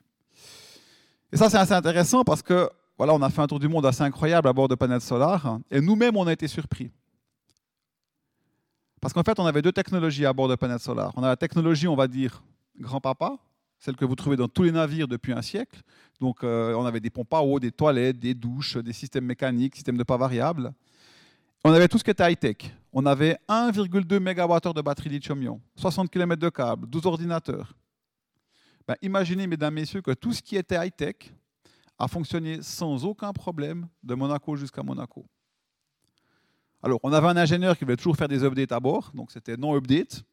Et 1.32 1.38
ça, 1.38 1.50
c'est 1.50 1.58
assez 1.58 1.74
intéressant 1.74 2.24
parce 2.24 2.42
que, 2.42 2.70
voilà, 2.98 3.14
on 3.14 3.22
a 3.22 3.30
fait 3.30 3.42
un 3.42 3.48
tour 3.48 3.60
du 3.60 3.68
monde 3.68 3.86
assez 3.86 4.04
incroyable 4.04 4.48
à 4.48 4.54
bord 4.54 4.68
de 4.68 4.76
panels 4.76 5.02
solaires, 5.02 5.60
et 5.72 5.82
nous-mêmes, 5.82 6.16
on 6.16 6.28
a 6.28 6.34
été 6.34 6.48
surpris. 6.48 6.92
Parce 9.04 9.14
qu'en 9.14 9.24
fait, 9.24 9.38
on 9.38 9.46
avait 9.46 9.62
deux 9.62 9.74
technologies 9.74 10.26
à 10.26 10.32
bord 10.32 10.48
de 10.48 10.56
Panel 10.56 10.80
Solar. 10.80 11.12
On 11.18 11.24
a 11.24 11.28
la 11.28 11.36
technologie, 11.36 11.90
on 11.90 11.96
va 11.98 12.08
dire, 12.08 12.42
grand-papa, 12.80 13.38
celle 13.78 13.98
que 13.98 14.06
vous 14.06 14.16
trouvez 14.16 14.38
dans 14.38 14.48
tous 14.48 14.64
les 14.64 14.72
navires 14.72 15.10
depuis 15.10 15.34
un 15.34 15.42
siècle. 15.42 15.82
Donc, 16.22 16.42
euh, 16.42 16.74
on 16.74 16.86
avait 16.86 17.02
des 17.02 17.10
pompes 17.10 17.34
à 17.34 17.42
eau, 17.42 17.60
des 17.60 17.74
toilettes, 17.74 18.18
des 18.18 18.34
douches, 18.34 18.78
des 18.78 18.94
systèmes 18.94 19.26
mécaniques, 19.26 19.76
systèmes 19.76 19.98
de 19.98 20.04
pas 20.04 20.16
variables. 20.16 20.72
On 21.66 21.74
avait 21.74 21.90
tout 21.90 21.98
ce 21.98 22.04
qui 22.06 22.12
était 22.12 22.32
high-tech. 22.32 22.74
On 22.96 23.08
avait 23.08 23.40
1,2 23.50 24.20
MWh 24.20 24.74
de 24.74 24.82
batterie 24.82 25.10
lithium-ion, 25.10 25.60
60 25.76 26.12
km 26.12 26.40
de 26.40 26.50
câbles, 26.50 26.88
12 26.88 27.08
ordinateurs. 27.08 27.76
Ben, 28.88 28.96
imaginez, 29.02 29.48
mesdames, 29.48 29.74
messieurs, 29.74 30.02
que 30.02 30.12
tout 30.12 30.32
ce 30.32 30.44
qui 30.44 30.56
était 30.56 30.76
high-tech 30.76 31.34
a 31.98 32.08
fonctionné 32.08 32.62
sans 32.62 33.04
aucun 33.04 33.34
problème 33.34 33.88
de 34.04 34.14
Monaco 34.14 34.56
jusqu'à 34.56 34.84
Monaco. 34.84 35.26
Alors, 36.84 37.00
on 37.02 37.12
avait 37.12 37.28
un 37.28 37.38
ingénieur 37.38 37.76
qui 37.76 37.84
voulait 37.84 37.98
toujours 37.98 38.16
faire 38.16 38.28
des 38.28 38.44
updates 38.44 38.72
à 38.72 38.80
bord, 38.80 39.10
donc 39.16 39.32
c'était 39.32 39.58
non 39.58 39.76
update. 39.76 40.24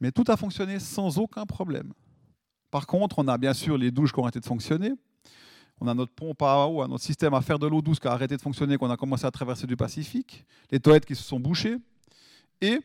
Mais 0.00 0.12
tout 0.12 0.24
a 0.28 0.38
fonctionné 0.38 0.78
sans 0.78 1.18
aucun 1.18 1.44
problème. 1.44 1.92
Par 2.70 2.86
contre, 2.86 3.18
on 3.18 3.28
a 3.28 3.36
bien 3.36 3.52
sûr 3.52 3.76
les 3.76 3.90
douches 3.90 4.12
qui 4.12 4.18
ont 4.20 4.22
arrêté 4.22 4.40
de 4.40 4.46
fonctionner. 4.46 4.92
On 5.80 5.88
a 5.88 5.94
notre 5.94 6.12
pompe 6.12 6.40
à 6.42 6.66
eau, 6.66 6.86
notre 6.86 7.04
système 7.04 7.34
à 7.34 7.40
faire 7.42 7.58
de 7.58 7.66
l'eau 7.66 7.82
douce 7.82 8.00
qui 8.00 8.08
a 8.08 8.12
arrêté 8.12 8.36
de 8.36 8.42
fonctionner, 8.42 8.78
qu'on 8.78 8.90
a 8.90 8.96
commencé 8.96 9.26
à 9.26 9.30
traverser 9.30 9.66
du 9.66 9.76
Pacifique. 9.76 10.44
Les 10.70 10.80
toilettes 10.80 11.04
qui 11.04 11.14
se 11.14 11.22
sont 11.22 11.38
bouchées. 11.38 11.76
Et, 12.62 12.80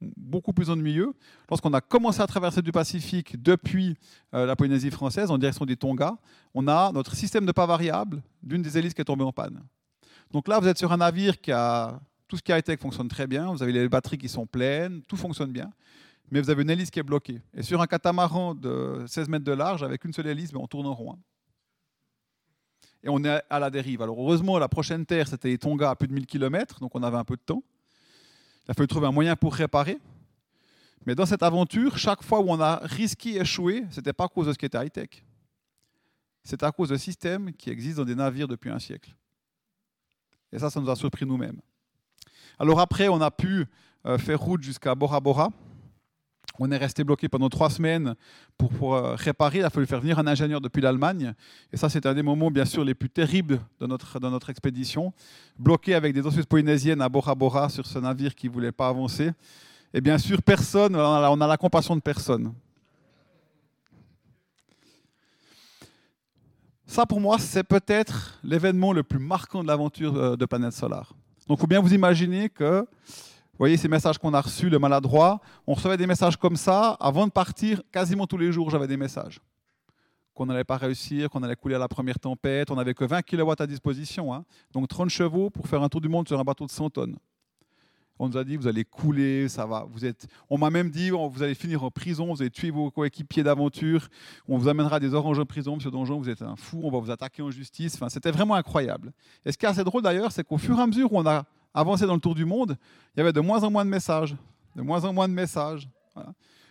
beaucoup 0.00 0.52
plus 0.52 0.70
ennuyeux, 0.70 1.12
lorsqu'on 1.48 1.72
a 1.72 1.80
commencé 1.80 2.20
à 2.20 2.26
traverser 2.26 2.62
du 2.62 2.72
Pacifique 2.72 3.40
depuis 3.40 3.96
euh, 4.34 4.46
la 4.46 4.56
Polynésie 4.56 4.90
française 4.90 5.30
en 5.30 5.38
direction 5.38 5.64
des 5.64 5.76
Tonga, 5.76 6.16
on 6.54 6.66
a 6.68 6.92
notre 6.92 7.14
système 7.14 7.46
de 7.46 7.52
pas 7.52 7.66
variable 7.66 8.22
d'une 8.42 8.62
des 8.62 8.76
hélices 8.76 8.94
qui 8.94 9.00
est 9.00 9.04
tombée 9.04 9.24
en 9.24 9.32
panne. 9.32 9.62
Donc 10.32 10.48
là, 10.48 10.58
vous 10.58 10.68
êtes 10.68 10.78
sur 10.78 10.92
un 10.92 10.98
navire 10.98 11.40
qui 11.40 11.52
a 11.52 12.00
tout 12.26 12.36
ce 12.36 12.42
qui 12.42 12.52
a 12.52 12.58
été 12.58 12.76
fonctionne 12.76 13.08
très 13.08 13.26
bien. 13.26 13.50
Vous 13.50 13.62
avez 13.62 13.72
les 13.72 13.88
batteries 13.88 14.18
qui 14.18 14.28
sont 14.28 14.46
pleines, 14.46 15.02
tout 15.02 15.16
fonctionne 15.16 15.50
bien. 15.50 15.70
Mais 16.30 16.40
vous 16.40 16.50
avez 16.50 16.62
une 16.62 16.70
hélice 16.70 16.90
qui 16.90 16.98
est 16.98 17.04
bloquée. 17.04 17.40
Et 17.54 17.62
sur 17.62 17.80
un 17.80 17.86
catamaran 17.86 18.54
de 18.54 19.04
16 19.06 19.28
mètres 19.28 19.44
de 19.44 19.52
large, 19.52 19.82
avec 19.82 20.04
une 20.04 20.12
seule 20.12 20.26
hélice, 20.26 20.52
ben, 20.52 20.60
on 20.60 20.66
tourne 20.66 20.86
en 20.86 20.94
rond. 20.94 21.18
Et 23.02 23.08
on 23.08 23.22
est 23.24 23.42
à 23.48 23.58
la 23.58 23.70
dérive. 23.70 24.02
Alors 24.02 24.20
heureusement, 24.20 24.58
la 24.58 24.68
prochaine 24.68 25.06
terre, 25.06 25.28
c'était 25.28 25.48
les 25.48 25.58
Tonga 25.58 25.90
à 25.90 25.96
plus 25.96 26.08
de 26.08 26.12
1000 26.12 26.26
km, 26.26 26.80
donc 26.80 26.94
on 26.94 27.02
avait 27.02 27.16
un 27.16 27.24
peu 27.24 27.36
de 27.36 27.42
temps. 27.42 27.62
Il 28.66 28.72
a 28.72 28.74
fallu 28.74 28.88
trouver 28.88 29.06
un 29.06 29.12
moyen 29.12 29.36
pour 29.36 29.54
réparer. 29.54 29.98
Mais 31.06 31.14
dans 31.14 31.24
cette 31.24 31.42
aventure, 31.42 31.96
chaque 31.96 32.22
fois 32.22 32.40
où 32.40 32.50
on 32.50 32.60
a 32.60 32.80
risqué 32.82 33.40
échouer, 33.40 33.86
ce 33.90 34.00
n'était 34.00 34.12
pas 34.12 34.24
à 34.24 34.28
cause 34.28 34.46
de 34.48 34.52
ce 34.52 34.58
qui 34.58 34.66
était 34.66 34.84
high-tech. 34.84 35.24
C'était 36.42 36.66
à 36.66 36.72
cause 36.72 36.90
de 36.90 36.96
systèmes 36.96 37.52
qui 37.52 37.70
existent 37.70 38.02
dans 38.02 38.06
des 38.06 38.14
navires 38.14 38.48
depuis 38.48 38.70
un 38.70 38.78
siècle. 38.78 39.14
Et 40.52 40.58
ça, 40.58 40.68
ça 40.70 40.80
nous 40.80 40.90
a 40.90 40.96
surpris 40.96 41.24
nous-mêmes. 41.24 41.60
Alors 42.58 42.80
après, 42.80 43.08
on 43.08 43.20
a 43.20 43.30
pu 43.30 43.66
euh, 44.06 44.18
faire 44.18 44.40
route 44.40 44.62
jusqu'à 44.62 44.94
Bora 44.94 45.20
Bora. 45.20 45.50
On 46.58 46.70
est 46.70 46.76
resté 46.76 47.04
bloqué 47.04 47.28
pendant 47.28 47.48
trois 47.48 47.70
semaines 47.70 48.14
pour, 48.56 48.94
euh, 48.94 49.14
réparer. 49.14 49.58
Il 49.58 49.64
a 49.64 49.70
fallu 49.70 49.86
faire 49.86 50.00
venir 50.00 50.18
un 50.18 50.26
ingénieur 50.26 50.60
depuis 50.60 50.82
l'Allemagne. 50.82 51.34
Et 51.72 51.76
ça, 51.76 51.88
c'est 51.88 52.04
un 52.04 52.14
des 52.14 52.22
moments, 52.22 52.50
bien 52.50 52.64
sûr, 52.64 52.84
les 52.84 52.94
plus 52.94 53.10
terribles 53.10 53.60
de 53.80 53.86
notre, 53.86 54.18
notre 54.18 54.50
expédition. 54.50 55.12
Bloqué 55.58 55.94
avec 55.94 56.14
des 56.14 56.22
danseuses 56.22 56.46
polynésiennes 56.46 57.00
à 57.00 57.08
Bora 57.08 57.34
Bora 57.34 57.68
sur 57.68 57.86
ce 57.86 57.98
navire 57.98 58.34
qui 58.34 58.48
ne 58.48 58.52
voulait 58.52 58.72
pas 58.72 58.88
avancer. 58.88 59.30
Et 59.94 60.00
bien 60.00 60.18
sûr, 60.18 60.42
personne, 60.42 60.96
on 60.96 61.40
a 61.40 61.46
la 61.46 61.56
compassion 61.56 61.94
de 61.94 62.00
personne. 62.00 62.52
Ça, 66.90 67.04
pour 67.04 67.20
moi, 67.20 67.38
c'est 67.38 67.64
peut-être 67.64 68.40
l'événement 68.42 68.94
le 68.94 69.02
plus 69.02 69.18
marquant 69.18 69.62
de 69.62 69.68
l'aventure 69.68 70.16
euh, 70.16 70.36
de 70.36 70.46
Planète 70.46 70.72
Solar. 70.72 71.14
Donc, 71.46 71.58
il 71.58 71.60
faut 71.60 71.66
bien 71.66 71.80
vous 71.80 71.92
imaginer 71.92 72.48
que, 72.48 72.86
vous 73.58 73.64
voyez 73.64 73.76
ces 73.76 73.88
messages 73.88 74.18
qu'on 74.18 74.34
a 74.34 74.40
reçus, 74.40 74.70
le 74.70 74.78
maladroit, 74.78 75.40
on 75.66 75.74
recevait 75.74 75.96
des 75.96 76.06
messages 76.06 76.36
comme 76.36 76.54
ça. 76.54 76.96
Avant 77.00 77.26
de 77.26 77.32
partir, 77.32 77.82
quasiment 77.90 78.28
tous 78.28 78.38
les 78.38 78.52
jours, 78.52 78.70
j'avais 78.70 78.86
des 78.86 78.96
messages. 78.96 79.40
Qu'on 80.32 80.46
n'allait 80.46 80.62
pas 80.62 80.76
réussir, 80.76 81.28
qu'on 81.28 81.42
allait 81.42 81.56
couler 81.56 81.74
à 81.74 81.80
la 81.80 81.88
première 81.88 82.20
tempête. 82.20 82.70
On 82.70 82.76
n'avait 82.76 82.94
que 82.94 83.04
20 83.04 83.22
kW 83.22 83.50
à 83.58 83.66
disposition. 83.66 84.32
Hein. 84.32 84.44
Donc 84.70 84.86
30 84.86 85.08
chevaux 85.08 85.50
pour 85.50 85.66
faire 85.66 85.82
un 85.82 85.88
tour 85.88 86.00
du 86.00 86.08
monde 86.08 86.28
sur 86.28 86.38
un 86.38 86.44
bateau 86.44 86.66
de 86.66 86.70
100 86.70 86.90
tonnes. 86.90 87.16
On 88.20 88.28
nous 88.28 88.36
a 88.36 88.44
dit, 88.44 88.56
vous 88.56 88.68
allez 88.68 88.84
couler, 88.84 89.48
ça 89.48 89.66
va. 89.66 89.88
Vous 89.90 90.04
êtes... 90.04 90.28
On 90.48 90.56
m'a 90.56 90.70
même 90.70 90.90
dit, 90.90 91.10
vous 91.10 91.42
allez 91.42 91.56
finir 91.56 91.82
en 91.82 91.90
prison, 91.90 92.32
vous 92.32 92.40
allez 92.40 92.50
tuer 92.50 92.70
vos 92.70 92.92
coéquipiers 92.92 93.42
d'aventure, 93.42 94.06
on 94.46 94.56
vous 94.56 94.68
amènera 94.68 95.00
des 95.00 95.14
oranges 95.14 95.40
en 95.40 95.44
prison, 95.44 95.74
monsieur 95.74 95.90
Donjon, 95.90 96.18
vous 96.18 96.28
êtes 96.28 96.42
un 96.42 96.54
fou, 96.54 96.80
on 96.84 96.92
va 96.92 96.98
vous 96.98 97.10
attaquer 97.10 97.42
en 97.42 97.50
justice. 97.50 97.96
Enfin, 97.96 98.08
c'était 98.08 98.30
vraiment 98.30 98.54
incroyable. 98.54 99.12
Et 99.44 99.50
ce 99.50 99.58
qui 99.58 99.66
est 99.66 99.68
assez 99.68 99.84
drôle 99.84 100.02
d'ailleurs, 100.02 100.30
c'est 100.30 100.44
qu'au 100.44 100.58
fur 100.58 100.78
et 100.78 100.82
à 100.82 100.86
mesure 100.86 101.12
où 101.12 101.18
on 101.18 101.26
a 101.26 101.44
avancé 101.74 102.06
dans 102.06 102.14
le 102.14 102.20
tour 102.20 102.34
du 102.34 102.44
monde, 102.44 102.76
il 103.14 103.18
y 103.18 103.20
avait 103.20 103.32
de 103.32 103.40
moins 103.40 103.62
en 103.62 103.70
moins 103.70 103.84
de 103.84 103.90
messages, 103.90 104.34
de 104.74 104.82
moins 104.82 105.04
en 105.04 105.12
moins 105.12 105.28
de 105.28 105.34
messages, 105.34 105.88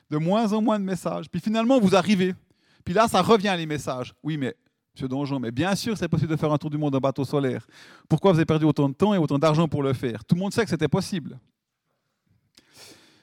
de 0.09 0.17
moins 0.17 0.51
en 0.53 0.61
moins 0.61 0.79
de 0.79 0.83
messages. 0.83 1.29
Puis 1.29 1.41
finalement, 1.41 1.79
vous 1.79 1.95
arrivez. 1.95 2.35
Puis 2.83 2.93
là, 2.93 3.07
ça 3.07 3.21
revient 3.21 3.53
les 3.57 3.65
messages. 3.65 4.13
Oui, 4.23 4.37
mais 4.37 4.55
Monsieur 4.97 5.07
Donjon, 5.07 5.39
mais 5.39 5.51
bien 5.51 5.75
sûr, 5.75 5.95
c'est 5.95 6.07
possible 6.07 6.31
de 6.31 6.37
faire 6.37 6.51
un 6.51 6.57
tour 6.57 6.71
du 6.71 6.77
monde 6.77 6.95
en 6.95 6.99
bateau 6.99 7.23
solaire. 7.23 7.67
Pourquoi 8.09 8.31
vous 8.31 8.39
avez 8.39 8.45
perdu 8.45 8.65
autant 8.65 8.89
de 8.89 8.95
temps 8.95 9.13
et 9.13 9.19
autant 9.19 9.37
d'argent 9.37 9.67
pour 9.67 9.83
le 9.83 9.93
faire? 9.93 10.25
Tout 10.25 10.33
le 10.33 10.41
monde 10.41 10.51
sait 10.51 10.63
que 10.63 10.69
c'était 10.71 10.87
possible. 10.87 11.39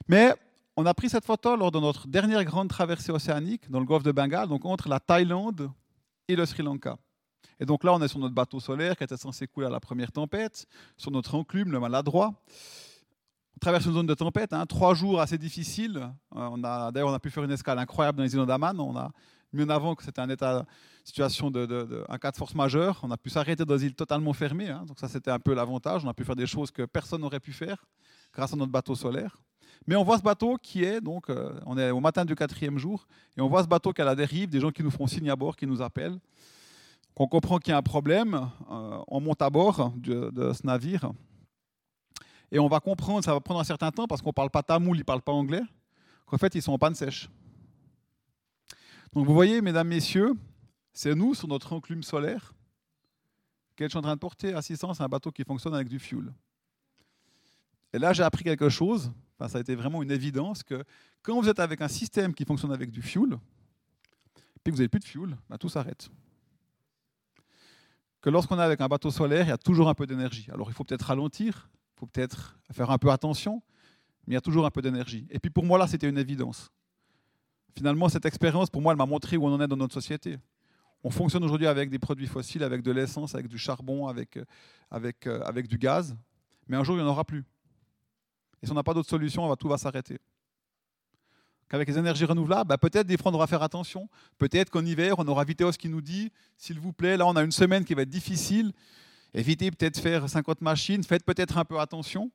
Mais 0.07 0.33
on 0.77 0.85
a 0.85 0.93
pris 0.93 1.09
cette 1.09 1.25
photo 1.25 1.55
lors 1.57 1.71
de 1.71 1.79
notre 1.79 2.07
dernière 2.07 2.45
grande 2.45 2.69
traversée 2.69 3.11
océanique 3.11 3.69
dans 3.69 3.81
le 3.81 3.85
golfe 3.85 4.03
de 4.03 4.13
Bengale, 4.13 4.47
donc 4.47 4.63
entre 4.63 4.87
la 4.87 5.01
Thaïlande 5.01 5.69
et 6.29 6.37
le 6.37 6.45
Sri 6.45 6.63
Lanka. 6.63 6.97
Et 7.59 7.65
donc 7.65 7.83
là, 7.83 7.93
on 7.93 8.01
est 8.01 8.07
sur 8.07 8.19
notre 8.19 8.35
bateau 8.35 8.59
solaire 8.59 8.97
qui 8.97 9.03
était 9.03 9.17
censé 9.17 9.47
couler 9.47 9.67
à 9.67 9.69
la 9.69 9.79
première 9.79 10.11
tempête, 10.11 10.65
sur 10.97 11.11
notre 11.11 11.35
enclume, 11.35 11.71
le 11.71 11.79
maladroit. 11.79 12.33
On 13.55 13.59
traverse 13.59 13.85
une 13.85 13.93
zone 13.93 14.07
de 14.07 14.13
tempête, 14.13 14.51
hein, 14.51 14.65
trois 14.65 14.93
jours 14.93 15.21
assez 15.21 15.37
difficiles. 15.37 16.09
Euh, 16.35 16.91
d'ailleurs, 16.91 17.09
on 17.09 17.13
a 17.13 17.19
pu 17.19 17.29
faire 17.29 17.43
une 17.43 17.51
escale 17.51 17.79
incroyable 17.79 18.17
dans 18.17 18.23
les 18.23 18.35
îles 18.35 18.45
d'Aman. 18.45 18.77
On 18.79 18.97
a 18.97 19.11
mis 19.53 19.63
en 19.63 19.69
avant 19.69 19.95
que 19.95 20.03
c'était 20.03 20.19
un 20.19 20.29
état, 20.29 20.65
situation 21.05 21.51
de, 21.51 22.05
cas 22.19 22.31
de 22.31 22.35
force 22.35 22.55
majeure. 22.55 22.99
On 23.03 23.11
a 23.11 23.17
pu 23.17 23.29
s'arrêter 23.29 23.63
dans 23.63 23.75
des 23.75 23.85
îles 23.85 23.95
totalement 23.95 24.33
fermées. 24.33 24.69
Hein. 24.69 24.83
donc 24.85 24.99
ça, 24.99 25.07
c'était 25.07 25.31
un 25.31 25.39
peu 25.39 25.53
l'avantage. 25.53 26.03
On 26.03 26.09
a 26.09 26.13
pu 26.13 26.25
faire 26.25 26.35
des 26.35 26.47
choses 26.47 26.71
que 26.71 26.83
personne 26.83 27.21
n'aurait 27.21 27.39
pu 27.39 27.53
faire 27.53 27.85
grâce 28.33 28.51
à 28.51 28.55
notre 28.57 28.71
bateau 28.71 28.95
solaire. 28.95 29.37
Mais 29.87 29.95
on 29.95 30.03
voit 30.03 30.17
ce 30.17 30.23
bateau 30.23 30.57
qui 30.61 30.83
est, 30.83 30.99
donc, 30.99 31.29
euh, 31.29 31.53
on 31.65 31.77
est 31.77 31.91
au 31.91 31.99
matin 31.99 32.25
du 32.25 32.35
quatrième 32.35 32.77
jour, 32.77 33.07
et 33.37 33.41
on 33.41 33.47
voit 33.47 33.61
ce 33.61 33.67
bateau 33.67 33.93
qui 33.93 34.01
est 34.01 34.03
à 34.03 34.05
la 34.05 34.15
dérive, 34.15 34.49
des 34.49 34.59
gens 34.59 34.71
qui 34.71 34.83
nous 34.83 34.89
font 34.89 35.05
signe 35.05 35.29
à 35.29 35.35
bord, 35.35 35.55
qui 35.55 35.67
nous 35.67 35.81
appellent. 35.81 36.17
On 37.17 37.27
comprend 37.27 37.59
qu'il 37.59 37.71
y 37.71 37.73
a 37.73 37.77
un 37.77 37.81
problème, 37.81 38.49
euh, 38.69 38.99
on 39.07 39.21
monte 39.21 39.41
à 39.41 39.49
bord 39.49 39.93
de, 39.95 40.51
ce 40.53 40.65
navire, 40.65 41.11
et 42.51 42.59
on 42.59 42.67
va 42.67 42.79
comprendre, 42.79 43.23
ça 43.23 43.33
va 43.33 43.39
prendre 43.39 43.59
un 43.59 43.65
certain 43.65 43.91
temps, 43.91 44.05
parce 44.05 44.21
qu'on 44.21 44.29
ne 44.29 44.33
parle 44.33 44.49
pas 44.49 44.63
tamoul, 44.63 44.97
ils 44.97 44.99
ne 44.99 45.05
parlent 45.05 45.21
pas 45.21 45.31
anglais, 45.31 45.63
qu'en 46.25 46.37
fait, 46.37 46.53
ils 46.55 46.61
sont 46.61 46.73
en 46.73 46.77
panne 46.77 46.95
sèche. 46.95 47.29
Donc 49.13 49.25
vous 49.25 49.33
voyez, 49.33 49.61
mesdames, 49.61 49.87
messieurs, 49.87 50.33
c'est 50.91 51.15
nous, 51.15 51.33
sur 51.33 51.47
notre 51.47 51.71
enclume 51.71 52.03
solaire, 52.03 52.53
qui 53.77 53.83
est 53.83 53.95
en 53.95 54.01
train 54.01 54.15
de 54.15 54.19
porter 54.19 54.53
assistance 54.53 54.99
à 54.99 55.05
un 55.05 55.07
bateau 55.07 55.31
qui 55.31 55.43
fonctionne 55.43 55.73
avec 55.73 55.87
du 55.87 55.99
fuel. 55.99 56.33
Et 57.93 57.99
là, 57.99 58.11
j'ai 58.11 58.23
appris 58.23 58.43
quelque 58.43 58.67
chose, 58.67 59.11
ça 59.39 59.57
a 59.57 59.61
été 59.61 59.75
vraiment 59.75 60.03
une 60.03 60.11
évidence 60.11 60.63
que 60.63 60.83
quand 61.21 61.39
vous 61.39 61.47
êtes 61.47 61.59
avec 61.59 61.81
un 61.81 61.87
système 61.87 62.33
qui 62.33 62.45
fonctionne 62.45 62.71
avec 62.71 62.91
du 62.91 63.01
fuel, 63.01 63.37
puis 64.63 64.71
que 64.71 64.71
vous 64.71 64.77
n'avez 64.77 64.89
plus 64.89 64.99
de 64.99 65.05
fuel, 65.05 65.37
bah, 65.49 65.57
tout 65.57 65.69
s'arrête. 65.69 66.09
Que 68.25 68.31
lorsqu'on 68.31 68.57
est 68.57 68.63
avec 68.63 68.81
un 68.81 68.87
bateau 68.87 69.11
solaire, 69.11 69.45
il 69.45 69.49
y 69.49 69.51
a 69.51 69.57
toujours 69.59 69.87
un 69.87 69.93
peu 69.93 70.07
d'énergie. 70.07 70.47
Alors 70.51 70.67
il 70.71 70.73
faut 70.73 70.83
peut-être 70.83 71.03
ralentir, 71.03 71.69
il 71.95 71.99
faut 71.99 72.07
peut-être 72.07 72.57
faire 72.71 72.89
un 72.89 72.97
peu 72.97 73.11
attention, 73.11 73.61
mais 74.25 74.31
il 74.31 74.33
y 74.33 74.37
a 74.37 74.41
toujours 74.41 74.65
un 74.65 74.71
peu 74.71 74.81
d'énergie. 74.81 75.27
Et 75.29 75.37
puis 75.37 75.51
pour 75.51 75.63
moi, 75.63 75.77
là, 75.77 75.85
c'était 75.85 76.09
une 76.09 76.17
évidence. 76.17 76.71
Finalement, 77.75 78.09
cette 78.09 78.25
expérience, 78.25 78.71
pour 78.71 78.81
moi, 78.81 78.93
elle 78.93 78.97
m'a 78.97 79.05
montré 79.05 79.37
où 79.37 79.45
on 79.45 79.53
en 79.53 79.61
est 79.61 79.67
dans 79.67 79.77
notre 79.77 79.93
société. 79.93 80.39
On 81.03 81.11
fonctionne 81.11 81.43
aujourd'hui 81.43 81.67
avec 81.67 81.91
des 81.91 81.99
produits 81.99 82.25
fossiles, 82.25 82.63
avec 82.63 82.81
de 82.81 82.91
l'essence, 82.91 83.35
avec 83.35 83.47
du 83.47 83.59
charbon, 83.59 84.07
avec, 84.07 84.39
avec, 84.89 85.27
euh, 85.27 85.43
avec 85.43 85.67
du 85.67 85.77
gaz, 85.77 86.17
mais 86.67 86.77
un 86.77 86.83
jour, 86.83 86.95
il 86.95 87.03
n'y 87.03 87.07
en 87.07 87.11
aura 87.11 87.25
plus. 87.25 87.45
Et 88.63 88.65
si 88.65 88.71
on 88.71 88.75
n'a 88.75 88.81
pas 88.81 88.95
d'autre 88.95 89.07
solution, 89.07 89.55
tout 89.55 89.67
va 89.67 89.77
s'arrêter. 89.77 90.17
Qu'avec 91.69 91.87
les 91.87 91.97
énergies 91.97 92.25
renouvelables, 92.25 92.67
bah, 92.67 92.77
peut-être 92.77 93.07
des 93.07 93.17
fois 93.17 93.29
on 93.29 93.31
devra 93.31 93.47
faire 93.47 93.63
attention. 93.63 94.07
Peut-être 94.37 94.69
qu'en 94.69 94.85
hiver, 94.85 95.15
on 95.17 95.27
aura 95.27 95.43
Viteos 95.43 95.71
qui 95.71 95.89
nous 95.89 96.01
dit, 96.01 96.31
s'il 96.57 96.79
vous 96.79 96.93
plaît, 96.93 97.17
là 97.17 97.25
on 97.25 97.35
a 97.35 97.43
une 97.43 97.51
semaine 97.51 97.83
qui 97.83 97.95
va 97.95 98.03
être 98.03 98.09
difficile, 98.09 98.71
évitez 99.33 99.71
peut-être 99.71 99.99
faire 99.99 100.29
50 100.29 100.61
machines, 100.61 101.03
faites 101.03 101.25
peut-être 101.25 101.57
un 101.57 101.65
peu 101.65 101.79
attention, 101.79 102.31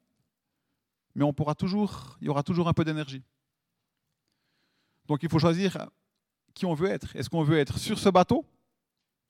mais 1.15 1.25
on 1.25 1.33
pourra 1.33 1.55
toujours, 1.55 2.19
il 2.21 2.27
y 2.27 2.31
aura 2.31 2.43
toujours 2.43 2.69
un 2.69 2.73
peu 2.73 2.85
d'énergie. 2.85 3.23
Donc 5.07 5.23
il 5.23 5.29
faut 5.29 5.39
choisir 5.39 5.89
qui 6.55 6.67
on 6.67 6.75
veut 6.75 6.89
être. 6.89 7.15
Est-ce 7.15 7.31
qu'on 7.31 7.43
veut 7.43 7.59
être 7.59 7.79
sur 7.79 7.99
ce 7.99 8.09
bateau 8.09 8.45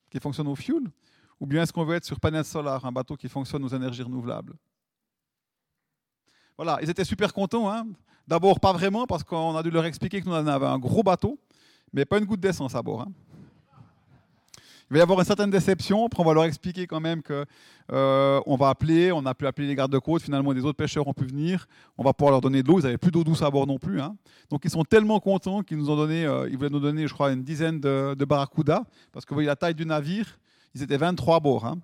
qui 0.09 0.19
fonctionne 0.19 0.47
au 0.47 0.55
fuel, 0.55 0.83
ou 1.39 1.45
bien 1.45 1.61
est-ce 1.63 1.73
qu'on 1.73 1.85
veut 1.85 1.95
être 1.95 2.05
sur 2.05 2.19
panel 2.19 2.43
solaire, 2.43 2.83
un 2.85 2.91
bateau 2.91 3.15
qui 3.15 3.29
fonctionne 3.29 3.63
aux 3.63 3.69
énergies 3.69 4.03
renouvelables? 4.03 4.55
Voilà, 6.57 6.79
ils 6.81 6.89
étaient 6.89 7.05
super 7.05 7.33
contents. 7.33 7.71
Hein. 7.71 7.87
D'abord, 8.31 8.61
pas 8.61 8.71
vraiment, 8.71 9.05
parce 9.05 9.25
qu'on 9.25 9.57
a 9.57 9.61
dû 9.61 9.69
leur 9.69 9.83
expliquer 9.83 10.21
que 10.21 10.25
nous 10.25 10.33
avions 10.33 10.69
un 10.69 10.79
gros 10.79 11.03
bateau, 11.03 11.37
mais 11.91 12.05
pas 12.05 12.17
une 12.17 12.23
goutte 12.23 12.39
d'essence 12.39 12.73
à 12.75 12.81
bord. 12.81 13.01
Hein. 13.01 13.11
Il 14.89 14.93
va 14.93 14.99
y 14.99 15.01
avoir 15.01 15.19
une 15.19 15.25
certaine 15.25 15.49
déception. 15.49 16.05
Après, 16.05 16.23
on 16.23 16.25
va 16.25 16.33
leur 16.33 16.45
expliquer 16.45 16.87
quand 16.87 17.01
même 17.01 17.21
qu'on 17.21 17.43
euh, 17.91 18.39
va 18.57 18.69
appeler. 18.69 19.11
On 19.11 19.25
a 19.25 19.33
pu 19.35 19.45
appeler 19.45 19.67
les 19.67 19.75
gardes 19.75 19.99
côte 19.99 20.21
Finalement, 20.21 20.53
des 20.53 20.63
autres 20.63 20.77
pêcheurs 20.77 21.05
ont 21.09 21.13
pu 21.13 21.25
venir. 21.25 21.67
On 21.97 22.05
va 22.05 22.13
pouvoir 22.13 22.31
leur 22.31 22.39
donner 22.39 22.63
de 22.63 22.69
l'eau. 22.69 22.79
Ils 22.79 22.83
n'avaient 22.83 22.97
plus 22.97 23.11
d'eau 23.11 23.25
douce 23.25 23.41
à 23.41 23.51
bord 23.51 23.67
non 23.67 23.77
plus. 23.77 23.99
Hein. 23.99 24.15
Donc, 24.49 24.61
ils 24.63 24.71
sont 24.71 24.85
tellement 24.85 25.19
contents 25.19 25.61
qu'ils 25.61 25.91
ont 25.91 25.97
donné. 25.97 26.25
Euh, 26.25 26.47
ils 26.49 26.55
voulaient 26.55 26.69
nous 26.69 26.79
donner, 26.79 27.07
je 27.07 27.13
crois, 27.13 27.33
une 27.33 27.43
dizaine 27.43 27.81
de, 27.81 28.15
de. 28.17 28.23
Parce 28.23 29.25
que 29.25 29.29
vous 29.31 29.35
voyez 29.35 29.47
la 29.47 29.57
taille 29.57 29.75
du 29.75 29.85
navire. 29.85 30.39
Ils 30.73 30.83
étaient 30.83 30.95
23 30.95 31.35
à 31.35 31.39
bord. 31.41 31.65
Hein. 31.65 31.79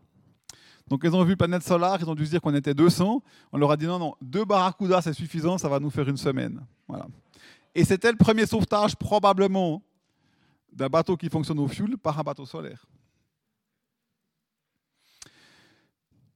Donc 0.89 1.01
ils 1.03 1.13
ont 1.13 1.23
vu 1.23 1.35
planète 1.35 1.63
solaire, 1.63 1.97
ils 1.99 2.09
ont 2.09 2.15
dû 2.15 2.25
se 2.25 2.31
dire 2.31 2.41
qu'on 2.41 2.55
était 2.55 2.73
200. 2.73 3.21
On 3.51 3.57
leur 3.57 3.71
a 3.71 3.77
dit 3.77 3.85
non, 3.85 3.99
non, 3.99 4.15
deux 4.21 4.45
barracudas 4.45 5.01
c'est 5.01 5.13
suffisant, 5.13 5.57
ça 5.57 5.67
va 5.67 5.79
nous 5.79 5.89
faire 5.89 6.07
une 6.07 6.17
semaine. 6.17 6.65
Voilà. 6.87 7.07
Et 7.75 7.83
c'était 7.83 8.11
le 8.11 8.17
premier 8.17 8.45
sauvetage 8.45 8.95
probablement 8.95 9.83
d'un 10.71 10.87
bateau 10.87 11.17
qui 11.17 11.29
fonctionne 11.29 11.59
au 11.59 11.67
fuel 11.67 11.97
par 11.97 12.17
un 12.19 12.23
bateau 12.23 12.45
solaire. 12.45 12.85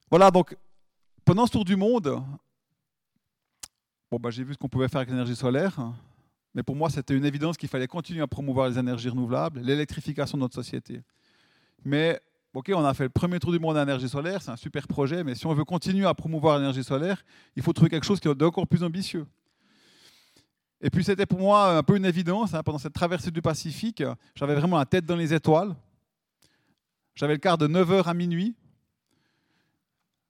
Voilà, 0.10 0.30
donc 0.30 0.58
pendant 1.24 1.46
ce 1.46 1.52
tour 1.54 1.64
du 1.64 1.78
monde, 1.78 2.22
bon, 4.12 4.20
bah, 4.20 4.30
j'ai 4.30 4.44
vu 4.44 4.54
ce 4.54 4.58
qu'on 4.58 4.68
pouvait 4.68 4.90
faire 4.90 5.00
avec 5.00 5.10
l'énergie 5.10 5.36
solaire, 5.36 5.80
mais 6.54 6.64
pour 6.64 6.76
moi 6.76 6.90
c'était 6.90 7.16
une 7.16 7.24
évidence 7.24 7.56
qu'il 7.56 7.70
fallait 7.70 7.88
continuer 7.88 8.22
à 8.22 8.28
promouvoir 8.28 8.68
les 8.68 8.78
énergies 8.78 9.08
renouvelables, 9.08 9.62
l'électrification 9.62 10.38
de 10.38 10.42
notre 10.42 10.56
société. 10.56 11.02
Mais 11.86 12.20
Ok, 12.54 12.70
on 12.76 12.84
a 12.84 12.94
fait 12.94 13.04
le 13.04 13.10
premier 13.10 13.40
tour 13.40 13.54
du 13.54 13.60
monde 13.60 13.78
à 13.78 13.86
l'énergie 13.86 14.10
solaire, 14.10 14.42
c'est 14.42 14.52
un 14.52 14.58
super 14.58 14.86
projet, 14.86 15.24
mais 15.24 15.36
si 15.36 15.46
on 15.46 15.54
veut 15.54 15.64
continuer 15.64 16.06
à 16.06 16.14
promouvoir 16.14 16.58
l'énergie 16.58 16.84
solaire, 16.84 17.24
il 17.56 17.64
faut 17.64 17.72
trouver 17.72 17.90
quelque 17.90 18.06
chose 18.06 18.20
qui 18.20 18.28
est 18.28 18.44
encore 18.44 18.68
plus 18.68 18.84
ambitieux. 18.84 19.26
Et 20.82 20.90
puis 20.90 21.02
c'était 21.06 21.26
pour 21.26 21.40
moi 21.40 21.78
un 21.78 21.84
peu 21.84 21.96
une 21.96 22.04
évidence, 22.04 22.54
hein, 22.54 22.62
pendant 22.62 22.78
cette 22.78 22.92
traversée 22.92 23.32
du 23.32 23.42
Pacifique, 23.42 24.04
j'avais 24.36 24.56
vraiment 24.56 24.78
la 24.78 24.86
tête 24.86 25.06
dans 25.06 25.16
les 25.16 25.34
étoiles. 25.34 25.74
J'avais 27.16 27.34
le 27.34 27.40
quart 27.40 27.58
de 27.58 27.68
9h 27.68 28.04
à 28.04 28.14
minuit. 28.14 28.54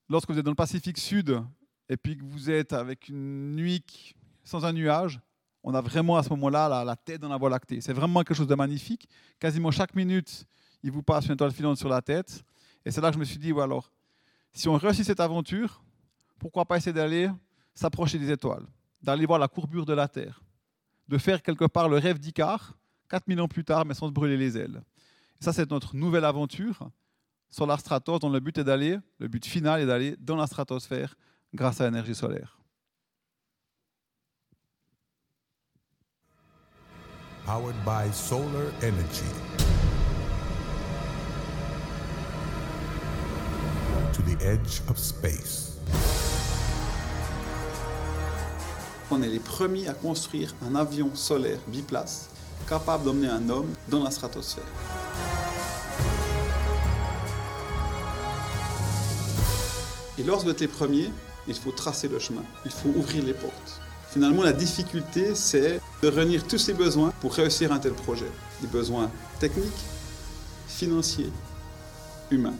Lorsque 0.07 0.29
vous 0.29 0.37
êtes 0.37 0.45
dans 0.45 0.51
le 0.51 0.55
Pacifique 0.55 0.99
Sud 0.99 1.41
et 1.89 1.97
puis 1.97 2.17
que 2.17 2.23
vous 2.23 2.51
êtes 2.51 2.73
avec 2.73 3.09
une 3.09 3.55
nuit 3.55 4.13
sans 4.43 4.63
un 4.63 4.73
nuage, 4.73 5.19
on 5.63 5.73
a 5.73 5.81
vraiment 5.81 6.17
à 6.17 6.23
ce 6.23 6.29
moment-là 6.29 6.69
la, 6.69 6.83
la 6.83 6.95
tête 6.95 7.21
dans 7.21 7.29
la 7.29 7.37
Voie 7.37 7.49
lactée. 7.49 7.81
C'est 7.81 7.93
vraiment 7.93 8.19
quelque 8.19 8.37
chose 8.37 8.47
de 8.47 8.55
magnifique. 8.55 9.07
Quasiment 9.39 9.71
chaque 9.71 9.95
minute, 9.95 10.45
il 10.83 10.91
vous 10.91 11.03
passe 11.03 11.27
une 11.27 11.33
étoile 11.33 11.51
filante 11.51 11.77
sur 11.77 11.89
la 11.89 12.01
tête. 12.01 12.43
Et 12.85 12.91
c'est 12.91 13.01
là 13.01 13.09
que 13.09 13.15
je 13.15 13.19
me 13.19 13.25
suis 13.25 13.37
dit, 13.37 13.51
ou 13.51 13.61
alors, 13.61 13.91
si 14.53 14.67
on 14.67 14.75
réussit 14.75 15.05
cette 15.05 15.19
aventure, 15.19 15.83
pourquoi 16.39 16.65
pas 16.65 16.77
essayer 16.77 16.93
d'aller 16.93 17.29
s'approcher 17.73 18.17
des 18.17 18.31
étoiles, 18.31 18.65
d'aller 19.01 19.25
voir 19.25 19.39
la 19.39 19.47
courbure 19.47 19.85
de 19.85 19.93
la 19.93 20.07
Terre, 20.07 20.41
de 21.07 21.17
faire 21.17 21.41
quelque 21.41 21.65
part 21.65 21.87
le 21.87 21.97
rêve 21.97 22.19
d'Icare, 22.19 22.75
4000 23.09 23.41
ans 23.41 23.47
plus 23.47 23.63
tard, 23.63 23.85
mais 23.85 23.93
sans 23.93 24.07
se 24.07 24.11
brûler 24.11 24.37
les 24.37 24.57
ailes. 24.57 24.81
Et 25.39 25.43
ça, 25.43 25.53
c'est 25.53 25.69
notre 25.69 25.95
nouvelle 25.95 26.25
aventure 26.25 26.89
sur 27.49 27.79
Stratos, 27.79 28.19
dont 28.19 28.29
le 28.29 28.39
but 28.39 28.57
est 28.57 28.63
d'aller, 28.63 28.97
le 29.19 29.27
but 29.27 29.45
final 29.45 29.81
est 29.81 29.85
d'aller 29.85 30.15
dans 30.19 30.37
la 30.37 30.47
stratosphère 30.47 31.15
grâce 31.53 31.81
à 31.81 31.85
l'énergie 31.85 32.15
solaire. 32.15 32.57
Powered 37.45 37.75
by 37.83 38.09
solar 38.13 38.71
energy. 38.81 39.60
Edge 44.41 44.81
of. 44.89 44.97
On 49.09 49.21
est 49.21 49.27
les 49.27 49.39
premiers 49.39 49.87
à 49.87 49.93
construire 49.93 50.55
un 50.65 50.75
avion 50.75 51.11
solaire 51.13 51.59
biplace 51.67 52.29
capable 52.67 53.03
d'emmener 53.03 53.27
un 53.27 53.49
homme 53.49 53.67
dans 53.89 54.03
la 54.03 54.11
stratosphère. 54.11 54.63
Et 60.17 60.23
lorsque 60.23 60.45
vous 60.45 60.51
êtes 60.51 60.61
les 60.61 60.67
premiers, 60.67 61.09
il 61.47 61.55
faut 61.55 61.71
tracer 61.71 62.07
le 62.07 62.19
chemin, 62.19 62.43
il 62.65 62.71
faut 62.71 62.89
ouvrir 62.89 63.23
les 63.23 63.33
portes. 63.33 63.81
Finalement, 64.09 64.43
la 64.43 64.53
difficulté, 64.53 65.35
c'est 65.35 65.79
de 66.01 66.07
réunir 66.07 66.45
tous 66.45 66.57
ces 66.57 66.73
besoins 66.73 67.11
pour 67.21 67.33
réussir 67.33 67.71
un 67.71 67.79
tel 67.79 67.93
projet. 67.93 68.29
Des 68.61 68.67
besoins 68.67 69.09
techniques, 69.39 69.71
financiers, 70.67 71.31
humains. 72.29 72.57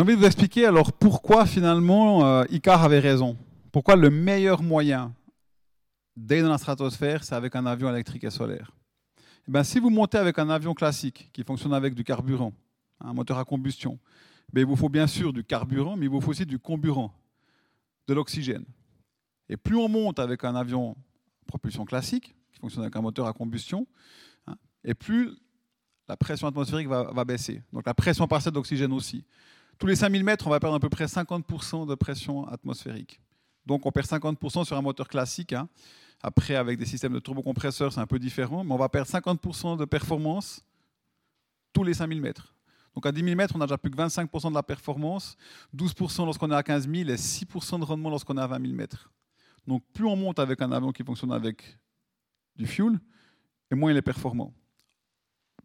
J'ai 0.00 0.04
envie 0.04 0.14
de 0.14 0.20
vous 0.20 0.26
expliquer 0.26 0.64
alors 0.64 0.94
pourquoi 0.94 1.44
finalement 1.44 2.24
euh, 2.24 2.44
Icar 2.48 2.82
avait 2.82 3.00
raison. 3.00 3.36
Pourquoi 3.70 3.96
le 3.96 4.08
meilleur 4.08 4.62
moyen 4.62 5.14
d'aller 6.16 6.40
dans 6.40 6.48
la 6.48 6.56
stratosphère, 6.56 7.22
c'est 7.22 7.34
avec 7.34 7.54
un 7.54 7.66
avion 7.66 7.90
électrique 7.90 8.24
et 8.24 8.30
solaire. 8.30 8.72
Eh 9.46 9.52
bien, 9.52 9.62
si 9.62 9.78
vous 9.78 9.90
montez 9.90 10.16
avec 10.16 10.38
un 10.38 10.48
avion 10.48 10.72
classique 10.72 11.28
qui 11.34 11.44
fonctionne 11.44 11.74
avec 11.74 11.92
du 11.92 12.02
carburant, 12.02 12.54
un 12.98 13.12
moteur 13.12 13.36
à 13.36 13.44
combustion, 13.44 13.98
ben, 14.50 14.62
il 14.62 14.66
vous 14.66 14.74
faut 14.74 14.88
bien 14.88 15.06
sûr 15.06 15.34
du 15.34 15.44
carburant, 15.44 15.98
mais 15.98 16.06
il 16.06 16.10
vous 16.10 16.22
faut 16.22 16.30
aussi 16.30 16.46
du 16.46 16.58
comburant, 16.58 17.12
de 18.08 18.14
l'oxygène. 18.14 18.64
Et 19.50 19.58
plus 19.58 19.76
on 19.76 19.90
monte 19.90 20.18
avec 20.18 20.44
un 20.44 20.54
avion 20.54 20.96
propulsion 21.46 21.84
classique, 21.84 22.34
qui 22.54 22.58
fonctionne 22.58 22.84
avec 22.84 22.96
un 22.96 23.02
moteur 23.02 23.26
à 23.26 23.34
combustion, 23.34 23.86
hein, 24.46 24.56
et 24.82 24.94
plus 24.94 25.36
la 26.08 26.16
pression 26.16 26.48
atmosphérique 26.48 26.88
va, 26.88 27.24
baisser. 27.26 27.62
Donc 27.70 27.84
la 27.84 27.92
pression 27.92 28.26
partielle 28.26 28.54
d'oxygène 28.54 28.94
aussi. 28.94 29.26
Tous 29.80 29.86
les 29.86 29.96
5000 29.96 30.22
mètres, 30.22 30.46
on 30.46 30.50
va 30.50 30.60
perdre 30.60 30.76
à 30.76 30.78
peu 30.78 30.90
près 30.90 31.06
50% 31.06 31.88
de 31.88 31.94
pression 31.94 32.46
atmosphérique. 32.46 33.18
Donc 33.64 33.86
on 33.86 33.90
perd 33.90 34.06
50% 34.06 34.66
sur 34.66 34.76
un 34.76 34.82
moteur 34.82 35.08
classique. 35.08 35.54
Hein. 35.54 35.70
Après, 36.22 36.54
avec 36.54 36.78
des 36.78 36.84
systèmes 36.84 37.14
de 37.14 37.18
turbocompresseurs, 37.18 37.90
c'est 37.90 38.00
un 38.00 38.06
peu 38.06 38.18
différent, 38.18 38.62
mais 38.62 38.74
on 38.74 38.76
va 38.76 38.90
perdre 38.90 39.10
50% 39.10 39.78
de 39.78 39.86
performance 39.86 40.62
tous 41.72 41.82
les 41.82 41.94
5000 41.94 42.20
mètres. 42.20 42.54
Donc 42.94 43.06
à 43.06 43.12
10 43.12 43.24
000 43.24 43.34
mètres, 43.36 43.54
on 43.56 43.60
a 43.62 43.66
déjà 43.66 43.78
plus 43.78 43.90
que 43.90 43.96
25% 43.96 44.50
de 44.50 44.54
la 44.54 44.62
performance, 44.62 45.38
12% 45.74 46.26
lorsqu'on 46.26 46.50
est 46.50 46.54
à 46.54 46.62
15 46.62 46.86
000 46.86 47.08
et 47.08 47.14
6% 47.14 47.80
de 47.80 47.84
rendement 47.84 48.10
lorsqu'on 48.10 48.36
est 48.36 48.42
à 48.42 48.46
20 48.46 48.60
000 48.60 48.74
mètres. 48.74 49.10
Donc 49.66 49.82
plus 49.94 50.04
on 50.04 50.16
monte 50.16 50.40
avec 50.40 50.60
un 50.60 50.72
avion 50.72 50.92
qui 50.92 51.04
fonctionne 51.04 51.32
avec 51.32 51.78
du 52.54 52.66
fuel, 52.66 53.00
et 53.70 53.74
moins 53.74 53.90
il 53.90 53.96
est 53.96 54.02
performant. 54.02 54.52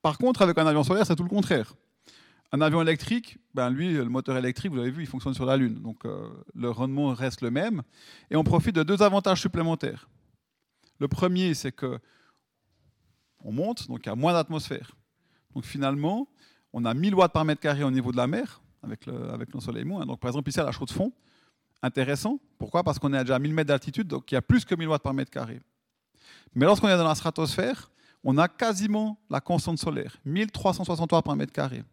Par 0.02 0.18
contre, 0.18 0.42
avec 0.42 0.58
un 0.58 0.68
avion 0.68 0.84
solaire, 0.86 1.06
c'est 1.06 1.18
tout 1.18 1.24
le 1.24 1.30
contraire. 1.30 1.74
Un 2.52 2.62
avion 2.62 2.82
électrique, 2.82 3.38
ben 3.54 3.70
lui, 3.70 3.94
le 3.94 4.06
moteur 4.06 4.38
électrique, 4.38 4.72
vous 4.72 4.78
l'avez 4.78 4.92
vu, 4.92 5.04
il 5.04 5.08
fonctionne 5.08 5.34
sur 5.34 5.46
la 5.46 5.58
Lune. 5.58 5.82
Donc 5.82 6.06
euh, 6.06 6.30
le 6.54 6.70
rendement 6.70 7.14
reste 7.14 7.42
le 7.42 7.52
même. 7.52 7.82
Et 8.30 8.36
on 8.36 8.44
profite 8.44 8.76
de 8.76 8.84
deux 8.84 9.02
avantages 9.02 9.42
supplémentaires. 9.42 10.08
Le 11.00 11.08
premier, 11.08 11.54
c'est 11.54 11.72
que 11.72 12.00
on 13.44 13.52
monte, 13.52 13.88
donc 13.88 14.00
il 14.06 14.10
y 14.10 14.12
a 14.12 14.16
moins 14.16 14.34
d'atmosphère. 14.34 14.96
Donc 15.54 15.66
finalement, 15.66 16.28
on 16.74 16.84
a 16.86 16.94
1000 16.94 17.16
watts 17.16 17.32
par 17.32 17.46
mètre 17.46 17.62
carré 17.62 17.84
au 17.84 17.92
niveau 17.92 18.12
de 18.12 18.18
la 18.18 18.28
mer, 18.28 18.62
avec 18.84 19.06
l'ensoleillement. 19.54 20.02
Hein. 20.02 20.06
Donc 20.06 20.20
par 20.20 20.30
exemple, 20.30 20.50
ici 20.50 20.60
à 20.60 20.64
la 20.64 20.72
chaux 20.72 20.86
de 20.86 20.92
fond, 20.92 21.14
intéressant. 21.82 22.40
Pourquoi? 22.58 22.84
Parce 22.84 23.00
qu'on 23.00 23.14
est 23.14 23.18
à 23.18 23.24
déjà 23.24 23.40
1000 23.40 23.54
mètres 23.54 23.68
d'altitude, 23.68 24.08
donc 24.08 24.32
il 24.32 24.36
y 24.36 24.38
a 24.38 24.42
plus 24.42 24.66
que 24.66 24.76
1000 24.76 24.88
watts 24.88 25.04
par 25.04 25.14
mètre 25.14 25.32
carré. 25.32 25.62
Mais 26.54 26.66
lorsqu'on 26.66 26.88
est 26.88 26.98
dans 26.98 27.08
la 27.08 27.16
stratosphère, 27.16 27.92
on 28.24 28.38
a 28.38 28.48
quasiment 28.48 29.20
la 29.30 29.40
constante 29.40 29.78
solaire, 29.78 30.18
1360 30.26 31.12
watts 31.12 31.26
par 31.26 31.36
mètre 31.36 31.54
carré. 31.54 31.84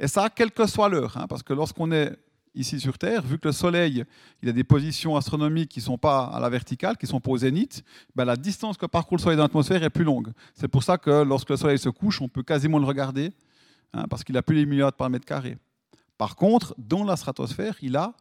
Et 0.00 0.08
ça, 0.08 0.30
quelle 0.30 0.50
que 0.50 0.66
soit 0.66 0.88
l'heure, 0.88 1.16
hein, 1.16 1.26
parce 1.28 1.42
que 1.42 1.52
lorsqu'on 1.52 1.92
est 1.92 2.16
ici 2.54 2.80
sur 2.80 2.98
Terre, 2.98 3.22
vu 3.22 3.38
que 3.38 3.46
le 3.48 3.52
Soleil 3.52 4.04
il 4.42 4.48
a 4.48 4.52
des 4.52 4.64
positions 4.64 5.14
astronomiques 5.14 5.70
qui 5.70 5.78
ne 5.78 5.84
sont 5.84 5.98
pas 5.98 6.24
à 6.24 6.40
la 6.40 6.48
verticale, 6.48 6.96
qui 6.96 7.06
sont 7.06 7.20
pas 7.20 7.30
au 7.30 7.38
zénith, 7.38 7.84
ben 8.16 8.24
la 8.24 8.34
distance 8.34 8.76
que 8.76 8.86
parcourt 8.86 9.18
le 9.18 9.22
Soleil 9.22 9.36
dans 9.36 9.44
l'atmosphère 9.44 9.84
est 9.84 9.90
plus 9.90 10.02
longue. 10.02 10.32
C'est 10.54 10.66
pour 10.66 10.82
ça 10.82 10.98
que 10.98 11.22
lorsque 11.22 11.50
le 11.50 11.56
Soleil 11.56 11.78
se 11.78 11.90
couche, 11.90 12.20
on 12.20 12.28
peut 12.28 12.42
quasiment 12.42 12.78
le 12.78 12.86
regarder, 12.86 13.30
hein, 13.92 14.06
parce 14.10 14.24
qu'il 14.24 14.36
a 14.36 14.42
plus 14.42 14.56
les 14.56 14.66
milliards 14.66 14.92
par 14.92 15.08
mètre 15.10 15.26
carré. 15.26 15.58
Par 16.18 16.34
contre, 16.34 16.74
dans 16.76 17.04
la 17.04 17.16
stratosphère, 17.16 17.76
il 17.80 17.96
a 17.96 18.14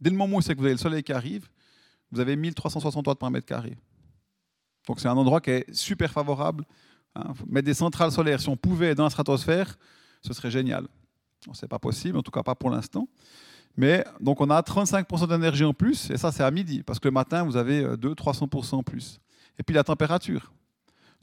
Dès 0.00 0.10
le 0.10 0.16
moment 0.16 0.38
où 0.38 0.40
c'est 0.40 0.54
que 0.54 0.58
vous 0.58 0.64
avez 0.64 0.74
le 0.74 0.78
soleil 0.78 1.02
qui 1.02 1.12
arrive, 1.12 1.48
vous 2.10 2.20
avez 2.20 2.34
1360 2.34 3.06
watts 3.06 3.18
par 3.18 3.30
mètre 3.30 3.46
carré. 3.46 3.76
Donc 4.86 4.98
c'est 4.98 5.08
un 5.08 5.16
endroit 5.16 5.40
qui 5.40 5.50
est 5.50 5.74
super 5.74 6.10
favorable. 6.10 6.64
Hein. 7.14 7.34
Mettre 7.46 7.66
des 7.66 7.74
centrales 7.74 8.10
solaires, 8.10 8.40
si 8.40 8.48
on 8.48 8.56
pouvait 8.56 8.94
dans 8.94 9.04
la 9.04 9.10
stratosphère, 9.10 9.76
ce 10.22 10.32
serait 10.32 10.50
génial. 10.50 10.86
Ce 11.52 11.64
n'est 11.64 11.68
pas 11.68 11.78
possible, 11.78 12.18
en 12.18 12.22
tout 12.22 12.30
cas 12.30 12.42
pas 12.42 12.54
pour 12.54 12.70
l'instant. 12.70 13.08
Mais 13.76 14.04
donc 14.20 14.40
on 14.40 14.50
a 14.50 14.60
35% 14.60 15.28
d'énergie 15.28 15.64
en 15.64 15.72
plus, 15.72 16.10
et 16.10 16.16
ça 16.16 16.32
c'est 16.32 16.42
à 16.42 16.50
midi, 16.50 16.82
parce 16.82 16.98
que 16.98 17.08
le 17.08 17.12
matin 17.12 17.44
vous 17.44 17.56
avez 17.56 17.84
200-300% 17.84 18.74
en 18.76 18.82
plus. 18.82 19.20
Et 19.58 19.62
puis 19.62 19.74
la 19.74 19.84
température. 19.84 20.52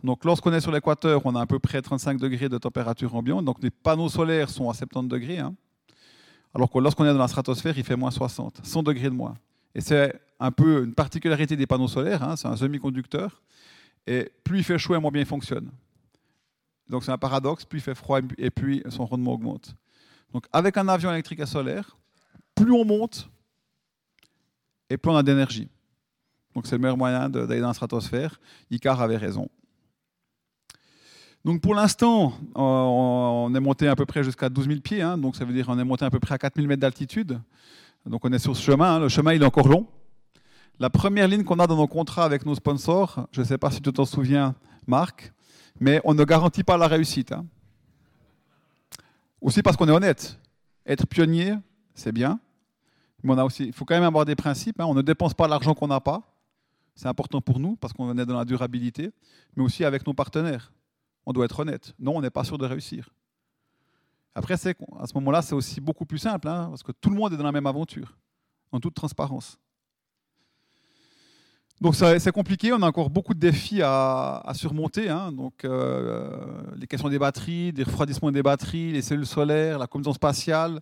Donc 0.03 0.23
lorsqu'on 0.25 0.53
est 0.53 0.61
sur 0.61 0.71
l'équateur, 0.71 1.25
on 1.25 1.35
a 1.35 1.41
à 1.41 1.45
peu 1.45 1.59
près 1.59 1.81
35 1.81 2.19
degrés 2.19 2.49
de 2.49 2.57
température 2.57 3.13
ambiante, 3.15 3.45
donc 3.45 3.57
les 3.61 3.71
panneaux 3.71 4.09
solaires 4.09 4.49
sont 4.49 4.69
à 4.69 4.73
70 4.73 5.07
degrés. 5.07 5.39
Hein. 5.39 5.55
Alors 6.53 6.71
que 6.71 6.79
lorsqu'on 6.79 7.05
est 7.05 7.13
dans 7.13 7.19
la 7.19 7.27
stratosphère, 7.27 7.77
il 7.77 7.83
fait 7.83 7.95
moins 7.95 8.11
60, 8.11 8.61
100 8.63 8.83
degrés 8.83 9.09
de 9.09 9.15
moins. 9.15 9.35
Et 9.75 9.81
c'est 9.81 10.19
un 10.39 10.51
peu 10.51 10.83
une 10.83 10.93
particularité 10.93 11.55
des 11.55 11.67
panneaux 11.67 11.87
solaires, 11.87 12.23
hein, 12.23 12.35
c'est 12.35 12.47
un 12.47 12.55
semi-conducteur. 12.55 13.41
Et 14.05 14.31
plus 14.43 14.59
il 14.59 14.63
fait 14.63 14.77
chaud 14.77 14.99
moins 14.99 15.11
bien 15.11 15.21
il 15.21 15.27
fonctionne. 15.27 15.69
Donc 16.89 17.03
c'est 17.03 17.11
un 17.11 17.17
paradoxe, 17.17 17.65
plus 17.65 17.79
il 17.79 17.81
fait 17.81 17.95
froid 17.95 18.19
et 18.37 18.49
puis 18.49 18.83
son 18.89 19.05
rendement 19.05 19.33
augmente. 19.33 19.75
Donc 20.33 20.45
avec 20.51 20.77
un 20.77 20.87
avion 20.87 21.11
électrique 21.11 21.39
à 21.39 21.45
solaire, 21.45 21.97
plus 22.55 22.71
on 22.71 22.85
monte 22.85 23.29
et 24.89 24.97
plus 24.97 25.11
on 25.11 25.15
a 25.15 25.23
d'énergie. 25.23 25.69
Donc 26.55 26.65
c'est 26.65 26.75
le 26.75 26.81
meilleur 26.81 26.97
moyen 26.97 27.29
d'aller 27.29 27.59
dans 27.59 27.67
la 27.67 27.73
stratosphère. 27.73 28.39
Icar 28.71 29.01
avait 29.01 29.17
raison. 29.17 29.49
Donc 31.45 31.61
pour 31.61 31.75
l'instant, 31.75 32.33
on 32.55 33.53
est 33.55 33.59
monté 33.59 33.87
à 33.87 33.95
peu 33.95 34.05
près 34.05 34.23
jusqu'à 34.23 34.49
12 34.49 34.67
000 34.67 34.79
pieds, 34.81 35.01
hein. 35.01 35.17
donc 35.17 35.35
ça 35.35 35.45
veut 35.45 35.53
dire 35.53 35.65
qu'on 35.65 35.79
est 35.79 35.83
monté 35.83 36.03
à 36.03 36.09
peu 36.09 36.19
près 36.19 36.35
à 36.35 36.37
4 36.37 36.55
000 36.55 36.67
mètres 36.67 36.81
d'altitude. 36.81 37.39
Donc 38.05 38.25
on 38.25 38.33
est 38.33 38.39
sur 38.39 38.55
ce 38.55 38.61
chemin, 38.61 38.95
hein. 38.95 38.99
le 38.99 39.09
chemin 39.09 39.33
il 39.33 39.41
est 39.41 39.45
encore 39.45 39.67
long. 39.67 39.87
La 40.79 40.89
première 40.89 41.27
ligne 41.27 41.43
qu'on 41.43 41.59
a 41.59 41.67
dans 41.67 41.77
nos 41.77 41.87
contrats 41.87 42.25
avec 42.25 42.45
nos 42.45 42.55
sponsors, 42.55 43.27
je 43.31 43.41
ne 43.41 43.45
sais 43.45 43.57
pas 43.57 43.71
si 43.71 43.81
tu 43.81 43.91
t'en 43.93 44.05
souviens, 44.05 44.55
Marc, 44.87 45.31
mais 45.79 46.01
on 46.03 46.13
ne 46.13 46.23
garantit 46.23 46.63
pas 46.63 46.77
la 46.77 46.87
réussite. 46.87 47.31
Hein. 47.31 47.45
Aussi 49.41 49.61
parce 49.61 49.77
qu'on 49.77 49.87
est 49.87 49.91
honnête. 49.91 50.39
Être 50.85 51.05
pionnier, 51.05 51.55
c'est 51.93 52.11
bien, 52.11 52.39
mais 53.23 53.33
on 53.33 53.37
a 53.37 53.43
aussi, 53.43 53.65
il 53.65 53.73
faut 53.73 53.85
quand 53.85 53.95
même 53.95 54.03
avoir 54.03 54.25
des 54.25 54.35
principes. 54.35 54.77
On 54.79 54.93
ne 54.93 55.01
dépense 55.01 55.33
pas 55.33 55.47
l'argent 55.47 55.73
qu'on 55.73 55.87
n'a 55.87 55.99
pas. 55.99 56.21
C'est 56.95 57.07
important 57.07 57.41
pour 57.41 57.59
nous 57.59 57.75
parce 57.75 57.93
qu'on 57.93 58.17
est 58.17 58.25
dans 58.25 58.37
la 58.37 58.45
durabilité, 58.45 59.11
mais 59.55 59.63
aussi 59.63 59.83
avec 59.83 60.07
nos 60.07 60.13
partenaires 60.13 60.71
on 61.27 61.33
doit 61.33 61.43
être 61.43 61.59
honnête. 61.59 61.93
Non, 61.99 62.15
on 62.15 62.21
n'est 62.21 62.29
pas 62.29 62.45
sûr 62.45 62.57
de 62.57 62.65
réussir. 62.65 63.09
Après, 64.33 64.53
à 64.53 64.57
ce 64.57 65.13
moment-là, 65.15 65.41
c'est 65.41 65.55
aussi 65.55 65.81
beaucoup 65.81 66.05
plus 66.05 66.19
simple, 66.19 66.47
hein, 66.47 66.67
parce 66.69 66.83
que 66.83 66.93
tout 66.93 67.09
le 67.09 67.17
monde 67.17 67.33
est 67.33 67.37
dans 67.37 67.43
la 67.43 67.51
même 67.51 67.67
aventure, 67.67 68.17
en 68.71 68.79
toute 68.79 68.93
transparence. 68.93 69.59
Donc 71.79 71.95
c'est 71.95 72.31
compliqué, 72.31 72.73
on 72.73 72.81
a 72.81 72.87
encore 72.87 73.11
beaucoup 73.11 73.35
de 73.35 73.39
défis 73.39 73.81
à, 73.83 74.51
surmonter. 74.55 75.09
Hein. 75.09 75.31
donc 75.31 75.63
euh, 75.63 76.27
les 76.75 76.87
questions 76.87 77.07
des 77.07 77.19
batteries, 77.19 77.71
des 77.71 77.83
refroidissements 77.83 78.31
des 78.31 78.41
batteries, 78.41 78.91
les 78.91 79.03
cellules 79.03 79.27
solaires, 79.27 79.77
la 79.77 79.85
combinaison 79.85 80.13
spatiale, 80.13 80.81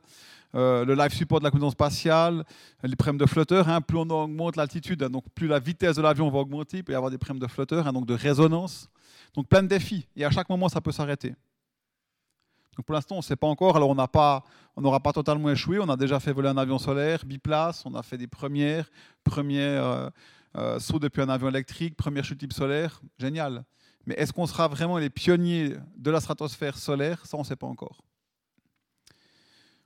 euh, 0.55 0.85
le 0.85 0.95
live 0.95 1.11
support 1.11 1.39
de 1.39 1.43
la 1.43 1.51
combinaison 1.51 1.71
spatiale, 1.71 2.45
les 2.81 2.95
problèmes 2.95 3.17
de 3.17 3.25
flotteurs. 3.25 3.67
Hein. 3.67 3.81
plus 3.81 3.97
on 3.97 4.09
augmente 4.09 4.55
l'altitude, 4.55 5.03
donc 5.03 5.25
plus 5.35 5.47
la 5.47 5.59
vitesse 5.59 5.97
de 5.97 6.01
l'avion 6.01 6.29
va 6.29 6.39
augmenter, 6.39 6.77
il 6.77 6.83
peut 6.85 6.93
y 6.93 6.95
avoir 6.95 7.11
des 7.11 7.17
problèmes 7.17 7.41
de 7.45 7.51
flotteurs, 7.51 7.91
donc 7.91 8.05
de 8.05 8.13
résonance. 8.13 8.89
Donc 9.33 9.49
plein 9.49 9.63
de 9.63 9.67
défis. 9.67 10.07
Et 10.15 10.23
à 10.23 10.31
chaque 10.31 10.47
moment, 10.47 10.69
ça 10.69 10.79
peut 10.79 10.93
s'arrêter. 10.93 11.35
Donc 12.77 12.85
pour 12.85 12.93
l'instant, 12.93 13.15
on 13.15 13.19
ne 13.19 13.23
sait 13.23 13.35
pas 13.35 13.47
encore. 13.47 13.75
Alors 13.75 13.89
on 13.89 13.95
n'aura 14.81 14.99
pas, 14.99 15.13
totalement 15.13 15.49
échoué. 15.49 15.79
On 15.79 15.89
a 15.89 15.97
déjà 15.97 16.19
fait 16.19 16.31
voler 16.31 16.49
un 16.49 16.57
avion 16.57 16.77
solaire, 16.77 17.25
biplace. 17.25 17.83
On 17.85 17.95
a 17.95 18.03
fait 18.03 18.17
des 18.17 18.27
premières, 18.27 18.89
premières 19.23 19.83
euh, 19.85 20.09
euh, 20.55 20.79
sauts 20.79 20.99
depuis 20.99 21.21
un 21.21 21.29
avion 21.29 21.49
électrique, 21.49 21.95
première 21.95 22.23
chute 22.23 22.39
type 22.39 22.53
solaire. 22.53 23.01
Génial. 23.17 23.63
Mais 24.05 24.15
est-ce 24.15 24.33
qu'on 24.33 24.45
sera 24.45 24.67
vraiment 24.67 24.97
les 24.97 25.09
pionniers 25.09 25.73
de 25.97 26.11
la 26.11 26.19
stratosphère 26.19 26.77
solaire? 26.77 27.25
Ça, 27.25 27.37
on 27.37 27.41
ne 27.41 27.45
sait 27.45 27.55
pas 27.55 27.67
encore. 27.67 28.01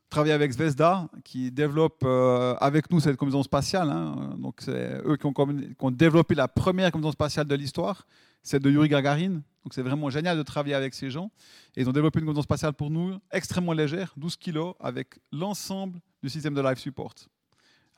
Travailler 0.09 0.33
avec 0.33 0.51
Zvezda, 0.51 1.07
qui 1.23 1.51
développe 1.51 2.01
euh, 2.03 2.55
avec 2.55 2.89
nous 2.91 2.99
cette 2.99 3.15
combinaison 3.15 3.43
spatiale. 3.43 3.89
Hein. 3.89 4.35
Donc 4.39 4.55
c'est 4.59 5.01
eux 5.05 5.17
qui 5.17 5.25
ont, 5.25 5.91
développé 5.91 6.35
la 6.35 6.47
première 6.47 6.91
combinaison 6.91 7.11
spatiale 7.11 7.47
de 7.47 7.55
l'histoire 7.55 8.05
celle 8.43 8.61
de 8.61 8.69
Yuri 8.69 8.89
Gagarin. 8.89 9.41
Donc 9.63 9.73
c'est 9.73 9.81
vraiment 9.81 10.09
génial 10.09 10.37
de 10.37 10.43
travailler 10.43 10.75
avec 10.75 10.93
ces 10.93 11.09
gens. 11.09 11.31
Et 11.75 11.81
ils 11.81 11.89
ont 11.89 11.93
développé 11.93 12.19
une 12.19 12.25
combinaison 12.25 12.43
spatiale 12.43 12.73
pour 12.73 12.89
nous 12.89 13.19
extrêmement 13.31 13.73
légère, 13.73 14.13
12 14.17 14.37
kg, 14.37 14.73
avec 14.79 15.19
l'ensemble 15.31 15.99
du 16.23 16.29
système 16.29 16.53
de 16.53 16.61
live 16.61 16.77
support. 16.77 17.13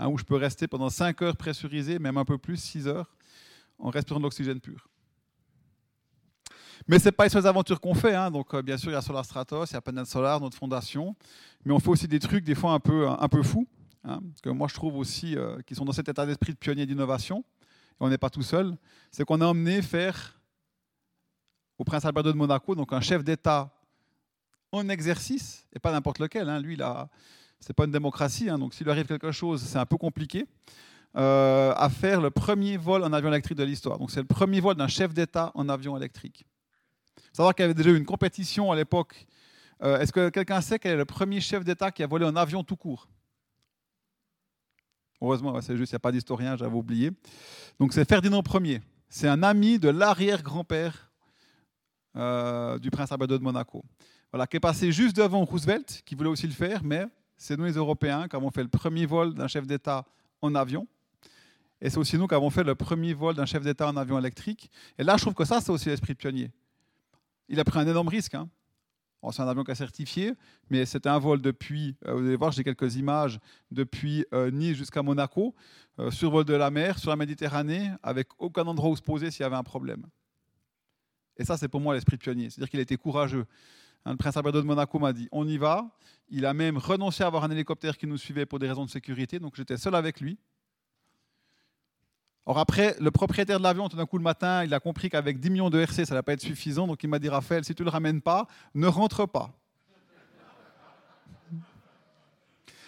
Hein, 0.02 0.08
où 0.08 0.18
je 0.18 0.24
peux 0.24 0.36
rester 0.36 0.68
pendant 0.68 0.90
5 0.90 1.22
heures 1.22 1.38
pressurisé, 1.38 2.00
même 2.00 2.18
un 2.18 2.26
peu 2.26 2.38
plus, 2.38 2.58
6 2.58 2.88
heures, 2.88 3.16
en 3.78 3.90
respirant 3.90 4.20
de 4.20 4.24
l'oxygène 4.24 4.60
pur. 4.60 4.88
Mais 6.88 6.98
ce 6.98 7.06
n'est 7.06 7.12
pas 7.12 7.26
les 7.26 7.30
seules 7.30 7.46
aventures 7.46 7.80
qu'on 7.80 7.94
fait. 7.94 8.16
Hein. 8.16 8.32
Donc, 8.32 8.54
euh, 8.54 8.62
bien 8.62 8.78
sûr, 8.78 8.90
il 8.90 8.96
y 8.96 8.98
a 8.98 9.02
Solar 9.02 9.24
Stratos, 9.24 9.70
il 9.70 9.74
y 9.76 9.78
a 9.78 9.82
Panel 9.82 10.06
Solar, 10.06 10.42
notre 10.42 10.58
fondation. 10.58 11.16
Mais 11.64 11.72
on 11.72 11.80
fait 11.80 11.90
aussi 11.90 12.08
des 12.08 12.20
trucs, 12.20 12.44
des 12.44 12.56
fois, 12.56 12.74
un 12.74 12.80
peu, 12.80 13.08
un 13.08 13.28
peu 13.30 13.44
fous. 13.44 13.68
Hein, 14.04 14.20
que 14.42 14.50
moi, 14.50 14.68
je 14.68 14.74
trouve 14.74 14.98
aussi 14.98 15.38
euh, 15.38 15.62
qui 15.68 15.76
sont 15.76 15.86
dans 15.86 15.92
cet 15.92 16.10
état 16.10 16.26
d'esprit 16.26 16.54
de 16.54 16.58
pionnier 16.58 16.88
d'innovation 16.88 17.46
on 18.02 18.10
n'est 18.10 18.18
pas 18.18 18.32
tout 18.32 18.42
seul, 18.42 18.76
c'est 19.12 19.24
qu'on 19.24 19.42
a 19.42 19.46
emmené 19.46 19.82
faire 19.82 20.42
au 21.78 21.84
prince 21.84 22.04
Albert 22.04 22.24
de 22.24 22.32
Monaco, 22.32 22.74
donc 22.74 22.92
un 22.94 23.02
chef 23.02 23.24
d'État 23.24 23.72
en 24.72 24.90
exercice, 24.90 25.68
et 25.72 25.80
pas 25.80 25.92
n'importe 25.92 26.18
lequel. 26.18 26.50
Lui, 26.62 26.78
ce 26.78 27.06
n'est 27.70 27.74
pas 27.76 27.86
une 27.86 27.92
démocratie, 27.92 28.50
hein. 28.50 28.58
donc 28.58 28.74
s'il 28.74 28.86
lui 28.86 28.92
arrive 28.92 29.08
quelque 29.08 29.32
chose, 29.32 29.62
c'est 29.62 29.78
un 29.78 29.86
peu 29.86 29.98
compliqué, 29.98 30.46
euh, 31.16 31.74
à 31.76 31.90
faire 31.90 32.22
le 32.22 32.32
premier 32.32 32.78
vol 32.78 33.04
en 33.04 33.14
avion 33.14 33.30
électrique 33.30 33.58
de 33.58 33.64
l'histoire. 33.64 34.00
Donc 34.00 34.12
c'est 34.12 34.22
le 34.22 34.28
premier 34.28 34.60
vol 34.60 34.76
d'un 34.76 34.88
chef 34.88 35.14
d'État 35.14 35.52
en 35.56 35.70
avion 35.70 35.96
électrique. 35.98 36.46
Il 37.18 37.36
savoir 37.36 37.54
qu'il 37.54 37.64
y 37.64 37.66
avait 37.66 37.74
déjà 37.74 37.92
eu 37.92 37.98
une 37.98 38.06
compétition 38.06 38.72
à 38.72 38.76
l'époque 38.76 39.28
Euh, 39.84 40.00
est-ce 40.00 40.12
que 40.14 40.30
quelqu'un 40.30 40.62
sait 40.62 40.78
quel 40.78 40.92
est 40.92 40.98
le 40.98 41.06
premier 41.06 41.42
chef 41.42 41.64
d'État 41.64 41.90
qui 41.92 42.04
a 42.04 42.08
volé 42.08 42.24
un 42.26 42.36
avion 42.36 42.64
tout 42.64 42.76
court? 42.76 43.08
Heureusement, 45.20 45.60
c'est 45.62 45.76
juste, 45.76 45.92
il 45.92 45.96
n'y 45.96 45.98
a 45.98 46.00
pas 46.00 46.12
d'historien, 46.12 46.56
j'avais 46.56 46.76
oublié. 46.76 47.12
Donc 47.80 47.94
c'est 47.94 48.08
Ferdinand 48.08 48.44
Ier. 48.64 48.82
C'est 49.10 49.28
un 49.28 49.42
ami 49.44 49.80
de 49.80 49.90
l'arrière-grand-père 49.90 51.12
euh, 52.16 52.78
du 52.80 52.92
prince 52.92 53.12
Albert 53.12 53.28
de 53.28 53.38
Monaco. 53.40 53.84
Voilà, 54.32 54.46
qui 54.48 54.58
est 54.58 54.62
passé 54.62 54.92
juste 54.92 55.16
devant 55.16 55.44
Roosevelt, 55.44 56.04
qui 56.06 56.16
voulait 56.16 56.30
aussi 56.30 56.48
le 56.48 56.54
faire, 56.54 56.84
mais 56.84 57.06
c'est 57.42 57.58
nous 57.58 57.66
les 57.66 57.74
Européens 57.74 58.28
qui 58.28 58.36
avons 58.36 58.52
fait 58.52 58.62
le 58.62 58.70
premier 58.70 59.08
vol 59.08 59.34
d'un 59.34 59.48
chef 59.48 59.66
d'État 59.66 60.06
en 60.44 60.54
avion. 60.54 60.88
Et 61.82 61.90
c'est 61.90 61.98
aussi 61.98 62.16
nous 62.16 62.28
qui 62.28 62.36
avons 62.36 62.52
fait 62.52 62.64
le 62.64 62.76
premier 62.76 63.16
vol 63.16 63.34
d'un 63.34 63.48
chef 63.48 63.64
d'État 63.64 63.88
en 63.88 63.98
avion 63.98 64.20
électrique. 64.20 64.70
Et 65.00 65.04
là, 65.04 65.18
je 65.18 65.24
trouve 65.24 65.34
que 65.34 65.44
ça, 65.44 65.60
c'est 65.60 65.72
aussi 65.72 65.90
l'esprit 65.90 66.14
pionnier. 66.14 66.52
Il 67.50 67.60
a 67.60 67.64
pris 67.64 67.80
un 67.80 67.88
énorme 67.88 68.10
risque. 68.10 68.36
Hein 68.36 68.48
c'est 69.32 69.42
un 69.42 69.48
avion 69.48 69.64
qui 69.64 69.72
a 69.72 69.76
certifié, 69.76 70.34
mais 70.70 70.86
c'était 70.86 71.10
un 71.10 71.18
vol 71.18 71.42
depuis, 71.42 71.96
euh, 72.06 72.14
vous 72.14 72.20
allez 72.20 72.36
voir, 72.36 72.52
j'ai 72.52 72.64
quelques 72.64 72.96
images, 72.96 73.40
depuis 73.72 74.24
euh, 74.34 74.52
Nice 74.52 74.78
jusqu'à 74.78 75.02
Monaco, 75.02 75.56
euh, 75.98 76.12
sur 76.12 76.30
vol 76.30 76.46
de 76.46 76.54
la 76.54 76.70
mer, 76.70 77.00
sur 77.00 77.10
la 77.10 77.16
Méditerranée, 77.16 77.92
avec 78.04 78.28
aucun 78.38 78.68
endroit 78.68 78.90
où 78.92 78.96
se 78.96 79.02
poser 79.02 79.32
s'il 79.32 79.42
y 79.42 79.46
avait 79.46 79.56
un 79.56 79.64
problème. 79.64 80.06
Et 81.38 81.44
ça, 81.44 81.58
c'est 81.58 81.68
pour 81.68 81.82
moi 81.82 81.96
l'esprit 81.96 82.18
pionnier. 82.18 82.52
C'est-à-dire 82.52 82.70
qu'il 82.70 82.80
a 82.80 82.84
été 82.84 82.98
courageux. 82.98 83.48
Le 84.06 84.16
prince 84.16 84.36
Alberto 84.38 84.62
de 84.62 84.68
Monaco 84.68 85.00
m'a 85.00 85.14
dit 85.14 85.28
on 85.32 85.48
y 85.48 85.58
va. 85.58 85.90
Il 86.30 86.46
a 86.46 86.54
même 86.54 86.78
renoncé 86.78 87.24
à 87.24 87.28
avoir 87.28 87.44
un 87.44 87.52
hélicoptère 87.52 87.98
qui 87.98 88.08
nous 88.08 88.18
suivait 88.18 88.46
pour 88.46 88.58
des 88.60 88.68
raisons 88.68 88.86
de 88.86 88.90
sécurité, 88.90 89.40
donc 89.40 89.56
j'étais 89.56 89.78
seul 89.78 89.96
avec 89.96 90.22
lui. 90.22 90.38
Or 92.46 92.58
après, 92.58 92.96
le 93.00 93.12
propriétaire 93.12 93.60
de 93.60 93.64
l'avion, 93.64 93.88
tout 93.88 93.98
d'un 93.98 94.06
coup 94.06 94.18
le 94.18 94.24
matin, 94.24 94.64
il 94.64 94.74
a 94.74 94.80
compris 94.80 95.10
qu'avec 95.10 95.40
10 95.40 95.50
millions 95.52 95.70
de 95.70 95.80
RC, 95.80 96.06
ça 96.06 96.16
ne 96.16 96.18
va 96.18 96.24
pas 96.24 96.34
être 96.34 96.42
suffisant. 96.42 96.88
Donc 96.88 97.04
il 97.04 97.08
m'a 97.08 97.20
dit, 97.20 97.30
Raphaël, 97.30 97.64
si 97.64 97.76
tu 97.76 97.84
ne 97.84 97.86
le 97.86 97.92
ramènes 97.92 98.22
pas, 98.22 98.48
ne 98.74 98.88
rentre 98.88 99.28
pas. 99.28 99.54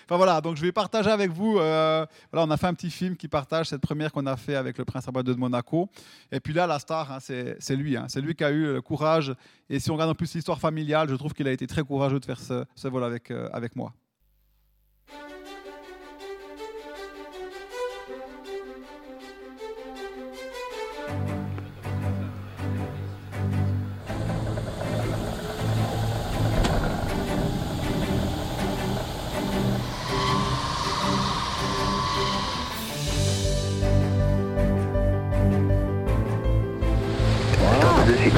Enfin 0.06 0.18
voilà, 0.18 0.42
donc 0.42 0.56
je 0.58 0.62
vais 0.62 0.72
partager 0.72 1.10
avec 1.10 1.32
vous. 1.32 1.58
Euh, 1.60 2.06
voilà, 2.32 2.48
on 2.48 2.52
a 2.52 2.58
fait 2.58 2.68
un 2.68 2.74
petit 2.74 2.90
film 2.90 3.16
qui 3.16 3.28
partage 3.28 3.68
cette 3.68 3.82
première 3.82 4.12
qu'on 4.12 4.26
a 4.26 4.38
fait 4.38 4.56
avec 4.56 4.78
le 4.78 4.86
prince 4.86 5.08
Albert 5.08 5.24
de 5.24 5.34
Monaco. 5.34 5.90
Et 6.32 6.40
puis 6.40 6.54
là, 6.54 6.68
la 6.68 6.80
star, 6.80 7.12
hein, 7.12 7.20
c'est 7.20 7.76
lui. 7.76 7.98
Hein. 7.98 8.06
c'est 8.08 8.22
lui 8.22 8.36
qui 8.36 8.44
a 8.44 8.52
eu 8.52 8.74
le 8.74 8.82
courage. 8.82 9.34
Et 9.70 9.80
si 9.80 9.90
on 9.92 9.94
regarde 9.94 10.12
en 10.12 10.16
plus 10.16 10.34
l'histoire 10.34 10.60
familiale, 10.60 11.10
je 11.10 11.16
trouve 11.16 11.34
qu'il 11.34 11.48
a 11.48 11.52
été 11.52 11.68
très 11.68 11.84
courageux 11.84 12.20
de 12.20 12.26
faire 12.26 12.40
ce, 12.40 12.88
vol 12.88 13.04
avec, 13.04 13.32
euh, 13.32 13.50
avec 13.54 13.76
moi. 13.76 13.94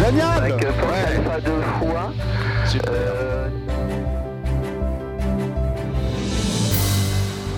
Génial 0.06 0.38
Avec 0.38 0.62
ouais. 0.62 0.68
Alpha 1.08 1.42
deux 1.42 1.62
fois. 1.80 2.12
Super. 2.68 2.92
Euh... 2.94 3.50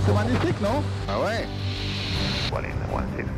C'est 0.06 0.14
magnifique, 0.14 0.62
non? 0.62 0.84
Ah 1.10 1.20
ouais 1.20 1.48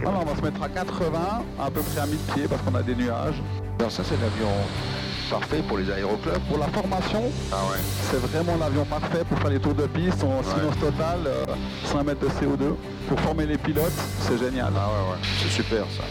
alors, 0.05 0.21
on 0.21 0.25
va 0.25 0.35
se 0.35 0.41
mettre 0.41 0.63
à 0.63 0.69
80, 0.69 1.19
à 1.59 1.71
peu 1.71 1.81
près 1.81 2.01
à 2.01 2.05
1000 2.05 2.17
pieds 2.33 2.47
parce 2.47 2.61
qu'on 2.61 2.75
a 2.75 2.83
des 2.83 2.95
nuages. 2.95 3.41
Alors 3.79 3.91
ça 3.91 4.03
c'est 4.03 4.19
l'avion 4.21 4.49
parfait 5.29 5.61
pour 5.67 5.77
les 5.77 5.91
aéroclubs. 5.91 6.39
Pour 6.47 6.57
la 6.57 6.67
formation, 6.67 7.23
ah 7.51 7.55
ouais. 7.71 7.79
c'est 8.09 8.19
vraiment 8.19 8.55
l'avion 8.57 8.85
parfait 8.85 9.23
pour 9.27 9.37
faire 9.39 9.49
les 9.49 9.59
tours 9.59 9.73
de 9.73 9.87
piste 9.87 10.23
en 10.23 10.41
silence 10.43 10.77
total, 10.79 11.19
100 11.85 12.03
mètres 12.03 12.21
de 12.21 12.27
CO2. 12.27 12.75
Pour 13.07 13.19
former 13.21 13.45
les 13.45 13.57
pilotes, 13.57 13.91
c'est 14.19 14.37
génial. 14.37 14.73
Ah 14.75 14.87
ouais, 14.87 15.11
ouais, 15.11 15.19
c'est 15.41 15.49
super 15.49 15.83
ça. 15.95 16.03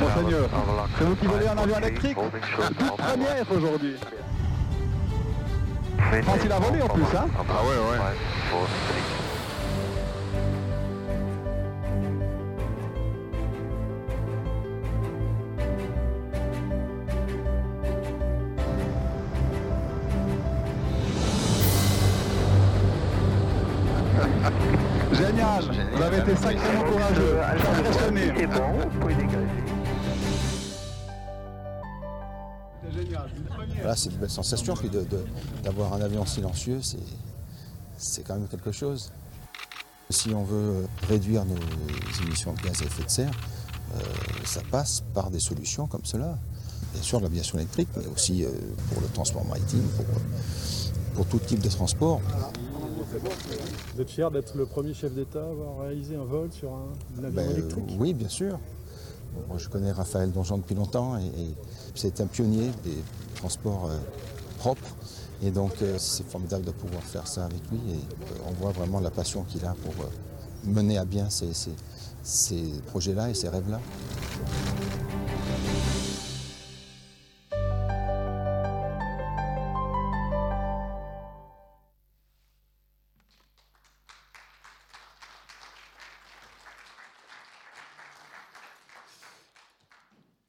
Monseigneur, 0.00 0.48
c'est 0.96 1.04
vous 1.04 1.16
qui 1.16 1.26
volez 1.26 1.48
un 1.48 1.58
avion 1.58 1.78
électrique 1.78 2.16
Toute 2.16 2.96
première 2.96 3.52
aujourd'hui. 3.52 3.96
Quand 5.98 6.38
il 6.44 6.52
a 6.52 6.58
volé 6.58 6.82
en 6.82 6.88
plus, 6.88 7.16
hein 7.16 7.26
Ah 7.36 7.62
ouais, 7.64 7.70
ouais. 7.70 7.98
Génial. 25.12 25.64
Vous 25.92 26.02
avez 26.02 26.18
été 26.18 26.36
sacrément 26.36 26.82
courageux. 26.82 27.38
Impressionné. 27.78 28.32
C'est 33.96 34.10
une 34.10 34.16
belle 34.16 34.30
sensation. 34.30 34.74
Puis 34.74 34.90
d'avoir 35.62 35.94
un 35.94 36.00
avion 36.00 36.24
silencieux, 36.26 36.80
c'est 37.96 38.22
quand 38.22 38.34
même 38.34 38.48
quelque 38.48 38.72
chose. 38.72 39.12
Si 40.10 40.30
on 40.30 40.42
veut 40.42 40.86
réduire 41.08 41.44
nos 41.44 42.24
émissions 42.24 42.54
de 42.54 42.60
gaz 42.62 42.80
à 42.82 42.86
effet 42.86 43.04
de 43.04 43.10
serre, 43.10 43.30
euh, 43.94 44.00
ça 44.44 44.60
passe 44.70 45.02
par 45.14 45.30
des 45.30 45.40
solutions 45.40 45.86
comme 45.86 46.04
cela. 46.04 46.38
Bien 46.94 47.02
sûr, 47.02 47.20
l'aviation 47.20 47.58
électrique, 47.58 47.88
mais 47.96 48.06
aussi 48.06 48.44
euh, 48.44 48.48
pour 48.90 49.02
le 49.02 49.08
transport 49.08 49.44
maritime, 49.44 49.84
pour, 51.14 51.26
tout 51.26 51.38
type 51.38 51.60
de 51.60 51.68
transport. 51.68 52.20
Vous 53.94 54.00
êtes 54.00 54.10
fier 54.10 54.30
d'être 54.30 54.56
le 54.56 54.66
premier 54.66 54.94
chef 54.94 55.12
d'État 55.12 55.40
à 55.42 55.50
avoir 55.50 55.80
réalisé 55.80 56.14
un 56.14 56.24
vol 56.24 56.50
sur 56.52 56.70
un, 56.72 57.24
avion 57.24 57.30
ben, 57.30 57.50
électrique? 57.50 57.84
Oui, 57.98 58.14
bien 58.14 58.28
sûr. 58.28 58.58
je 59.56 59.68
connais 59.68 59.90
Raphaël 59.90 60.30
Donjon 60.30 60.58
depuis 60.58 60.76
longtemps 60.76 61.18
et, 61.18 61.26
et 61.26 61.54
c'est 61.94 62.20
un 62.20 62.26
pionnier 62.26 62.70
des 62.84 62.98
transports 63.36 63.86
euh, 63.90 63.98
propres. 64.58 64.94
Et 65.42 65.50
donc 65.50 65.72
euh, 65.82 65.96
c'est 65.98 66.28
formidable 66.28 66.64
de 66.64 66.72
pouvoir 66.72 67.02
faire 67.02 67.26
ça 67.26 67.44
avec 67.44 67.60
lui 67.70 67.78
et 67.90 67.94
euh, 67.94 68.48
on 68.48 68.52
voit 68.52 68.72
vraiment 68.72 69.00
la 69.00 69.10
passion 69.10 69.44
qu'il 69.44 69.64
a 69.64 69.74
pour 69.84 69.94
mener 70.64 70.98
à 70.98 71.04
bien 71.04 71.30
ces, 71.30 71.52
ces 72.22 72.64
projets-là 72.88 73.30
et 73.30 73.34
ces 73.34 73.48
rêves-là. 73.48 73.80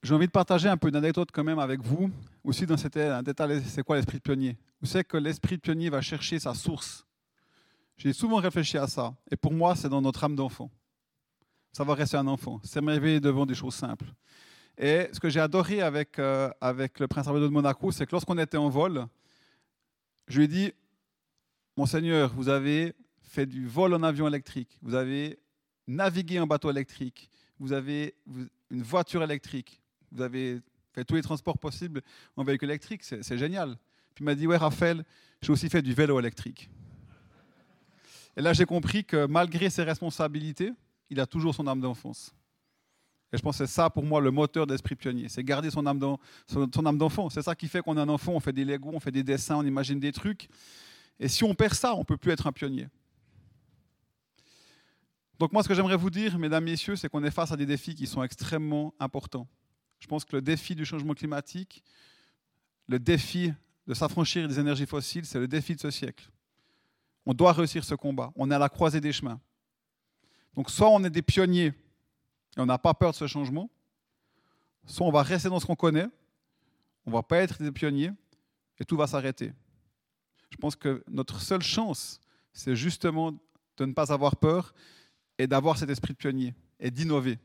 J'ai 0.10 0.16
envie 0.16 0.26
de 0.26 0.32
partager 0.32 0.68
un 0.68 0.76
peu 0.76 0.90
d'anecdotes 0.90 1.30
quand 1.32 1.44
même 1.44 1.60
avec 1.60 1.84
vous. 1.84 2.10
Aussi, 2.44 2.66
dans 2.66 2.78
cet 2.78 2.98
détail, 3.24 3.62
c'est 3.64 3.84
quoi 3.84 3.96
l'esprit 3.96 4.18
de 4.18 4.24
pionnier? 4.24 4.58
Vous 4.82 4.88
savez 4.88 5.04
que 5.04 5.18
l'esprit 5.18 5.58
de 5.58 5.62
pionnier 5.62 5.92
va 5.92 6.02
chercher 6.02 6.40
sa 6.40 6.56
source. 6.56 7.06
J'ai 7.96 8.12
souvent 8.12 8.38
réfléchi 8.38 8.80
à 8.80 8.88
ça. 8.88 9.14
Et 9.30 9.36
pour 9.36 9.54
moi, 9.54 9.76
c'est 9.76 9.88
dans 9.88 10.02
notre 10.02 10.24
âme 10.24 10.36
d'enfant. 10.36 10.72
Ça 11.72 11.84
va 11.84 11.94
rester 11.94 12.18
un 12.18 12.26
enfant. 12.26 12.60
S'émerveiller 12.64 13.20
devant 13.20 13.46
des 13.46 13.54
choses 13.54 13.76
simples. 13.76 14.12
Et 14.80 15.10
ce 15.14 15.20
que 15.20 15.30
j'ai 15.30 15.42
adoré 15.42 15.84
avec, 15.84 16.18
euh, 16.18 16.50
le 16.60 17.08
prince 17.08 17.28
Alberto 17.28 17.48
de 17.48 17.54
Monaco, 17.54 17.92
c'est 17.92 18.08
que 18.08 18.12
lorsqu'on 18.12 18.40
était 18.40 18.58
en 18.58 18.70
vol, 18.70 19.06
je 20.28 20.40
lui 20.40 20.46
ai 20.46 20.48
dit 20.48 20.72
Monseigneur, 21.78 22.34
vous 22.34 22.50
avez 22.50 22.96
fait 23.22 23.46
du 23.46 23.68
vol 23.68 23.94
en 23.94 24.02
avion 24.02 24.28
électrique, 24.28 24.76
vous 24.82 24.96
avez 24.96 25.38
navigué 25.86 26.40
en 26.40 26.48
bateau 26.48 26.72
électrique, 26.72 27.30
vous 27.60 27.74
avez 27.74 28.16
une 28.72 28.82
voiture 28.82 29.22
électrique, 29.22 29.79
vous 30.12 30.22
avez 30.22 30.62
fait 30.94 31.04
tous 31.06 31.16
les 31.16 31.22
transports 31.22 31.58
possibles 31.58 32.02
en 32.36 32.44
véhicule 32.44 32.70
électrique, 32.70 33.04
c'est 33.04 33.38
génial. 33.38 33.78
Puis 34.16 34.24
il 34.24 34.26
m'a 34.26 34.36
dit, 34.36 34.48
ouais 34.48 34.58
Raphaël, 34.58 35.04
j'ai 35.42 35.52
aussi 35.52 35.70
fait 35.70 35.82
du 35.82 35.94
vélo 35.94 36.20
électrique. 36.20 36.70
Et 38.36 38.42
là, 38.42 38.54
j'ai 38.54 38.66
compris 38.66 39.04
que 39.04 39.26
malgré 39.26 39.70
ses 39.70 39.84
responsabilités, 39.84 40.72
il 41.10 41.20
a 41.20 41.26
toujours 41.26 41.54
son 41.54 41.68
âme 41.68 41.82
d'enfance. 41.82 42.34
Et 43.32 43.38
je 43.38 43.42
pense 43.44 43.58
que 43.58 43.66
c'est 43.66 43.72
ça 43.72 43.90
pour 43.90 44.04
moi 44.04 44.22
le 44.22 44.32
moteur 44.32 44.66
d'esprit 44.66 44.96
pionnier, 44.96 45.30
c'est 45.30 45.44
garder 45.44 45.70
son 45.70 45.86
âme 45.86 46.00
d'enfant. 46.98 47.30
C'est 47.30 47.44
ça 47.44 47.54
qui 47.54 47.68
fait 47.68 47.82
qu'on 47.82 47.96
est 47.98 48.02
un 48.02 48.10
enfant, 48.10 48.34
on 48.34 48.40
fait 48.40 48.54
des 48.54 48.66
Legos, 48.66 48.92
on 48.94 49.00
fait 49.00 49.12
des 49.12 49.24
dessins, 49.24 49.58
on 49.58 49.66
imagine 49.66 50.00
des 50.00 50.12
trucs. 50.12 50.50
Et 51.20 51.28
si 51.28 51.44
on 51.44 51.54
perd 51.54 51.74
ça, 51.74 51.94
on 51.96 52.00
ne 52.00 52.04
peut 52.04 52.18
plus 52.18 52.32
être 52.32 52.48
un 52.48 52.52
pionnier. 52.52 52.88
Donc 55.38 55.54
moi, 55.54 55.64
ce 55.64 55.68
que 55.68 55.76
j'aimerais 55.76 55.96
vous 55.96 56.10
dire, 56.10 56.38
mesdames, 56.40 56.64
messieurs, 56.64 56.96
c'est 56.96 57.08
qu'on 57.08 57.24
est 57.24 57.32
face 57.32 57.52
à 57.52 57.58
des 57.58 57.66
défis 57.66 57.94
qui 57.94 58.08
sont 58.08 58.24
extrêmement 58.24 58.94
importants. 59.00 59.48
Je 60.00 60.08
pense 60.08 60.26
que 60.26 60.36
le 60.36 60.42
défi 60.42 60.76
du 60.76 60.86
changement 60.86 61.14
climatique, 61.14 61.84
le 62.88 63.00
défi 63.00 63.54
de 63.88 63.94
s'affranchir 63.94 64.48
des 64.48 64.60
énergies 64.60 64.86
fossiles, 64.86 65.26
c'est 65.26 65.40
le 65.40 65.48
défi 65.48 65.76
de 65.76 65.82
ce 65.82 65.92
siècle. 65.92 66.30
On 67.26 67.34
doit 67.34 67.54
réussir 67.54 67.84
ce 67.84 67.96
combat. 67.96 68.32
On 68.36 68.50
est 68.50 68.56
à 68.56 68.60
la 68.60 68.70
croisée 68.70 69.02
des 69.02 69.12
chemins. 69.12 69.40
Donc 70.56 70.70
soit 70.70 70.90
on 70.90 71.04
est 71.04 71.10
des 71.10 71.22
pionniers 71.22 71.74
et 72.58 72.60
on 72.60 72.66
n'a 72.66 72.78
pas 72.78 72.94
peur 72.94 73.12
de 73.12 73.16
ce 73.16 73.28
changement, 73.28 73.70
soit 74.86 75.06
on 75.06 75.12
va 75.12 75.22
rester 75.22 75.50
dans 75.50 75.60
ce 75.60 75.66
qu'on 75.66 75.76
connaît, 75.76 76.08
on 77.06 77.12
ne 77.12 77.16
va 77.16 77.24
pas 77.24 77.38
être 77.38 77.62
des 77.62 77.72
pionniers, 77.72 78.12
et 78.80 78.86
tout 78.86 78.98
va 78.98 79.08
s'arrêter. 79.08 79.54
Je 80.50 80.58
pense 80.58 80.76
que 80.76 81.04
notre 81.08 81.42
seule 81.42 81.62
chance, 81.62 82.20
c'est 82.54 82.76
justement 82.76 83.32
de 83.32 83.86
ne 83.86 83.94
pas 83.94 84.12
avoir 84.12 84.38
peur 84.38 84.74
et 85.38 85.48
d'avoir 85.48 85.78
cet 85.78 85.90
esprit 85.90 86.14
de 86.14 86.18
pionnier 86.18 86.56
et 86.80 86.92
d'innover. 86.92 87.38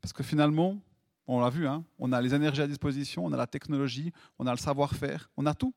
Parce 0.00 0.12
que 0.12 0.22
finalement, 0.22 0.78
on 1.26 1.40
l'a 1.40 1.50
vu, 1.50 1.66
hein, 1.66 1.84
on 1.98 2.12
a 2.12 2.20
les 2.20 2.34
énergies 2.34 2.62
à 2.62 2.66
disposition, 2.66 3.24
on 3.24 3.32
a 3.32 3.36
la 3.36 3.46
technologie, 3.46 4.12
on 4.38 4.46
a 4.46 4.50
le 4.50 4.58
savoir-faire, 4.58 5.30
on 5.36 5.46
a 5.46 5.54
tout. 5.54 5.74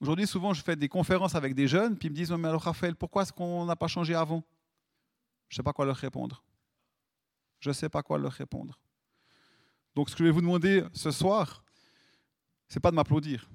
Aujourd'hui, 0.00 0.26
souvent, 0.26 0.52
je 0.52 0.62
fais 0.62 0.76
des 0.76 0.88
conférences 0.88 1.34
avec 1.34 1.54
des 1.54 1.66
jeunes, 1.66 1.96
puis 1.96 2.08
ils 2.08 2.10
me 2.10 2.16
disent 2.16 2.30
Mais 2.32 2.48
alors, 2.48 2.62
Raphaël, 2.62 2.94
pourquoi 2.94 3.22
est-ce 3.22 3.32
qu'on 3.32 3.64
n'a 3.64 3.76
pas 3.76 3.86
changé 3.86 4.14
avant? 4.14 4.44
Je 5.48 5.54
ne 5.54 5.56
sais 5.56 5.62
pas 5.62 5.72
quoi 5.72 5.86
leur 5.86 5.96
répondre. 5.96 6.42
Je 7.60 7.70
ne 7.70 7.74
sais 7.74 7.88
pas 7.88 8.02
quoi 8.02 8.18
leur 8.18 8.32
répondre. 8.32 8.78
Donc, 9.94 10.10
ce 10.10 10.14
que 10.14 10.18
je 10.18 10.24
vais 10.24 10.30
vous 10.30 10.42
demander 10.42 10.84
ce 10.92 11.10
soir, 11.10 11.64
ce 12.68 12.74
n'est 12.74 12.80
pas 12.80 12.90
de 12.90 12.96
m'applaudir, 12.96 13.48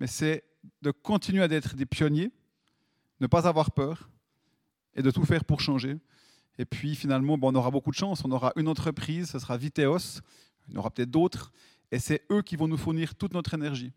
mais 0.00 0.08
c'est 0.08 0.42
de 0.82 0.90
continuer 0.90 1.42
à 1.42 1.46
être 1.46 1.76
des 1.76 1.86
pionniers, 1.86 2.32
ne 3.20 3.26
pas 3.26 3.46
avoir 3.46 3.70
peur 3.70 4.10
et 4.94 5.02
de 5.02 5.10
tout 5.10 5.24
faire 5.24 5.44
pour 5.44 5.60
changer. 5.60 5.96
Et 6.58 6.64
puis 6.64 6.94
finalement, 6.94 7.38
on 7.40 7.54
aura 7.54 7.70
beaucoup 7.70 7.90
de 7.90 7.96
chance. 7.96 8.24
On 8.24 8.30
aura 8.32 8.52
une 8.56 8.68
entreprise, 8.68 9.30
ce 9.30 9.38
sera 9.38 9.56
Viteos. 9.56 10.20
Il 10.68 10.74
y 10.74 10.76
en 10.76 10.80
aura 10.80 10.90
peut-être 10.90 11.10
d'autres. 11.10 11.52
Et 11.90 11.98
c'est 11.98 12.24
eux 12.30 12.42
qui 12.42 12.56
vont 12.56 12.68
nous 12.68 12.76
fournir 12.76 13.14
toute 13.14 13.32
notre 13.32 13.54
énergie. 13.54 13.92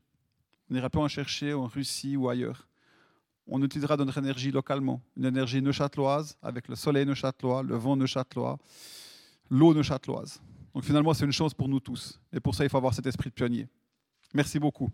On 0.69 0.75
n'ira 0.75 0.89
pas 0.89 0.99
en 0.99 1.07
chercher 1.07 1.53
en 1.53 1.65
Russie 1.65 2.15
ou 2.15 2.29
ailleurs. 2.29 2.67
On 3.47 3.61
utilisera 3.61 3.97
notre 3.97 4.17
énergie 4.19 4.51
localement. 4.51 5.01
Une 5.17 5.25
énergie 5.25 5.61
neuchâteloise 5.61 6.37
avec 6.41 6.67
le 6.69 6.75
soleil 6.75 7.05
neuchâtelois, 7.05 7.63
le 7.63 7.75
vent 7.75 7.97
neuchâtelois, 7.97 8.57
l'eau 9.49 9.73
neuchâteloise. 9.73 10.39
Donc 10.73 10.85
finalement, 10.85 11.13
c'est 11.13 11.25
une 11.25 11.33
chance 11.33 11.53
pour 11.53 11.67
nous 11.67 11.79
tous. 11.79 12.21
Et 12.31 12.39
pour 12.39 12.55
ça, 12.55 12.63
il 12.63 12.69
faut 12.69 12.77
avoir 12.77 12.93
cet 12.93 13.05
esprit 13.07 13.29
de 13.29 13.33
pionnier. 13.33 13.67
Merci 14.33 14.59
beaucoup. 14.59 14.89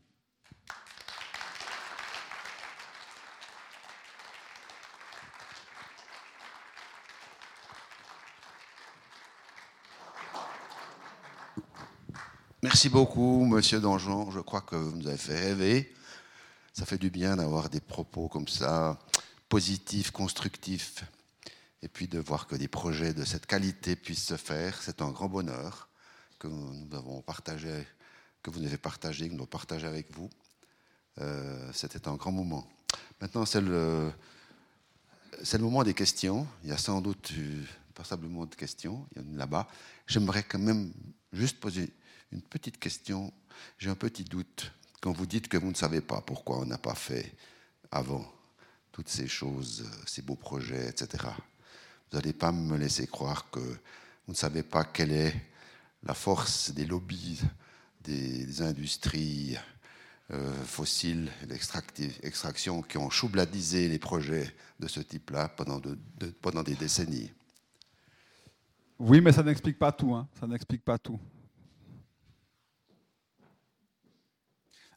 Merci 12.78 12.89
beaucoup, 12.89 13.43
Monsieur 13.43 13.80
Dangean. 13.80 14.30
Je 14.30 14.39
crois 14.39 14.61
que 14.61 14.75
vous 14.75 14.95
nous 14.95 15.07
avez 15.07 15.17
fait 15.17 15.36
rêver. 15.36 15.95
Ça 16.73 16.86
fait 16.86 16.99
du 16.99 17.09
bien 17.09 17.36
d'avoir 17.36 17.71
des 17.71 17.80
propos 17.80 18.28
comme 18.28 18.47
ça, 18.47 18.99
positifs, 19.49 20.11
constructifs, 20.11 21.03
et 21.82 21.88
puis 21.88 22.07
de 22.07 22.19
voir 22.19 22.45
que 22.45 22.55
des 22.55 22.67
projets 22.67 23.15
de 23.15 23.25
cette 23.25 23.47
qualité 23.47 23.95
puissent 23.95 24.28
se 24.28 24.38
faire. 24.38 24.80
C'est 24.84 25.01
un 25.01 25.09
grand 25.09 25.28
bonheur 25.28 25.89
que 26.38 26.47
nous 26.47 26.95
avons 26.95 27.23
partagé, 27.23 27.84
que 28.43 28.51
vous 28.51 28.63
avez 28.63 28.78
partagé, 28.78 29.28
que 29.28 29.34
nous 29.34 29.39
avons 29.39 29.47
partagé 29.47 29.88
avec 29.88 30.15
vous. 30.15 30.30
Euh, 31.17 31.71
C'était 31.73 32.07
un 32.07 32.13
grand 32.13 32.32
moment. 32.32 32.69
Maintenant, 33.19 33.47
c'est 33.47 33.59
le, 33.59 34.11
le 35.51 35.57
moment 35.57 35.84
des 35.84 35.95
questions. 35.95 36.45
Il 36.63 36.69
y 36.69 36.73
a 36.73 36.78
sans 36.78 37.01
doute 37.01 37.34
passablement 37.95 38.45
de 38.45 38.53
questions. 38.53 39.07
Là-bas. 39.34 39.67
J'aimerais 40.05 40.43
quand 40.43 40.59
même 40.59 40.93
juste 41.34 41.59
poser 41.59 41.91
une 42.32 42.41
petite 42.41 42.80
question. 42.80 43.34
J'ai 43.78 43.89
un 43.89 43.95
petit 43.95 44.23
doute 44.23 44.71
quand 45.01 45.11
vous 45.11 45.25
dites 45.25 45.47
que 45.47 45.57
vous 45.57 45.69
ne 45.69 45.75
savez 45.75 46.01
pas 46.01 46.21
pourquoi 46.21 46.59
on 46.59 46.65
n'a 46.65 46.78
pas 46.78 46.95
fait 46.95 47.34
avant 47.91 48.25
toutes 48.91 49.09
ces 49.09 49.28
choses, 49.28 49.86
ces 50.05 50.21
beaux 50.21 50.36
projets, 50.36 50.89
etc. 50.89 51.23
Vous 52.09 52.17
n'allez 52.17 52.34
pas 52.34 52.51
me 52.51 52.78
laisser 52.78 53.07
croire 53.07 53.49
que 53.49 53.59
vous 53.59 54.34
ne 54.34 54.36
savez 54.36 54.63
pas 54.63 54.84
quelle 54.84 55.11
est 55.11 55.36
la 56.03 56.13
force 56.13 56.71
des 56.71 56.86
lobbies, 56.86 57.41
des, 58.03 58.61
industries 58.61 59.57
euh, 60.32 60.63
fossiles, 60.63 61.30
l'extraction 61.47 62.82
qui 62.82 62.97
ont 62.97 63.09
choubladisé 63.09 63.88
les 63.88 63.99
projets 63.99 64.53
de 64.80 64.88
ce 64.88 64.99
type-là 64.99 65.49
pendant, 65.49 65.80
des 66.63 66.75
décennies. 66.75 67.32
Oui, 68.99 69.21
mais 69.21 69.32
ça 69.32 69.43
n'explique 69.43 69.78
pas 69.78 69.91
tout. 69.91 70.15
Hein. 70.15 70.28
Ça 70.39 70.47
n'explique 70.47 70.84
pas 70.84 70.97
tout. 70.97 71.19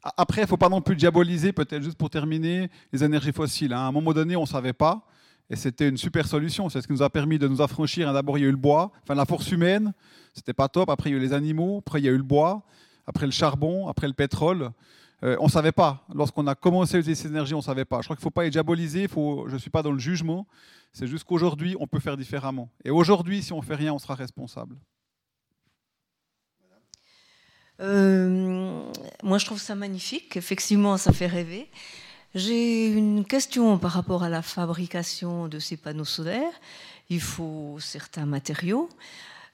Après, 0.02 0.40
il 0.40 0.44
ne 0.44 0.48
faut 0.48 0.56
pas 0.56 0.68
non 0.68 0.80
plus 0.80 0.96
diaboliser, 0.96 1.52
peut-être 1.52 1.82
juste 1.82 1.98
pour 1.98 2.10
terminer, 2.10 2.70
les 2.92 3.04
énergies 3.04 3.32
fossiles. 3.32 3.72
Hein. 3.72 3.80
À 3.80 3.86
un 3.86 3.92
moment 3.92 4.12
donné, 4.12 4.36
on 4.36 4.42
ne 4.42 4.46
savait 4.46 4.72
pas, 4.72 5.06
et 5.50 5.56
c'était 5.56 5.88
une 5.88 5.96
super 5.96 6.26
solution. 6.26 6.68
C'est 6.68 6.80
ce 6.80 6.86
qui 6.86 6.92
nous 6.92 7.02
a 7.02 7.10
permis 7.10 7.38
de 7.38 7.48
nous 7.48 7.60
affranchir. 7.60 8.10
D'abord, 8.12 8.38
il 8.38 8.42
y 8.42 8.44
a 8.44 8.48
eu 8.48 8.52
le 8.52 8.56
bois, 8.56 8.92
enfin 9.02 9.14
la 9.14 9.26
force 9.26 9.50
humaine, 9.50 9.92
c'était 10.32 10.54
pas 10.54 10.68
top. 10.68 10.88
Après, 10.88 11.10
il 11.10 11.12
y 11.12 11.16
a 11.16 11.18
eu 11.18 11.22
les 11.22 11.32
animaux, 11.32 11.78
après, 11.78 12.00
il 12.00 12.04
y 12.04 12.08
a 12.08 12.12
eu 12.12 12.16
le 12.16 12.22
bois, 12.22 12.62
après 13.06 13.26
le 13.26 13.32
charbon, 13.32 13.88
après 13.88 14.06
le 14.06 14.14
pétrole. 14.14 14.70
Euh, 15.22 15.36
on 15.40 15.46
ne 15.46 15.50
savait 15.50 15.72
pas. 15.72 16.06
Lorsqu'on 16.14 16.46
a 16.46 16.54
commencé 16.54 16.96
à 16.96 17.00
utiliser 17.00 17.22
ces 17.22 17.28
énergies, 17.28 17.52
on 17.52 17.58
ne 17.58 17.62
savait 17.62 17.84
pas. 17.84 18.00
Je 18.00 18.06
crois 18.06 18.16
qu'il 18.16 18.22
ne 18.22 18.24
faut 18.24 18.30
pas 18.30 18.44
les 18.44 18.50
diaboliser, 18.50 19.06
je 19.06 19.52
ne 19.52 19.58
suis 19.58 19.70
pas 19.70 19.82
dans 19.82 19.92
le 19.92 19.98
jugement. 19.98 20.46
C'est 20.92 21.06
juste 21.06 21.24
qu'aujourd'hui, 21.24 21.76
on 21.78 21.86
peut 21.86 22.00
faire 22.00 22.16
différemment. 22.16 22.70
Et 22.84 22.90
aujourd'hui, 22.90 23.42
si 23.42 23.52
on 23.52 23.58
ne 23.58 23.62
fait 23.62 23.74
rien, 23.74 23.92
on 23.92 23.98
sera 23.98 24.14
responsable. 24.14 24.76
Euh, 27.80 28.82
moi, 29.22 29.38
je 29.38 29.46
trouve 29.46 29.60
ça 29.60 29.74
magnifique. 29.74 30.36
Effectivement, 30.36 30.96
ça 30.96 31.12
fait 31.12 31.26
rêver. 31.26 31.68
J'ai 32.34 32.88
une 32.88 33.24
question 33.24 33.78
par 33.78 33.92
rapport 33.92 34.22
à 34.22 34.28
la 34.28 34.42
fabrication 34.42 35.48
de 35.48 35.58
ces 35.58 35.76
panneaux 35.76 36.04
solaires. 36.04 36.52
Il 37.08 37.20
faut 37.20 37.78
certains 37.80 38.26
matériaux. 38.26 38.88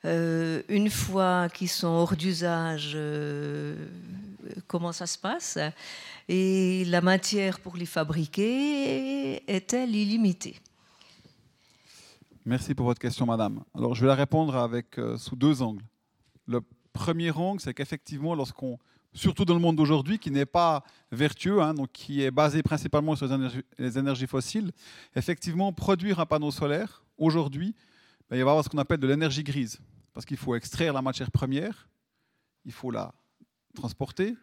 Euh, 0.05 0.63
une 0.69 0.91
fois 0.91 1.49
qu'ils 1.49 1.71
sont 1.71 1.89
hors 1.89 2.17
d'usage, 2.17 2.93
euh, 2.95 3.77
comment 4.67 4.93
ça 4.93 5.07
se 5.07 5.19
passe? 5.19 5.59
Et 6.29 6.85
la 6.87 7.01
matière 7.01 7.61
pour 7.61 7.77
les 7.77 7.87
fabriquer 7.87 9.43
est-elle 9.51 9.95
illimitée? 9.95 10.57
Merci 12.45 12.75
pour 12.75 12.87
votre 12.87 13.01
question, 13.01 13.27
madame. 13.27 13.63
Alors, 13.75 13.95
je 13.95 14.03
vais 14.03 14.07
la 14.07 14.15
répondre 14.15 14.55
avec, 14.55 15.01
sous 15.17 15.35
deux 15.35 15.63
angles. 15.63 15.83
Le 16.47 16.61
premier 16.97 17.31
angle, 17.31 17.61
c'est 17.61 17.75
qu'effectivement, 17.75 18.35
lorsqu'on, 18.35 18.79
surtout 19.13 19.45
dans 19.45 19.55
le 19.55 19.61
monde 19.61 19.77
d'aujourd'hui, 19.77 20.19
qui 20.19 20.31
n'est 20.31 20.47
pas 20.47 20.83
vertueux, 21.13 21.61
hein, 21.61 21.75
donc 21.75 21.93
qui 21.93 22.23
est 22.23 22.31
basé 22.31 22.63
principalement 22.63 23.15
sur 23.15 23.29
les 23.79 23.99
énergies, 23.99 24.27
fossiles, 24.27 24.73
effectivement, 25.15 25.73
produire 25.73 26.19
un 26.21 26.27
panneau 26.27 26.51
solaire, 26.51 27.05
aujourd'hui, 27.19 27.75
ben, 28.29 28.37
il 28.37 28.43
va 28.43 28.49
y 28.49 28.51
avoir 28.51 28.65
ce 28.65 28.69
qu'on 28.69 28.79
appelle 28.79 29.01
de 29.01 29.07
l'énergie 29.07 29.45
grise. 29.45 29.79
Parce 30.15 30.25
qu'il 30.25 30.39
faut 30.39 30.55
extraire 30.55 30.95
la 30.95 31.03
matière 31.03 31.31
première, 31.31 31.89
il 32.65 32.73
faut 32.73 32.91
la 32.91 33.15
transporter, 33.75 34.35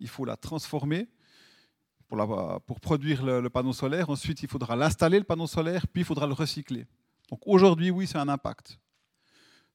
il 0.00 0.08
faut 0.08 0.24
la 0.24 0.36
transformer 0.36 1.08
pour, 2.08 2.60
pour 2.66 2.80
produire 2.80 3.24
le 3.24 3.48
panneau 3.48 3.72
solaire. 3.72 4.10
Ensuite, 4.10 4.42
il 4.42 4.48
faudra 4.48 4.74
l'installer, 4.74 5.18
le 5.18 5.24
panneau 5.24 5.46
solaire, 5.46 5.86
puis 5.86 6.02
il 6.02 6.04
faudra 6.04 6.26
le 6.26 6.32
recycler. 6.32 6.86
Donc 7.30 7.40
aujourd'hui, 7.46 7.90
oui, 7.90 8.06
c'est 8.06 8.18
un 8.18 8.28
impact. 8.28 8.78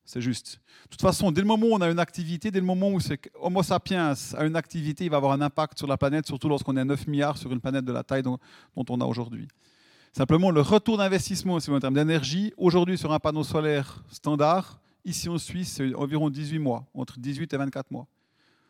C'est 0.08 0.22
juste. 0.22 0.62
De 0.86 0.90
toute 0.92 1.02
façon, 1.02 1.34
dès 1.34 1.42
le 1.42 1.48
moment 1.48 1.68
où 1.68 1.74
on 1.74 1.82
a 1.82 1.92
une 1.92 2.00
activité, 2.00 2.50
dès 2.50 2.62
le 2.62 2.66
moment 2.66 2.90
où 2.90 3.00
Homo 3.42 3.62
sapiens 3.62 4.14
a 4.38 4.46
une 4.46 4.56
activité, 4.56 5.04
il 5.04 5.12
va 5.12 5.18
avoir 5.18 5.34
un 5.34 5.42
impact 5.42 5.78
sur 5.78 5.86
la 5.86 5.98
planète, 5.98 6.26
surtout 6.26 6.48
lorsqu'on 6.48 6.78
est 6.78 6.86
9 6.86 7.08
milliards 7.08 7.38
sur 7.38 7.52
une 7.52 7.60
planète 7.60 7.84
de 7.84 7.92
la 7.92 8.04
taille 8.04 8.24
dont, 8.24 8.40
on 8.74 9.02
a 9.02 9.06
aujourd'hui. 9.06 9.50
Simplement, 10.14 10.50
le 10.50 10.62
retour 10.62 10.98
d'investissement, 10.98 11.56
en 11.56 11.80
termes 11.82 11.94
d'énergie, 11.94 12.54
aujourd'hui 12.56 12.98
sur 12.98 13.12
un 13.12 13.20
panneau 13.20 13.44
solaire 13.44 14.02
standard, 14.10 14.80
ici 15.04 15.28
en 15.28 15.38
Suisse, 15.38 15.74
c'est 15.74 15.94
environ 15.94 16.30
18 16.30 16.58
mois, 16.58 16.88
entre 16.94 17.20
18 17.20 17.54
et 17.54 17.58
24 17.58 17.92
mois. 17.92 18.08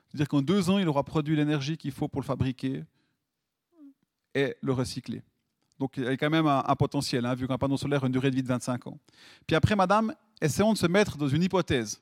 C'est-à-dire 0.10 0.30
qu'en 0.30 0.42
deux 0.42 0.72
ans, 0.72 0.80
il 0.80 0.88
aura 0.88 1.04
produit 1.04 1.36
l'énergie 1.36 1.78
qu'il 1.78 1.92
faut 1.92 2.08
pour 2.08 2.20
le 2.20 2.26
fabriquer 2.26 2.84
et 4.34 4.56
le 4.60 4.74
recycler. 4.74 5.22
Donc 5.78 5.98
il 5.98 6.04
y 6.04 6.08
a 6.08 6.18
quand 6.18 6.32
même 6.32 6.48
un, 6.48 6.76
potentiel, 6.76 7.28
hein, 7.28 7.36
vu 7.36 7.48
qu'un 7.48 7.60
panneau 7.60 7.78
solaire 7.78 8.04
a 8.04 8.08
une 8.08 8.14
durée 8.14 8.32
de 8.32 8.36
vie 8.36 8.42
de 8.42 8.48
25 8.48 8.88
ans. 8.88 8.98
Puis 9.46 9.56
après, 9.56 9.76
madame, 9.76 10.16
essayons 10.42 10.74
de 10.74 10.78
se 10.78 10.88
mettre 10.88 11.18
dans 11.18 11.28
une 11.28 11.44
hypothèse. 11.44 12.02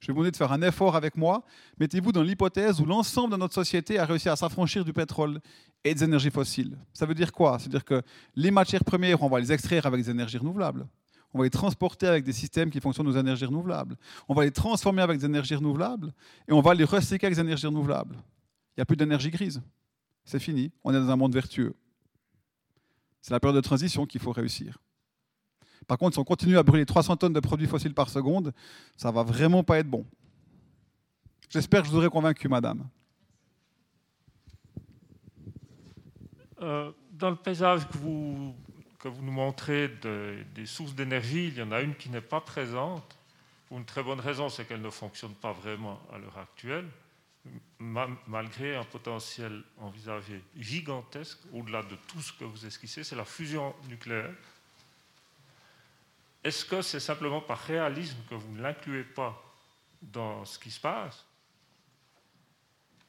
Je 0.00 0.08
vais 0.08 0.12
vous 0.12 0.18
demander 0.18 0.32
de 0.32 0.36
faire 0.36 0.52
un 0.52 0.60
effort 0.60 0.96
avec 0.96 1.16
moi. 1.16 1.44
Mettez-vous 1.78 2.12
dans 2.12 2.22
l'hypothèse 2.22 2.78
où 2.80 2.84
l'ensemble 2.84 3.32
de 3.32 3.38
notre 3.38 3.54
société 3.54 3.98
a 3.98 4.04
réussi 4.04 4.28
à 4.28 4.36
s'affranchir 4.36 4.84
du 4.84 4.92
pétrole 4.92 5.40
et 5.82 5.94
des 5.94 6.04
énergies 6.04 6.30
fossiles. 6.30 6.76
Ça 6.92 7.06
veut 7.06 7.14
dire 7.14 7.32
quoi? 7.32 7.58
C'est-à-dire 7.58 7.84
que 7.84 8.02
les 8.36 8.50
matières 8.50 8.84
premières, 8.84 9.22
on 9.22 9.28
va 9.28 9.40
les 9.40 9.50
extraire 9.50 9.86
avec 9.86 10.02
des 10.02 10.10
énergies 10.10 10.36
renouvelables. 10.36 10.86
On 11.32 11.38
va 11.38 11.44
les 11.44 11.50
transporter 11.50 12.06
avec 12.06 12.22
des 12.22 12.32
systèmes 12.32 12.70
qui 12.70 12.80
fonctionnent 12.80 13.08
aux 13.08 13.16
énergies 13.16 13.46
renouvelables. 13.46 13.96
On 14.28 14.34
va 14.34 14.44
les 14.44 14.50
transformer 14.50 15.00
avec 15.00 15.18
des 15.18 15.24
énergies 15.24 15.54
renouvelables 15.54 16.12
et 16.46 16.52
on 16.52 16.60
va 16.60 16.74
les 16.74 16.84
recycler 16.84 17.26
avec 17.26 17.36
des 17.36 17.40
énergies 17.40 17.66
renouvelables. 17.66 18.14
Il 18.14 18.80
n'y 18.80 18.82
a 18.82 18.84
plus 18.84 18.96
d'énergie 18.96 19.30
grise. 19.30 19.62
C'est 20.24 20.38
fini. 20.38 20.70
On 20.84 20.92
est 20.92 21.00
dans 21.00 21.10
un 21.10 21.16
monde 21.16 21.32
vertueux. 21.32 21.74
C'est 23.22 23.32
la 23.32 23.40
période 23.40 23.56
de 23.56 23.66
transition 23.66 24.04
qu'il 24.04 24.20
faut 24.20 24.32
réussir. 24.32 24.78
Par 25.86 25.98
contre, 25.98 26.14
si 26.14 26.18
on 26.18 26.24
continue 26.24 26.58
à 26.58 26.62
brûler 26.62 26.86
300 26.86 27.16
tonnes 27.16 27.32
de 27.32 27.40
produits 27.40 27.66
fossiles 27.66 27.94
par 27.94 28.08
seconde, 28.08 28.52
ça 28.96 29.10
va 29.10 29.22
vraiment 29.22 29.62
pas 29.62 29.78
être 29.78 29.88
bon. 29.88 30.04
J'espère 31.50 31.82
que 31.82 31.86
je 31.86 31.92
vous 31.92 31.98
aurai 31.98 32.08
convaincu, 32.08 32.48
madame. 32.48 32.88
Euh, 36.62 36.90
dans 37.12 37.30
le 37.30 37.36
paysage 37.36 37.86
que 37.88 37.98
vous, 37.98 38.54
que 38.98 39.08
vous 39.08 39.22
nous 39.22 39.32
montrez 39.32 39.88
des 40.54 40.66
sources 40.66 40.94
d'énergie, 40.94 41.48
il 41.48 41.58
y 41.58 41.62
en 41.62 41.72
a 41.72 41.80
une 41.80 41.94
qui 41.94 42.08
n'est 42.08 42.20
pas 42.20 42.40
présente. 42.40 43.18
pour 43.66 43.78
une 43.78 43.84
très 43.84 44.02
bonne 44.02 44.20
raison, 44.20 44.48
c'est 44.48 44.66
qu'elle 44.66 44.82
ne 44.82 44.90
fonctionne 44.90 45.34
pas 45.34 45.52
vraiment 45.52 46.00
à 46.12 46.18
l'heure 46.18 46.38
actuelle, 46.38 46.86
malgré 48.26 48.76
un 48.76 48.84
potentiel 48.84 49.62
envisagé 49.78 50.42
gigantesque, 50.56 51.38
au-delà 51.52 51.82
de 51.82 51.96
tout 52.08 52.20
ce 52.20 52.32
que 52.32 52.44
vous 52.44 52.64
esquissez, 52.64 53.04
c'est 53.04 53.16
la 53.16 53.24
fusion 53.24 53.74
nucléaire. 53.88 54.34
Est-ce 56.44 56.66
que 56.66 56.82
c'est 56.82 57.00
simplement 57.00 57.40
par 57.40 57.58
réalisme 57.58 58.18
que 58.28 58.34
vous 58.34 58.52
ne 58.52 58.60
l'incluez 58.60 59.02
pas 59.02 59.42
dans 60.02 60.44
ce 60.44 60.58
qui 60.58 60.70
se 60.70 60.78
passe? 60.78 61.24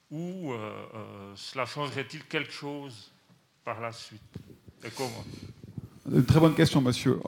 Ou 0.09 0.53
euh, 0.53 0.55
euh, 0.93 1.33
cela 1.35 1.65
changerait-il 1.65 2.23
quelque 2.23 2.53
chose 2.53 3.11
par 3.65 3.81
la 3.81 3.91
suite? 3.91 4.21
Et 4.85 4.89
comment? 4.89 5.25
Une 6.09 6.23
très 6.23 6.39
bonne 6.39 6.55
question, 6.55 6.79
monsieur. 6.81 7.19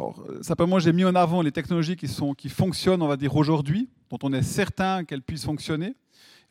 simplement, 0.41 0.79
j'ai 0.79 0.93
mis 0.93 1.03
en 1.03 1.15
avant 1.15 1.41
les 1.41 1.51
technologies 1.51 1.97
qui, 1.97 2.07
sont, 2.07 2.33
qui 2.33 2.47
fonctionnent, 2.47 3.01
on 3.01 3.07
va 3.07 3.17
dire, 3.17 3.35
aujourd'hui, 3.35 3.89
dont 4.09 4.19
on 4.23 4.31
est 4.31 4.43
certain 4.43 5.03
qu'elles 5.03 5.23
puissent 5.23 5.45
fonctionner. 5.45 5.95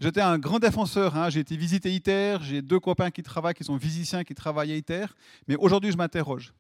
J'étais 0.01 0.21
un 0.21 0.39
grand 0.39 0.59
défenseur. 0.59 1.17
Hein. 1.17 1.31
J'ai 1.31 1.41
été 1.41 1.57
visiter 1.57 1.95
ITER. 1.95 2.39
J'ai 2.43 2.61
deux 2.61 2.81
copains 2.81 3.11
qui 3.11 3.23
travaillent, 3.23 3.55
qui 3.55 3.65
sont 3.65 3.79
physiciens, 3.79 4.25
qui 4.25 4.35
travaillent 4.35 4.73
à 4.73 4.77
ITER. 4.77 5.07
Mais 5.49 5.57
aujourd'hui, 5.57 5.93
je 5.93 5.97
m'interroge. 5.97 6.53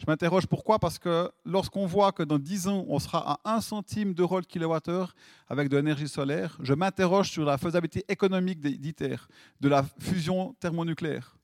Je 0.00 0.06
m'interroge 0.06 0.46
pourquoi? 0.46 0.78
Parce 0.78 0.98
que 0.98 1.30
lorsqu'on 1.44 1.84
voit 1.84 2.10
que 2.12 2.22
dans 2.22 2.38
10 2.38 2.68
ans, 2.68 2.86
on 2.88 2.98
sera 2.98 3.38
à 3.44 3.56
1 3.56 3.60
centime 3.60 4.14
d'euros 4.14 4.38
le 4.38 4.46
kilowattheure 4.46 5.14
avec 5.46 5.68
de 5.68 5.76
l'énergie 5.76 6.08
solaire, 6.08 6.56
je 6.62 6.72
m'interroge 6.72 7.30
sur 7.30 7.44
la 7.44 7.58
faisabilité 7.58 8.06
économique 8.08 8.60
d'ITER, 8.60 9.16
de 9.60 9.68
la 9.68 9.84
fusion 9.98 10.54
thermonucléaire. 10.58 11.36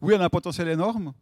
Oui, 0.00 0.12
on 0.16 0.20
a 0.20 0.24
un 0.24 0.28
potentiel 0.28 0.66
énorme. 0.66 1.12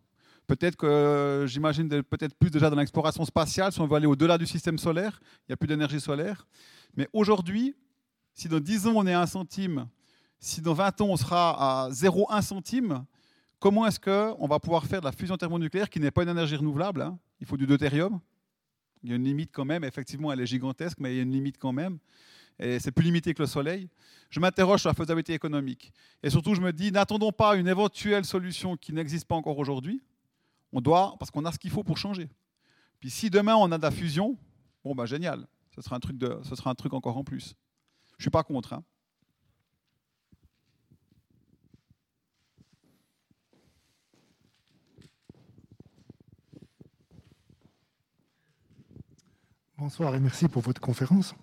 Peut-être 0.46 0.76
que 0.76 1.44
j'imagine 1.46 1.88
peut-être 2.02 2.34
plus 2.34 2.50
déjà 2.50 2.70
dans 2.70 2.76
l'exploration 2.76 3.26
spatiale, 3.26 3.70
si 3.70 3.78
on 3.82 3.86
veut 3.86 3.96
aller 3.96 4.06
au-delà 4.06 4.38
du 4.38 4.46
système 4.46 4.78
solaire, 4.78 5.20
il 5.40 5.50
n'y 5.50 5.52
a 5.52 5.56
plus 5.58 5.68
d'énergie 5.68 6.00
solaire. 6.00 6.46
Mais 6.96 7.06
aujourd'hui, 7.12 7.76
si 8.32 8.48
dans 8.48 8.60
10 8.60 8.86
ans 8.86 8.94
on 8.96 9.06
est 9.06 9.12
à 9.12 9.20
1 9.20 9.26
centime, 9.26 9.88
si 10.40 10.62
dans 10.62 10.72
20 10.72 11.02
ans 11.02 11.08
on 11.10 11.16
sera 11.18 11.84
à 11.84 11.90
0,1 11.90 12.40
centime, 12.40 13.04
comment 13.62 13.86
est-ce 13.86 14.00
qu'on 14.00 14.48
va 14.48 14.58
pouvoir 14.58 14.84
faire 14.86 15.00
de 15.00 15.06
la 15.06 15.12
fusion 15.12 15.36
thermonucléaire 15.36 15.88
qui 15.88 16.00
n'est 16.00 16.10
pas 16.10 16.24
une 16.24 16.30
énergie 16.30 16.56
renouvelable 16.56 17.00
hein? 17.00 17.16
Il 17.40 17.46
faut 17.46 17.56
du 17.56 17.64
deutérium. 17.64 18.20
Il 19.04 19.10
y 19.10 19.12
a 19.12 19.16
une 19.16 19.24
limite 19.24 19.50
quand 19.52 19.64
même, 19.64 19.84
effectivement 19.84 20.32
elle 20.32 20.40
est 20.40 20.46
gigantesque, 20.46 20.98
mais 21.00 21.14
il 21.14 21.16
y 21.16 21.20
a 21.20 21.22
une 21.22 21.30
limite 21.30 21.58
quand 21.58 21.72
même. 21.72 21.98
Et 22.58 22.80
c'est 22.80 22.90
plus 22.90 23.04
limité 23.04 23.32
que 23.34 23.42
le 23.42 23.46
soleil. 23.46 23.88
Je 24.30 24.40
m'interroge 24.40 24.80
sur 24.80 24.90
la 24.90 24.94
faisabilité 24.94 25.32
économique. 25.32 25.92
Et 26.22 26.30
surtout, 26.30 26.54
je 26.54 26.60
me 26.60 26.72
dis, 26.72 26.90
n'attendons 26.92 27.32
pas 27.32 27.56
une 27.56 27.68
éventuelle 27.68 28.24
solution 28.24 28.76
qui 28.76 28.92
n'existe 28.92 29.26
pas 29.26 29.36
encore 29.36 29.58
aujourd'hui, 29.58 30.02
on 30.72 30.80
doit, 30.80 31.14
parce 31.18 31.30
qu'on 31.30 31.44
a 31.44 31.52
ce 31.52 31.58
qu'il 31.58 31.70
faut 31.70 31.84
pour 31.84 31.98
changer. 31.98 32.28
Puis 33.00 33.10
si 33.10 33.30
demain 33.30 33.54
on 33.54 33.70
a 33.70 33.78
de 33.78 33.82
la 33.82 33.92
fusion, 33.92 34.36
bon 34.84 34.94
ben 34.94 35.06
génial, 35.06 35.46
ce 35.74 35.82
sera 35.82 35.96
un 35.96 36.00
truc, 36.00 36.18
de, 36.18 36.38
ce 36.42 36.56
sera 36.56 36.70
un 36.70 36.74
truc 36.74 36.94
encore 36.94 37.16
en 37.16 37.24
plus. 37.24 37.54
Je 38.18 38.24
suis 38.24 38.30
pas 38.30 38.42
contre. 38.42 38.72
Hein. 38.72 38.82
Bonsoir 49.82 50.14
et 50.14 50.20
merci 50.20 50.46
pour 50.46 50.62
votre 50.62 50.80
conférence. 50.80 51.34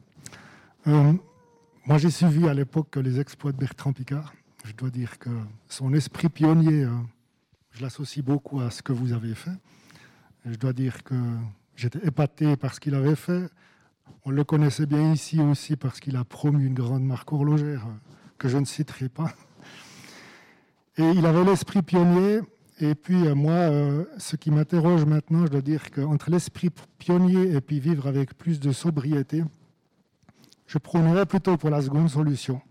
Euh, 0.87 1.11
moi, 1.85 1.97
j'ai 1.97 2.09
suivi 2.09 2.47
à 2.47 2.53
l'époque 2.53 2.95
les 2.95 3.19
exploits 3.19 3.51
de 3.51 3.57
Bertrand 3.57 3.91
Picard. 3.91 4.33
Je 4.63 4.71
dois 4.71 4.89
dire 4.89 5.19
que 5.19 5.29
son 5.67 5.93
esprit 5.93 6.29
pionnier 6.29 6.85
euh, 6.85 6.91
je 7.71 7.81
l'associe 7.81 8.23
beaucoup 8.23 8.61
à 8.61 8.71
ce 8.71 8.81
que 8.81 8.93
vous 8.93 9.11
avez 9.11 9.35
fait. 9.35 9.51
je 10.45 10.55
dois 10.55 10.71
dire 10.71 11.03
que 11.03 11.15
j'étais 11.75 11.99
épaté 12.07 12.55
par 12.55 12.73
ce 12.73 12.79
qu'il 12.79 12.95
avait 12.95 13.17
fait. 13.17 13.49
On 14.23 14.31
le 14.31 14.45
connaissait 14.45 14.85
bien 14.85 15.11
ici 15.11 15.41
aussi 15.41 15.75
parce 15.75 15.99
qu'il 15.99 16.15
a 16.15 16.23
promu 16.23 16.65
une 16.65 16.75
grande 16.75 17.03
marque 17.03 17.33
horlogère 17.33 17.85
que 18.37 18.47
je 18.47 18.57
ne 18.57 18.63
citerai 18.63 19.09
pas. 19.09 19.33
Et 20.95 21.09
il 21.09 21.25
avait 21.25 21.43
l'esprit 21.43 21.81
pionnier. 21.81 22.39
Et 22.81 22.95
puis 22.95 23.27
euh, 23.27 23.35
moi, 23.35 23.53
euh, 23.53 24.05
ce 24.17 24.37
qui 24.37 24.51
m'interroge 24.51 25.03
maintenant, 25.03 25.45
je 25.45 25.51
dois 25.51 25.61
dire 25.61 25.91
qu'entre 25.91 26.29
l'esprit 26.29 26.69
pionnier 26.97 27.53
et 27.53 27.61
puis 27.61 27.79
vivre 27.79 28.07
avec 28.07 28.37
plus 28.37 28.59
de 28.59 28.71
sobriété, 28.71 29.43
je 30.65 30.77
prônerais 30.77 31.25
plutôt 31.25 31.57
pour 31.57 31.69
la 31.69 31.81
seconde 31.81 32.09
solution. 32.09 32.61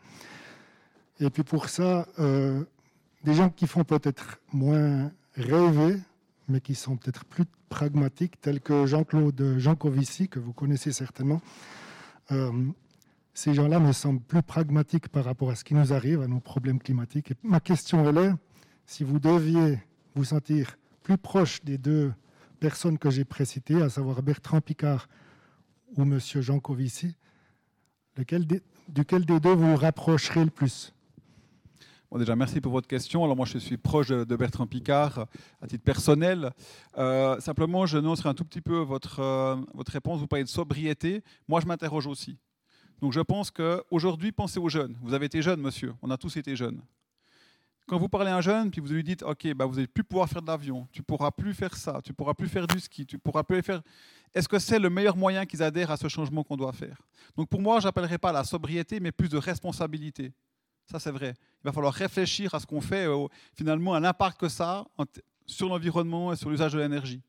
Et 1.21 1.29
puis 1.29 1.43
pour 1.43 1.69
ça, 1.69 2.07
euh, 2.19 2.65
des 3.25 3.35
gens 3.35 3.51
qui 3.51 3.67
font 3.67 3.85
peut-être 3.85 4.41
moins 4.53 5.13
rêver, 5.35 5.99
mais 6.49 6.63
qui 6.63 6.75
sont 6.75 6.97
peut-être 6.97 7.27
plus 7.27 7.45
pragmatiques, 7.69 8.41
tels 8.41 8.61
que 8.61 8.87
Jean-Claude 8.87 9.57
Jancovici, 9.59 10.29
que 10.29 10.39
vous 10.39 10.55
connaissez 10.55 10.93
certainement. 10.93 11.43
Ces 13.35 13.53
gens-là 13.53 13.79
me 13.79 13.93
semblent 13.93 14.21
plus 14.21 14.43
pragmatiques 14.43 15.09
par 15.09 15.25
rapport 15.25 15.51
à 15.51 15.55
ce 15.55 15.65
qui 15.65 15.75
nous 15.75 15.93
arrive, 15.93 16.23
à 16.23 16.29
nos 16.29 16.41
problèmes 16.41 16.79
climatiques. 16.79 17.33
Et 17.33 17.35
ma 17.43 17.61
question, 17.61 18.09
elle 18.09 18.19
est, 18.19 18.33
si 18.87 19.05
vous 19.05 19.19
deviez 19.19 19.79
vous 20.15 20.25
sentir 20.25 20.77
plus 21.03 21.19
proche 21.19 21.63
des 21.63 21.79
deux 21.79 22.13
personnes 22.61 22.99
que 22.99 23.11
j'ai 23.11 23.25
précitées, 23.25 23.81
à 23.83 23.89
savoir 23.89 24.23
Bertrand 24.23 24.61
Picard 24.61 25.09
ou 25.97 26.03
M. 26.03 26.19
Jancovici, 26.19 27.17
lequel 28.17 28.47
duquel 28.89 29.25
des 29.25 29.41
deux 29.41 29.55
vous 29.55 29.71
vous 29.71 29.77
rapprocherez 29.77 30.45
le 30.45 30.51
plus? 30.51 30.93
Déjà, 32.17 32.35
merci 32.35 32.61
pour 32.63 32.73
votre 32.73 32.89
question. 32.89 33.23
Alors 33.23 33.37
moi, 33.37 33.45
je 33.45 33.59
suis 33.59 33.77
proche 33.77 34.09
de 34.09 34.37
Bertrand 34.37 34.67
Picard 34.67 35.27
à 35.61 35.67
titre 35.67 35.85
personnel. 35.85 36.53
Euh, 36.97 37.39
simplement, 37.39 37.85
je 37.85 37.99
nuancerai 37.99 38.31
un 38.31 38.35
tout 38.35 38.47
petit 38.47 38.63
peu 38.63 38.79
votre, 38.79 39.21
euh, 39.21 39.57
votre 39.75 39.93
réponse. 39.93 40.19
Vous 40.19 40.27
parlez 40.27 40.45
de 40.45 40.49
sobriété. 40.49 41.23
Moi, 41.49 41.61
je 41.61 41.67
m'interroge 41.67 42.07
aussi. 42.07 42.39
Donc 43.03 43.13
je 43.13 43.21
pense 43.21 43.51
qu'aujourd'hui, 43.51 44.33
pensez 44.33 44.59
aux 44.59 44.71
jeunes. 44.71 44.97
Vous 45.03 45.13
avez 45.13 45.27
été 45.27 45.43
jeune, 45.43 45.61
monsieur. 45.61 45.95
On 46.01 46.11
a 46.11 46.17
tous 46.17 46.37
été 46.39 46.57
jeunes. 46.57 46.81
Quand 47.89 47.99
vous 47.99 48.11
parlez 48.11 48.31
à 48.31 48.37
un 48.37 48.43
jeune, 48.43 48.71
puis 48.71 48.83
vous 48.83 48.93
lui 48.93 49.03
dites, 49.03 49.23
OK, 49.23 49.51
bah, 49.55 49.65
vous 49.65 49.77
n'allez 49.77 49.87
plus 49.87 50.05
pouvoir 50.05 50.29
faire 50.29 50.43
de 50.43 50.47
l'avion, 50.47 50.87
tu 50.93 51.03
pourras 51.03 51.31
plus 51.31 51.55
faire 51.55 51.75
ça, 51.75 52.01
tu 52.05 52.13
pourras 52.13 52.35
plus 52.35 52.47
faire 52.47 52.67
du 52.67 52.79
ski, 52.79 53.07
tu 53.07 53.19
pourras 53.19 53.43
plus 53.43 53.63
faire... 53.63 53.81
Est-ce 54.35 54.47
que 54.47 54.59
c'est 54.59 54.79
le 54.79 54.91
meilleur 54.91 55.17
moyen 55.17 55.47
qu'ils 55.47 55.63
adhèrent 55.63 55.91
à 55.91 55.97
ce 55.97 56.07
changement 56.07 56.45
qu'on 56.45 56.59
doit 56.59 56.75
faire? 56.75 57.01
Donc 57.35 57.49
pour 57.49 57.63
moi, 57.63 57.81
je 57.81 57.87
n'appellerai 57.87 58.19
pas 58.19 58.31
la 58.31 58.45
sobriété, 58.45 59.01
mais 59.01 59.11
plus 59.11 59.31
de 59.31 59.39
responsabilité. 59.39 60.35
Ça, 60.85 60.99
c'est 60.99 61.11
vrai. 61.11 61.35
Il 61.63 61.65
va 61.65 61.73
falloir 61.73 61.95
réfléchir 61.95 62.55
à 62.55 62.61
ce 62.61 62.67
qu'on 62.67 62.83
fait, 62.83 63.07
euh, 63.07 63.27
finalement, 63.55 63.95
à 63.95 64.01
l'impact 64.01 64.39
que 64.39 64.51
ça 64.51 64.85
a 64.99 65.05
sur 65.47 65.71
l'environnement 65.71 66.35
et 66.35 66.37
sur 66.37 66.51
l'usage 66.51 66.75
de 66.75 66.79
l'énergie. 66.79 67.23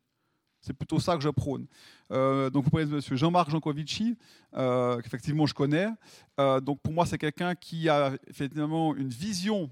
C'est 0.60 0.74
plutôt 0.74 1.00
ça 1.00 1.16
que 1.16 1.24
je 1.24 1.30
prône. 1.30 1.68
Euh, 2.12 2.50
donc, 2.50 2.66
vous 2.70 2.80
de 2.80 2.96
M. 2.96 3.18
Jean-Marc 3.18 3.50
Jancovici, 3.50 4.18
euh, 4.56 5.00
qu'effectivement 5.00 5.46
je 5.46 5.54
connais. 5.54 5.88
donc, 6.38 6.82
pour 6.82 6.92
moi, 6.92 7.06
c'est 7.06 7.18
quelqu'un 7.18 7.56
qui 7.56 7.88
a 7.88 8.12
effectivement 8.28 8.94
une 8.94 9.08
vision 9.08 9.70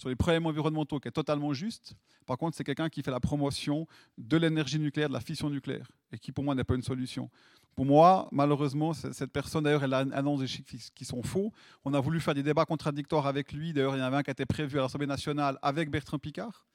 sur 0.00 0.08
les 0.08 0.16
problèmes 0.16 0.46
environnementaux 0.46 0.98
qui 0.98 1.08
est 1.08 1.12
totalement 1.12 1.52
juste. 1.52 1.94
Par 2.26 2.38
contre, 2.38 2.56
c'est 2.56 2.64
quelqu'un 2.64 2.88
qui 2.88 3.02
fait 3.02 3.10
la 3.10 3.20
promotion 3.20 3.86
de 4.16 4.36
l'énergie 4.38 4.78
nucléaire, 4.78 5.08
de 5.08 5.14
la 5.14 5.20
fission 5.20 5.50
nucléaire, 5.50 5.90
et 6.10 6.18
qui 6.18 6.32
pour 6.32 6.42
moi 6.42 6.54
n'est 6.54 6.64
pas 6.64 6.74
une 6.74 6.82
solution. 6.82 7.30
Pour 7.76 7.84
moi, 7.84 8.28
malheureusement, 8.32 8.94
cette 8.94 9.30
personne, 9.30 9.64
d'ailleurs, 9.64 9.84
elle 9.84 9.94
annonce 9.94 10.40
des 10.40 10.46
chiffres 10.46 10.74
qui 10.94 11.04
sont 11.04 11.22
faux. 11.22 11.52
On 11.84 11.94
a 11.94 12.00
voulu 12.00 12.18
faire 12.20 12.34
des 12.34 12.42
débats 12.42 12.64
contradictoires 12.64 13.26
avec 13.26 13.52
lui. 13.52 13.72
D'ailleurs, 13.72 13.94
il 13.94 14.00
y 14.00 14.02
en 14.02 14.06
avait 14.06 14.16
un 14.16 14.22
qui 14.22 14.30
était 14.30 14.46
prévu 14.46 14.78
à 14.78 14.82
l'Assemblée 14.82 15.06
nationale 15.06 15.58
avec 15.62 15.90
Bertrand 15.90 16.18
Picard. 16.18 16.66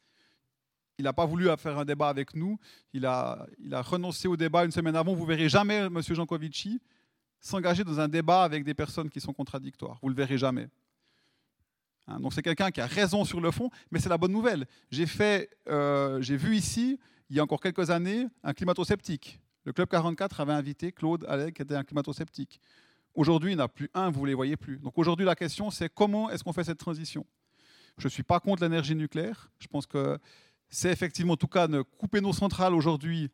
Il 0.97 1.03
n'a 1.03 1.13
pas 1.13 1.25
voulu 1.25 1.47
faire 1.57 1.77
un 1.77 1.85
débat 1.85 2.07
avec 2.09 2.35
nous. 2.35 2.57
Il 2.93 3.05
a, 3.05 3.45
il 3.59 3.73
a 3.73 3.81
renoncé 3.81 4.27
au 4.27 4.37
débat 4.37 4.63
une 4.63 4.71
semaine 4.71 4.95
avant. 4.95 5.13
Vous 5.13 5.25
verrez 5.25 5.49
jamais 5.49 5.77
M. 5.77 6.01
Jancovici 6.01 6.79
s'engager 7.41 7.83
dans 7.83 7.99
un 7.99 8.07
débat 8.07 8.43
avec 8.43 8.63
des 8.63 8.73
personnes 8.73 9.09
qui 9.09 9.19
sont 9.19 9.33
contradictoires. 9.33 9.99
Vous 10.01 10.09
le 10.09 10.15
verrez 10.15 10.37
jamais. 10.37 10.69
Hein, 12.07 12.19
donc 12.19 12.33
c'est 12.33 12.41
quelqu'un 12.41 12.71
qui 12.71 12.81
a 12.81 12.85
raison 12.85 13.25
sur 13.25 13.41
le 13.41 13.51
fond, 13.51 13.69
mais 13.91 13.99
c'est 13.99 14.09
la 14.09 14.17
bonne 14.17 14.31
nouvelle. 14.31 14.65
J'ai 14.91 15.05
fait, 15.05 15.49
euh, 15.67 16.21
j'ai 16.21 16.37
vu 16.37 16.55
ici, 16.55 16.99
il 17.29 17.35
y 17.35 17.39
a 17.39 17.43
encore 17.43 17.59
quelques 17.59 17.89
années, 17.89 18.27
un 18.43 18.53
climato-sceptique. 18.53 19.39
Le 19.63 19.73
Club 19.73 19.89
44 19.89 20.41
avait 20.41 20.53
invité 20.53 20.91
Claude 20.91 21.25
Allais, 21.27 21.51
qui 21.51 21.61
était 21.61 21.75
un 21.75 21.83
climato-sceptique. 21.83 22.59
Aujourd'hui, 23.15 23.53
il 23.53 23.55
n'y 23.55 23.61
en 23.61 23.65
a 23.65 23.67
plus 23.67 23.89
un, 23.93 24.11
vous 24.11 24.21
ne 24.21 24.27
les 24.27 24.33
voyez 24.33 24.57
plus. 24.57 24.77
Donc 24.77 24.97
aujourd'hui, 24.97 25.25
la 25.25 25.35
question, 25.35 25.71
c'est 25.71 25.89
comment 25.89 26.29
est-ce 26.29 26.43
qu'on 26.43 26.53
fait 26.53 26.65
cette 26.65 26.77
transition? 26.77 27.25
Je 27.97 28.07
ne 28.07 28.09
suis 28.09 28.23
pas 28.23 28.39
contre 28.39 28.61
l'énergie 28.61 28.93
nucléaire. 28.93 29.49
Je 29.57 29.67
pense 29.67 29.85
que 29.85 30.19
c'est 30.69 30.91
effectivement, 30.91 31.33
en 31.33 31.37
tout 31.37 31.47
cas, 31.47 31.67
de 31.67 31.81
couper 31.81 32.21
nos 32.21 32.33
centrales 32.33 32.73
aujourd'hui 32.73 33.31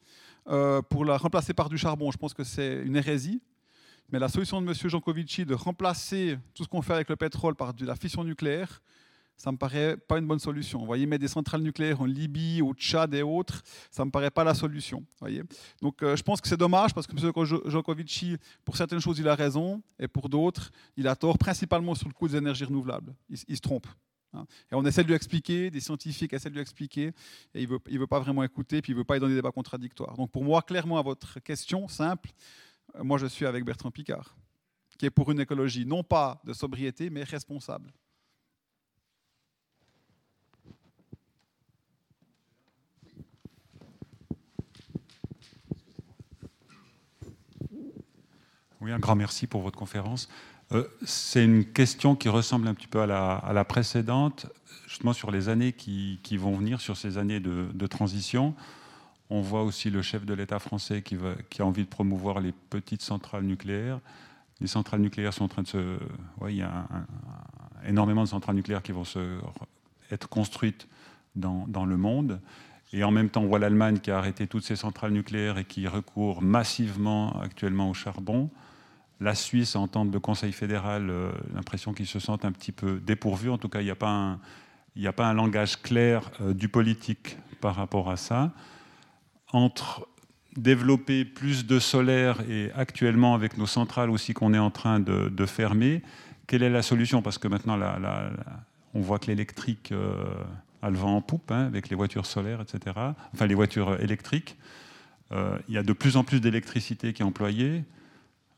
euh, 0.48 0.82
pour 0.84 1.04
la 1.04 1.18
remplacer 1.18 1.54
par 1.54 1.68
du 1.68 1.78
charbon. 1.78 2.12
Je 2.12 2.18
pense 2.18 2.34
que 2.34 2.44
c'est 2.44 2.84
une 2.84 2.96
hérésie. 2.96 3.42
Mais 4.12 4.20
la 4.20 4.28
solution 4.28 4.62
de 4.62 4.68
M. 4.68 4.74
Jancovici 4.90 5.46
de 5.46 5.54
remplacer 5.54 6.38
tout 6.54 6.64
ce 6.64 6.68
qu'on 6.68 6.82
fait 6.82 6.94
avec 6.94 7.10
le 7.10 7.16
pétrole 7.16 7.56
par 7.56 7.74
de 7.74 7.86
la 7.86 7.96
fission 7.96 8.24
nucléaire, 8.24 8.82
ça 9.38 9.50
ne 9.50 9.54
me 9.54 9.58
paraît 9.58 9.98
pas 9.98 10.20
une 10.20 10.28
bonne 10.28 10.40
solution. 10.40 10.80
Vous 10.80 10.86
voyez, 10.86 11.06
mettre 11.06 11.22
des 11.22 11.28
centrales 11.28 11.62
nucléaires 11.62 12.02
en 12.02 12.06
Libye, 12.06 12.62
au 12.62 12.74
Tchad 12.74 13.14
et 13.16 13.24
autres, 13.24 13.64
ça 13.90 14.04
ne 14.04 14.08
me 14.08 14.12
paraît 14.12 14.30
pas 14.30 14.44
la 14.44 14.54
solution. 14.54 15.04
Voyez 15.20 15.44
Donc 15.82 16.04
euh, 16.04 16.16
je 16.16 16.22
pense 16.22 16.42
que 16.42 16.48
c'est 16.48 16.58
dommage 16.58 16.94
parce 16.94 17.08
que 17.08 17.14
M. 17.14 17.56
Jankovici, 17.66 18.38
pour 18.64 18.78
certaines 18.78 19.00
choses, 19.00 19.18
il 19.18 19.28
a 19.28 19.34
raison 19.34 19.82
et 19.98 20.08
pour 20.08 20.30
d'autres, 20.30 20.72
il 20.96 21.08
a 21.08 21.16
tort, 21.16 21.38
principalement 21.38 21.96
sur 21.96 22.08
le 22.08 22.14
coût 22.14 22.28
des 22.28 22.36
énergies 22.36 22.66
renouvelables. 22.66 23.16
Il, 23.30 23.56
se 23.56 23.62
trompe. 23.62 23.88
Hein. 24.34 24.46
Et 24.72 24.76
on 24.76 24.86
essaie 24.86 25.02
de 25.02 25.08
lui 25.08 25.16
expliquer, 25.16 25.72
des 25.72 25.80
scientifiques 25.80 26.34
essaient 26.34 26.50
de 26.50 26.56
lui 26.56 26.62
expliquer, 26.62 27.08
et 27.56 27.64
il 27.64 27.68
ne 27.68 27.74
veut, 27.74 27.80
veut 28.00 28.08
pas 28.08 28.20
vraiment 28.20 28.44
écouter, 28.44 28.82
puis 28.82 28.92
il 28.92 28.96
ne 28.96 29.00
veut 29.00 29.06
pas 29.06 29.16
aller 29.16 29.22
dans 29.22 29.28
des 29.28 29.36
débats 29.36 29.52
contradictoires. 29.52 30.16
Donc 30.18 30.32
pour 30.32 30.44
moi, 30.44 30.62
clairement, 30.62 31.00
à 31.00 31.02
votre 31.02 31.40
question 31.40 31.88
simple, 31.88 32.30
moi 33.00 33.18
je 33.18 33.26
suis 33.26 33.46
avec 33.46 33.64
Bertrand 33.64 33.92
Picard, 33.92 34.36
qui 34.98 35.06
est 35.06 35.10
pour 35.12 35.32
une 35.32 35.40
écologie 35.40 35.86
non 35.86 36.04
pas 36.04 36.42
de 36.46 36.54
sobriété, 36.54 37.10
mais 37.10 37.24
responsable. 37.24 37.92
Oui, 48.82 48.92
un 48.92 48.98
grand 48.98 49.16
merci 49.16 49.46
pour 49.46 49.62
votre 49.62 49.78
conférence. 49.78 50.28
Euh, 50.72 50.88
c'est 51.06 51.44
une 51.44 51.66
question 51.66 52.16
qui 52.16 52.30
ressemble 52.30 52.68
un 52.68 52.74
petit 52.74 52.88
peu 52.88 53.02
à 53.02 53.06
la, 53.06 53.66
précédente, 53.66 54.48
justement 54.88 55.14
sur 55.14 55.30
les 55.30 55.50
années 55.50 55.74
qui, 55.74 56.38
vont 56.38 56.56
venir, 56.56 56.82
sur 56.82 56.98
ces 56.98 57.20
années 57.20 57.40
de, 57.40 57.88
transition. 57.88 58.56
On 59.34 59.40
voit 59.40 59.64
aussi 59.64 59.90
le 59.90 60.02
chef 60.02 60.26
de 60.26 60.34
l'État 60.34 60.60
français 60.60 61.02
qui, 61.02 61.16
a 61.16 61.66
envie 61.66 61.84
de 61.84 61.90
promouvoir 61.90 62.42
les 62.42 62.52
petites 62.52 63.02
centrales 63.02 63.44
nucléaires. 63.44 64.02
Les 64.60 64.68
centrales 64.68 65.00
nucléaires 65.00 65.34
sont 65.34 65.46
en 65.46 65.48
train 65.48 65.62
de 65.62 65.68
se... 65.68 65.98
il 66.50 66.58
y 66.58 66.62
a 66.62 66.86
énormément 67.88 68.24
de 68.24 68.28
centrales 68.28 68.58
nucléaires 68.58 68.84
qui 68.84 68.92
vont 68.92 69.06
se, 69.06 69.40
être 70.12 70.28
construites 70.28 70.86
dans, 71.38 71.86
le 71.86 71.96
monde. 71.96 72.42
Et 72.92 73.06
en 73.06 73.12
même 73.12 73.30
temps, 73.30 73.42
on 73.42 73.48
voit 73.48 73.58
l'Allemagne 73.58 74.00
qui 74.00 74.12
a 74.12 74.18
arrêté 74.18 74.48
toutes 74.48 74.66
ses 74.66 74.76
centrales 74.76 75.14
nucléaires 75.14 75.58
et 75.58 75.64
qui 75.64 75.88
recourt 75.88 76.42
massivement 76.42 77.42
actuellement 77.42 77.90
au 77.90 77.94
charbon 77.94 78.50
la 79.22 79.36
Suisse 79.36 79.76
entend 79.76 80.04
le 80.04 80.20
Conseil 80.20 80.52
fédéral 80.52 81.10
euh, 81.10 81.32
l'impression 81.54 81.94
qu'ils 81.94 82.08
se 82.08 82.20
sentent 82.20 82.44
un 82.44 82.52
petit 82.52 82.72
peu 82.72 83.00
dépourvus. 83.00 83.52
En 83.52 83.60
tout 83.60 83.70
cas, 83.70 83.80
il 83.80 83.86
n'y 83.86 83.92
a, 83.92 83.96
pas 83.96 84.10
un, 84.10 84.40
a 85.06 85.14
pas 85.14 85.28
un 85.28 85.34
langage 85.34 85.80
clair 85.80 86.32
euh, 86.42 86.56
du 86.56 86.68
politique 86.68 87.38
par 87.62 87.76
rapport 87.76 88.10
à 88.10 88.18
ça. 88.18 88.52
Entre 89.54 90.08
développer 90.58 91.24
plus 91.24 91.66
de 91.66 91.80
solaire 91.80 92.42
et 92.50 92.72
actuellement 92.76 93.34
avec 93.36 93.58
nos 93.58 93.68
centrales 93.68 94.10
aussi 94.10 94.34
qu'on 94.34 94.54
est 94.54 94.60
en 94.60 94.72
train 94.72 95.00
de, 95.00 95.46
fermer, 95.46 96.02
quelle 96.48 96.64
est 96.64 96.70
la 96.70 96.82
solution? 96.82 97.22
Parce 97.22 97.38
que 97.38 97.48
maintenant, 97.48 97.80
on 98.94 99.02
voit 99.02 99.20
que 99.20 99.28
l'électrique 99.28 99.92
euh, 99.94 100.26
a 100.82 100.90
le 100.90 100.98
vent 100.98 101.16
en 101.16 101.22
poupe 101.22 101.52
hein, 101.52 101.66
avec 101.66 101.90
les 101.90 101.96
voitures 101.96 102.26
solaires, 102.26 102.62
etc. 102.62 102.96
Enfin, 103.34 103.48
les 103.48 103.56
voitures 103.56 104.00
électriques. 104.02 104.58
il 105.32 105.74
y 105.74 105.78
a 105.78 105.84
de 105.84 105.94
plus 105.94 106.18
en 106.18 106.24
plus 106.24 106.42
d'électricité 106.42 107.14
qui 107.14 107.22
est 107.22 107.26
employée. 107.26 107.86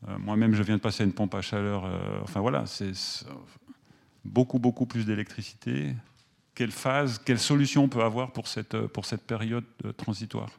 Euh, 0.08 0.18
moi-même, 0.18 0.54
je 0.54 0.62
viens 0.62 0.76
de 0.76 0.80
passer 0.80 1.04
une 1.04 1.12
pompe 1.12 1.34
à 1.34 1.42
chaleur. 1.42 1.84
Euh, 1.84 2.20
enfin 2.22 2.40
voilà, 2.40 2.66
c'est 2.66 2.92
beaucoup, 4.24 4.58
beaucoup 4.58 4.86
plus 4.86 5.06
d'électricité. 5.06 5.94
Quelle 6.54 6.70
phase, 6.70 7.20
quelle 7.24 7.38
solution 7.38 7.84
on 7.84 7.88
peut 7.88 8.02
avoir 8.02 8.32
pour 8.32 8.46
cette, 8.46 8.76
période 9.26 9.64
transitoire? 9.96 10.50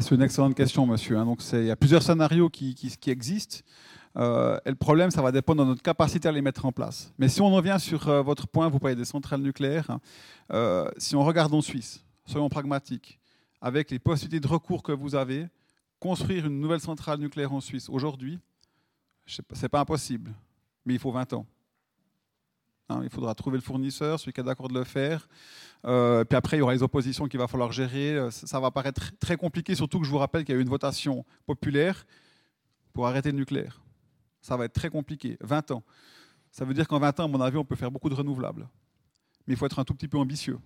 C'est 0.00 0.14
une 0.14 0.22
excellente 0.22 0.54
question, 0.54 0.86
monsieur. 0.86 1.16
Hein. 1.16 1.24
Donc, 1.24 1.40
il 1.52 1.64
y 1.64 1.70
a 1.70 1.76
plusieurs 1.76 2.02
scénarios 2.02 2.50
qui, 2.50 2.76
existent. 3.06 3.58
Euh, 4.16 4.58
et 4.64 4.70
le 4.70 4.76
problème, 4.76 5.10
ça 5.10 5.22
va 5.22 5.32
dépendre 5.32 5.64
de 5.64 5.68
notre 5.68 5.82
capacité 5.82 6.28
à 6.28 6.32
les 6.32 6.42
mettre 6.42 6.64
en 6.64 6.72
place. 6.72 7.12
Mais 7.18 7.28
si 7.28 7.40
on 7.40 7.50
revient 7.50 7.76
sur 7.78 8.10
votre 8.22 8.46
point, 8.46 8.68
vous 8.68 8.78
parlez 8.78 8.96
des 8.96 9.04
centrales 9.04 9.40
nucléaires. 9.40 9.90
Hein, 10.50 10.88
si 10.96 11.16
on 11.16 11.24
regarde 11.24 11.52
en 11.54 11.60
Suisse, 11.60 12.04
soyons 12.26 12.48
pragmatiques, 12.48 13.18
avec 13.60 13.90
les 13.90 13.98
possibilités 13.98 14.40
de 14.40 14.52
recours 14.52 14.82
que 14.82 14.92
vous 14.92 15.14
avez, 15.14 15.48
construire 15.98 16.46
une 16.46 16.60
nouvelle 16.60 16.80
centrale 16.80 17.18
nucléaire 17.18 17.52
en 17.52 17.60
Suisse 17.60 17.88
aujourd'hui, 17.88 18.38
ce 19.26 19.42
n'est 19.60 19.68
pas 19.68 19.80
impossible, 19.80 20.32
mais 20.84 20.94
il 20.94 21.00
faut 21.00 21.10
20 21.10 21.32
ans. 21.32 21.46
Hein, 22.88 23.00
il 23.02 23.10
faudra 23.10 23.34
trouver 23.34 23.56
le 23.56 23.62
fournisseur, 23.62 24.20
celui 24.20 24.32
qui 24.32 24.40
est 24.40 24.44
d'accord 24.44 24.68
de 24.68 24.74
le 24.74 24.84
faire. 24.84 25.28
Euh, 25.84 26.24
puis 26.24 26.36
après, 26.36 26.56
il 26.56 26.60
y 26.60 26.62
aura 26.62 26.72
les 26.72 26.82
oppositions 26.82 27.26
qu'il 27.26 27.40
va 27.40 27.48
falloir 27.48 27.72
gérer. 27.72 28.14
Euh, 28.16 28.30
ça 28.30 28.60
va 28.60 28.70
paraître 28.70 29.16
très 29.18 29.36
compliqué, 29.36 29.74
surtout 29.74 29.98
que 29.98 30.06
je 30.06 30.10
vous 30.10 30.18
rappelle 30.18 30.44
qu'il 30.44 30.54
y 30.54 30.56
a 30.56 30.60
eu 30.60 30.62
une 30.62 30.68
votation 30.68 31.24
populaire 31.46 32.06
pour 32.92 33.06
arrêter 33.08 33.32
le 33.32 33.38
nucléaire. 33.38 33.82
Ça 34.40 34.56
va 34.56 34.66
être 34.66 34.72
très 34.72 34.90
compliqué. 34.90 35.36
20 35.40 35.72
ans. 35.72 35.82
Ça 36.52 36.64
veut 36.64 36.74
dire 36.74 36.86
qu'en 36.86 37.00
20 37.00 37.20
ans, 37.20 37.24
à 37.24 37.28
mon 37.28 37.40
avis, 37.40 37.56
on 37.56 37.64
peut 37.64 37.74
faire 37.74 37.90
beaucoup 37.90 38.08
de 38.08 38.14
renouvelables. 38.14 38.68
Mais 39.46 39.54
il 39.54 39.56
faut 39.56 39.66
être 39.66 39.78
un 39.80 39.84
tout 39.84 39.94
petit 39.94 40.08
peu 40.08 40.18
ambitieux. 40.18 40.58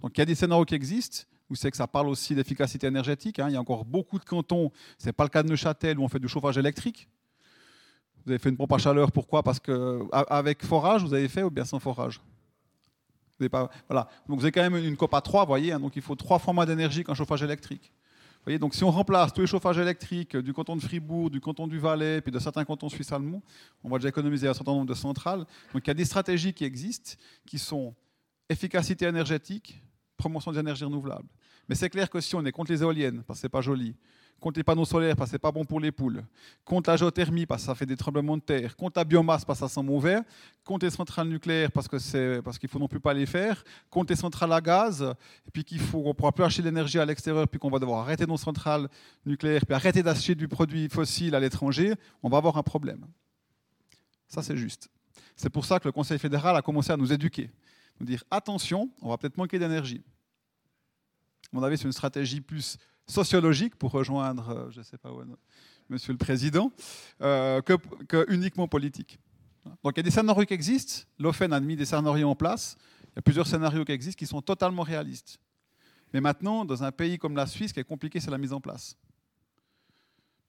Donc 0.00 0.16
il 0.16 0.20
y 0.20 0.22
a 0.22 0.26
des 0.26 0.36
scénarios 0.36 0.64
qui 0.64 0.74
existent. 0.74 1.24
Vous 1.48 1.56
savez 1.56 1.72
que 1.72 1.76
ça 1.76 1.88
parle 1.88 2.08
aussi 2.08 2.36
d'efficacité 2.36 2.86
énergétique. 2.86 3.40
Hein. 3.40 3.48
Il 3.48 3.54
y 3.54 3.56
a 3.56 3.60
encore 3.60 3.84
beaucoup 3.84 4.18
de 4.18 4.24
cantons, 4.24 4.70
ce 4.98 5.06
n'est 5.06 5.12
pas 5.12 5.24
le 5.24 5.30
cas 5.30 5.42
de 5.42 5.48
Neuchâtel, 5.48 5.98
où 5.98 6.04
on 6.04 6.08
fait 6.08 6.20
du 6.20 6.28
chauffage 6.28 6.56
électrique. 6.56 7.08
Vous 8.24 8.32
avez 8.32 8.38
fait 8.38 8.50
une 8.50 8.56
pompe 8.56 8.72
à 8.72 8.78
chaleur, 8.78 9.12
pourquoi? 9.12 9.42
Parce 9.42 9.58
qu'avec 9.58 10.64
forage, 10.64 11.02
vous 11.02 11.14
avez 11.14 11.28
fait 11.28 11.42
ou 11.42 11.50
bien 11.50 11.64
sans 11.64 11.78
forage? 11.78 12.20
Vous 13.38 13.48
pas, 13.48 13.70
voilà. 13.88 14.08
Donc 14.28 14.38
vous 14.38 14.44
avez 14.44 14.52
quand 14.52 14.68
même 14.68 14.76
une 14.76 14.96
COP 14.96 15.14
à 15.14 15.20
3, 15.20 15.44
vous 15.44 15.48
voyez, 15.48 15.72
hein. 15.72 15.80
donc 15.80 15.96
il 15.96 16.02
faut 16.02 16.14
trois 16.14 16.38
fois 16.38 16.52
moins 16.52 16.66
d'énergie 16.66 17.02
qu'un 17.02 17.14
chauffage 17.14 17.42
électrique. 17.42 17.90
Vous 18.40 18.44
voyez, 18.44 18.58
donc 18.58 18.74
si 18.74 18.84
on 18.84 18.90
remplace 18.90 19.32
tous 19.32 19.42
les 19.42 19.46
chauffages 19.46 19.78
électriques 19.78 20.36
du 20.36 20.52
canton 20.52 20.76
de 20.76 20.80
Fribourg, 20.80 21.30
du 21.30 21.40
canton 21.40 21.66
du 21.66 21.78
Valais, 21.78 22.20
puis 22.20 22.32
de 22.32 22.38
certains 22.38 22.64
cantons 22.64 22.88
suisses 22.88 23.12
allemands, 23.12 23.42
on 23.84 23.88
va 23.88 23.98
déjà 23.98 24.08
économiser 24.08 24.48
un 24.48 24.54
certain 24.54 24.72
nombre 24.72 24.86
de 24.86 24.94
centrales. 24.94 25.46
Donc 25.74 25.86
il 25.86 25.88
y 25.88 25.90
a 25.90 25.94
des 25.94 26.04
stratégies 26.04 26.52
qui 26.52 26.64
existent, 26.64 27.12
qui 27.46 27.58
sont 27.58 27.94
efficacité 28.48 29.06
énergétique, 29.06 29.82
promotion 30.16 30.52
des 30.52 30.58
énergies 30.58 30.84
renouvelables. 30.84 31.28
Mais 31.68 31.74
c'est 31.74 31.88
clair 31.88 32.10
que 32.10 32.20
si 32.20 32.34
on 32.34 32.44
est 32.44 32.52
contre 32.52 32.72
les 32.72 32.82
éoliennes, 32.82 33.22
parce 33.26 33.38
que 33.38 33.42
c'est 33.42 33.48
pas 33.48 33.60
joli, 33.60 33.94
contre 34.40 34.58
les 34.58 34.64
panneaux 34.64 34.84
solaires, 34.84 35.14
parce 35.14 35.30
que 35.30 35.32
c'est 35.32 35.38
pas 35.38 35.52
bon 35.52 35.64
pour 35.64 35.80
les 35.80 35.92
poules, 35.92 36.24
contre 36.64 36.90
la 36.90 36.96
géothermie, 36.96 37.46
parce 37.46 37.62
que 37.62 37.66
ça 37.66 37.74
fait 37.74 37.86
des 37.86 37.96
tremblements 37.96 38.36
de 38.36 38.42
terre, 38.42 38.76
contre 38.76 38.98
la 38.98 39.04
biomasse, 39.04 39.44
parce 39.44 39.60
que 39.60 39.66
ça 39.66 39.74
sent 39.74 39.82
mauvais, 39.82 40.18
contre 40.64 40.86
les 40.86 40.90
centrales 40.90 41.28
nucléaires, 41.28 41.70
parce 41.70 41.86
que 41.86 41.98
c'est 41.98 42.40
parce 42.42 42.58
qu'il 42.58 42.68
faut 42.68 42.78
non 42.78 42.88
plus 42.88 43.00
pas 43.00 43.14
les 43.14 43.26
faire, 43.26 43.62
contre 43.90 44.12
les 44.12 44.16
centrales 44.16 44.52
à 44.52 44.60
gaz, 44.60 45.02
et 45.46 45.50
puis 45.50 45.64
qu'il 45.64 45.80
faut 45.80 46.12
pourra 46.14 46.32
plus 46.32 46.44
acheter 46.44 46.62
l'énergie 46.62 46.98
à 46.98 47.04
l'extérieur, 47.04 47.46
puis 47.46 47.60
qu'on 47.60 47.70
va 47.70 47.78
devoir 47.78 48.00
arrêter 48.00 48.26
nos 48.26 48.36
centrales 48.36 48.88
nucléaires, 49.24 49.64
puis 49.64 49.74
arrêter 49.74 50.02
d'acheter 50.02 50.34
du 50.34 50.48
produit 50.48 50.88
fossile 50.88 51.34
à 51.34 51.40
l'étranger, 51.40 51.94
on 52.22 52.28
va 52.28 52.38
avoir 52.38 52.56
un 52.56 52.62
problème. 52.62 53.06
Ça 54.26 54.42
c'est 54.42 54.56
juste. 54.56 54.88
C'est 55.36 55.50
pour 55.50 55.64
ça 55.64 55.78
que 55.78 55.88
le 55.88 55.92
Conseil 55.92 56.18
fédéral 56.18 56.56
a 56.56 56.62
commencé 56.62 56.92
à 56.92 56.96
nous 56.96 57.12
éduquer 57.12 57.50
nous 58.00 58.06
dire 58.06 58.24
attention, 58.30 58.90
on 59.00 59.10
va 59.10 59.18
peut-être 59.18 59.36
manquer 59.36 59.58
d'énergie. 59.58 60.02
À 61.52 61.56
mon 61.56 61.62
avis, 61.62 61.76
c'est 61.76 61.84
une 61.84 61.92
stratégie 61.92 62.40
plus 62.40 62.78
sociologique 63.06 63.76
pour 63.76 63.90
rejoindre, 63.92 64.48
euh, 64.48 64.70
je 64.70 64.78
ne 64.78 64.84
sais 64.84 64.98
pas 64.98 65.12
où, 65.12 65.22
Monsieur 65.88 66.12
le 66.12 66.18
Président, 66.18 66.70
euh, 67.20 67.60
que, 67.62 68.24
uniquement 68.32 68.68
politique. 68.68 69.18
Donc 69.82 69.94
il 69.94 69.98
y 69.98 70.00
a 70.00 70.02
des 70.04 70.10
scénarios 70.10 70.46
qui 70.46 70.54
existent. 70.54 71.04
L'OFEN 71.18 71.52
a 71.52 71.60
mis 71.60 71.76
des 71.76 71.84
scénarios 71.84 72.28
en 72.28 72.36
place. 72.36 72.76
Il 73.04 73.16
y 73.16 73.18
a 73.18 73.22
plusieurs 73.22 73.46
scénarios 73.46 73.84
qui 73.84 73.92
existent 73.92 74.18
qui 74.18 74.26
sont 74.26 74.40
totalement 74.40 74.82
réalistes. 74.82 75.38
Mais 76.12 76.20
maintenant, 76.20 76.64
dans 76.64 76.82
un 76.84 76.92
pays 76.92 77.18
comme 77.18 77.34
la 77.34 77.46
Suisse, 77.46 77.68
ce 77.68 77.74
qui 77.74 77.80
est 77.80 77.84
compliqué, 77.84 78.20
c'est 78.20 78.30
la 78.30 78.38
mise 78.38 78.52
en 78.52 78.60
place 78.60 78.96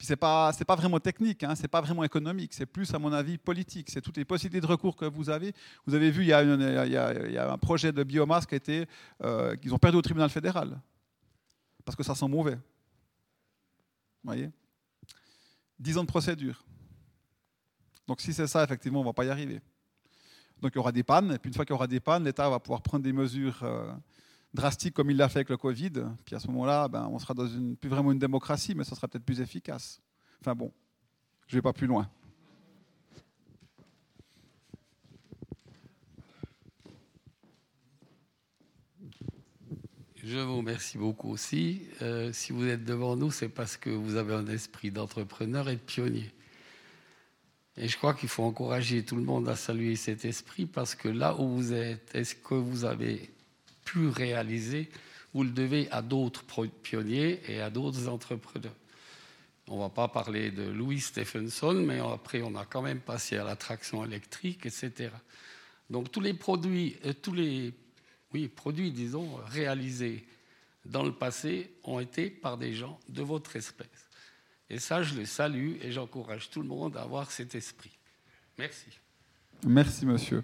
ce 0.04 0.12
n'est 0.12 0.18
pas, 0.18 0.52
pas 0.68 0.76
vraiment 0.76 1.00
technique, 1.00 1.44
hein, 1.44 1.56
ce 1.56 1.64
n'est 1.64 1.68
pas 1.68 1.82
vraiment 1.82 2.04
économique, 2.04 2.54
c'est 2.54 2.66
plus, 2.66 2.94
à 2.94 3.00
mon 3.00 3.14
avis, 3.14 3.38
politique. 3.38 3.90
C'est 3.90 4.02
toutes 4.02 4.18
les 4.18 4.26
possibilités 4.26 4.62
de 4.66 4.72
recours 4.72 4.96
que 4.96 5.06
vous 5.06 5.30
avez. 5.30 5.54
Vous 5.86 5.96
avez 5.96 6.12
vu, 6.12 6.24
il 6.24 6.28
y 6.28 6.34
a, 6.34 6.42
il 6.44 6.92
y 7.34 7.38
a, 7.38 7.52
un 7.52 7.58
projet 7.58 7.92
de 7.92 8.04
biomasse 8.04 8.46
qui 8.46 8.56
a 8.56 8.58
été, 8.58 8.86
euh, 9.24 9.56
qu'ils 9.56 9.74
ont 9.74 9.78
perdu 9.78 9.98
au 9.98 10.02
tribunal 10.02 10.30
fédéral. 10.30 10.80
Parce 11.86 11.96
que 11.96 12.04
ça 12.04 12.16
sent 12.16 12.28
mauvais. 12.28 12.56
Vous 12.56 12.62
voyez? 14.24 14.52
10 15.80 15.98
ans 15.98 16.04
de 16.04 16.08
procédure. 16.08 16.64
Donc 18.08 18.22
si 18.22 18.34
c'est 18.34 18.48
ça, 18.48 18.64
effectivement, 18.64 19.00
on 19.00 19.04
ne 19.04 19.10
va 19.10 19.14
pas 19.14 19.26
y 19.26 19.30
arriver. 19.30 19.62
Donc 20.62 20.72
il 20.74 20.76
y 20.76 20.80
aura 20.80 20.92
des 20.92 21.04
pannes, 21.04 21.32
et 21.32 21.40
puis 21.40 21.50
une 21.50 21.56
fois 21.56 21.66
qu'il 21.66 21.74
y 21.74 21.76
aura 21.76 21.88
des 21.88 22.00
pannes, 22.00 22.24
l'État 22.24 22.48
va 22.50 22.60
pouvoir 22.60 22.82
prendre 22.82 23.04
des 23.04 23.14
mesures 23.14 23.64
euh, 23.64 23.92
drastique 24.54 24.94
comme 24.94 25.10
il 25.10 25.18
l'a 25.18 25.28
fait 25.28 25.40
avec 25.40 25.50
le 25.50 25.58
Covid, 25.58 25.92
puis 26.24 26.36
à 26.36 26.40
ce 26.40 26.48
moment-là, 26.48 26.88
ben, 26.88 27.08
on 27.12 27.18
sera 27.18 27.34
dans 27.34 27.48
une, 27.48 27.76
plus 27.76 27.90
vraiment 27.90 28.12
une 28.12 28.20
démocratie, 28.20 28.76
mais 28.76 28.84
ça 28.84 28.96
sera 28.96 29.08
peut-être 29.08 29.26
plus 29.26 29.42
efficace. 29.42 30.00
Enfin 30.40 30.54
bon, 30.54 30.72
je 31.48 31.56
ne 31.56 31.58
vais 31.58 31.64
pas 31.64 31.74
plus 31.74 31.88
loin. 31.88 32.10
Je 40.24 40.38
vous 40.38 40.58
remercie 40.58 41.00
beaucoup 41.00 41.32
aussi. 41.32 41.82
Euh, 42.04 42.32
si 42.32 42.54
vous 42.54 42.68
êtes 42.68 42.86
devant 42.86 43.16
nous, 43.16 43.32
c'est 43.32 43.50
parce 43.50 43.76
que 43.76 43.90
vous 43.90 44.18
avez 44.18 44.36
un 44.36 44.46
esprit 44.46 44.92
d'entrepreneur 44.92 45.68
et 45.68 45.78
de 45.78 45.82
pionnier. 45.82 46.30
Et 47.76 47.88
je 47.88 47.98
crois 47.98 48.14
qu'il 48.14 48.30
faut 48.30 48.44
encourager 48.44 49.04
tout 49.04 49.16
le 49.16 49.24
monde 49.24 49.50
à 49.50 49.56
saluer 49.56 49.96
cet 49.96 50.24
esprit 50.26 50.68
parce 50.68 50.94
que 50.94 51.08
là 51.08 51.36
où 51.40 51.48
vous 51.50 51.74
êtes, 51.74 52.14
est-ce 52.14 52.36
que 52.36 52.54
vous 52.54 52.86
avez 52.86 53.32
pu 53.84 54.10
réaliser, 54.10 54.92
vous 55.34 55.44
le 55.44 55.50
devez 55.50 55.90
à 55.90 56.04
d'autres 56.04 56.44
pionniers 56.84 57.42
et 57.48 57.60
à 57.60 57.72
d'autres 57.72 58.08
entrepreneurs. 58.08 58.76
On 59.70 59.78
ne 59.78 59.82
va 59.82 59.90
pas 59.90 60.08
parler 60.08 60.52
de 60.52 60.64
Louis 60.70 61.00
Stephenson, 61.00 61.74
mais 61.74 62.00
après, 62.00 62.44
on 62.44 62.56
a 62.56 62.66
quand 62.66 62.84
même 62.84 63.00
passé 63.00 63.38
à 63.38 63.44
la 63.44 63.56
traction 63.56 64.06
électrique, 64.06 64.68
etc. 64.68 65.10
Donc, 65.90 66.12
tous 66.12 66.22
les 66.22 66.34
produits, 66.36 66.98
euh, 67.06 67.14
tous 67.20 67.34
les 67.34 67.74
oui, 68.34 68.48
produits, 68.48 68.92
disons, 68.92 69.36
réalisés 69.48 70.26
dans 70.86 71.04
le 71.04 71.12
passé 71.12 71.74
ont 71.84 72.00
été 72.00 72.30
par 72.30 72.58
des 72.58 72.74
gens 72.74 73.00
de 73.10 73.22
votre 73.22 73.56
espèce. 73.56 73.88
Et 74.70 74.80
ça, 74.80 75.04
je 75.04 75.16
le 75.16 75.26
salue 75.26 75.76
et 75.82 75.92
j'encourage 75.92 76.50
tout 76.50 76.62
le 76.62 76.68
monde 76.68 76.96
à 76.96 77.02
avoir 77.02 77.30
cet 77.30 77.56
esprit. 77.56 77.92
Merci. 78.58 78.88
Merci, 79.66 80.06
monsieur. 80.06 80.44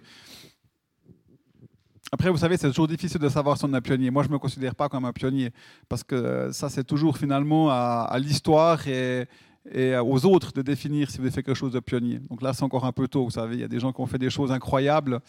Après, 2.12 2.30
vous 2.30 2.38
savez, 2.38 2.56
c'est 2.58 2.68
toujours 2.68 2.88
difficile 2.88 3.20
de 3.20 3.30
savoir 3.30 3.58
si 3.58 3.66
on 3.66 3.74
est 3.74 3.82
pionnier. 3.82 4.12
Moi, 4.12 4.24
je 4.24 4.30
ne 4.30 4.34
me 4.34 4.40
considère 4.40 4.76
pas 4.76 4.88
comme 4.88 5.06
un 5.06 5.12
pionnier, 5.12 5.52
parce 5.90 6.04
que 6.04 6.52
ça, 6.52 6.70
c'est 6.70 6.86
toujours 6.86 7.18
finalement 7.18 7.70
à, 7.70 8.18
l'histoire 8.20 8.88
et, 8.88 9.28
et 9.72 9.96
aux 9.98 10.26
autres 10.26 10.52
de 10.54 10.62
définir 10.62 11.10
si 11.10 11.18
vous 11.18 11.24
avez 11.24 11.32
fait 11.32 11.44
quelque 11.44 11.56
chose 11.56 11.74
de 11.74 11.80
pionnier. 11.80 12.20
Donc 12.30 12.42
là, 12.42 12.54
c'est 12.54 12.64
encore 12.64 12.86
un 12.86 12.92
peu 12.92 13.08
tôt, 13.08 13.24
vous 13.26 13.32
savez, 13.32 13.56
il 13.56 13.62
y 13.62 13.64
a 13.64 13.68
des 13.68 13.80
gens 13.80 13.92
qui 13.92 14.02
ont 14.02 14.06
fait 14.06 14.18
des 14.18 14.30
choses 14.30 14.52
incroyables, 14.52 15.20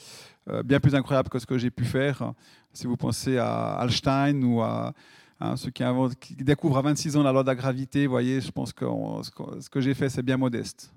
euh, 0.49 0.63
bien 0.63 0.81
plus 0.81 0.95
incroyables 0.95 1.29
que 1.29 1.39
ce 1.39 1.47
que 1.47 1.59
j'ai 1.59 1.71
pu 1.71 1.85
faire. 1.85 2.33
Si 2.73 2.87
vous 2.87 2.97
pensez 2.97 3.39
à 3.39 3.79
Einstein 3.83 4.45
ou 4.45 4.61
à 4.61 4.93
hein, 5.41 5.57
ceux 5.57 5.71
qui, 5.71 5.85
qui, 6.21 6.37
découvrent 6.37 6.79
à 6.79 6.83
26 6.83 7.17
ans 7.17 7.23
la 7.23 7.33
loi 7.33 7.43
de 7.43 7.49
la 7.49 7.55
gravité, 7.55 8.07
vous 8.07 8.13
voyez, 8.13 8.41
je 8.41 8.51
pense 8.51 8.73
que 8.73 8.85
ce 9.61 9.69
que 9.69 9.81
j'ai 9.81 9.95
fait, 9.95 10.09
c'est 10.09 10.23
bien 10.23 10.37
modeste. 10.37 10.93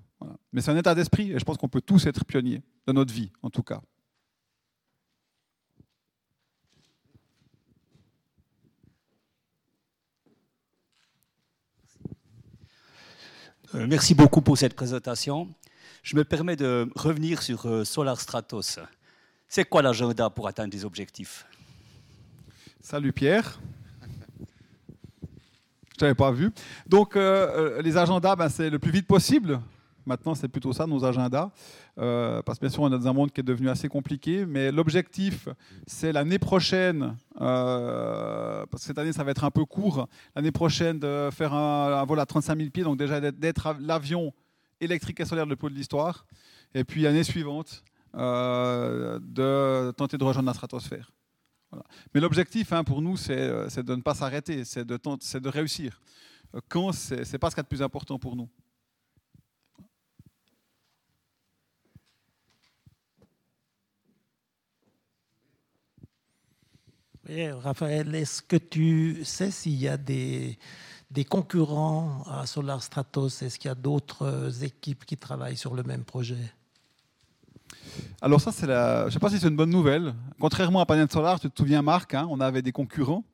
Mais 0.52 0.60
c'est 0.60 0.70
un 0.70 0.76
état 0.76 0.94
d'esprit, 0.94 1.32
et 1.32 1.38
je 1.38 1.44
pense 1.44 1.56
qu'on 1.56 1.68
peut 1.68 1.80
tous 1.80 2.06
être 2.06 2.24
pionniers 2.24 2.62
de 2.86 2.92
notre 2.92 3.12
vie, 3.12 3.30
en 3.42 3.50
tout 3.50 3.62
cas. 3.62 3.80
Euh, 13.61 13.61
merci 13.74 14.14
beaucoup 14.14 14.40
pour 14.40 14.58
cette 14.58 14.74
présentation. 14.74 15.48
Je 16.02 16.16
me 16.16 16.24
permets 16.24 16.56
de 16.56 16.90
revenir 16.94 17.42
sur 17.42 17.66
euh, 17.66 17.84
Solar 17.84 18.20
Stratos. 18.20 18.78
C'est 19.48 19.64
quoi 19.64 19.82
l'agenda 19.82 20.30
pour 20.30 20.48
atteindre 20.48 20.70
des 20.70 20.84
objectifs? 20.84 21.46
Salut 22.80 23.12
Pierre. 23.12 23.60
Je 25.92 25.96
t'avais 25.98 26.14
pas 26.14 26.32
vu. 26.32 26.50
Donc 26.86 27.16
euh, 27.16 27.80
les 27.82 27.96
agendas, 27.96 28.34
ben, 28.36 28.48
c'est 28.48 28.70
le 28.70 28.78
plus 28.78 28.90
vite 28.90 29.06
possible. 29.06 29.60
Maintenant, 30.04 30.34
c'est 30.34 30.48
plutôt 30.48 30.72
ça, 30.72 30.86
nos 30.86 31.04
agendas. 31.04 31.50
Euh, 31.98 32.42
parce 32.42 32.58
que 32.58 32.66
bien 32.66 32.70
sûr, 32.70 32.82
on 32.82 32.88
est 32.88 32.98
dans 32.98 33.08
un 33.08 33.12
monde 33.12 33.30
qui 33.30 33.40
est 33.40 33.44
devenu 33.44 33.68
assez 33.68 33.88
compliqué. 33.88 34.44
Mais 34.46 34.72
l'objectif, 34.72 35.48
c'est 35.86 36.12
l'année 36.12 36.38
prochaine, 36.38 37.16
euh, 37.40 38.64
parce 38.70 38.82
que 38.82 38.86
cette 38.86 38.98
année, 38.98 39.12
ça 39.12 39.24
va 39.24 39.30
être 39.30 39.44
un 39.44 39.50
peu 39.50 39.64
court, 39.64 40.08
l'année 40.34 40.52
prochaine, 40.52 40.98
de 40.98 41.28
faire 41.32 41.54
un, 41.54 42.04
vol 42.04 42.18
à 42.20 42.26
35 42.26 42.56
000 42.58 42.70
pieds, 42.70 42.84
donc 42.84 42.98
déjà 42.98 43.20
d'être 43.20 43.76
l'avion 43.80 44.32
électrique 44.80 45.20
et 45.20 45.24
solaire 45.24 45.46
le 45.46 45.56
plus 45.56 45.70
de 45.70 45.74
l'histoire. 45.74 46.26
Et 46.74 46.84
puis, 46.84 47.02
l'année 47.02 47.24
suivante, 47.24 47.84
euh, 48.14 49.18
de 49.22 49.92
tenter 49.92 50.18
de 50.18 50.24
rejoindre 50.24 50.46
la 50.46 50.54
stratosphère. 50.54 51.12
Mais 52.14 52.20
l'objectif 52.20 52.70
hein, 52.74 52.84
pour 52.84 53.00
nous, 53.00 53.16
c'est 53.16 53.34
de 53.82 53.94
ne 53.94 54.02
pas 54.02 54.14
s'arrêter, 54.14 54.64
c'est 54.64 54.84
de, 54.84 54.98
de 54.98 55.48
réussir. 55.48 56.02
Quand, 56.68 56.92
c'est 56.92 57.38
pas 57.38 57.48
ce 57.48 57.54
qui 57.54 57.60
est 57.60 57.62
le 57.62 57.68
plus 57.68 57.80
important 57.80 58.18
pour 58.18 58.36
nous. 58.36 58.48
Raphaël, 67.28 68.14
est-ce 68.14 68.42
que 68.42 68.56
tu 68.56 69.24
sais 69.24 69.50
s'il 69.50 69.76
y 69.76 69.88
a 69.88 69.96
des, 69.96 70.58
concurrents 71.28 72.24
à 72.26 72.46
Solar 72.46 72.82
Stratos 72.82 73.42
Est-ce 73.42 73.58
qu'il 73.58 73.68
y 73.68 73.72
a 73.72 73.76
d'autres 73.76 74.64
équipes 74.64 75.04
qui 75.04 75.16
travaillent 75.16 75.56
sur 75.56 75.74
le 75.74 75.84
même 75.84 76.04
projet? 76.04 76.52
Alors 78.20 78.40
ça, 78.40 78.50
c'est 78.50 78.66
la... 78.66 79.02
je 79.02 79.06
ne 79.06 79.10
sais 79.10 79.18
pas 79.18 79.30
si 79.30 79.38
c'est 79.38 79.48
une 79.48 79.56
bonne 79.56 79.70
nouvelle. 79.70 80.14
Contrairement 80.40 80.80
à 80.80 80.86
Panel 80.86 81.10
Solar, 81.10 81.38
tu 81.38 81.48
te 81.48 81.60
souviens 81.60 81.82
Marc, 81.82 82.14
hein, 82.14 82.26
on 82.28 82.40
avait 82.40 82.62
des 82.62 82.72
concurrents, 82.72 83.24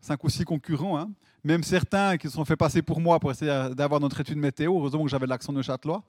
cinq 0.00 0.22
ou 0.22 0.28
six 0.28 0.44
concurrents, 0.44 0.98
hein. 0.98 1.10
même 1.42 1.64
certains 1.64 2.18
qui 2.18 2.28
se 2.28 2.34
sont 2.34 2.44
fait 2.44 2.56
passer 2.56 2.82
pour 2.82 3.00
moi 3.00 3.18
pour 3.18 3.30
essayer 3.30 3.74
d'avoir 3.74 4.00
notre 4.00 4.20
étude 4.20 4.38
météo. 4.38 4.78
Heureusement 4.78 5.02
que 5.02 5.10
j'avais 5.10 5.26
l'accent 5.26 5.52
de 5.52 5.62
Châtelois. 5.62 6.04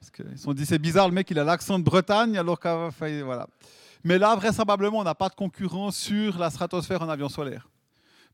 Parce 0.00 0.10
qu'ils 0.10 0.38
se 0.38 0.44
sont 0.44 0.54
dit, 0.54 0.64
c'est 0.64 0.78
bizarre, 0.78 1.08
le 1.08 1.14
mec, 1.14 1.30
il 1.30 1.38
a 1.38 1.44
l'accent 1.44 1.78
de 1.78 1.84
Bretagne, 1.84 2.38
alors 2.38 2.58
qu'il. 2.58 3.22
Voilà. 3.24 3.48
Mais 4.04 4.18
là, 4.18 4.36
vraisemblablement, 4.36 4.98
on 4.98 5.04
n'a 5.04 5.14
pas 5.14 5.30
de 5.30 5.34
concurrence 5.34 5.96
sur 5.96 6.38
la 6.38 6.50
stratosphère 6.50 7.00
en 7.00 7.08
avion 7.08 7.30
solaire. 7.30 7.68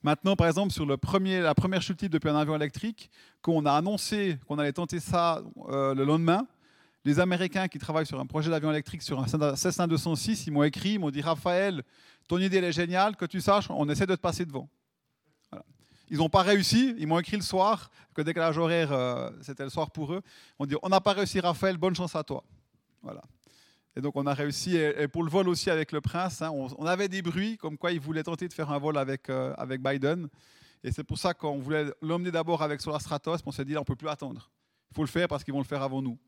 Maintenant, 0.02 0.34
par 0.34 0.48
exemple, 0.48 0.72
sur 0.72 0.84
le 0.84 0.96
premier, 0.96 1.40
la 1.40 1.54
première 1.54 1.80
chute 1.80 2.04
depuis 2.06 2.28
un 2.28 2.36
avion 2.36 2.56
électrique, 2.56 3.10
qu'on 3.40 3.64
a 3.64 3.72
annoncé 3.72 4.38
qu'on 4.48 4.58
allait 4.58 4.72
tenter 4.72 4.98
ça 4.98 5.42
euh, 5.68 5.94
le 5.94 6.04
lendemain, 6.04 6.46
les 7.04 7.20
Américains 7.20 7.68
qui 7.68 7.78
travaillent 7.78 8.06
sur 8.06 8.18
un 8.18 8.26
projet 8.26 8.50
d'avion 8.50 8.70
électrique 8.70 9.02
sur 9.02 9.20
un 9.20 9.56
Cessna 9.56 9.86
206, 9.86 10.46
ils 10.46 10.50
m'ont 10.52 10.64
écrit, 10.64 10.94
ils 10.94 10.98
m'ont 10.98 11.10
dit 11.10 11.20
Raphaël, 11.20 11.82
ton 12.28 12.38
idée 12.38 12.58
elle 12.58 12.64
est 12.64 12.72
géniale, 12.72 13.16
que 13.16 13.24
tu 13.24 13.40
saches, 13.40 13.70
on 13.70 13.88
essaie 13.88 14.06
de 14.06 14.16
te 14.16 14.20
passer 14.20 14.44
devant. 14.44 14.68
Ils 16.10 16.18
n'ont 16.18 16.28
pas 16.28 16.42
réussi, 16.42 16.96
ils 16.98 17.06
m'ont 17.06 17.20
écrit 17.20 17.36
le 17.36 17.42
soir, 17.42 17.88
que 18.14 18.22
décalage 18.22 18.58
horaire, 18.58 18.90
euh, 18.90 19.30
c'était 19.42 19.62
le 19.62 19.70
soir 19.70 19.92
pour 19.92 20.12
eux. 20.12 20.22
On 20.58 20.66
dit 20.66 20.74
On 20.82 20.88
n'a 20.88 21.00
pas 21.00 21.12
réussi, 21.12 21.38
Raphaël, 21.38 21.76
bonne 21.76 21.94
chance 21.94 22.16
à 22.16 22.24
toi. 22.24 22.42
Voilà. 23.00 23.22
Et 23.96 24.00
donc 24.00 24.14
on 24.16 24.26
a 24.26 24.34
réussi, 24.34 24.76
et 24.76 25.08
pour 25.08 25.24
le 25.24 25.30
vol 25.30 25.48
aussi 25.48 25.68
avec 25.68 25.90
le 25.92 26.00
prince, 26.00 26.42
hein, 26.42 26.50
on, 26.52 26.86
avait 26.86 27.08
des 27.08 27.22
bruits 27.22 27.56
comme 27.56 27.76
quoi 27.76 27.90
il 27.90 28.00
voulait 28.00 28.22
tenter 28.22 28.46
de 28.46 28.52
faire 28.52 28.70
un 28.70 28.78
vol 28.78 28.96
avec, 28.96 29.28
euh, 29.28 29.52
avec 29.58 29.82
Biden. 29.82 30.28
Et 30.84 30.92
c'est 30.92 31.04
pour 31.04 31.18
ça 31.18 31.34
qu'on 31.34 31.58
voulait 31.58 31.86
l'emmener 32.00 32.30
d'abord 32.30 32.62
avec 32.62 32.80
Solar 32.80 33.00
Stratos, 33.00 33.40
on 33.44 33.52
s'est 33.52 33.64
dit 33.64 33.76
on 33.76 33.80
ne 33.80 33.84
peut 33.84 33.96
plus 33.96 34.08
attendre. 34.08 34.50
Il 34.92 34.94
faut 34.94 35.02
le 35.02 35.08
faire 35.08 35.28
parce 35.28 35.42
qu'ils 35.42 35.54
vont 35.54 35.60
le 35.60 35.66
faire 35.66 35.82
avant 35.82 36.02
nous. 36.02 36.18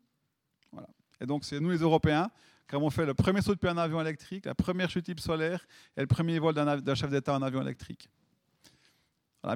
Voilà. 0.72 0.88
Et 1.20 1.26
donc 1.26 1.44
c'est 1.44 1.60
nous 1.60 1.70
les 1.70 1.78
Européens 1.78 2.30
qui 2.68 2.74
avons 2.74 2.90
fait 2.90 3.06
le 3.06 3.14
premier 3.14 3.42
saut 3.42 3.54
depuis 3.54 3.68
un 3.68 3.78
avion 3.78 4.00
électrique, 4.00 4.46
la 4.46 4.54
première 4.54 4.90
chute 4.90 5.04
type 5.04 5.20
solaire 5.20 5.64
et 5.96 6.00
le 6.00 6.06
premier 6.06 6.38
vol 6.38 6.54
d'un 6.54 6.94
chef 6.94 7.10
d'État 7.10 7.34
en 7.34 7.42
avion 7.42 7.62
électrique. 7.62 8.08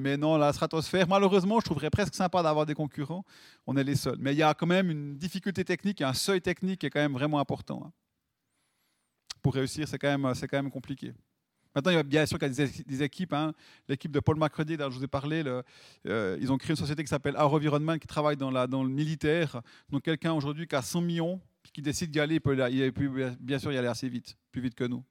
Mais 0.00 0.16
non, 0.16 0.36
la 0.36 0.52
stratosphère, 0.52 1.06
malheureusement, 1.06 1.60
je 1.60 1.64
trouverais 1.64 1.90
presque 1.90 2.14
sympa 2.14 2.42
d'avoir 2.42 2.66
des 2.66 2.74
concurrents. 2.74 3.24
On 3.66 3.76
est 3.76 3.84
les 3.84 3.94
seuls. 3.94 4.16
Mais 4.18 4.32
il 4.32 4.38
y 4.38 4.42
a 4.42 4.52
quand 4.52 4.66
même 4.66 4.90
une 4.90 5.16
difficulté 5.16 5.64
technique, 5.64 6.02
un 6.02 6.12
seuil 6.12 6.40
technique 6.40 6.80
qui 6.80 6.86
est 6.86 6.90
quand 6.90 7.00
même 7.00 7.12
vraiment 7.12 7.38
important. 7.38 7.82
Hein. 7.86 7.92
Pour 9.42 9.54
réussir, 9.54 9.86
c'est 9.86 9.98
quand, 9.98 10.18
même, 10.18 10.32
quand 10.34 10.56
même 10.56 10.70
compliqué. 10.70 11.14
Maintenant, 11.72 11.92
il 11.92 11.94
y 11.94 11.98
a 11.98 12.02
bien 12.02 12.26
sûr 12.26 12.38
qu'il 12.38 12.48
y 12.48 12.62
a 12.62 12.66
des, 12.66 13.02
équipes. 13.02 13.32
Hein. 13.32 13.52
L'équipe 13.86 14.10
de 14.10 14.18
Paul 14.18 14.36
Macredi, 14.36 14.76
dont 14.76 14.90
je 14.90 14.98
vous 14.98 15.04
ai 15.04 15.08
parlé, 15.08 15.44
euh, 16.06 16.38
ils 16.40 16.50
ont 16.50 16.58
créé 16.58 16.70
une 16.70 16.76
société 16.76 17.04
qui 17.04 17.08
s'appelle 17.08 17.36
Environnement 17.36 17.96
qui 17.98 18.08
travaille 18.08 18.36
dans, 18.36 18.50
le 18.50 18.88
militaire. 18.88 19.60
Donc, 19.90 20.02
quelqu'un 20.02 20.32
aujourd'hui 20.32 20.66
qui 20.66 20.74
a 20.74 20.82
100 20.82 21.00
millions, 21.02 21.40
qui 21.72 21.82
décide 21.82 22.10
d'y 22.10 22.18
aller, 22.18 22.36
il 22.36 22.40
peut 22.40 23.36
bien 23.38 23.58
sûr 23.60 23.72
y 23.72 23.76
aller 23.78 23.88
assez 23.88 24.08
vite, 24.08 24.36
plus 24.50 24.62
vite 24.62 24.74
que 24.74 24.84
nous. 24.84 25.04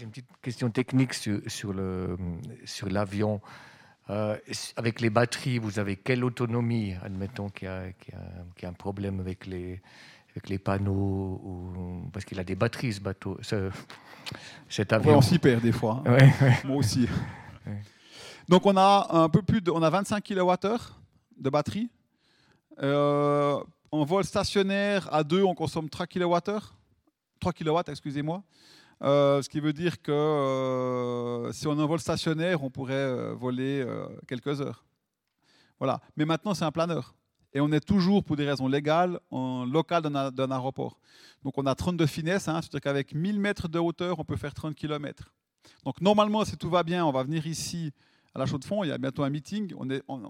J'ai 0.00 0.06
une 0.06 0.12
petite 0.12 0.30
question 0.40 0.70
technique 0.70 1.12
sur, 1.12 1.42
sur 1.46 2.88
l'avion. 2.88 3.42
Euh, 4.08 4.34
avec 4.76 5.02
les 5.02 5.10
batteries, 5.10 5.58
vous 5.58 5.78
avez 5.78 5.96
quelle 5.96 6.24
autonomie 6.24 6.94
Admettons 7.04 7.50
qu'il 7.50 7.68
y, 7.68 8.64
a 8.64 8.68
un 8.68 8.72
problème 8.72 9.20
avec 9.20 9.44
les, 9.44 9.82
avec 10.30 10.48
les 10.48 10.58
panneaux, 10.58 11.38
ou, 11.44 12.08
parce 12.14 12.24
qu'il 12.24 12.40
a 12.40 12.44
des 12.44 12.54
batteries 12.54 12.94
ce 12.94 13.00
bateau, 13.02 13.38
cet 14.70 14.94
avion. 14.94 15.18
on 15.18 15.20
s'y 15.20 15.38
perd 15.38 15.60
des 15.60 15.72
fois. 15.72 16.02
Hein. 16.06 16.30
Moi 16.64 16.76
aussi. 16.76 17.06
Donc 18.48 18.64
on 18.64 18.78
a 18.78 19.06
un 19.10 19.28
peu 19.28 19.42
plus 19.42 19.60
de, 19.60 19.70
on 19.70 19.82
a 19.82 19.90
25 19.90 20.24
kWh 20.24 20.78
de 21.36 21.50
batterie. 21.50 21.90
Euh, 22.82 23.62
en 23.92 24.04
vol 24.06 24.24
stationnaire 24.24 25.12
à 25.12 25.22
deux, 25.22 25.42
on 25.42 25.54
consomme 25.54 25.90
3 25.90 26.06
kWh. 26.06 26.40
3 27.38 27.52
kW, 27.52 27.78
excusez-moi. 27.88 28.42
Euh, 29.02 29.40
ce 29.40 29.48
qui 29.48 29.60
veut 29.60 29.72
dire 29.72 30.02
que 30.02 30.12
euh, 30.12 31.52
si 31.52 31.66
on 31.66 31.78
a 31.78 31.82
un 31.82 31.86
vol 31.86 32.00
stationnaire, 32.00 32.62
on 32.62 32.70
pourrait 32.70 32.94
euh, 32.94 33.34
voler 33.34 33.86
quelques 34.28 34.60
heures. 34.60 34.84
Voilà. 35.78 36.00
Mais 36.16 36.24
maintenant, 36.24 36.54
c'est 36.54 36.64
un 36.64 36.72
planeur. 36.72 37.14
Et 37.52 37.60
on 37.60 37.72
est 37.72 37.80
toujours, 37.80 38.22
pour 38.22 38.36
des 38.36 38.46
raisons 38.46 38.68
légales, 38.68 39.18
en 39.30 39.64
local 39.64 40.02
d'un 40.02 40.50
aéroport. 40.50 41.00
Donc 41.42 41.58
on 41.58 41.66
a 41.66 41.74
32 41.74 42.06
finesses, 42.06 42.46
hein, 42.46 42.60
c'est-à-dire 42.60 42.80
qu'avec 42.80 43.14
1000 43.14 43.40
mètres 43.40 43.68
de 43.68 43.78
hauteur, 43.78 44.20
on 44.20 44.24
peut 44.24 44.36
faire 44.36 44.54
30 44.54 44.74
km. 44.74 45.32
Donc 45.84 46.00
normalement, 46.00 46.44
si 46.44 46.56
tout 46.56 46.70
va 46.70 46.84
bien, 46.84 47.04
on 47.04 47.10
va 47.10 47.24
venir 47.24 47.46
ici 47.46 47.92
à 48.34 48.38
la 48.38 48.46
Chaux-de-Fonds, 48.46 48.84
il 48.84 48.88
y 48.88 48.92
a 48.92 48.98
bientôt 48.98 49.24
un 49.24 49.30
meeting, 49.30 49.72
on 49.76 49.90
est, 49.90 50.02
en 50.08 50.20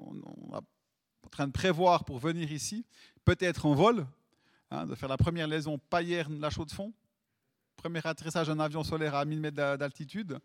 train 1.30 1.46
de 1.46 1.52
prévoir 1.52 2.04
pour 2.04 2.18
venir 2.18 2.50
ici, 2.50 2.86
peut-être 3.26 3.66
en 3.66 3.74
vol, 3.74 4.06
hein, 4.70 4.86
de 4.86 4.94
faire 4.94 5.08
la 5.08 5.18
première 5.18 5.46
liaison 5.46 5.78
Payerne-La 5.90 6.48
Chaux-de-Fonds, 6.48 6.94
premier 7.80 8.00
atterrissage 8.04 8.48
d'un 8.48 8.60
avion 8.60 8.84
solaire 8.84 9.14
à 9.14 9.24
1000 9.24 9.40
mètres 9.40 9.56
d'altitude. 9.56 10.38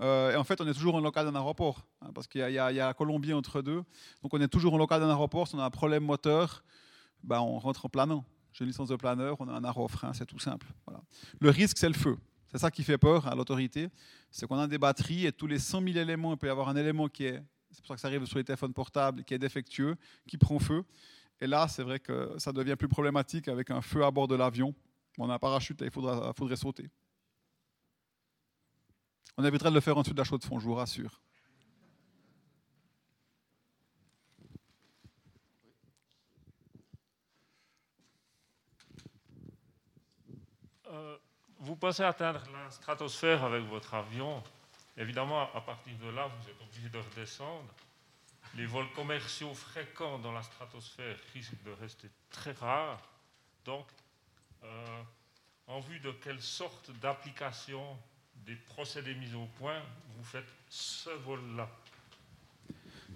Euh, 0.00 0.32
et 0.32 0.36
en 0.36 0.42
fait, 0.42 0.60
on 0.60 0.66
est 0.66 0.74
toujours 0.74 0.96
en 0.96 1.00
local 1.00 1.24
d'un 1.24 1.36
aéroport, 1.36 1.86
hein, 2.02 2.10
parce 2.12 2.26
qu'il 2.26 2.40
y, 2.40 2.58
a 2.58 2.94
Colombie 2.94 3.32
entre 3.32 3.62
deux. 3.62 3.84
Donc 4.22 4.34
on 4.34 4.40
est 4.40 4.48
toujours 4.48 4.74
en 4.74 4.78
local 4.78 5.00
d'un 5.00 5.08
aéroport. 5.08 5.46
Si 5.46 5.54
on 5.54 5.60
a 5.60 5.64
un 5.64 5.70
problème 5.70 6.04
moteur, 6.04 6.64
ben, 7.22 7.38
on 7.40 7.60
rentre 7.60 7.86
en 7.86 7.88
planant. 7.88 8.24
J'ai 8.52 8.64
une 8.64 8.70
licence 8.70 8.88
de 8.88 8.96
planeur, 8.96 9.36
on 9.38 9.46
a 9.46 9.52
un 9.52 9.62
aérofrein, 9.62 10.12
c'est 10.12 10.26
tout 10.26 10.40
simple. 10.40 10.66
Le 11.38 11.50
risque, 11.50 11.78
c'est 11.78 11.88
le 11.88 11.94
feu. 11.94 12.18
C'est 12.50 12.58
ça 12.58 12.72
qui 12.72 12.82
fait 12.82 12.98
peur 12.98 13.28
à 13.28 13.36
l'autorité. 13.36 13.88
C'est 14.32 14.48
qu'on 14.48 14.58
a 14.58 14.66
des 14.66 14.78
batteries 14.78 15.26
et 15.26 15.32
tous 15.32 15.46
les 15.46 15.60
100 15.60 15.82
000 15.82 15.96
éléments, 15.96 16.32
il 16.32 16.38
peut 16.38 16.48
y 16.48 16.50
avoir 16.50 16.68
un 16.68 16.74
élément 16.74 17.06
qui 17.06 17.26
est, 17.26 17.40
c'est 17.70 17.80
pour 17.80 17.86
ça 17.86 17.94
que 17.94 18.00
ça 18.00 18.08
arrive 18.08 18.24
sur 18.24 18.38
les 18.38 18.44
téléphones 18.44 18.74
portables, 18.74 19.22
qui 19.22 19.34
est 19.34 19.38
défectueux, 19.38 19.94
qui 20.26 20.36
prend 20.38 20.58
feu. 20.58 20.82
Et 21.40 21.46
là, 21.46 21.68
c'est 21.68 21.84
vrai 21.84 22.00
que 22.00 22.34
ça 22.38 22.50
devient 22.52 22.74
plus 22.74 22.88
problématique 22.88 23.46
avec 23.46 23.70
un 23.70 23.80
feu 23.80 24.04
à 24.04 24.10
bord 24.10 24.26
de 24.26 24.34
l'avion. 24.34 24.74
On 25.18 25.28
a 25.28 25.34
un 25.34 25.38
parachute, 25.38 25.80
il 25.82 25.90
faudra, 25.90 26.32
faudrait 26.32 26.56
sauter. 26.56 26.88
On 29.36 29.44
éviterait 29.44 29.70
de 29.70 29.74
le 29.74 29.80
faire 29.80 29.96
en 29.96 30.02
dessous 30.02 30.12
de 30.12 30.18
la 30.18 30.24
chaude 30.24 30.40
de 30.40 30.46
fond, 30.46 30.58
je 30.58 30.64
vous 30.64 30.74
rassure. 30.74 31.20
pensez 41.80 42.02
atteindre 42.02 42.42
la 42.52 42.70
stratosphère 42.70 43.42
avec 43.42 43.64
votre 43.64 43.94
avion, 43.94 44.42
évidemment, 44.96 45.52
à 45.54 45.60
partir 45.62 45.96
de 45.98 46.10
là, 46.10 46.28
vous 46.28 46.48
êtes 46.48 46.60
obligé 46.60 46.88
de 46.90 46.98
redescendre. 46.98 47.74
Les 48.54 48.66
vols 48.66 48.90
commerciaux 48.92 49.54
fréquents 49.54 50.18
dans 50.18 50.32
la 50.32 50.42
stratosphère 50.42 51.16
risquent 51.32 51.62
de 51.64 51.70
rester 51.70 52.08
très 52.30 52.52
rares. 52.52 53.00
Donc, 53.64 53.86
euh, 54.62 55.02
en 55.66 55.80
vue 55.80 56.00
de 56.00 56.12
quelle 56.12 56.40
sorte 56.40 56.90
d'application 57.00 57.82
des 58.34 58.56
procédés 58.56 59.14
mis 59.14 59.34
au 59.34 59.46
point 59.58 59.80
vous 60.16 60.24
faites 60.24 60.52
ce 60.68 61.10
vol-là 61.10 61.68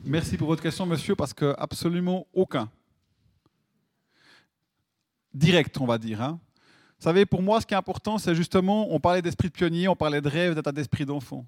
Merci 0.02 0.36
pour 0.36 0.48
votre 0.48 0.62
question, 0.62 0.86
monsieur, 0.86 1.14
parce 1.16 1.32
que 1.32 1.54
absolument 1.56 2.26
aucun. 2.34 2.70
Direct, 5.32 5.78
on 5.80 5.86
va 5.86 5.98
dire. 5.98 6.22
Hein. 6.22 6.40
Vous 6.98 7.04
savez, 7.04 7.26
pour 7.26 7.42
moi, 7.42 7.60
ce 7.60 7.66
qui 7.66 7.74
est 7.74 7.76
important, 7.76 8.18
c'est 8.18 8.34
justement, 8.34 8.92
on 8.92 9.00
parlait 9.00 9.22
d'esprit 9.22 9.48
de 9.48 9.52
pionnier, 9.52 9.88
on 9.88 9.96
parlait 9.96 10.20
de 10.20 10.28
rêve, 10.28 10.54
d'état 10.54 10.72
d'esprit 10.72 11.04
d'enfant. 11.04 11.46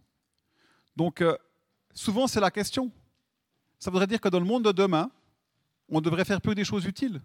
Donc, 0.97 1.21
euh, 1.21 1.37
souvent, 1.95 2.27
c'est 2.27 2.41
la 2.41 2.51
question. 2.51 2.91
Ça 3.79 3.91
voudrait 3.91 4.07
dire 4.07 4.21
que 4.21 4.29
dans 4.29 4.41
le 4.41 4.47
monde 4.47 4.65
de 4.65 4.73
demain, 4.73 5.11
on 5.89 6.01
devrait 6.01 6.25
faire 6.25 6.41
plus 6.41 6.55
des 6.55 6.65
choses 6.65 6.87
utiles. 6.87 7.21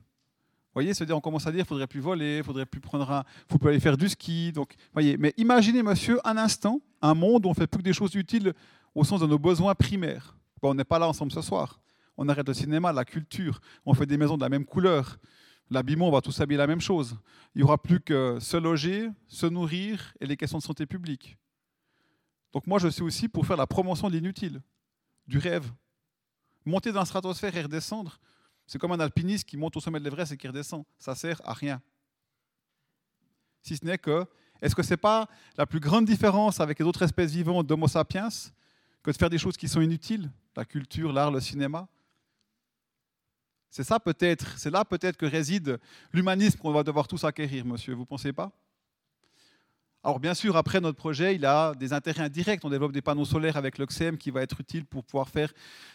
Voyez, 0.73 0.93
c'est-à-dire 0.93 1.17
on 1.17 1.21
commence 1.21 1.45
à 1.47 1.51
dire, 1.51 1.65
faudrait 1.65 1.87
plus 1.87 1.99
voler, 1.99 2.37
il 2.37 2.43
faudrait 2.43 2.65
plus 2.65 2.79
prendre 2.79 3.09
un, 3.11 3.23
plus 3.47 3.69
aller 3.69 3.79
faire 3.79 3.97
du 3.97 4.07
ski. 4.07 4.53
Voyez, 4.93 5.17
mais 5.17 5.33
imaginez, 5.37 5.83
monsieur, 5.83 6.19
un 6.23 6.37
instant, 6.37 6.79
un 7.01 7.13
monde 7.13 7.45
où 7.45 7.49
on 7.49 7.53
fait 7.53 7.67
plus 7.67 7.79
que 7.79 7.83
des 7.83 7.93
choses 7.93 8.15
utiles 8.15 8.53
au 8.95 9.03
sens 9.03 9.19
de 9.19 9.27
nos 9.27 9.39
besoins 9.39 9.75
primaires. 9.75 10.37
Bon, 10.61 10.71
on 10.71 10.73
n'est 10.73 10.85
pas 10.85 10.99
là 10.99 11.07
ensemble 11.07 11.31
ce 11.31 11.41
soir. 11.41 11.81
On 12.17 12.29
arrête 12.29 12.47
le 12.47 12.53
cinéma, 12.53 12.93
la 12.93 13.05
culture, 13.05 13.59
on 13.85 13.93
fait 13.93 14.05
des 14.05 14.17
maisons 14.17 14.37
de 14.37 14.41
la 14.41 14.49
même 14.49 14.65
couleur. 14.65 15.17
L'habillement, 15.69 16.09
on 16.09 16.11
va 16.11 16.21
tous 16.21 16.39
habiller 16.39 16.57
la 16.57 16.67
même 16.67 16.81
chose. 16.81 17.17
Il 17.55 17.59
n'y 17.59 17.63
aura 17.63 17.81
plus 17.81 17.99
que 17.99 18.37
se 18.39 18.57
loger, 18.57 19.09
se 19.27 19.45
nourrir 19.47 20.13
et 20.19 20.25
les 20.25 20.37
questions 20.37 20.57
de 20.57 20.63
santé 20.63 20.85
publique. 20.85 21.37
Donc 22.53 22.67
moi, 22.67 22.79
je 22.79 22.89
suis 22.89 23.03
aussi 23.03 23.27
pour 23.27 23.45
faire 23.45 23.57
la 23.57 23.67
promotion 23.67 24.09
de 24.09 24.13
l'inutile, 24.13 24.61
du 25.27 25.37
rêve. 25.37 25.71
Monter 26.65 26.91
dans 26.91 26.99
la 26.99 27.05
stratosphère 27.05 27.55
et 27.55 27.61
redescendre, 27.61 28.19
c'est 28.67 28.79
comme 28.79 28.91
un 28.91 28.99
alpiniste 28.99 29.47
qui 29.47 29.57
monte 29.57 29.75
au 29.77 29.79
sommet 29.79 29.99
de 29.99 30.05
l'Everest 30.05 30.31
et 30.31 30.37
qui 30.37 30.47
redescend. 30.47 30.83
Ça 30.97 31.15
sert 31.15 31.41
à 31.43 31.53
rien. 31.53 31.81
Si 33.61 33.77
ce 33.77 33.85
n'est 33.85 33.97
que, 33.97 34.25
est-ce 34.61 34.75
que 34.75 34.83
ce 34.83 34.91
n'est 34.91 34.97
pas 34.97 35.27
la 35.57 35.65
plus 35.65 35.79
grande 35.79 36.05
différence 36.05 36.59
avec 36.59 36.79
les 36.79 36.85
autres 36.85 37.01
espèces 37.03 37.31
vivantes 37.31 37.67
d'Homo 37.67 37.87
sapiens 37.87 38.29
que 39.03 39.11
de 39.11 39.17
faire 39.17 39.29
des 39.29 39.37
choses 39.37 39.57
qui 39.57 39.67
sont 39.67 39.81
inutiles? 39.81 40.31
La 40.55 40.65
culture, 40.65 41.11
l'art, 41.11 41.31
le 41.31 41.39
cinéma? 41.39 41.87
C'est 43.69 43.83
ça 43.83 43.99
peut-être, 43.99 44.57
c'est 44.57 44.69
là 44.69 44.83
peut-être 44.83 45.15
que 45.15 45.25
réside 45.25 45.79
l'humanisme 46.11 46.59
qu'on 46.59 46.73
va 46.73 46.83
devoir 46.83 47.07
tous 47.07 47.23
acquérir, 47.23 47.65
monsieur, 47.65 47.93
vous 47.93 48.01
ne 48.01 48.05
pensez 48.05 48.33
pas? 48.33 48.51
Alors 50.03 50.19
bien 50.19 50.33
sûr, 50.33 50.57
après 50.57 50.81
notre 50.81 50.97
projet, 50.97 51.35
il 51.35 51.45
a 51.45 51.75
des 51.75 51.93
intérêts 51.93 52.23
indirects. 52.23 52.65
On 52.65 52.69
développe 52.69 52.91
des 52.91 53.03
panneaux 53.03 53.25
solaires 53.25 53.55
avec 53.55 53.77
l'Oxem 53.77 54.17
qui 54.17 54.31
va 54.31 54.41
être 54.41 54.59
utile 54.59 54.85
pour 54.85 55.03
pouvoir 55.03 55.29
faire 55.29 55.53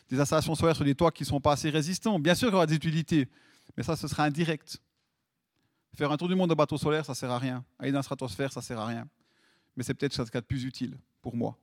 des 0.08 0.20
installations 0.20 0.54
solaires 0.54 0.76
sur 0.76 0.84
des 0.84 0.94
toits 0.94 1.10
qui 1.10 1.24
ne 1.24 1.28
sont 1.28 1.40
pas 1.40 1.52
assez 1.52 1.70
résistants. 1.70 2.18
Bien 2.20 2.36
sûr 2.36 2.48
qu'il 2.48 2.54
y 2.54 2.56
aura 2.56 2.66
des 2.66 2.76
utilités, 2.76 3.28
mais 3.76 3.82
ça, 3.82 3.96
ce 3.96 4.06
sera 4.06 4.24
indirect. 4.24 4.80
Faire 5.96 6.12
un 6.12 6.16
tour 6.16 6.28
du 6.28 6.36
monde 6.36 6.50
de 6.50 6.54
bateau 6.54 6.78
solaire, 6.78 7.04
ça 7.04 7.12
ne 7.12 7.16
sert 7.16 7.30
à 7.30 7.38
rien. 7.38 7.64
Aller 7.78 7.90
dans 7.90 7.98
la 7.98 8.02
stratosphère, 8.02 8.52
ça 8.52 8.60
ne 8.60 8.64
sert 8.64 8.78
à 8.78 8.86
rien. 8.86 9.08
Mais 9.76 9.82
c'est 9.82 9.94
peut-être 9.94 10.12
ce 10.12 10.22
qu'il 10.22 10.34
y 10.34 10.38
a 10.38 10.40
de 10.40 10.46
plus 10.46 10.64
utile 10.64 10.96
pour 11.20 11.34
moi. 11.34 11.56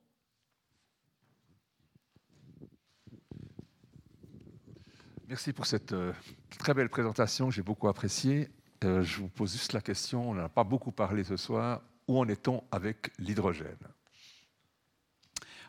Merci 5.30 5.54
pour 5.54 5.66
cette 5.66 5.94
euh, 5.94 6.12
très 6.60 6.74
belle 6.74 6.90
présentation, 6.90 7.50
j'ai 7.50 7.64
beaucoup 7.64 7.88
apprécié. 7.88 8.50
Euh, 8.84 9.02
je 9.02 9.22
vous 9.22 9.30
pose 9.30 9.54
juste 9.54 9.72
la 9.72 9.82
question, 9.82 10.30
on 10.30 10.34
n'en 10.34 10.44
a 10.44 10.50
pas 10.50 10.66
beaucoup 10.66 10.92
parlé 10.92 11.24
ce 11.24 11.38
soir, 11.38 11.82
où 12.08 12.20
en 12.20 12.28
est-on 12.28 12.64
avec 12.72 13.12
l'hydrogène? 13.20 13.78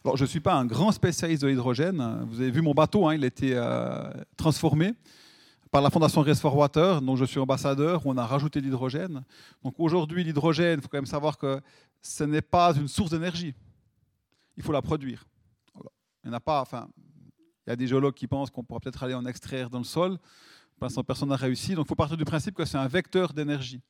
Alors, 0.04 0.16
je 0.18 0.24
ne 0.24 0.28
suis 0.28 0.40
pas 0.40 0.54
un 0.54 0.66
grand 0.66 0.92
spécialiste 0.92 1.42
de 1.42 1.48
l'hydrogène. 1.48 2.26
Vous 2.28 2.40
avez 2.40 2.50
vu 2.50 2.60
mon 2.60 2.74
bateau, 2.74 3.08
hein, 3.08 3.14
il 3.14 3.24
a 3.24 3.26
été 3.26 3.52
euh, 3.54 4.12
transformé 4.36 4.92
par 5.70 5.80
la 5.80 5.90
fondation 5.90 6.20
Race 6.20 6.40
for 6.40 6.54
Water, 6.54 7.00
dont 7.00 7.16
je 7.16 7.24
suis 7.24 7.40
ambassadeur, 7.40 8.06
où 8.06 8.10
on 8.10 8.16
a 8.18 8.26
rajouté 8.26 8.60
l'hydrogène. 8.60 9.24
Donc 9.62 9.74
aujourd'hui, 9.78 10.22
l'hydrogène, 10.22 10.78
il 10.78 10.82
faut 10.82 10.88
quand 10.88 10.98
même 10.98 11.06
savoir 11.06 11.38
que 11.38 11.60
ce 12.02 12.22
n'est 12.22 12.42
pas 12.42 12.76
une 12.76 12.86
source 12.86 13.10
d'énergie. 13.10 13.54
Il 14.56 14.62
faut 14.62 14.72
la 14.72 14.82
produire. 14.82 15.24
Il 16.22 16.30
n'y 16.30 16.36
a 16.36 16.40
pas, 16.40 16.60
enfin, 16.60 16.86
il 17.66 17.70
y 17.70 17.72
a 17.72 17.76
des 17.76 17.86
géologues 17.86 18.14
qui 18.14 18.26
pensent 18.26 18.50
qu'on 18.50 18.62
pourra 18.62 18.80
peut-être 18.80 19.02
aller 19.02 19.14
en 19.14 19.24
extraire 19.24 19.70
dans 19.70 19.78
le 19.78 19.84
sol. 19.84 20.18
Personne 21.06 21.30
n'a 21.30 21.36
réussi. 21.36 21.74
Donc 21.74 21.86
il 21.86 21.88
faut 21.88 21.94
partir 21.94 22.16
du 22.16 22.24
principe 22.24 22.54
que 22.54 22.64
c'est 22.64 22.76
un 22.76 22.88
vecteur 22.88 23.32
d'énergie. 23.32 23.80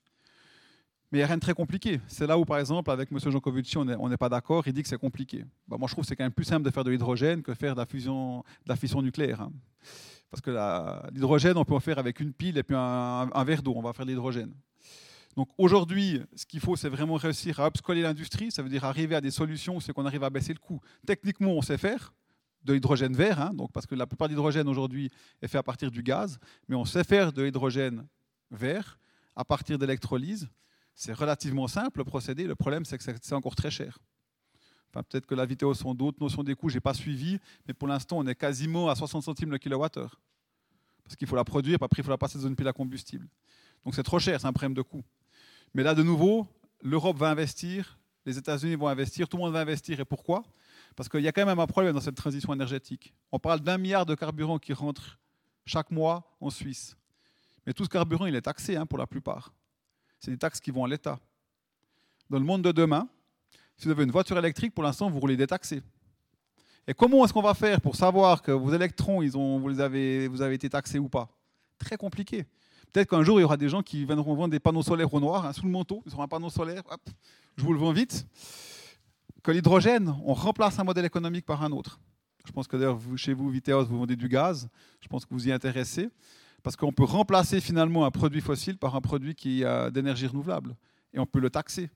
Mais 1.15 1.19
il 1.19 1.20
n'y 1.20 1.24
a 1.27 1.28
rien 1.28 1.36
de 1.36 1.43
très 1.43 1.55
compliqué. 1.55 2.01
C'est 2.09 2.27
là 2.27 2.36
où, 2.36 2.45
par 2.45 2.59
exemple, 2.59 2.91
avec 2.91 3.12
M. 3.12 3.20
Jancovici, 3.20 3.78
on 3.78 4.09
n'est 4.09 4.16
pas 4.16 4.28
d'accord. 4.28 4.66
Il 4.66 4.73
dit 4.73 4.82
que 4.82 4.89
c'est 4.89 4.99
compliqué. 4.99 5.45
Bah, 5.69 5.77
moi, 5.78 5.86
je 5.86 5.95
trouve 5.95 6.03
que 6.03 6.09
c'est 6.09 6.16
quand 6.16 6.24
même 6.24 6.32
plus 6.32 6.45
simple 6.45 6.65
de 6.65 6.70
faire 6.70 6.82
de 6.82 6.91
l'hydrogène 6.91 7.41
que 7.41 7.55
faire 7.55 7.77
de 7.77 7.81
la 7.81 7.86
fusion, 7.86 8.39
de 8.39 8.69
la 8.69 8.74
fission 8.74 9.01
nucléaire. 9.01 9.43
Hein. 9.43 9.53
Parce 10.28 10.41
que 10.41 10.51
l'hydrogène, 11.12 11.57
on 11.57 11.65
peut 11.65 11.74
en 11.74 11.78
faire 11.78 12.01
avec 12.01 12.19
une 12.19 12.32
pile 12.32 12.59
et 12.59 12.65
puis 12.65 12.74
un, 12.74 13.31
un 13.32 13.45
verre 13.45 13.62
d'eau. 13.62 13.74
On 13.77 13.81
va 13.81 13.93
faire 13.93 14.05
de 14.05 14.11
l'hydrogène. 14.11 14.53
Donc 15.36 15.51
aujourd'hui, 15.57 16.20
ce 16.35 16.45
qu'il 16.47 16.59
faut, 16.59 16.74
c'est 16.74 16.89
vraiment 16.89 17.15
réussir 17.15 17.61
à 17.61 17.69
upscaler 17.69 18.03
l'industrie. 18.03 18.51
Ça 18.51 18.65
veut 18.65 18.69
dire 18.69 18.82
arriver 18.82 19.15
à 19.15 19.20
des 19.20 19.31
solutions 19.31 19.77
où 19.77 19.81
c'est 19.81 19.93
qu'on 19.93 20.07
arrive 20.07 20.24
à 20.24 20.31
baisser 20.31 20.53
le 20.53 20.59
coût. 20.59 20.81
Techniquement, 21.07 21.53
on 21.53 21.62
sait 21.62 21.78
faire 21.78 22.12
de 22.65 22.73
l'hydrogène 22.73 23.15
vert, 23.15 23.41
hein, 23.41 23.55
donc 23.55 23.70
parce 23.70 23.86
que 23.86 23.95
la 23.95 24.09
plupart 24.09 24.27
de 24.27 24.32
l'hydrogène 24.32 24.66
aujourd'hui 24.66 25.12
est 25.41 25.47
fait 25.47 25.59
à 25.59 25.62
partir 25.62 25.93
du 25.93 26.03
gaz, 26.03 26.41
mais 26.66 26.74
on 26.74 26.85
sait 26.85 27.05
faire 27.05 27.32
de 27.32 27.45
l'hydrogène 27.45 28.05
vert 28.51 28.99
à 29.36 29.45
partir 29.45 29.78
d'électrolyse. 29.78 30.49
C'est 30.94 31.12
relativement 31.12 31.68
simple 31.68 31.98
le 31.98 32.04
procédé, 32.04 32.44
le 32.44 32.54
problème 32.54 32.84
c'est 32.84 32.98
que 32.98 33.04
c'est 33.04 33.34
encore 33.34 33.56
très 33.56 33.70
cher. 33.70 33.98
Peut-être 34.92 35.26
que 35.26 35.34
la 35.34 35.44
vidéo 35.44 35.74
sont 35.74 35.92
d'autres 35.92 36.22
notions 36.22 36.44
des 36.44 36.54
coûts, 36.54 36.68
je 36.68 36.74
n'ai 36.74 36.80
pas 36.80 36.94
suivi, 36.94 37.40
mais 37.66 37.74
pour 37.74 37.88
l'instant 37.88 38.18
on 38.18 38.26
est 38.26 38.36
quasiment 38.36 38.88
à 38.88 38.94
60 38.94 39.24
centimes 39.24 39.50
le 39.50 39.58
kilowattheure. 39.58 40.20
Parce 41.02 41.16
qu'il 41.16 41.26
faut 41.26 41.36
la 41.36 41.44
produire, 41.44 41.78
après 41.82 42.00
il 42.00 42.04
faut 42.04 42.10
la 42.10 42.18
passer 42.18 42.38
dans 42.38 42.46
une 42.46 42.54
pile 42.54 42.68
à 42.68 42.72
combustible. 42.72 43.28
Donc 43.84 43.94
c'est 43.94 44.04
trop 44.04 44.20
cher, 44.20 44.40
c'est 44.40 44.46
un 44.46 44.52
problème 44.52 44.74
de 44.74 44.82
coût. 44.82 45.04
Mais 45.74 45.82
là 45.82 45.94
de 45.94 46.02
nouveau, 46.02 46.46
l'Europe 46.80 47.16
va 47.16 47.28
investir, 47.30 47.98
les 48.24 48.38
États-Unis 48.38 48.76
vont 48.76 48.88
investir, 48.88 49.28
tout 49.28 49.36
le 49.36 49.42
monde 49.42 49.52
va 49.52 49.60
investir. 49.60 50.00
Et 50.00 50.04
pourquoi? 50.04 50.44
Parce 50.96 51.08
qu'il 51.08 51.20
y 51.20 51.28
a 51.28 51.32
quand 51.32 51.44
même 51.44 51.58
un 51.58 51.66
problème 51.66 51.94
dans 51.94 52.00
cette 52.00 52.14
transition 52.14 52.52
énergétique. 52.52 53.14
On 53.32 53.38
parle 53.38 53.60
d'un 53.60 53.78
milliard 53.78 54.06
de 54.06 54.14
carburant 54.14 54.58
qui 54.58 54.72
rentre 54.72 55.18
chaque 55.66 55.90
mois 55.90 56.36
en 56.40 56.50
Suisse. 56.50 56.96
Mais 57.66 57.72
tout 57.72 57.84
ce 57.84 57.88
carburant, 57.88 58.26
il 58.26 58.34
est 58.34 58.42
taxé 58.42 58.76
hein, 58.76 58.86
pour 58.86 58.98
la 58.98 59.06
plupart. 59.06 59.52
C'est 60.24 60.30
des 60.30 60.38
taxes 60.38 60.59
qui 60.59 60.70
vont 60.70 60.84
à 60.84 60.88
l'État. 60.88 61.18
Dans 62.30 62.38
le 62.38 62.46
monde 62.46 62.62
de 62.62 62.72
demain, 62.72 63.06
si 63.76 63.84
vous 63.84 63.90
avez 63.90 64.05
une 64.05 64.10
voiture 64.10 64.38
électrique, 64.38 64.74
pour 64.74 64.82
l'instant, 64.82 65.10
vous 65.10 65.20
roulez 65.20 65.36
détaxé. 65.36 65.82
Et 66.86 66.94
comment 66.94 67.22
est-ce 67.26 67.34
qu'on 67.34 67.42
va 67.42 67.52
faire 67.52 67.78
pour 67.82 67.94
savoir 67.94 68.40
que 68.40 68.51
vos 68.51 68.72
électrons, 68.72 69.20
ils 69.20 69.36
ont, 69.36 69.59
vous, 69.59 69.80
avez, 69.80 70.26
vous 70.28 70.40
avez 70.40 70.55
été 70.55 70.70
taxés 70.70 70.98
ou 70.98 71.10
pas? 71.10 71.28
Très 71.78 71.98
compliqué. 71.98 72.46
Peut-être 72.90 73.10
qu'un 73.10 73.22
jour, 73.22 73.38
il 73.38 73.42
y 73.42 73.44
aura 73.44 73.59
des 73.59 73.68
gens 73.68 73.82
qui 73.82 74.06
viendront 74.06 74.34
vendre 74.34 74.52
des 74.52 74.60
panneaux 74.60 74.82
solaires 74.82 75.12
au 75.12 75.20
noir, 75.20 75.44
hein, 75.44 75.52
sous 75.52 75.66
le 75.66 75.70
manteau. 75.70 76.02
Ils 76.06 76.14
auront 76.14 76.22
un 76.22 76.28
panneau 76.28 76.48
solaire, 76.48 76.82
hop, 76.88 77.02
je 77.59 77.62
vous 77.62 77.74
le 77.74 77.78
vends 77.78 77.92
vite 77.92 78.26
que 79.42 79.51
l'hydrogène, 79.51 80.16
on 80.24 80.32
remplace 80.32 80.78
un 80.78 80.84
modèle 80.84 81.05
économique 81.05 81.44
par 81.44 81.62
un 81.62 81.70
autre. 81.70 82.01
Je 82.46 82.52
pense 82.52 82.66
que 82.66 82.78
d'ailleurs, 82.78 82.98
chez 83.16 83.34
vous, 83.34 83.51
Viteos, 83.51 83.84
vous 83.84 83.98
vendez 83.98 84.16
du 84.16 84.28
gaz. 84.28 84.70
Je 85.02 85.09
pense 85.09 85.26
que 85.26 85.34
vous 85.34 85.48
y 85.48 85.52
intéressez. 85.52 86.09
Parce 86.65 86.74
qu'on 86.74 86.93
peut 86.93 87.05
remplacer 87.05 87.61
finalement 87.61 88.05
un 88.05 88.11
produit 88.11 88.41
fossile 88.41 88.77
par 88.77 88.97
un 88.97 89.01
produit 89.01 89.36
qui 89.36 89.65
a 89.65 89.93
d'énergie 89.93 90.27
renouvelable. 90.27 90.74
Et 91.12 91.20
on 91.20 91.27
peut 91.27 91.39
le 91.39 91.51
taxer. 91.51 91.89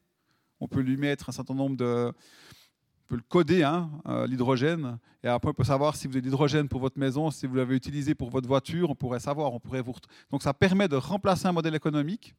On 0.61 0.69
peut 0.69 0.81
lui 0.81 0.97
mettre 0.97 1.29
un 1.29 1.33
certain 1.33 1.55
nombre 1.55 1.77
de. 1.77 2.13
On 2.13 3.09
peut 3.09 3.17
le 3.17 3.23
coder, 3.23 3.65
hein, 3.65 3.91
l'hydrogène. 4.29 4.99
Et 5.25 5.29
après, 5.29 5.51
on 5.51 5.55
peut 5.55 5.65
savoir 5.65 5.97
si 5.97 6.07
vous 6.07 6.13
avez 6.13 6.21
de 6.21 6.27
l'hydrogène 6.27 6.69
pour 6.69 6.81
votre 6.81 6.99
maison, 6.99 7.31
si 7.33 7.47
vous 7.47 7.57
l'avez 7.57 7.75
utilisé 7.75 8.15
pour 8.15 8.31
votre 8.31 8.47
voiture, 8.47 8.91
on 8.91 8.95
pourrait 8.95 9.19
savoir. 9.19 9.53
On 9.53 9.59
pourrait 9.59 9.81
vous... 9.81 9.95
Donc 10.31 10.45
ça 10.45 10.55
permet 10.55 10.87
de 10.87 10.97
remplacer 10.97 11.47
un 11.49 11.53
modèle 11.53 11.75
économique 11.75 12.37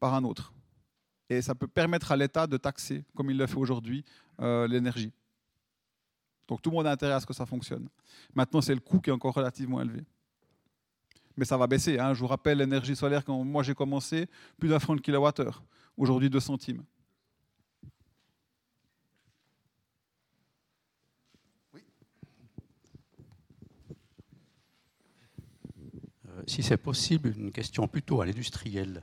par 0.00 0.14
un 0.14 0.24
autre 0.24 0.54
et 1.32 1.42
ça 1.42 1.54
peut 1.54 1.66
permettre 1.66 2.12
à 2.12 2.16
l'État 2.16 2.46
de 2.46 2.56
taxer, 2.56 3.04
comme 3.16 3.30
il 3.30 3.36
le 3.36 3.46
fait 3.46 3.56
aujourd'hui, 3.56 4.04
euh, 4.40 4.66
l'énergie. 4.66 5.12
Donc 6.46 6.60
tout 6.62 6.70
le 6.70 6.76
monde 6.76 6.86
a 6.86 6.90
intérêt 6.90 7.14
à 7.14 7.20
ce 7.20 7.26
que 7.26 7.32
ça 7.32 7.46
fonctionne. 7.46 7.88
Maintenant, 8.34 8.60
c'est 8.60 8.74
le 8.74 8.80
coût 8.80 9.00
qui 9.00 9.10
est 9.10 9.12
encore 9.12 9.34
relativement 9.34 9.80
élevé. 9.80 10.04
Mais 11.36 11.44
ça 11.44 11.56
va 11.56 11.66
baisser. 11.66 11.98
Hein. 11.98 12.14
Je 12.14 12.20
vous 12.20 12.26
rappelle, 12.26 12.58
l'énergie 12.58 12.96
solaire, 12.96 13.24
quand 13.24 13.42
moi 13.44 13.62
j'ai 13.62 13.74
commencé, 13.74 14.28
plus 14.58 14.68
d'un 14.68 14.78
franc 14.78 14.94
de 14.94 15.00
kilowattheure. 15.00 15.62
Aujourd'hui, 15.96 16.30
2 16.30 16.40
centimes. 16.40 16.84
Euh, 26.28 26.42
si 26.46 26.62
c'est 26.62 26.76
possible, 26.76 27.34
une 27.36 27.52
question 27.52 27.86
plutôt 27.88 28.20
à 28.20 28.26
l'industriel. 28.26 29.02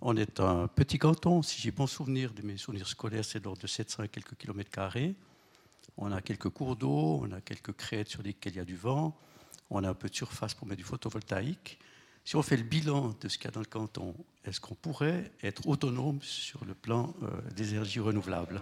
On 0.00 0.16
est 0.16 0.40
un 0.40 0.66
petit 0.66 0.98
canton, 0.98 1.42
si 1.42 1.60
j'ai 1.60 1.70
bon 1.70 1.86
souvenir 1.86 2.32
de 2.32 2.42
mes 2.42 2.56
souvenirs 2.56 2.88
scolaires, 2.88 3.24
c'est 3.24 3.44
l'ordre 3.44 3.60
de 3.60 3.66
700 3.66 4.04
et 4.04 4.08
quelques 4.08 4.34
kilomètres 4.36 4.70
carrés. 4.70 5.14
On 5.96 6.10
a 6.10 6.22
quelques 6.22 6.48
cours 6.48 6.76
d'eau, 6.76 7.20
on 7.22 7.32
a 7.32 7.40
quelques 7.40 7.72
crêtes 7.72 8.08
sur 8.08 8.22
lesquelles 8.22 8.54
il 8.54 8.56
y 8.56 8.60
a 8.60 8.64
du 8.64 8.76
vent, 8.76 9.14
on 9.70 9.84
a 9.84 9.88
un 9.88 9.94
peu 9.94 10.08
de 10.08 10.14
surface 10.14 10.54
pour 10.54 10.66
mettre 10.66 10.78
du 10.78 10.84
photovoltaïque. 10.84 11.78
Si 12.24 12.36
on 12.36 12.42
fait 12.42 12.56
le 12.56 12.64
bilan 12.64 13.14
de 13.20 13.28
ce 13.28 13.38
qu'il 13.38 13.46
y 13.46 13.48
a 13.48 13.50
dans 13.52 13.60
le 13.60 13.66
canton, 13.66 14.14
est-ce 14.44 14.60
qu'on 14.60 14.74
pourrait 14.74 15.30
être 15.42 15.66
autonome 15.66 16.18
sur 16.22 16.64
le 16.64 16.74
plan 16.74 17.14
euh, 17.22 17.28
des 17.56 17.70
énergies 17.70 18.00
renouvelables? 18.00 18.60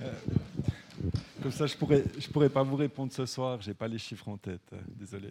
Euh, 0.00 0.12
Comme 1.42 1.52
ça, 1.52 1.66
je 1.66 1.74
ne 1.74 1.78
pourrais, 1.78 2.04
je 2.18 2.28
pourrais 2.28 2.48
pas 2.48 2.62
vous 2.62 2.76
répondre 2.76 3.12
ce 3.12 3.26
soir, 3.26 3.60
je 3.60 3.68
n'ai 3.68 3.74
pas 3.74 3.88
les 3.88 3.98
chiffres 3.98 4.28
en 4.28 4.36
tête, 4.36 4.72
euh, 4.72 4.80
désolé. 4.88 5.30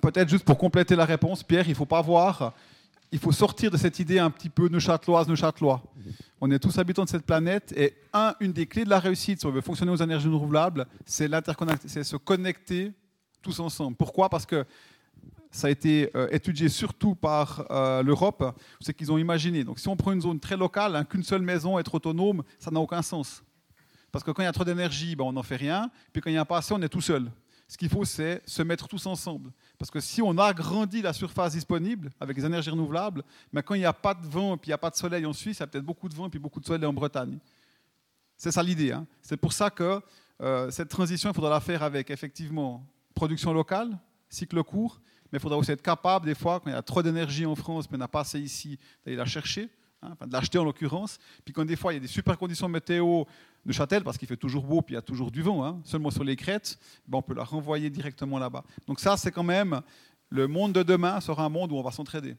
Peut-être 0.00 0.28
juste 0.28 0.44
pour 0.44 0.56
compléter 0.56 0.96
la 0.96 1.04
réponse, 1.04 1.42
Pierre, 1.42 1.66
il 1.66 1.70
ne 1.70 1.74
faut 1.74 1.86
pas 1.86 2.02
voir 2.02 2.54
il 3.10 3.18
faut 3.18 3.32
sortir 3.32 3.70
de 3.70 3.76
cette 3.76 3.98
idée 3.98 4.18
un 4.18 4.30
petit 4.30 4.48
peu 4.48 4.68
neuchâteloise, 4.68 5.28
neuchâtelois. 5.28 5.82
On 6.40 6.50
est 6.50 6.58
tous 6.58 6.78
habitants 6.78 7.04
de 7.04 7.08
cette 7.08 7.24
planète 7.24 7.72
et 7.76 7.94
un, 8.12 8.34
une 8.40 8.52
des 8.52 8.66
clés 8.66 8.84
de 8.84 8.90
la 8.90 8.98
réussite, 8.98 9.40
si 9.40 9.46
on 9.46 9.50
veut 9.50 9.60
fonctionner 9.60 9.92
aux 9.92 9.96
énergies 9.96 10.28
renouvelables, 10.28 10.86
c'est 11.06 11.28
c'est 11.86 12.04
se 12.04 12.16
connecter 12.16 12.92
tous 13.42 13.60
ensemble. 13.60 13.96
Pourquoi? 13.96 14.28
Parce 14.28 14.46
que 14.46 14.64
ça 15.50 15.68
a 15.68 15.70
été 15.70 16.10
euh, 16.14 16.28
étudié 16.30 16.68
surtout 16.68 17.14
par 17.14 17.64
euh, 17.70 18.02
l'Europe, 18.02 18.54
c'est 18.80 18.92
qu'ils 18.92 19.10
ont 19.10 19.18
imaginé. 19.18 19.64
Donc 19.64 19.78
si 19.78 19.88
on 19.88 19.96
prend 19.96 20.12
une 20.12 20.20
zone 20.20 20.38
très 20.38 20.56
locale, 20.56 20.94
hein, 20.94 21.04
qu'une 21.04 21.22
seule 21.22 21.42
maison, 21.42 21.78
être 21.78 21.94
autonome, 21.94 22.42
ça 22.58 22.70
n'a 22.70 22.80
aucun 22.80 23.02
sens. 23.02 23.42
Parce 24.12 24.24
que 24.24 24.30
quand 24.30 24.42
il 24.42 24.46
y 24.46 24.48
a 24.48 24.52
trop 24.52 24.64
d'énergie, 24.64 25.16
ben, 25.16 25.24
on 25.24 25.32
n'en 25.32 25.42
fait 25.42 25.56
rien. 25.56 25.90
Puis 26.12 26.20
quand 26.20 26.30
il 26.30 26.34
n'y 26.34 26.38
a 26.38 26.44
pas 26.44 26.58
assez, 26.58 26.74
on 26.74 26.82
est 26.82 26.88
tout 26.88 27.00
seul. 27.00 27.30
Ce 27.66 27.76
qu'il 27.76 27.88
faut, 27.88 28.04
c'est 28.04 28.42
se 28.46 28.62
mettre 28.62 28.88
tous 28.88 29.04
ensemble. 29.06 29.50
Parce 29.78 29.90
que 29.92 30.00
si 30.00 30.20
on 30.20 30.36
agrandit 30.38 31.02
la 31.02 31.12
surface 31.12 31.52
disponible 31.52 32.10
avec 32.18 32.36
les 32.36 32.44
énergies 32.44 32.70
renouvelables, 32.70 33.22
mais 33.52 33.62
quand 33.62 33.74
il 33.74 33.78
n'y 33.78 33.84
a 33.84 33.92
pas 33.92 34.12
de 34.12 34.26
vent 34.26 34.54
et 34.54 34.56
puis 34.56 34.66
il 34.66 34.70
n'y 34.70 34.74
a 34.74 34.78
pas 34.78 34.90
de 34.90 34.96
soleil 34.96 35.24
en 35.24 35.32
Suisse, 35.32 35.58
il 35.58 35.60
y 35.60 35.62
a 35.62 35.66
peut-être 35.68 35.84
beaucoup 35.84 36.08
de 36.08 36.14
vent 36.14 36.26
et 36.26 36.30
puis 36.30 36.40
beaucoup 36.40 36.58
de 36.58 36.66
soleil 36.66 36.84
en 36.84 36.92
Bretagne. 36.92 37.38
C'est 38.36 38.50
ça 38.50 38.62
l'idée. 38.62 38.90
Hein. 38.92 39.06
C'est 39.22 39.36
pour 39.36 39.52
ça 39.52 39.70
que 39.70 40.00
euh, 40.40 40.70
cette 40.70 40.88
transition, 40.88 41.30
il 41.30 41.34
faudra 41.34 41.50
la 41.50 41.60
faire 41.60 41.84
avec 41.84 42.10
effectivement 42.10 42.84
production 43.14 43.52
locale, 43.52 43.96
cycle 44.28 44.62
court, 44.64 45.00
mais 45.30 45.38
il 45.38 45.40
faudra 45.40 45.58
aussi 45.58 45.70
être 45.70 45.82
capable, 45.82 46.26
des 46.26 46.34
fois, 46.34 46.58
quand 46.58 46.70
il 46.70 46.72
y 46.72 46.76
a 46.76 46.82
trop 46.82 47.02
d'énergie 47.02 47.46
en 47.46 47.54
France, 47.54 47.88
mais 47.90 47.96
on 47.96 48.00
n'a 48.00 48.08
pas 48.08 48.20
assez 48.20 48.40
ici, 48.40 48.78
d'aller 49.04 49.16
la 49.16 49.26
chercher, 49.26 49.68
hein, 50.02 50.10
enfin, 50.12 50.26
de 50.26 50.32
l'acheter 50.32 50.58
en 50.58 50.64
l'occurrence. 50.64 51.18
Puis 51.44 51.52
quand 51.52 51.64
des 51.64 51.76
fois, 51.76 51.92
il 51.92 51.96
y 51.96 51.98
a 51.98 52.00
des 52.00 52.06
super 52.06 52.38
conditions 52.38 52.68
météo 52.68 53.24
de 53.64 53.72
Châtel, 53.72 54.02
parce 54.04 54.16
qu'il 54.18 54.28
fait 54.28 54.36
toujours 54.36 54.64
beau, 54.64 54.82
puis 54.82 54.94
il 54.94 54.96
y 54.96 54.98
a 54.98 55.02
toujours 55.02 55.30
du 55.30 55.42
vent, 55.42 55.64
hein, 55.64 55.80
seulement 55.84 56.10
sur 56.10 56.24
les 56.24 56.36
crêtes, 56.36 56.78
ben 57.06 57.18
on 57.18 57.22
peut 57.22 57.34
la 57.34 57.44
renvoyer 57.44 57.90
directement 57.90 58.38
là-bas. 58.38 58.64
Donc 58.86 59.00
ça, 59.00 59.16
c'est 59.16 59.30
quand 59.30 59.42
même, 59.42 59.82
le 60.30 60.46
monde 60.46 60.72
de 60.72 60.82
demain 60.82 61.20
sera 61.20 61.44
un 61.44 61.48
monde 61.48 61.72
où 61.72 61.76
on 61.76 61.82
va 61.82 61.90
s'entraider. 61.90 62.36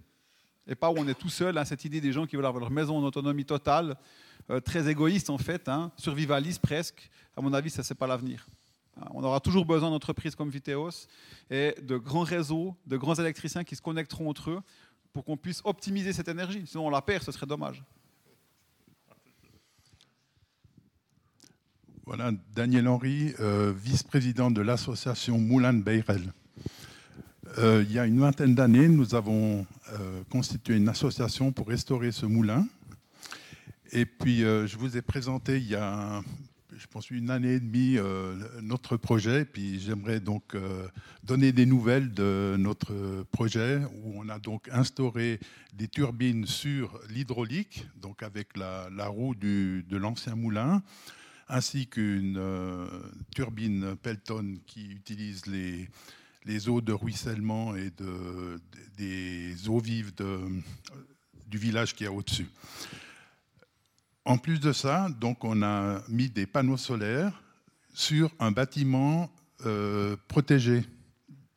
Et 0.67 0.75
pas 0.75 0.89
où 0.91 0.95
on 0.97 1.07
est 1.07 1.17
tout 1.17 1.29
seul, 1.29 1.57
hein, 1.57 1.65
cette 1.65 1.85
idée 1.85 2.01
des 2.01 2.11
gens 2.11 2.25
qui 2.25 2.35
veulent 2.35 2.45
avoir 2.45 2.61
leur 2.61 2.71
maison 2.71 2.97
en 2.97 3.03
autonomie 3.03 3.45
totale, 3.45 3.95
euh, 4.49 4.59
très 4.59 4.87
égoïste 4.87 5.29
en 5.29 5.37
fait, 5.37 5.67
hein, 5.67 5.91
survivaliste 5.97 6.61
presque. 6.61 7.09
À 7.35 7.41
mon 7.41 7.53
avis, 7.53 7.69
ça, 7.69 7.83
c'est 7.83 7.95
pas 7.95 8.07
l'avenir. 8.07 8.47
On 9.11 9.23
aura 9.23 9.39
toujours 9.39 9.65
besoin 9.65 9.89
d'entreprises 9.89 10.35
comme 10.35 10.49
Viteos 10.49 11.07
et 11.49 11.75
de 11.81 11.97
grands 11.97 12.23
réseaux, 12.23 12.75
de 12.85 12.97
grands 12.97 13.15
électriciens 13.15 13.63
qui 13.63 13.75
se 13.75 13.81
connecteront 13.81 14.29
entre 14.29 14.51
eux 14.51 14.61
pour 15.13 15.25
qu'on 15.25 15.37
puisse 15.37 15.61
optimiser 15.63 16.13
cette 16.13 16.27
énergie. 16.27 16.63
Sinon, 16.65 16.87
on 16.87 16.89
la 16.89 17.01
perd, 17.01 17.23
ce 17.23 17.31
serait 17.31 17.45
dommage. 17.45 17.83
Voilà, 22.05 22.31
Daniel 22.55 22.87
Henry, 22.87 23.35
euh, 23.39 23.71
vice-président 23.75 24.49
de 24.49 24.61
l'association 24.61 25.37
Moulin 25.37 25.73
de 25.73 25.83
Beyrel. 25.83 26.33
Euh, 27.59 27.83
il 27.87 27.93
y 27.93 27.99
a 27.99 28.05
une 28.05 28.19
vingtaine 28.19 28.55
d'années, 28.55 28.87
nous 28.87 29.13
avons 29.13 29.65
euh, 29.91 30.23
constitué 30.29 30.77
une 30.77 30.89
association 30.89 31.51
pour 31.51 31.67
restaurer 31.67 32.11
ce 32.11 32.25
moulin. 32.25 32.67
Et 33.91 34.05
puis, 34.05 34.39
je 34.39 34.77
vous 34.77 34.97
ai 34.97 35.01
présenté 35.01 35.57
il 35.57 35.67
y 35.67 35.75
a, 35.75 36.21
je 36.79 36.87
pense, 36.87 37.11
une 37.11 37.29
année 37.29 37.53
et 37.53 37.59
demie 37.59 37.97
notre 38.61 38.97
projet. 38.97 39.45
Puis, 39.45 39.79
j'aimerais 39.79 40.19
donc 40.19 40.55
donner 41.23 41.51
des 41.51 41.65
nouvelles 41.65 42.11
de 42.11 42.55
notre 42.57 43.23
projet 43.31 43.81
où 44.03 44.13
on 44.15 44.29
a 44.29 44.39
donc 44.39 44.69
instauré 44.71 45.39
des 45.73 45.87
turbines 45.87 46.45
sur 46.45 46.99
l'hydraulique, 47.09 47.85
donc 47.97 48.23
avec 48.23 48.57
la, 48.57 49.07
roue 49.07 49.35
de 49.35 49.97
l'ancien 49.97 50.35
moulin 50.35 50.81
ainsi 51.49 51.87
qu'une 51.87 52.37
euh, 52.37 52.85
turbine 53.35 53.95
Pelton 53.95 54.59
qui 54.67 54.91
utilise 54.91 55.45
les, 55.47 55.89
eaux 56.69 56.81
de 56.81 56.93
ruissellement 56.93 57.75
et 57.75 57.91
de, 57.91 58.59
des 58.97 59.67
eaux 59.67 59.79
vives 59.79 60.13
du 61.47 61.57
village 61.57 61.93
qui 61.95 62.05
est 62.05 62.07
au-dessus. 62.07 62.47
En 64.29 64.37
plus 64.37 64.59
de 64.59 64.73
ça, 64.73 65.07
donc 65.19 65.43
on 65.43 65.63
a 65.63 66.03
mis 66.07 66.29
des 66.29 66.45
panneaux 66.45 66.77
solaires 66.77 67.41
sur 67.95 68.29
un 68.39 68.51
bâtiment 68.51 69.31
euh, 69.65 70.15
protégé, 70.27 70.83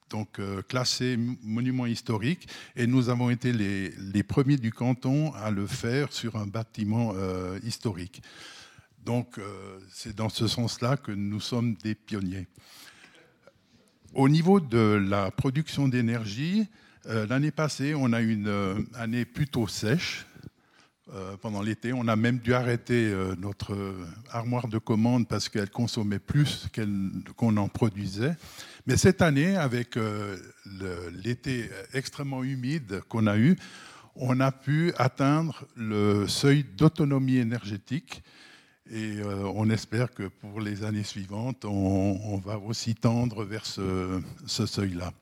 donc 0.08 0.38
euh, 0.38 0.62
classé 0.62 1.18
monument 1.42 1.84
historique, 1.84 2.48
et 2.74 2.86
nous 2.86 3.10
avons 3.10 3.28
été 3.28 3.52
les, 3.52 4.22
premiers 4.22 4.56
du 4.56 4.72
canton 4.72 5.34
à 5.34 5.50
le 5.50 5.66
faire 5.66 6.14
sur 6.14 6.36
un 6.36 6.46
bâtiment 6.46 7.12
historique. 7.62 8.22
Donc 9.04 9.36
euh, 9.36 9.78
c'est 9.90 10.16
dans 10.16 10.30
ce 10.30 10.48
sens-là 10.48 10.96
que 10.96 11.12
nous 11.12 11.40
sommes 11.40 11.74
des 11.74 11.94
pionniers. 11.94 12.48
Au 14.14 14.30
niveau 14.30 14.60
de 14.60 15.04
la 15.10 15.30
production 15.30 15.88
d'énergie, 15.88 16.66
euh, 17.06 17.26
l'année 17.26 17.50
passée, 17.50 17.94
on 17.94 18.12
a 18.12 18.20
une 18.20 18.48
euh, 18.48 18.80
année 18.94 19.24
plutôt 19.24 19.66
sèche. 19.66 20.24
Pendant 21.40 21.62
l'été, 21.62 21.92
on 21.92 22.06
a 22.08 22.16
même 22.16 22.38
dû 22.38 22.54
arrêter 22.54 23.12
notre 23.38 23.76
armoire 24.30 24.68
de 24.68 24.78
commande 24.78 25.26
parce 25.26 25.48
qu'elle 25.48 25.70
consommait 25.70 26.18
plus 26.18 26.68
qu'on 27.36 27.56
en 27.56 27.68
produisait. 27.68 28.34
Mais 28.86 28.96
cette 28.96 29.20
année, 29.20 29.56
avec 29.56 29.98
l'été 31.12 31.70
extrêmement 31.92 32.44
humide 32.44 33.00
qu'on 33.08 33.26
a 33.26 33.36
eu, 33.36 33.56
on 34.14 34.40
a 34.40 34.52
pu 34.52 34.92
atteindre 34.96 35.64
le 35.76 36.28
seuil 36.28 36.64
d'autonomie 36.64 37.36
énergétique 37.36 38.22
et 38.90 39.20
euh, 39.20 39.50
on 39.54 39.70
espère 39.70 40.10
que 40.12 40.24
pour 40.24 40.60
les 40.60 40.84
années 40.84 41.02
suivantes, 41.04 41.64
on, 41.64 42.36
va 42.44 42.58
aussi 42.58 42.94
tendre 42.94 43.44
vers 43.44 43.64
ce, 43.64 44.20
seuil-là. 44.46 45.12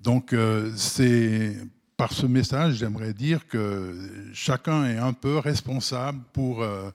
Donc, 0.00 0.32
euh, 0.32 0.72
c'est 0.76 1.56
par 1.96 2.12
ce 2.12 2.26
message, 2.26 2.74
j'aimerais 2.74 3.14
dire 3.14 3.46
que 3.46 3.94
chacun 4.34 4.84
est 4.84 4.98
un 4.98 5.12
peu 5.12 5.38
responsable 5.38 6.20
pour 6.32 6.62
euh, 6.62 6.90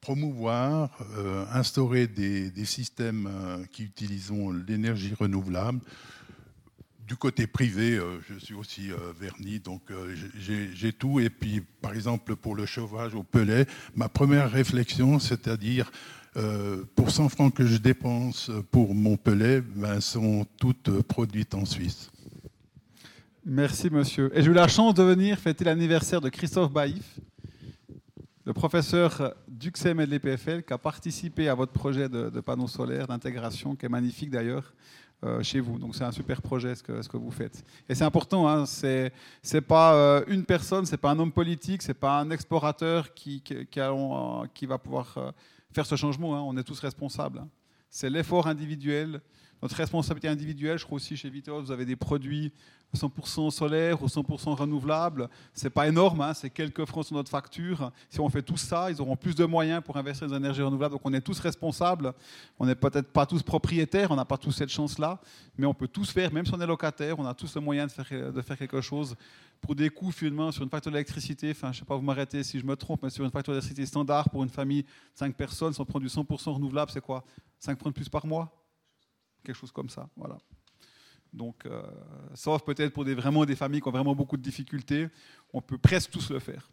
promouvoir, 0.00 0.90
instaurer 1.52 2.06
des 2.06 2.64
systèmes 2.64 3.28
qui 3.72 3.84
utilisent 3.84 4.32
l'énergie 4.66 5.14
renouvelable 5.14 5.80
du 7.06 7.16
côté 7.16 7.46
privé, 7.46 7.96
euh, 7.96 8.20
je 8.28 8.38
suis 8.38 8.54
aussi 8.54 8.90
euh, 8.90 8.96
verni, 9.18 9.60
donc 9.60 9.82
euh, 9.90 10.14
j'ai 10.38 10.92
tout. 10.92 11.20
Et 11.20 11.30
puis, 11.30 11.60
par 11.80 11.92
exemple, 11.92 12.36
pour 12.36 12.54
le 12.54 12.66
chauffage 12.66 13.14
au 13.14 13.22
pelet, 13.22 13.66
ma 13.94 14.08
première 14.08 14.50
réflexion, 14.50 15.18
c'est-à-dire 15.18 15.90
pour 16.94 17.10
100 17.10 17.28
francs 17.28 17.52
que 17.52 17.66
je 17.66 17.76
dépense 17.76 18.50
pour 18.70 18.94
mon 18.94 19.18
pelet, 19.18 19.60
ben, 19.60 20.00
sont 20.00 20.46
toutes 20.58 21.02
produites 21.02 21.52
en 21.54 21.66
Suisse. 21.66 22.11
Merci, 23.44 23.90
monsieur. 23.90 24.30
Et 24.36 24.42
j'ai 24.42 24.50
eu 24.50 24.54
la 24.54 24.68
chance 24.68 24.94
de 24.94 25.02
venir 25.02 25.38
fêter 25.38 25.64
l'anniversaire 25.64 26.20
de 26.20 26.28
Christophe 26.28 26.72
Baïf, 26.72 27.18
le 28.44 28.52
professeur 28.52 29.34
d'UXM 29.48 30.00
et 30.00 30.06
de 30.06 30.10
l'EPFL, 30.12 30.62
qui 30.62 30.72
a 30.72 30.78
participé 30.78 31.48
à 31.48 31.54
votre 31.54 31.72
projet 31.72 32.08
de, 32.08 32.30
de 32.30 32.40
panneaux 32.40 32.68
solaires, 32.68 33.08
d'intégration, 33.08 33.74
qui 33.74 33.86
est 33.86 33.88
magnifique 33.88 34.30
d'ailleurs. 34.30 34.72
Euh, 35.24 35.40
chez 35.40 35.60
vous. 35.60 35.78
Donc 35.78 35.94
c'est 35.94 36.02
un 36.02 36.10
super 36.10 36.42
projet 36.42 36.74
ce 36.74 36.82
que, 36.82 37.16
vous 37.16 37.30
faites. 37.30 37.64
Et 37.88 37.94
c'est 37.94 38.02
important, 38.02 38.48
hein, 38.48 38.66
c'est 38.66 39.12
pas 39.60 39.94
euh, 39.94 40.24
une 40.26 40.44
personne, 40.44 40.84
c'est 40.84 40.96
pas 40.96 41.12
un 41.12 41.18
homme 41.20 41.30
politique, 41.30 41.80
c'est 41.82 41.94
pas 41.94 42.18
un 42.18 42.28
explorateur 42.32 43.14
qui, 43.14 43.40
euh, 43.76 44.46
va 44.62 44.78
pouvoir 44.78 45.32
faire 45.70 45.86
ce 45.86 45.94
changement. 45.94 46.34
Hein. 46.36 46.42
On 46.44 46.56
est 46.56 46.64
tous 46.64 46.80
responsables. 46.80 47.38
Hein. 47.38 47.48
C'est 47.88 48.10
l'effort 48.10 48.48
individuel, 48.48 49.20
notre 49.62 49.76
responsabilité 49.76 50.28
individuelle. 50.28 50.78
Je 50.78 50.84
crois 50.84 50.96
aussi 50.96 51.16
chez 51.16 51.30
Vitos, 51.30 51.62
vous 51.62 51.70
avez 51.70 51.84
des 51.84 51.96
produits 51.96 52.52
100% 52.96 53.50
solaire 53.50 54.02
ou 54.02 54.06
100% 54.06 54.54
renouvelable, 54.54 55.28
c'est 55.54 55.70
pas 55.70 55.88
énorme, 55.88 56.20
hein, 56.20 56.34
c'est 56.34 56.50
quelques 56.50 56.84
francs 56.84 57.06
sur 57.06 57.16
notre 57.16 57.30
facture. 57.30 57.90
Si 58.10 58.20
on 58.20 58.28
fait 58.28 58.42
tout 58.42 58.56
ça, 58.56 58.90
ils 58.90 59.00
auront 59.00 59.16
plus 59.16 59.34
de 59.34 59.44
moyens 59.44 59.82
pour 59.82 59.96
investir 59.96 60.26
dans 60.26 60.34
les 60.34 60.40
énergies 60.40 60.62
renouvelables. 60.62 60.92
Donc 60.92 61.00
on 61.04 61.12
est 61.14 61.20
tous 61.20 61.38
responsables. 61.38 62.12
On 62.58 62.66
n'est 62.66 62.74
peut-être 62.74 63.10
pas 63.10 63.24
tous 63.24 63.42
propriétaires, 63.42 64.10
on 64.10 64.16
n'a 64.16 64.24
pas 64.24 64.36
tous 64.36 64.52
cette 64.52 64.68
chance-là, 64.68 65.20
mais 65.56 65.66
on 65.66 65.74
peut 65.74 65.88
tous 65.88 66.10
faire, 66.10 66.32
même 66.32 66.44
si 66.44 66.52
on 66.54 66.60
est 66.60 66.66
locataire, 66.66 67.18
on 67.18 67.24
a 67.24 67.34
tous 67.34 67.54
le 67.54 67.60
moyen 67.60 67.86
de 67.86 67.92
faire, 67.92 68.32
de 68.32 68.42
faire 68.42 68.58
quelque 68.58 68.80
chose 68.80 69.16
pour 69.60 69.74
des 69.74 69.88
coûts 69.88 70.10
finalement 70.10 70.50
sur 70.50 70.62
une 70.62 70.70
facture 70.70 70.92
d'électricité. 70.92 71.52
Enfin, 71.52 71.72
je 71.72 71.78
sais 71.78 71.84
pas, 71.84 71.96
vous 71.96 72.02
m'arrêtez 72.02 72.42
si 72.42 72.58
je 72.58 72.66
me 72.66 72.76
trompe, 72.76 73.02
mais 73.02 73.10
sur 73.10 73.24
une 73.24 73.30
facture 73.30 73.52
d'électricité 73.52 73.86
standard 73.86 74.28
pour 74.28 74.42
une 74.42 74.50
famille, 74.50 74.84
5 75.14 75.34
personnes, 75.34 75.72
si 75.72 75.80
on 75.80 75.84
prend 75.84 76.00
du 76.00 76.08
100% 76.08 76.50
renouvelable, 76.50 76.90
c'est 76.90 77.00
quoi? 77.00 77.24
5 77.58 77.78
francs 77.78 77.92
de 77.92 77.94
plus 77.94 78.08
par 78.08 78.26
mois? 78.26 78.61
Quelque 79.44 79.56
chose 79.56 79.72
comme 79.72 79.90
ça, 79.90 80.08
voilà. 80.16 80.38
Donc, 81.32 81.64
euh, 81.64 81.82
sauf 82.34 82.62
peut-être 82.62 82.92
pour 82.92 83.04
des, 83.04 83.14
vraiment 83.14 83.44
des 83.44 83.56
familles 83.56 83.80
qui 83.80 83.88
ont 83.88 83.92
vraiment 83.92 84.14
beaucoup 84.14 84.36
de 84.36 84.42
difficultés, 84.42 85.08
on 85.52 85.62
peut 85.62 85.78
presque 85.78 86.10
tous 86.10 86.30
le 86.30 86.38
faire. 86.38 86.70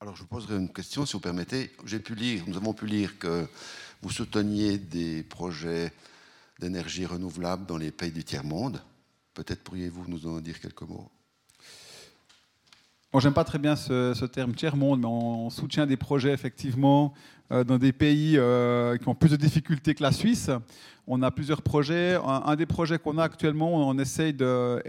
Alors 0.00 0.16
je 0.16 0.20
vous 0.20 0.28
poserai 0.28 0.56
une 0.56 0.70
question, 0.70 1.06
si 1.06 1.14
vous 1.14 1.20
permettez. 1.20 1.70
J'ai 1.86 1.98
pu 1.98 2.14
lire, 2.14 2.44
nous 2.46 2.58
avons 2.58 2.74
pu 2.74 2.86
lire 2.86 3.18
que 3.18 3.48
vous 4.02 4.10
souteniez 4.10 4.76
des 4.76 5.22
projets 5.22 5.94
d'énergie 6.58 7.06
renouvelable 7.06 7.64
dans 7.64 7.78
les 7.78 7.90
pays 7.90 8.12
du 8.12 8.22
tiers-monde. 8.22 8.82
Peut-être 9.32 9.64
pourriez-vous 9.64 10.04
nous 10.06 10.26
en 10.26 10.42
dire 10.42 10.60
quelques 10.60 10.82
mots? 10.82 11.10
Bon, 13.14 13.20
j'aime 13.20 13.32
pas 13.32 13.44
très 13.44 13.60
bien 13.60 13.76
ce, 13.76 14.24
terme 14.24 14.56
tiers-monde, 14.56 15.02
mais 15.02 15.06
on, 15.06 15.48
soutient 15.48 15.86
des 15.86 15.96
projets 15.96 16.32
effectivement 16.32 17.14
euh, 17.52 17.62
dans 17.62 17.78
des 17.78 17.92
pays 17.92 18.36
euh, 18.36 18.96
qui 18.96 19.06
ont 19.06 19.14
plus 19.14 19.30
de 19.30 19.36
difficultés 19.36 19.94
que 19.94 20.02
la 20.02 20.10
Suisse. 20.10 20.50
On 21.06 21.22
a 21.22 21.30
plusieurs 21.30 21.62
projets. 21.62 22.18
Un, 22.26 22.56
des 22.56 22.66
projets 22.66 22.98
qu'on 22.98 23.16
a 23.18 23.22
actuellement, 23.22 23.88
on 23.88 23.96
essaye 24.00 24.34
de, 24.34 24.82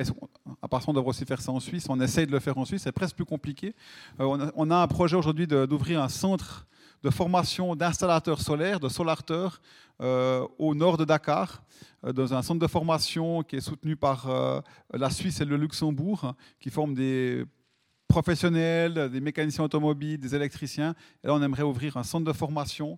à 0.60 0.68
part 0.68 0.82
ça, 0.82 0.90
on 0.90 0.94
devrait 0.94 1.10
aussi 1.10 1.24
faire 1.24 1.40
ça 1.40 1.52
en 1.52 1.60
Suisse. 1.60 1.86
On 1.88 2.02
essaye 2.02 2.26
de 2.26 2.32
le 2.32 2.40
faire 2.40 2.58
en 2.58 2.66
Suisse. 2.66 2.82
C'est 2.82 2.92
presque 2.92 3.16
plus 3.16 3.26
compliqué. 3.26 3.76
Euh, 4.20 4.52
on, 4.56 4.72
a, 4.72 4.78
un 4.78 4.88
projet 4.88 5.16
aujourd'hui 5.16 5.46
d'ouvrir 5.46 6.02
un 6.02 6.10
centre 6.10 6.66
de 7.04 7.12
formation 7.12 7.76
d'installateurs 7.76 8.42
solaires, 8.42 8.80
de 8.80 8.90
solarteurs, 8.90 9.62
au 10.00 10.74
nord 10.74 10.98
de 10.98 11.06
Dakar, 11.06 11.62
dans 12.04 12.34
un 12.34 12.42
centre 12.42 12.60
de 12.60 12.68
formation 12.68 13.44
qui 13.44 13.58
est 13.58 13.62
soutenu 13.62 13.96
par 13.96 14.28
la 14.92 15.12
Suisse 15.12 15.42
et 15.42 15.46
le 15.46 15.58
Luxembourg, 15.58 16.34
qui 16.60 16.72
forment 16.72 16.96
des 16.96 17.46
professionnels, 18.16 19.10
des 19.12 19.20
mécaniciens 19.20 19.66
automobiles, 19.66 20.18
des 20.18 20.34
électriciens. 20.34 20.96
Et 21.22 21.28
là, 21.28 21.34
on 21.34 21.42
aimerait 21.42 21.64
ouvrir 21.64 21.98
un 21.98 22.04
centre 22.04 22.24
de 22.24 22.32
formation 22.32 22.98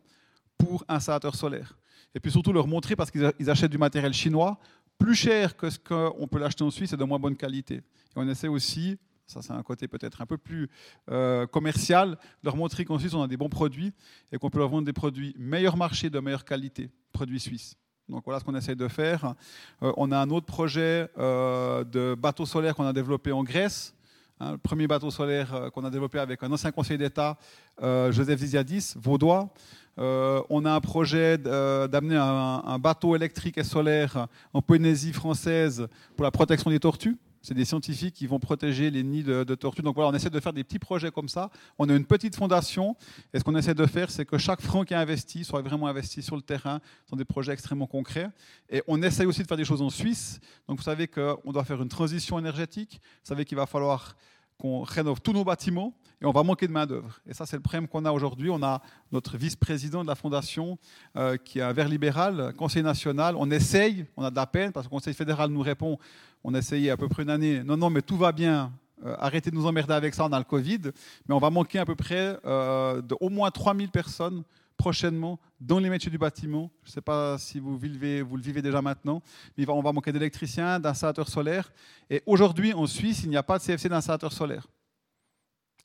pour 0.59 0.85
installateurs 0.87 1.33
solaires. 1.33 1.75
Et 2.13 2.19
puis 2.19 2.31
surtout 2.31 2.53
leur 2.53 2.67
montrer, 2.67 2.95
parce 2.95 3.09
qu'ils 3.09 3.49
achètent 3.49 3.71
du 3.71 3.79
matériel 3.79 4.13
chinois, 4.13 4.59
plus 4.99 5.15
cher 5.15 5.57
que 5.57 5.71
ce 5.71 5.79
qu'on 5.79 6.27
peut 6.27 6.37
l'acheter 6.37 6.63
en 6.63 6.69
Suisse 6.69 6.93
et 6.93 6.97
de 6.97 7.03
moins 7.03 7.17
bonne 7.17 7.35
qualité. 7.35 7.75
Et 7.77 7.81
on 8.15 8.29
essaie 8.29 8.47
aussi, 8.47 8.97
ça 9.25 9.41
c'est 9.41 9.53
un 9.53 9.63
côté 9.63 9.87
peut-être 9.87 10.21
un 10.21 10.27
peu 10.27 10.37
plus 10.37 10.69
euh, 11.09 11.47
commercial, 11.47 12.17
leur 12.43 12.55
montrer 12.55 12.85
qu'en 12.85 12.99
Suisse 12.99 13.15
on 13.15 13.21
a 13.23 13.27
des 13.27 13.37
bons 13.37 13.49
produits 13.49 13.93
et 14.31 14.37
qu'on 14.37 14.51
peut 14.51 14.59
leur 14.59 14.69
vendre 14.69 14.85
des 14.85 14.93
produits 14.93 15.33
meilleur 15.39 15.77
marché, 15.77 16.11
de 16.11 16.19
meilleure 16.19 16.45
qualité, 16.45 16.91
produits 17.11 17.39
suisses. 17.39 17.75
Donc 18.07 18.23
voilà 18.23 18.39
ce 18.39 18.45
qu'on 18.45 18.55
essaie 18.55 18.75
de 18.75 18.87
faire. 18.87 19.33
Euh, 19.81 19.91
on 19.97 20.11
a 20.11 20.19
un 20.19 20.29
autre 20.29 20.45
projet 20.45 21.09
euh, 21.17 21.83
de 21.83 22.15
bateau 22.15 22.45
solaire 22.45 22.75
qu'on 22.75 22.85
a 22.85 22.93
développé 22.93 23.31
en 23.31 23.43
Grèce 23.43 23.96
Hein, 24.39 24.51
le 24.51 24.57
premier 24.59 24.85
bateau 24.85 25.09
solaire 25.09 25.53
euh, 25.55 25.69
qu'on 25.71 25.83
a 25.83 25.89
développé 25.89 26.19
avec 26.19 26.43
un 26.43 26.51
ancien 26.51 26.71
conseiller 26.71 26.99
d'État, 26.99 27.37
euh, 27.81 28.11
Joseph 28.11 28.39
Ziziadis, 28.39 28.93
vaudois. 28.95 29.49
Euh, 29.97 30.43
on 30.51 30.63
a 30.65 30.71
un 30.71 30.79
projet 30.79 31.39
d'amener 31.39 32.17
un, 32.17 32.77
bateau 32.77 33.15
électrique 33.15 33.57
et 33.57 33.63
solaire 33.63 34.27
en 34.53 34.61
Polynésie 34.61 35.11
française 35.11 35.87
pour 36.15 36.23
la 36.23 36.29
protection 36.29 36.69
des 36.69 36.79
tortues. 36.79 37.17
C'est 37.47 37.53
des 37.53 37.63
scientifiques 37.63 38.13
qui 38.13 38.27
vont 38.27 38.39
protéger 38.39 38.91
les 38.91 39.03
nids 39.03 39.23
de, 39.23 39.55
tortues. 39.55 39.81
Donc 39.81 39.95
voilà, 39.95 40.09
on 40.09 40.13
essaie 40.13 40.29
de 40.29 40.39
faire 40.41 40.51
des 40.51 40.65
petits 40.65 40.79
projets 40.79 41.11
comme 41.11 41.29
ça. 41.29 41.49
On 41.79 41.87
a 41.87 41.95
une 41.95 42.03
petite 42.03 42.35
fondation. 42.35 42.97
Et 43.33 43.39
ce 43.39 43.45
qu'on 43.45 43.55
essaie 43.55 43.73
de 43.73 43.85
faire, 43.85 44.11
c'est 44.11 44.25
que 44.25 44.37
chaque 44.37 44.59
franc 44.59 44.83
qui 44.83 44.93
est 44.93 44.97
investi 44.97 45.45
soit 45.45 45.61
vraiment 45.61 45.87
investi 45.87 46.21
sur 46.21 46.35
le 46.35 46.41
terrain, 46.41 46.81
dans 47.09 47.15
des 47.15 47.23
projets 47.23 47.53
extrêmement 47.53 47.87
concrets. 47.87 48.27
Et 48.69 48.83
on 48.85 49.01
essaie 49.01 49.23
aussi 49.23 49.43
de 49.43 49.47
faire 49.47 49.55
des 49.55 49.63
choses 49.63 49.81
en 49.81 49.89
Suisse. 49.89 50.41
Donc 50.67 50.79
vous 50.79 50.83
savez 50.83 51.07
qu'on 51.07 51.53
doit 51.53 51.63
faire 51.63 51.81
une 51.81 51.87
transition 51.87 52.37
énergétique. 52.37 52.99
Vous 53.01 53.29
savez 53.29 53.45
qu'il 53.45 53.55
va 53.55 53.65
falloir 53.65 54.17
qu'on 54.57 54.81
rénove 54.81 55.21
tous 55.21 55.33
nos 55.33 55.45
bâtiments 55.45 55.93
et 56.19 56.25
on 56.25 56.31
va 56.31 56.43
manquer 56.43 56.67
de 56.67 56.71
main-d'œuvre. 56.71 57.19
Et 57.27 57.33
ça, 57.33 57.45
c'est 57.45 57.55
le 57.55 57.61
problème 57.61 57.87
qu'on 57.87 58.03
a 58.05 58.11
aujourd'hui. 58.11 58.49
On 58.49 58.63
a 58.63 58.81
notre 59.11 59.37
vice-président 59.37 60.01
de 60.01 60.07
la 60.07 60.15
fondation 60.15 60.79
euh, 61.15 61.37
qui 61.37 61.59
est 61.59 61.61
un 61.61 61.73
vert 61.73 61.87
libéral, 61.87 62.53
conseil 62.57 62.81
national. 62.81 63.35
On 63.37 63.51
essaye, 63.51 64.05
on 64.17 64.23
a 64.23 64.31
de 64.31 64.35
la 64.35 64.47
peine 64.47 64.71
parce 64.71 64.87
que 64.87 64.91
le 64.91 64.97
conseil 64.97 65.13
fédéral 65.13 65.51
nous 65.51 65.61
répond 65.61 65.99
on 66.47 66.53
a 66.53 66.59
essayé 66.59 66.89
à 66.91 66.95
peu 66.95 67.09
près 67.09 67.23
une 67.23 67.29
année 67.29 67.61
non, 67.61 67.75
non, 67.75 67.89
mais 67.89 68.01
tout 68.01 68.15
va 68.15 68.31
bien. 68.31 68.71
Euh, 69.05 69.17
arrêtez 69.19 69.51
de 69.51 69.55
nous 69.55 69.65
emmerder 69.65 69.93
avec 69.93 70.13
ça, 70.13 70.23
on 70.23 70.31
a 70.31 70.37
le 70.39 70.45
Covid. 70.45 70.79
Mais 71.27 71.35
on 71.35 71.39
va 71.39 71.49
manquer 71.49 71.77
à 71.77 71.85
peu 71.85 71.93
près 71.93 72.39
euh, 72.45 73.01
de 73.01 73.17
au 73.19 73.27
moins 73.27 73.51
3000 73.51 73.89
personnes 73.89 74.43
prochainement 74.77 75.39
dans 75.59 75.77
les 75.77 75.89
métiers 75.89 76.09
du 76.09 76.17
bâtiment. 76.17 76.71
Je 76.83 76.89
ne 76.89 76.93
sais 76.93 77.01
pas 77.01 77.37
si 77.37 77.59
vous, 77.59 77.77
vivez, 77.77 78.21
vous 78.21 78.37
le 78.37 78.41
vivez 78.41 78.61
déjà 78.61 78.81
maintenant, 78.81 79.21
mais 79.57 79.67
on 79.67 79.81
va 79.81 79.91
manquer 79.91 80.13
d'électriciens, 80.13 80.79
d'installateurs 80.79 81.27
solaires. 81.27 81.69
Et 82.09 82.23
aujourd'hui, 82.25 82.73
en 82.73 82.87
Suisse, 82.87 83.23
il 83.23 83.29
n'y 83.29 83.37
a 83.37 83.43
pas 83.43 83.57
de 83.57 83.63
CFC 83.63 83.89
d'installateur 83.89 84.31
solaire. 84.31 84.67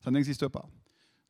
Ça 0.04 0.12
n'existe 0.12 0.46
pas. 0.46 0.64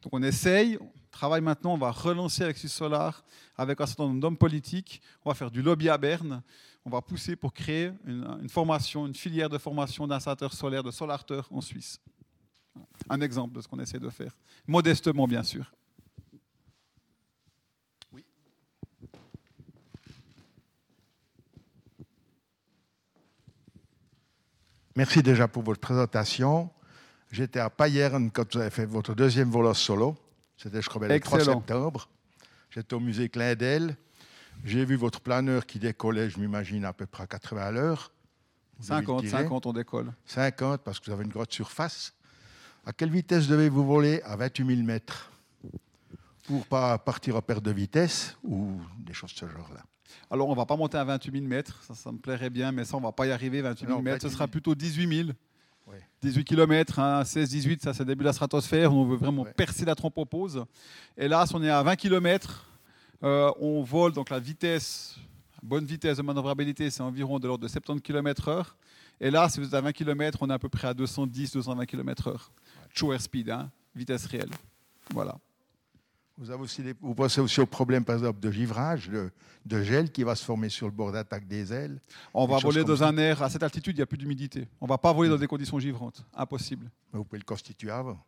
Donc 0.03 0.13
on 0.13 0.23
essaye, 0.23 0.77
on 0.79 0.91
travaille 1.11 1.41
maintenant, 1.41 1.73
on 1.73 1.79
va 1.79 1.91
relancer 1.91 2.43
avec 2.43 2.59
Solar, 2.59 3.25
avec 3.57 3.81
un 3.81 3.87
certain 3.87 4.05
nombre 4.05 4.21
d'hommes 4.21 4.37
politiques. 4.37 5.01
On 5.25 5.31
va 5.31 5.35
faire 5.35 5.51
du 5.51 5.63
lobby 5.63 5.89
à 5.89 5.97
Berne. 5.97 6.43
On 6.85 6.91
va 6.91 7.01
pousser 7.01 7.37
pour 7.37 7.53
créer 7.53 7.93
une, 8.05 8.49
formation, 8.49 9.07
une 9.07 9.15
filière 9.15 9.49
de 9.49 9.59
formation 9.59 10.07
d'installateurs 10.07 10.53
solaires, 10.53 10.83
de 10.83 10.91
solarteurs 10.91 11.49
en 11.53 11.61
Suisse. 11.61 12.01
Un 13.09 13.21
exemple 13.21 13.55
de 13.55 13.61
ce 13.61 13.69
qu'on 13.69 13.79
essaie 13.79 14.01
de 14.01 14.11
faire. 14.11 14.33
Modestement, 14.67 15.29
bien 15.29 15.43
sûr. 15.43 15.73
Merci 24.95 25.23
déjà 25.23 25.49
pour 25.49 25.63
votre 25.63 25.81
présentation. 25.81 26.69
J'étais 27.31 27.61
à 27.61 27.71
Payerne 27.71 28.31
quand 28.31 28.55
vous 28.55 28.61
avez 28.61 28.71
fait 28.71 28.85
votre 28.85 29.15
deuxième 29.15 29.51
vol 29.51 29.75
solo. 29.75 30.17
C'était, 30.57 30.83
je 30.83 30.89
crois, 30.89 31.07
le 31.07 31.19
3 31.19 31.41
septembre. 31.41 32.09
J'étais 32.71 32.95
au 32.95 33.01
musée 33.01 33.29
Kleindel. 33.29 33.97
J'ai 34.65 34.85
vu 34.85 34.97
votre 34.97 35.21
planeur 35.21 35.67
qui 35.67 35.79
décollait, 35.79 36.31
je 36.31 36.39
m'imagine, 36.39 36.85
à 36.85 36.93
peu 36.93 37.07
près 37.07 37.25
à 37.25 37.27
80 37.27 37.63
à 37.63 37.71
l'heure. 37.71 38.13
50, 38.81 39.27
50, 39.27 39.67
on 39.67 39.73
décolle. 39.73 40.13
50, 40.27 40.83
parce 40.83 40.99
que 40.99 41.07
vous 41.07 41.13
avez 41.13 41.25
une 41.25 41.31
grosse 41.31 41.51
surface. 41.51 42.15
À 42.85 42.93
quelle 42.93 43.11
vitesse 43.11 43.47
devez-vous 43.47 43.85
voler 43.85 44.23
À 44.23 44.37
28 44.37 44.67
000 44.67 44.83
mètres? 44.83 45.31
Pour 46.47 46.67
pas 46.67 46.99
partir 46.99 47.37
en 47.37 47.43
perte 47.43 47.63
de 47.63 47.71
vitesse 47.71 48.37
ou 48.43 48.81
des 48.99 49.13
choses 49.13 49.33
de 49.33 49.39
ce 49.39 49.47
genre-là. 49.47 49.83
Alors, 50.31 50.49
on 50.49 50.53
ne 50.53 50.57
va 50.57 50.67
pas 50.67 50.77
monter 50.77 50.99
à 50.99 51.05
28 51.05 51.33
000 51.33 51.45
mètres, 51.47 51.83
ça, 51.85 51.95
ça 51.95 52.11
me 52.11 52.19
plairait 52.19 52.51
bien, 52.51 52.73
mais 52.73 52.85
ça, 52.85 52.97
on 52.97 53.01
ne 53.01 53.05
va 53.07 53.13
pas 53.13 53.27
y 53.27 53.31
arriver, 53.31 53.63
28 53.63 53.87
000 53.87 54.03
mètres. 54.03 54.23
Ce 54.23 54.29
sera 54.29 54.49
plutôt 54.49 54.75
18 54.75 55.25
000. 55.27 55.31
18 56.23 56.45
km, 56.45 57.23
16, 57.27 57.51
18, 57.51 57.83
ça 57.83 57.93
c'est 57.93 58.05
le 58.05 58.07
début 58.07 58.23
de 58.23 58.29
la 58.29 58.33
stratosphère, 58.33 58.95
on 58.95 59.05
veut 59.05 59.17
vraiment 59.17 59.45
percer 59.45 59.85
la 59.85 59.97
trompe 59.97 60.17
oppose. 60.19 60.65
Et 61.17 61.27
là, 61.27 61.45
si 61.47 61.55
on 61.57 61.63
est 61.63 61.71
à 61.71 61.83
20 61.83 61.97
km, 61.97 62.65
euh, 63.23 63.53
on 63.61 63.83
vole, 63.83 64.13
donc 64.13 64.31
la 64.31 64.41
vitesse, 64.41 65.17
bonne 65.63 65.85
vitesse 65.85 66.17
de 66.17 66.23
manœuvrabilité, 66.23 66.91
c'est 66.91 67.03
environ 67.03 67.39
de 67.39 67.47
l'ordre 67.47 67.63
de 67.63 67.69
70 67.69 68.03
km/h. 68.03 68.67
Et 69.21 69.31
là, 69.31 69.49
si 69.49 69.61
vous 69.61 69.67
êtes 69.67 69.75
à 69.75 69.81
20 69.81 69.93
km, 69.93 70.39
on 70.41 70.51
est 70.51 70.53
à 70.53 70.59
peu 70.59 70.69
près 70.69 70.89
à 70.89 70.95
210, 70.95 71.53
220 71.53 71.87
km/h. 71.87 72.37
True 72.95 73.13
airspeed, 73.13 73.51
hein, 73.51 73.71
vitesse 73.95 74.27
réelle. 74.27 74.51
Voilà. 75.13 75.39
Vous, 76.39 76.51
avez 76.51 76.63
aussi 76.63 76.83
vous 77.01 77.15
pensez 77.15 77.41
aussi 77.41 77.61
au 77.61 77.67
problème, 77.67 78.05
par 78.05 78.17
exemple, 78.17 78.41
de 78.41 78.51
givrage, 78.51 79.09
de, 79.09 79.83
gel 79.83 80.11
qui 80.11 80.25
va 80.25 80.35
se 80.35 80.45
former 80.45 80.71
sur 80.71 80.87
le 80.87 80.93
bord 80.93 81.13
d'attaque 81.13 81.47
des 81.47 81.73
ailes 81.73 82.01
On 82.35 82.47
va 82.47 82.59
voler 82.59 82.83
dans 82.83 83.05
un 83.05 83.17
air, 83.19 83.43
à 83.43 83.51
cette 83.51 83.63
altitude, 83.63 83.97
il 83.97 83.99
n'y 84.01 84.03
a 84.03 84.07
plus 84.07 84.19
d'humidité. 84.19 84.67
On 84.81 84.87
ne 84.87 84.89
va 84.89 84.99
pas 84.99 85.13
voler 85.13 85.29
dans 85.29 85.37
des 85.37 85.47
conditions 85.47 85.79
givrantes. 85.79 86.25
Impossible. 86.35 86.91
Mais 87.13 87.19
vous 87.19 87.25
pouvez 87.25 87.39
le 87.39 87.45
constituer 87.45 87.91
avant. 87.91 88.19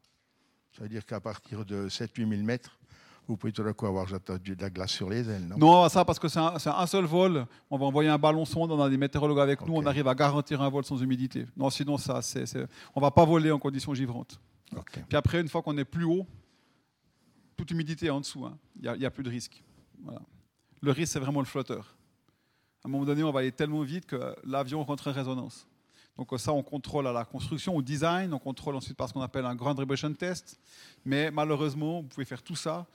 Ça 0.76 0.82
veut 0.82 0.88
dire 0.88 1.04
qu'à 1.06 1.18
partir 1.18 1.64
de 1.64 1.88
7-8 1.88 2.28
000 2.28 2.42
mètres, 2.42 2.78
vous 3.26 3.36
pouvez 3.36 3.52
tout 3.52 3.62
d'un 3.62 3.72
coup 3.72 3.86
avoir 3.86 4.06
de 4.06 4.60
la 4.60 4.70
glace 4.70 4.90
sur 4.90 5.08
les 5.08 5.28
ailes, 5.28 5.46
non? 5.48 5.56
Non, 5.56 5.88
ça 5.88 6.04
parce 6.04 6.18
que 6.18 6.28
c'est 6.28 6.38
un, 6.38 6.86
seul 6.86 7.04
vol. 7.04 7.46
On 7.70 7.78
va 7.78 7.86
envoyer 7.86 8.10
un 8.10 8.18
ballon 8.18 8.44
sonde, 8.44 8.70
on 8.70 8.80
a 8.80 8.90
des 8.90 8.98
météorologues 8.98 9.40
avec 9.40 9.66
nous, 9.66 9.74
on 9.74 9.86
arrive 9.86 10.08
à 10.08 10.14
garantir 10.14 10.60
un 10.60 10.68
vol 10.68 10.84
sans 10.84 11.00
humidité. 11.00 11.46
Non, 11.56 11.70
sinon, 11.70 11.96
ça, 11.96 12.20
on 12.94 13.00
ne 13.00 13.04
va 13.04 13.10
pas 13.10 13.24
voler 13.24 13.50
en 13.50 13.58
conditions 13.58 13.94
givrantes. 13.94 14.38
Puis 15.08 15.16
après, 15.16 15.40
une 15.40 15.48
fois 15.48 15.62
qu'on 15.62 15.76
est 15.78 15.84
plus 15.84 16.04
haut, 16.04 16.26
toute 17.56 17.70
humidité 17.70 18.10
en 18.10 18.20
dessous. 18.20 18.44
Hein. 18.44 18.58
Il 18.82 18.92
n'y 18.92 19.06
a, 19.06 19.10
plus 19.10 19.22
de 19.22 19.30
risque. 19.30 19.62
Le 20.82 20.90
risque, 20.90 21.12
c'est 21.12 21.20
vraiment 21.20 21.40
le 21.40 21.46
flotteur. 21.46 21.96
À 22.84 22.88
un 22.88 22.90
moment 22.90 23.04
donné, 23.04 23.22
on 23.22 23.30
va 23.30 23.40
aller 23.40 23.52
tellement 23.52 23.82
vite 23.82 24.06
que 24.06 24.34
l'avion 24.44 24.84
rentre 24.84 25.08
en 25.08 25.12
résonance. 25.12 25.66
Donc 26.16 26.28
ça, 26.38 26.52
on 26.52 26.62
contrôle 26.62 27.06
à 27.06 27.12
la 27.12 27.24
construction, 27.24 27.74
au 27.74 27.82
design, 27.82 28.32
on 28.32 28.38
contrôle 28.38 28.76
ensuite 28.76 28.96
par 28.96 29.08
ce 29.08 29.14
qu'on 29.14 29.20
appelle 29.20 29.46
un 29.46 29.54
grand 29.54 29.74
vibration 29.74 30.12
test. 30.12 30.60
Mais 31.04 31.30
malheureusement, 31.30 32.02
vous 32.02 32.08
pouvez 32.08 32.24
faire 32.24 32.42
tout 32.42 32.54
ça. 32.54 32.86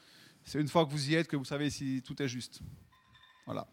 C'est 0.49 0.59
une 0.59 0.67
fois 0.67 0.83
que 0.83 0.89
vous 0.89 1.11
y 1.11 1.13
êtes 1.13 1.27
que 1.27 1.35
vous 1.35 1.45
savez 1.45 1.69
si 1.69 2.01
tout 2.03 2.19
est 2.19 2.27
juste. 2.27 2.61
Voilà. 3.45 3.67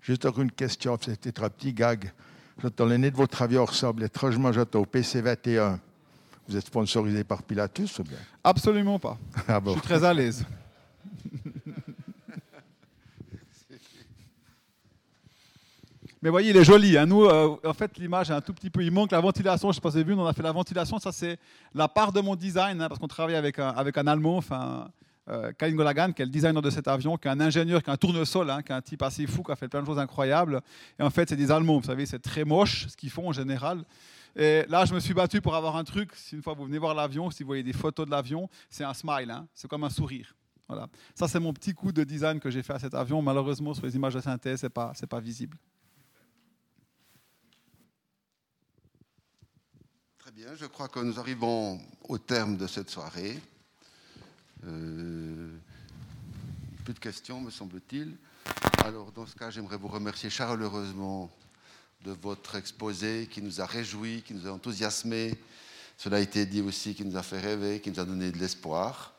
Juste 0.00 0.24
encore 0.26 0.42
une 0.42 0.52
question, 0.52 0.96
c'était 1.00 1.42
un 1.42 1.50
petit 1.50 1.72
gag. 1.72 2.12
J'entends 2.62 2.86
le 2.86 2.98
nez 2.98 3.10
de 3.10 3.16
votre 3.16 3.42
avion 3.42 3.64
ressemble 3.64 4.04
étrangement 4.04 4.50
au 4.50 4.84
PC-21 4.86 5.80
vous 6.46 6.56
êtes 6.56 6.66
sponsorisé 6.66 7.24
par 7.24 7.42
Pilatus 7.42 7.98
ou 7.98 8.04
bien? 8.04 8.16
Absolument 8.44 9.00
pas. 9.00 9.18
Ah 9.48 9.60
Je 9.62 9.72
suis 9.72 9.80
très 9.80 10.04
à 10.04 10.14
l'aise. 10.14 10.46
Mais 16.22 16.30
voyez, 16.30 16.50
il 16.50 16.56
est 16.56 16.64
joli. 16.64 16.96
Hein. 16.96 17.06
Nous, 17.06 17.24
euh, 17.24 17.56
en 17.64 17.74
fait, 17.74 17.98
l'image 17.98 18.30
est 18.30 18.34
un 18.34 18.40
tout 18.40 18.54
petit 18.54 18.70
peu. 18.70 18.84
Il 18.84 18.92
manque 18.92 19.10
la 19.10 19.20
ventilation. 19.20 19.68
Je 19.68 19.72
ne 19.72 19.74
sais 19.74 19.80
pas 19.80 19.90
si 19.90 19.96
vous 19.96 20.02
avez 20.02 20.14
vu, 20.14 20.18
on 20.18 20.26
a 20.26 20.32
fait 20.32 20.42
la 20.42 20.52
ventilation. 20.52 21.00
Ça, 21.00 21.10
c'est 21.10 21.40
la 21.74 21.88
part 21.88 22.12
de 22.12 22.20
mon 22.20 22.36
design, 22.36 22.80
hein, 22.80 22.88
parce 22.88 23.00
qu'on 23.00 23.08
travaille 23.08 23.34
avec 23.34 23.58
un, 23.58 23.68
avec 23.70 23.98
un 23.98 24.06
Allemand, 24.06 24.36
enfin, 24.36 24.88
euh, 25.28 25.52
Golagan, 25.60 26.12
qui 26.12 26.22
est 26.22 26.24
le 26.24 26.30
designer 26.30 26.62
de 26.62 26.70
cet 26.70 26.88
avion, 26.88 27.16
qui 27.16 27.28
est 27.28 27.30
un 27.30 27.40
ingénieur, 27.40 27.82
qui 27.82 27.90
est 27.90 27.92
un 27.92 27.96
tournesol, 27.96 28.50
hein, 28.50 28.62
qui 28.62 28.72
est 28.72 28.74
un 28.74 28.82
type 28.82 29.02
assez 29.02 29.26
fou, 29.26 29.42
qui 29.42 29.52
a 29.52 29.56
fait 29.56 29.68
plein 29.68 29.82
de 29.82 29.86
choses 29.86 29.98
incroyables. 29.98 30.60
Et 30.98 31.02
en 31.02 31.10
fait, 31.10 31.28
c'est 31.28 31.36
des 31.36 31.50
Allemands. 31.50 31.78
Vous 31.78 31.86
savez, 31.86 32.06
c'est 32.06 32.18
très 32.18 32.44
moche 32.44 32.86
ce 32.88 32.96
qu'ils 32.96 33.10
font 33.10 33.28
en 33.28 33.32
général. 33.32 33.84
Et 34.36 34.64
là, 34.68 34.84
je 34.84 34.94
me 34.94 35.00
suis 35.00 35.14
battu 35.14 35.40
pour 35.40 35.54
avoir 35.54 35.76
un 35.76 35.84
truc. 35.84 36.14
Si 36.14 36.34
une 36.34 36.42
fois 36.42 36.54
vous 36.54 36.64
venez 36.64 36.78
voir 36.78 36.94
l'avion, 36.94 37.30
si 37.30 37.42
vous 37.42 37.48
voyez 37.48 37.62
des 37.62 37.72
photos 37.72 38.06
de 38.06 38.10
l'avion, 38.10 38.48
c'est 38.70 38.84
un 38.84 38.94
smile, 38.94 39.30
hein. 39.30 39.46
c'est 39.54 39.68
comme 39.68 39.84
un 39.84 39.90
sourire. 39.90 40.34
Voilà. 40.68 40.86
Ça, 41.14 41.26
c'est 41.26 41.40
mon 41.40 41.52
petit 41.52 41.72
coup 41.72 41.92
de 41.92 42.04
design 42.04 42.38
que 42.40 42.50
j'ai 42.50 42.62
fait 42.62 42.74
à 42.74 42.78
cet 42.78 42.94
avion. 42.94 43.22
Malheureusement, 43.22 43.74
sur 43.74 43.86
les 43.86 43.96
images 43.96 44.14
de 44.14 44.20
synthèse, 44.20 44.60
ce 44.60 44.66
n'est 44.66 44.70
pas 45.08 45.20
visible. 45.20 45.56
Très 50.18 50.30
bien, 50.30 50.54
je 50.54 50.66
crois 50.66 50.88
que 50.88 51.00
nous 51.00 51.18
arrivons 51.18 51.80
au 52.06 52.18
terme 52.18 52.58
de 52.58 52.66
cette 52.66 52.90
soirée. 52.90 53.38
Euh, 54.66 55.50
plus 56.84 56.94
de 56.94 56.98
questions, 56.98 57.40
me 57.40 57.50
semble-t-il. 57.50 58.16
Alors, 58.84 59.12
dans 59.12 59.26
ce 59.26 59.36
cas, 59.36 59.50
j'aimerais 59.50 59.76
vous 59.76 59.88
remercier 59.88 60.30
chaleureusement 60.30 61.30
de 62.04 62.12
votre 62.12 62.54
exposé 62.54 63.28
qui 63.30 63.42
nous 63.42 63.60
a 63.60 63.66
réjouis, 63.66 64.22
qui 64.22 64.34
nous 64.34 64.46
a 64.46 64.52
enthousiasmés. 64.52 65.38
Cela 65.96 66.18
a 66.18 66.20
été 66.20 66.46
dit 66.46 66.60
aussi, 66.60 66.94
qui 66.94 67.04
nous 67.04 67.16
a 67.16 67.22
fait 67.22 67.40
rêver, 67.40 67.80
qui 67.80 67.90
nous 67.90 68.00
a 68.00 68.04
donné 68.04 68.30
de 68.30 68.38
l'espoir. 68.38 69.12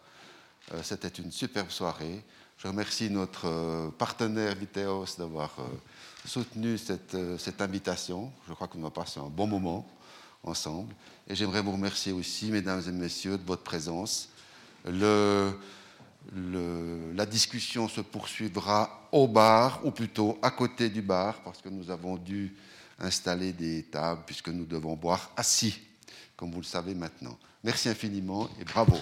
Euh, 0.73 0.81
c'était 0.83 1.07
une 1.07 1.31
superbe 1.31 1.69
soirée. 1.69 2.23
Je 2.57 2.67
remercie 2.67 3.09
notre 3.09 3.47
euh, 3.47 3.89
partenaire 3.89 4.55
Viteos 4.55 5.17
d'avoir 5.17 5.55
soutenu 6.25 6.77
cette, 6.77 7.15
cette, 7.37 7.61
invitation. 7.61 8.31
Je 8.47 8.53
crois 8.53 8.67
que 8.67 8.77
nous 8.77 8.85
avons 8.85 8.93
passé 8.93 9.19
un 9.19 9.29
bon 9.29 9.47
moment 9.47 9.87
ensemble. 10.43 10.93
Et 11.27 11.35
j'aimerais 11.35 11.61
vous 11.61 11.71
remercier 11.71 12.11
aussi, 12.11 12.51
mesdames 12.51 12.83
et 12.87 12.91
messieurs, 12.91 13.37
de 13.37 13.45
votre 13.45 13.63
présence. 13.63 14.29
La 17.15 17.25
discussion 17.25 17.87
se 17.87 18.01
poursuivra 18.01 19.07
au 19.11 19.27
bar, 19.27 19.81
ou 19.85 19.91
plutôt 19.91 20.37
à 20.41 20.51
côté 20.51 20.89
du 20.89 21.01
bar, 21.01 21.41
parce 21.41 21.61
que 21.61 21.69
nous 21.69 21.89
avons 21.89 22.17
dû 22.17 22.55
installer 22.99 23.53
des 23.53 23.83
tables, 23.83 24.23
puisque 24.25 24.49
nous 24.49 24.65
devons 24.65 24.95
boire 24.95 25.31
assis, 25.37 25.79
comme 26.35 26.51
vous 26.51 26.61
le 26.61 26.65
savez 26.65 26.93
maintenant. 26.93 27.37
Merci 27.63 27.89
infiniment 27.89 28.49
et 28.59 28.63
bravo. 28.63 28.97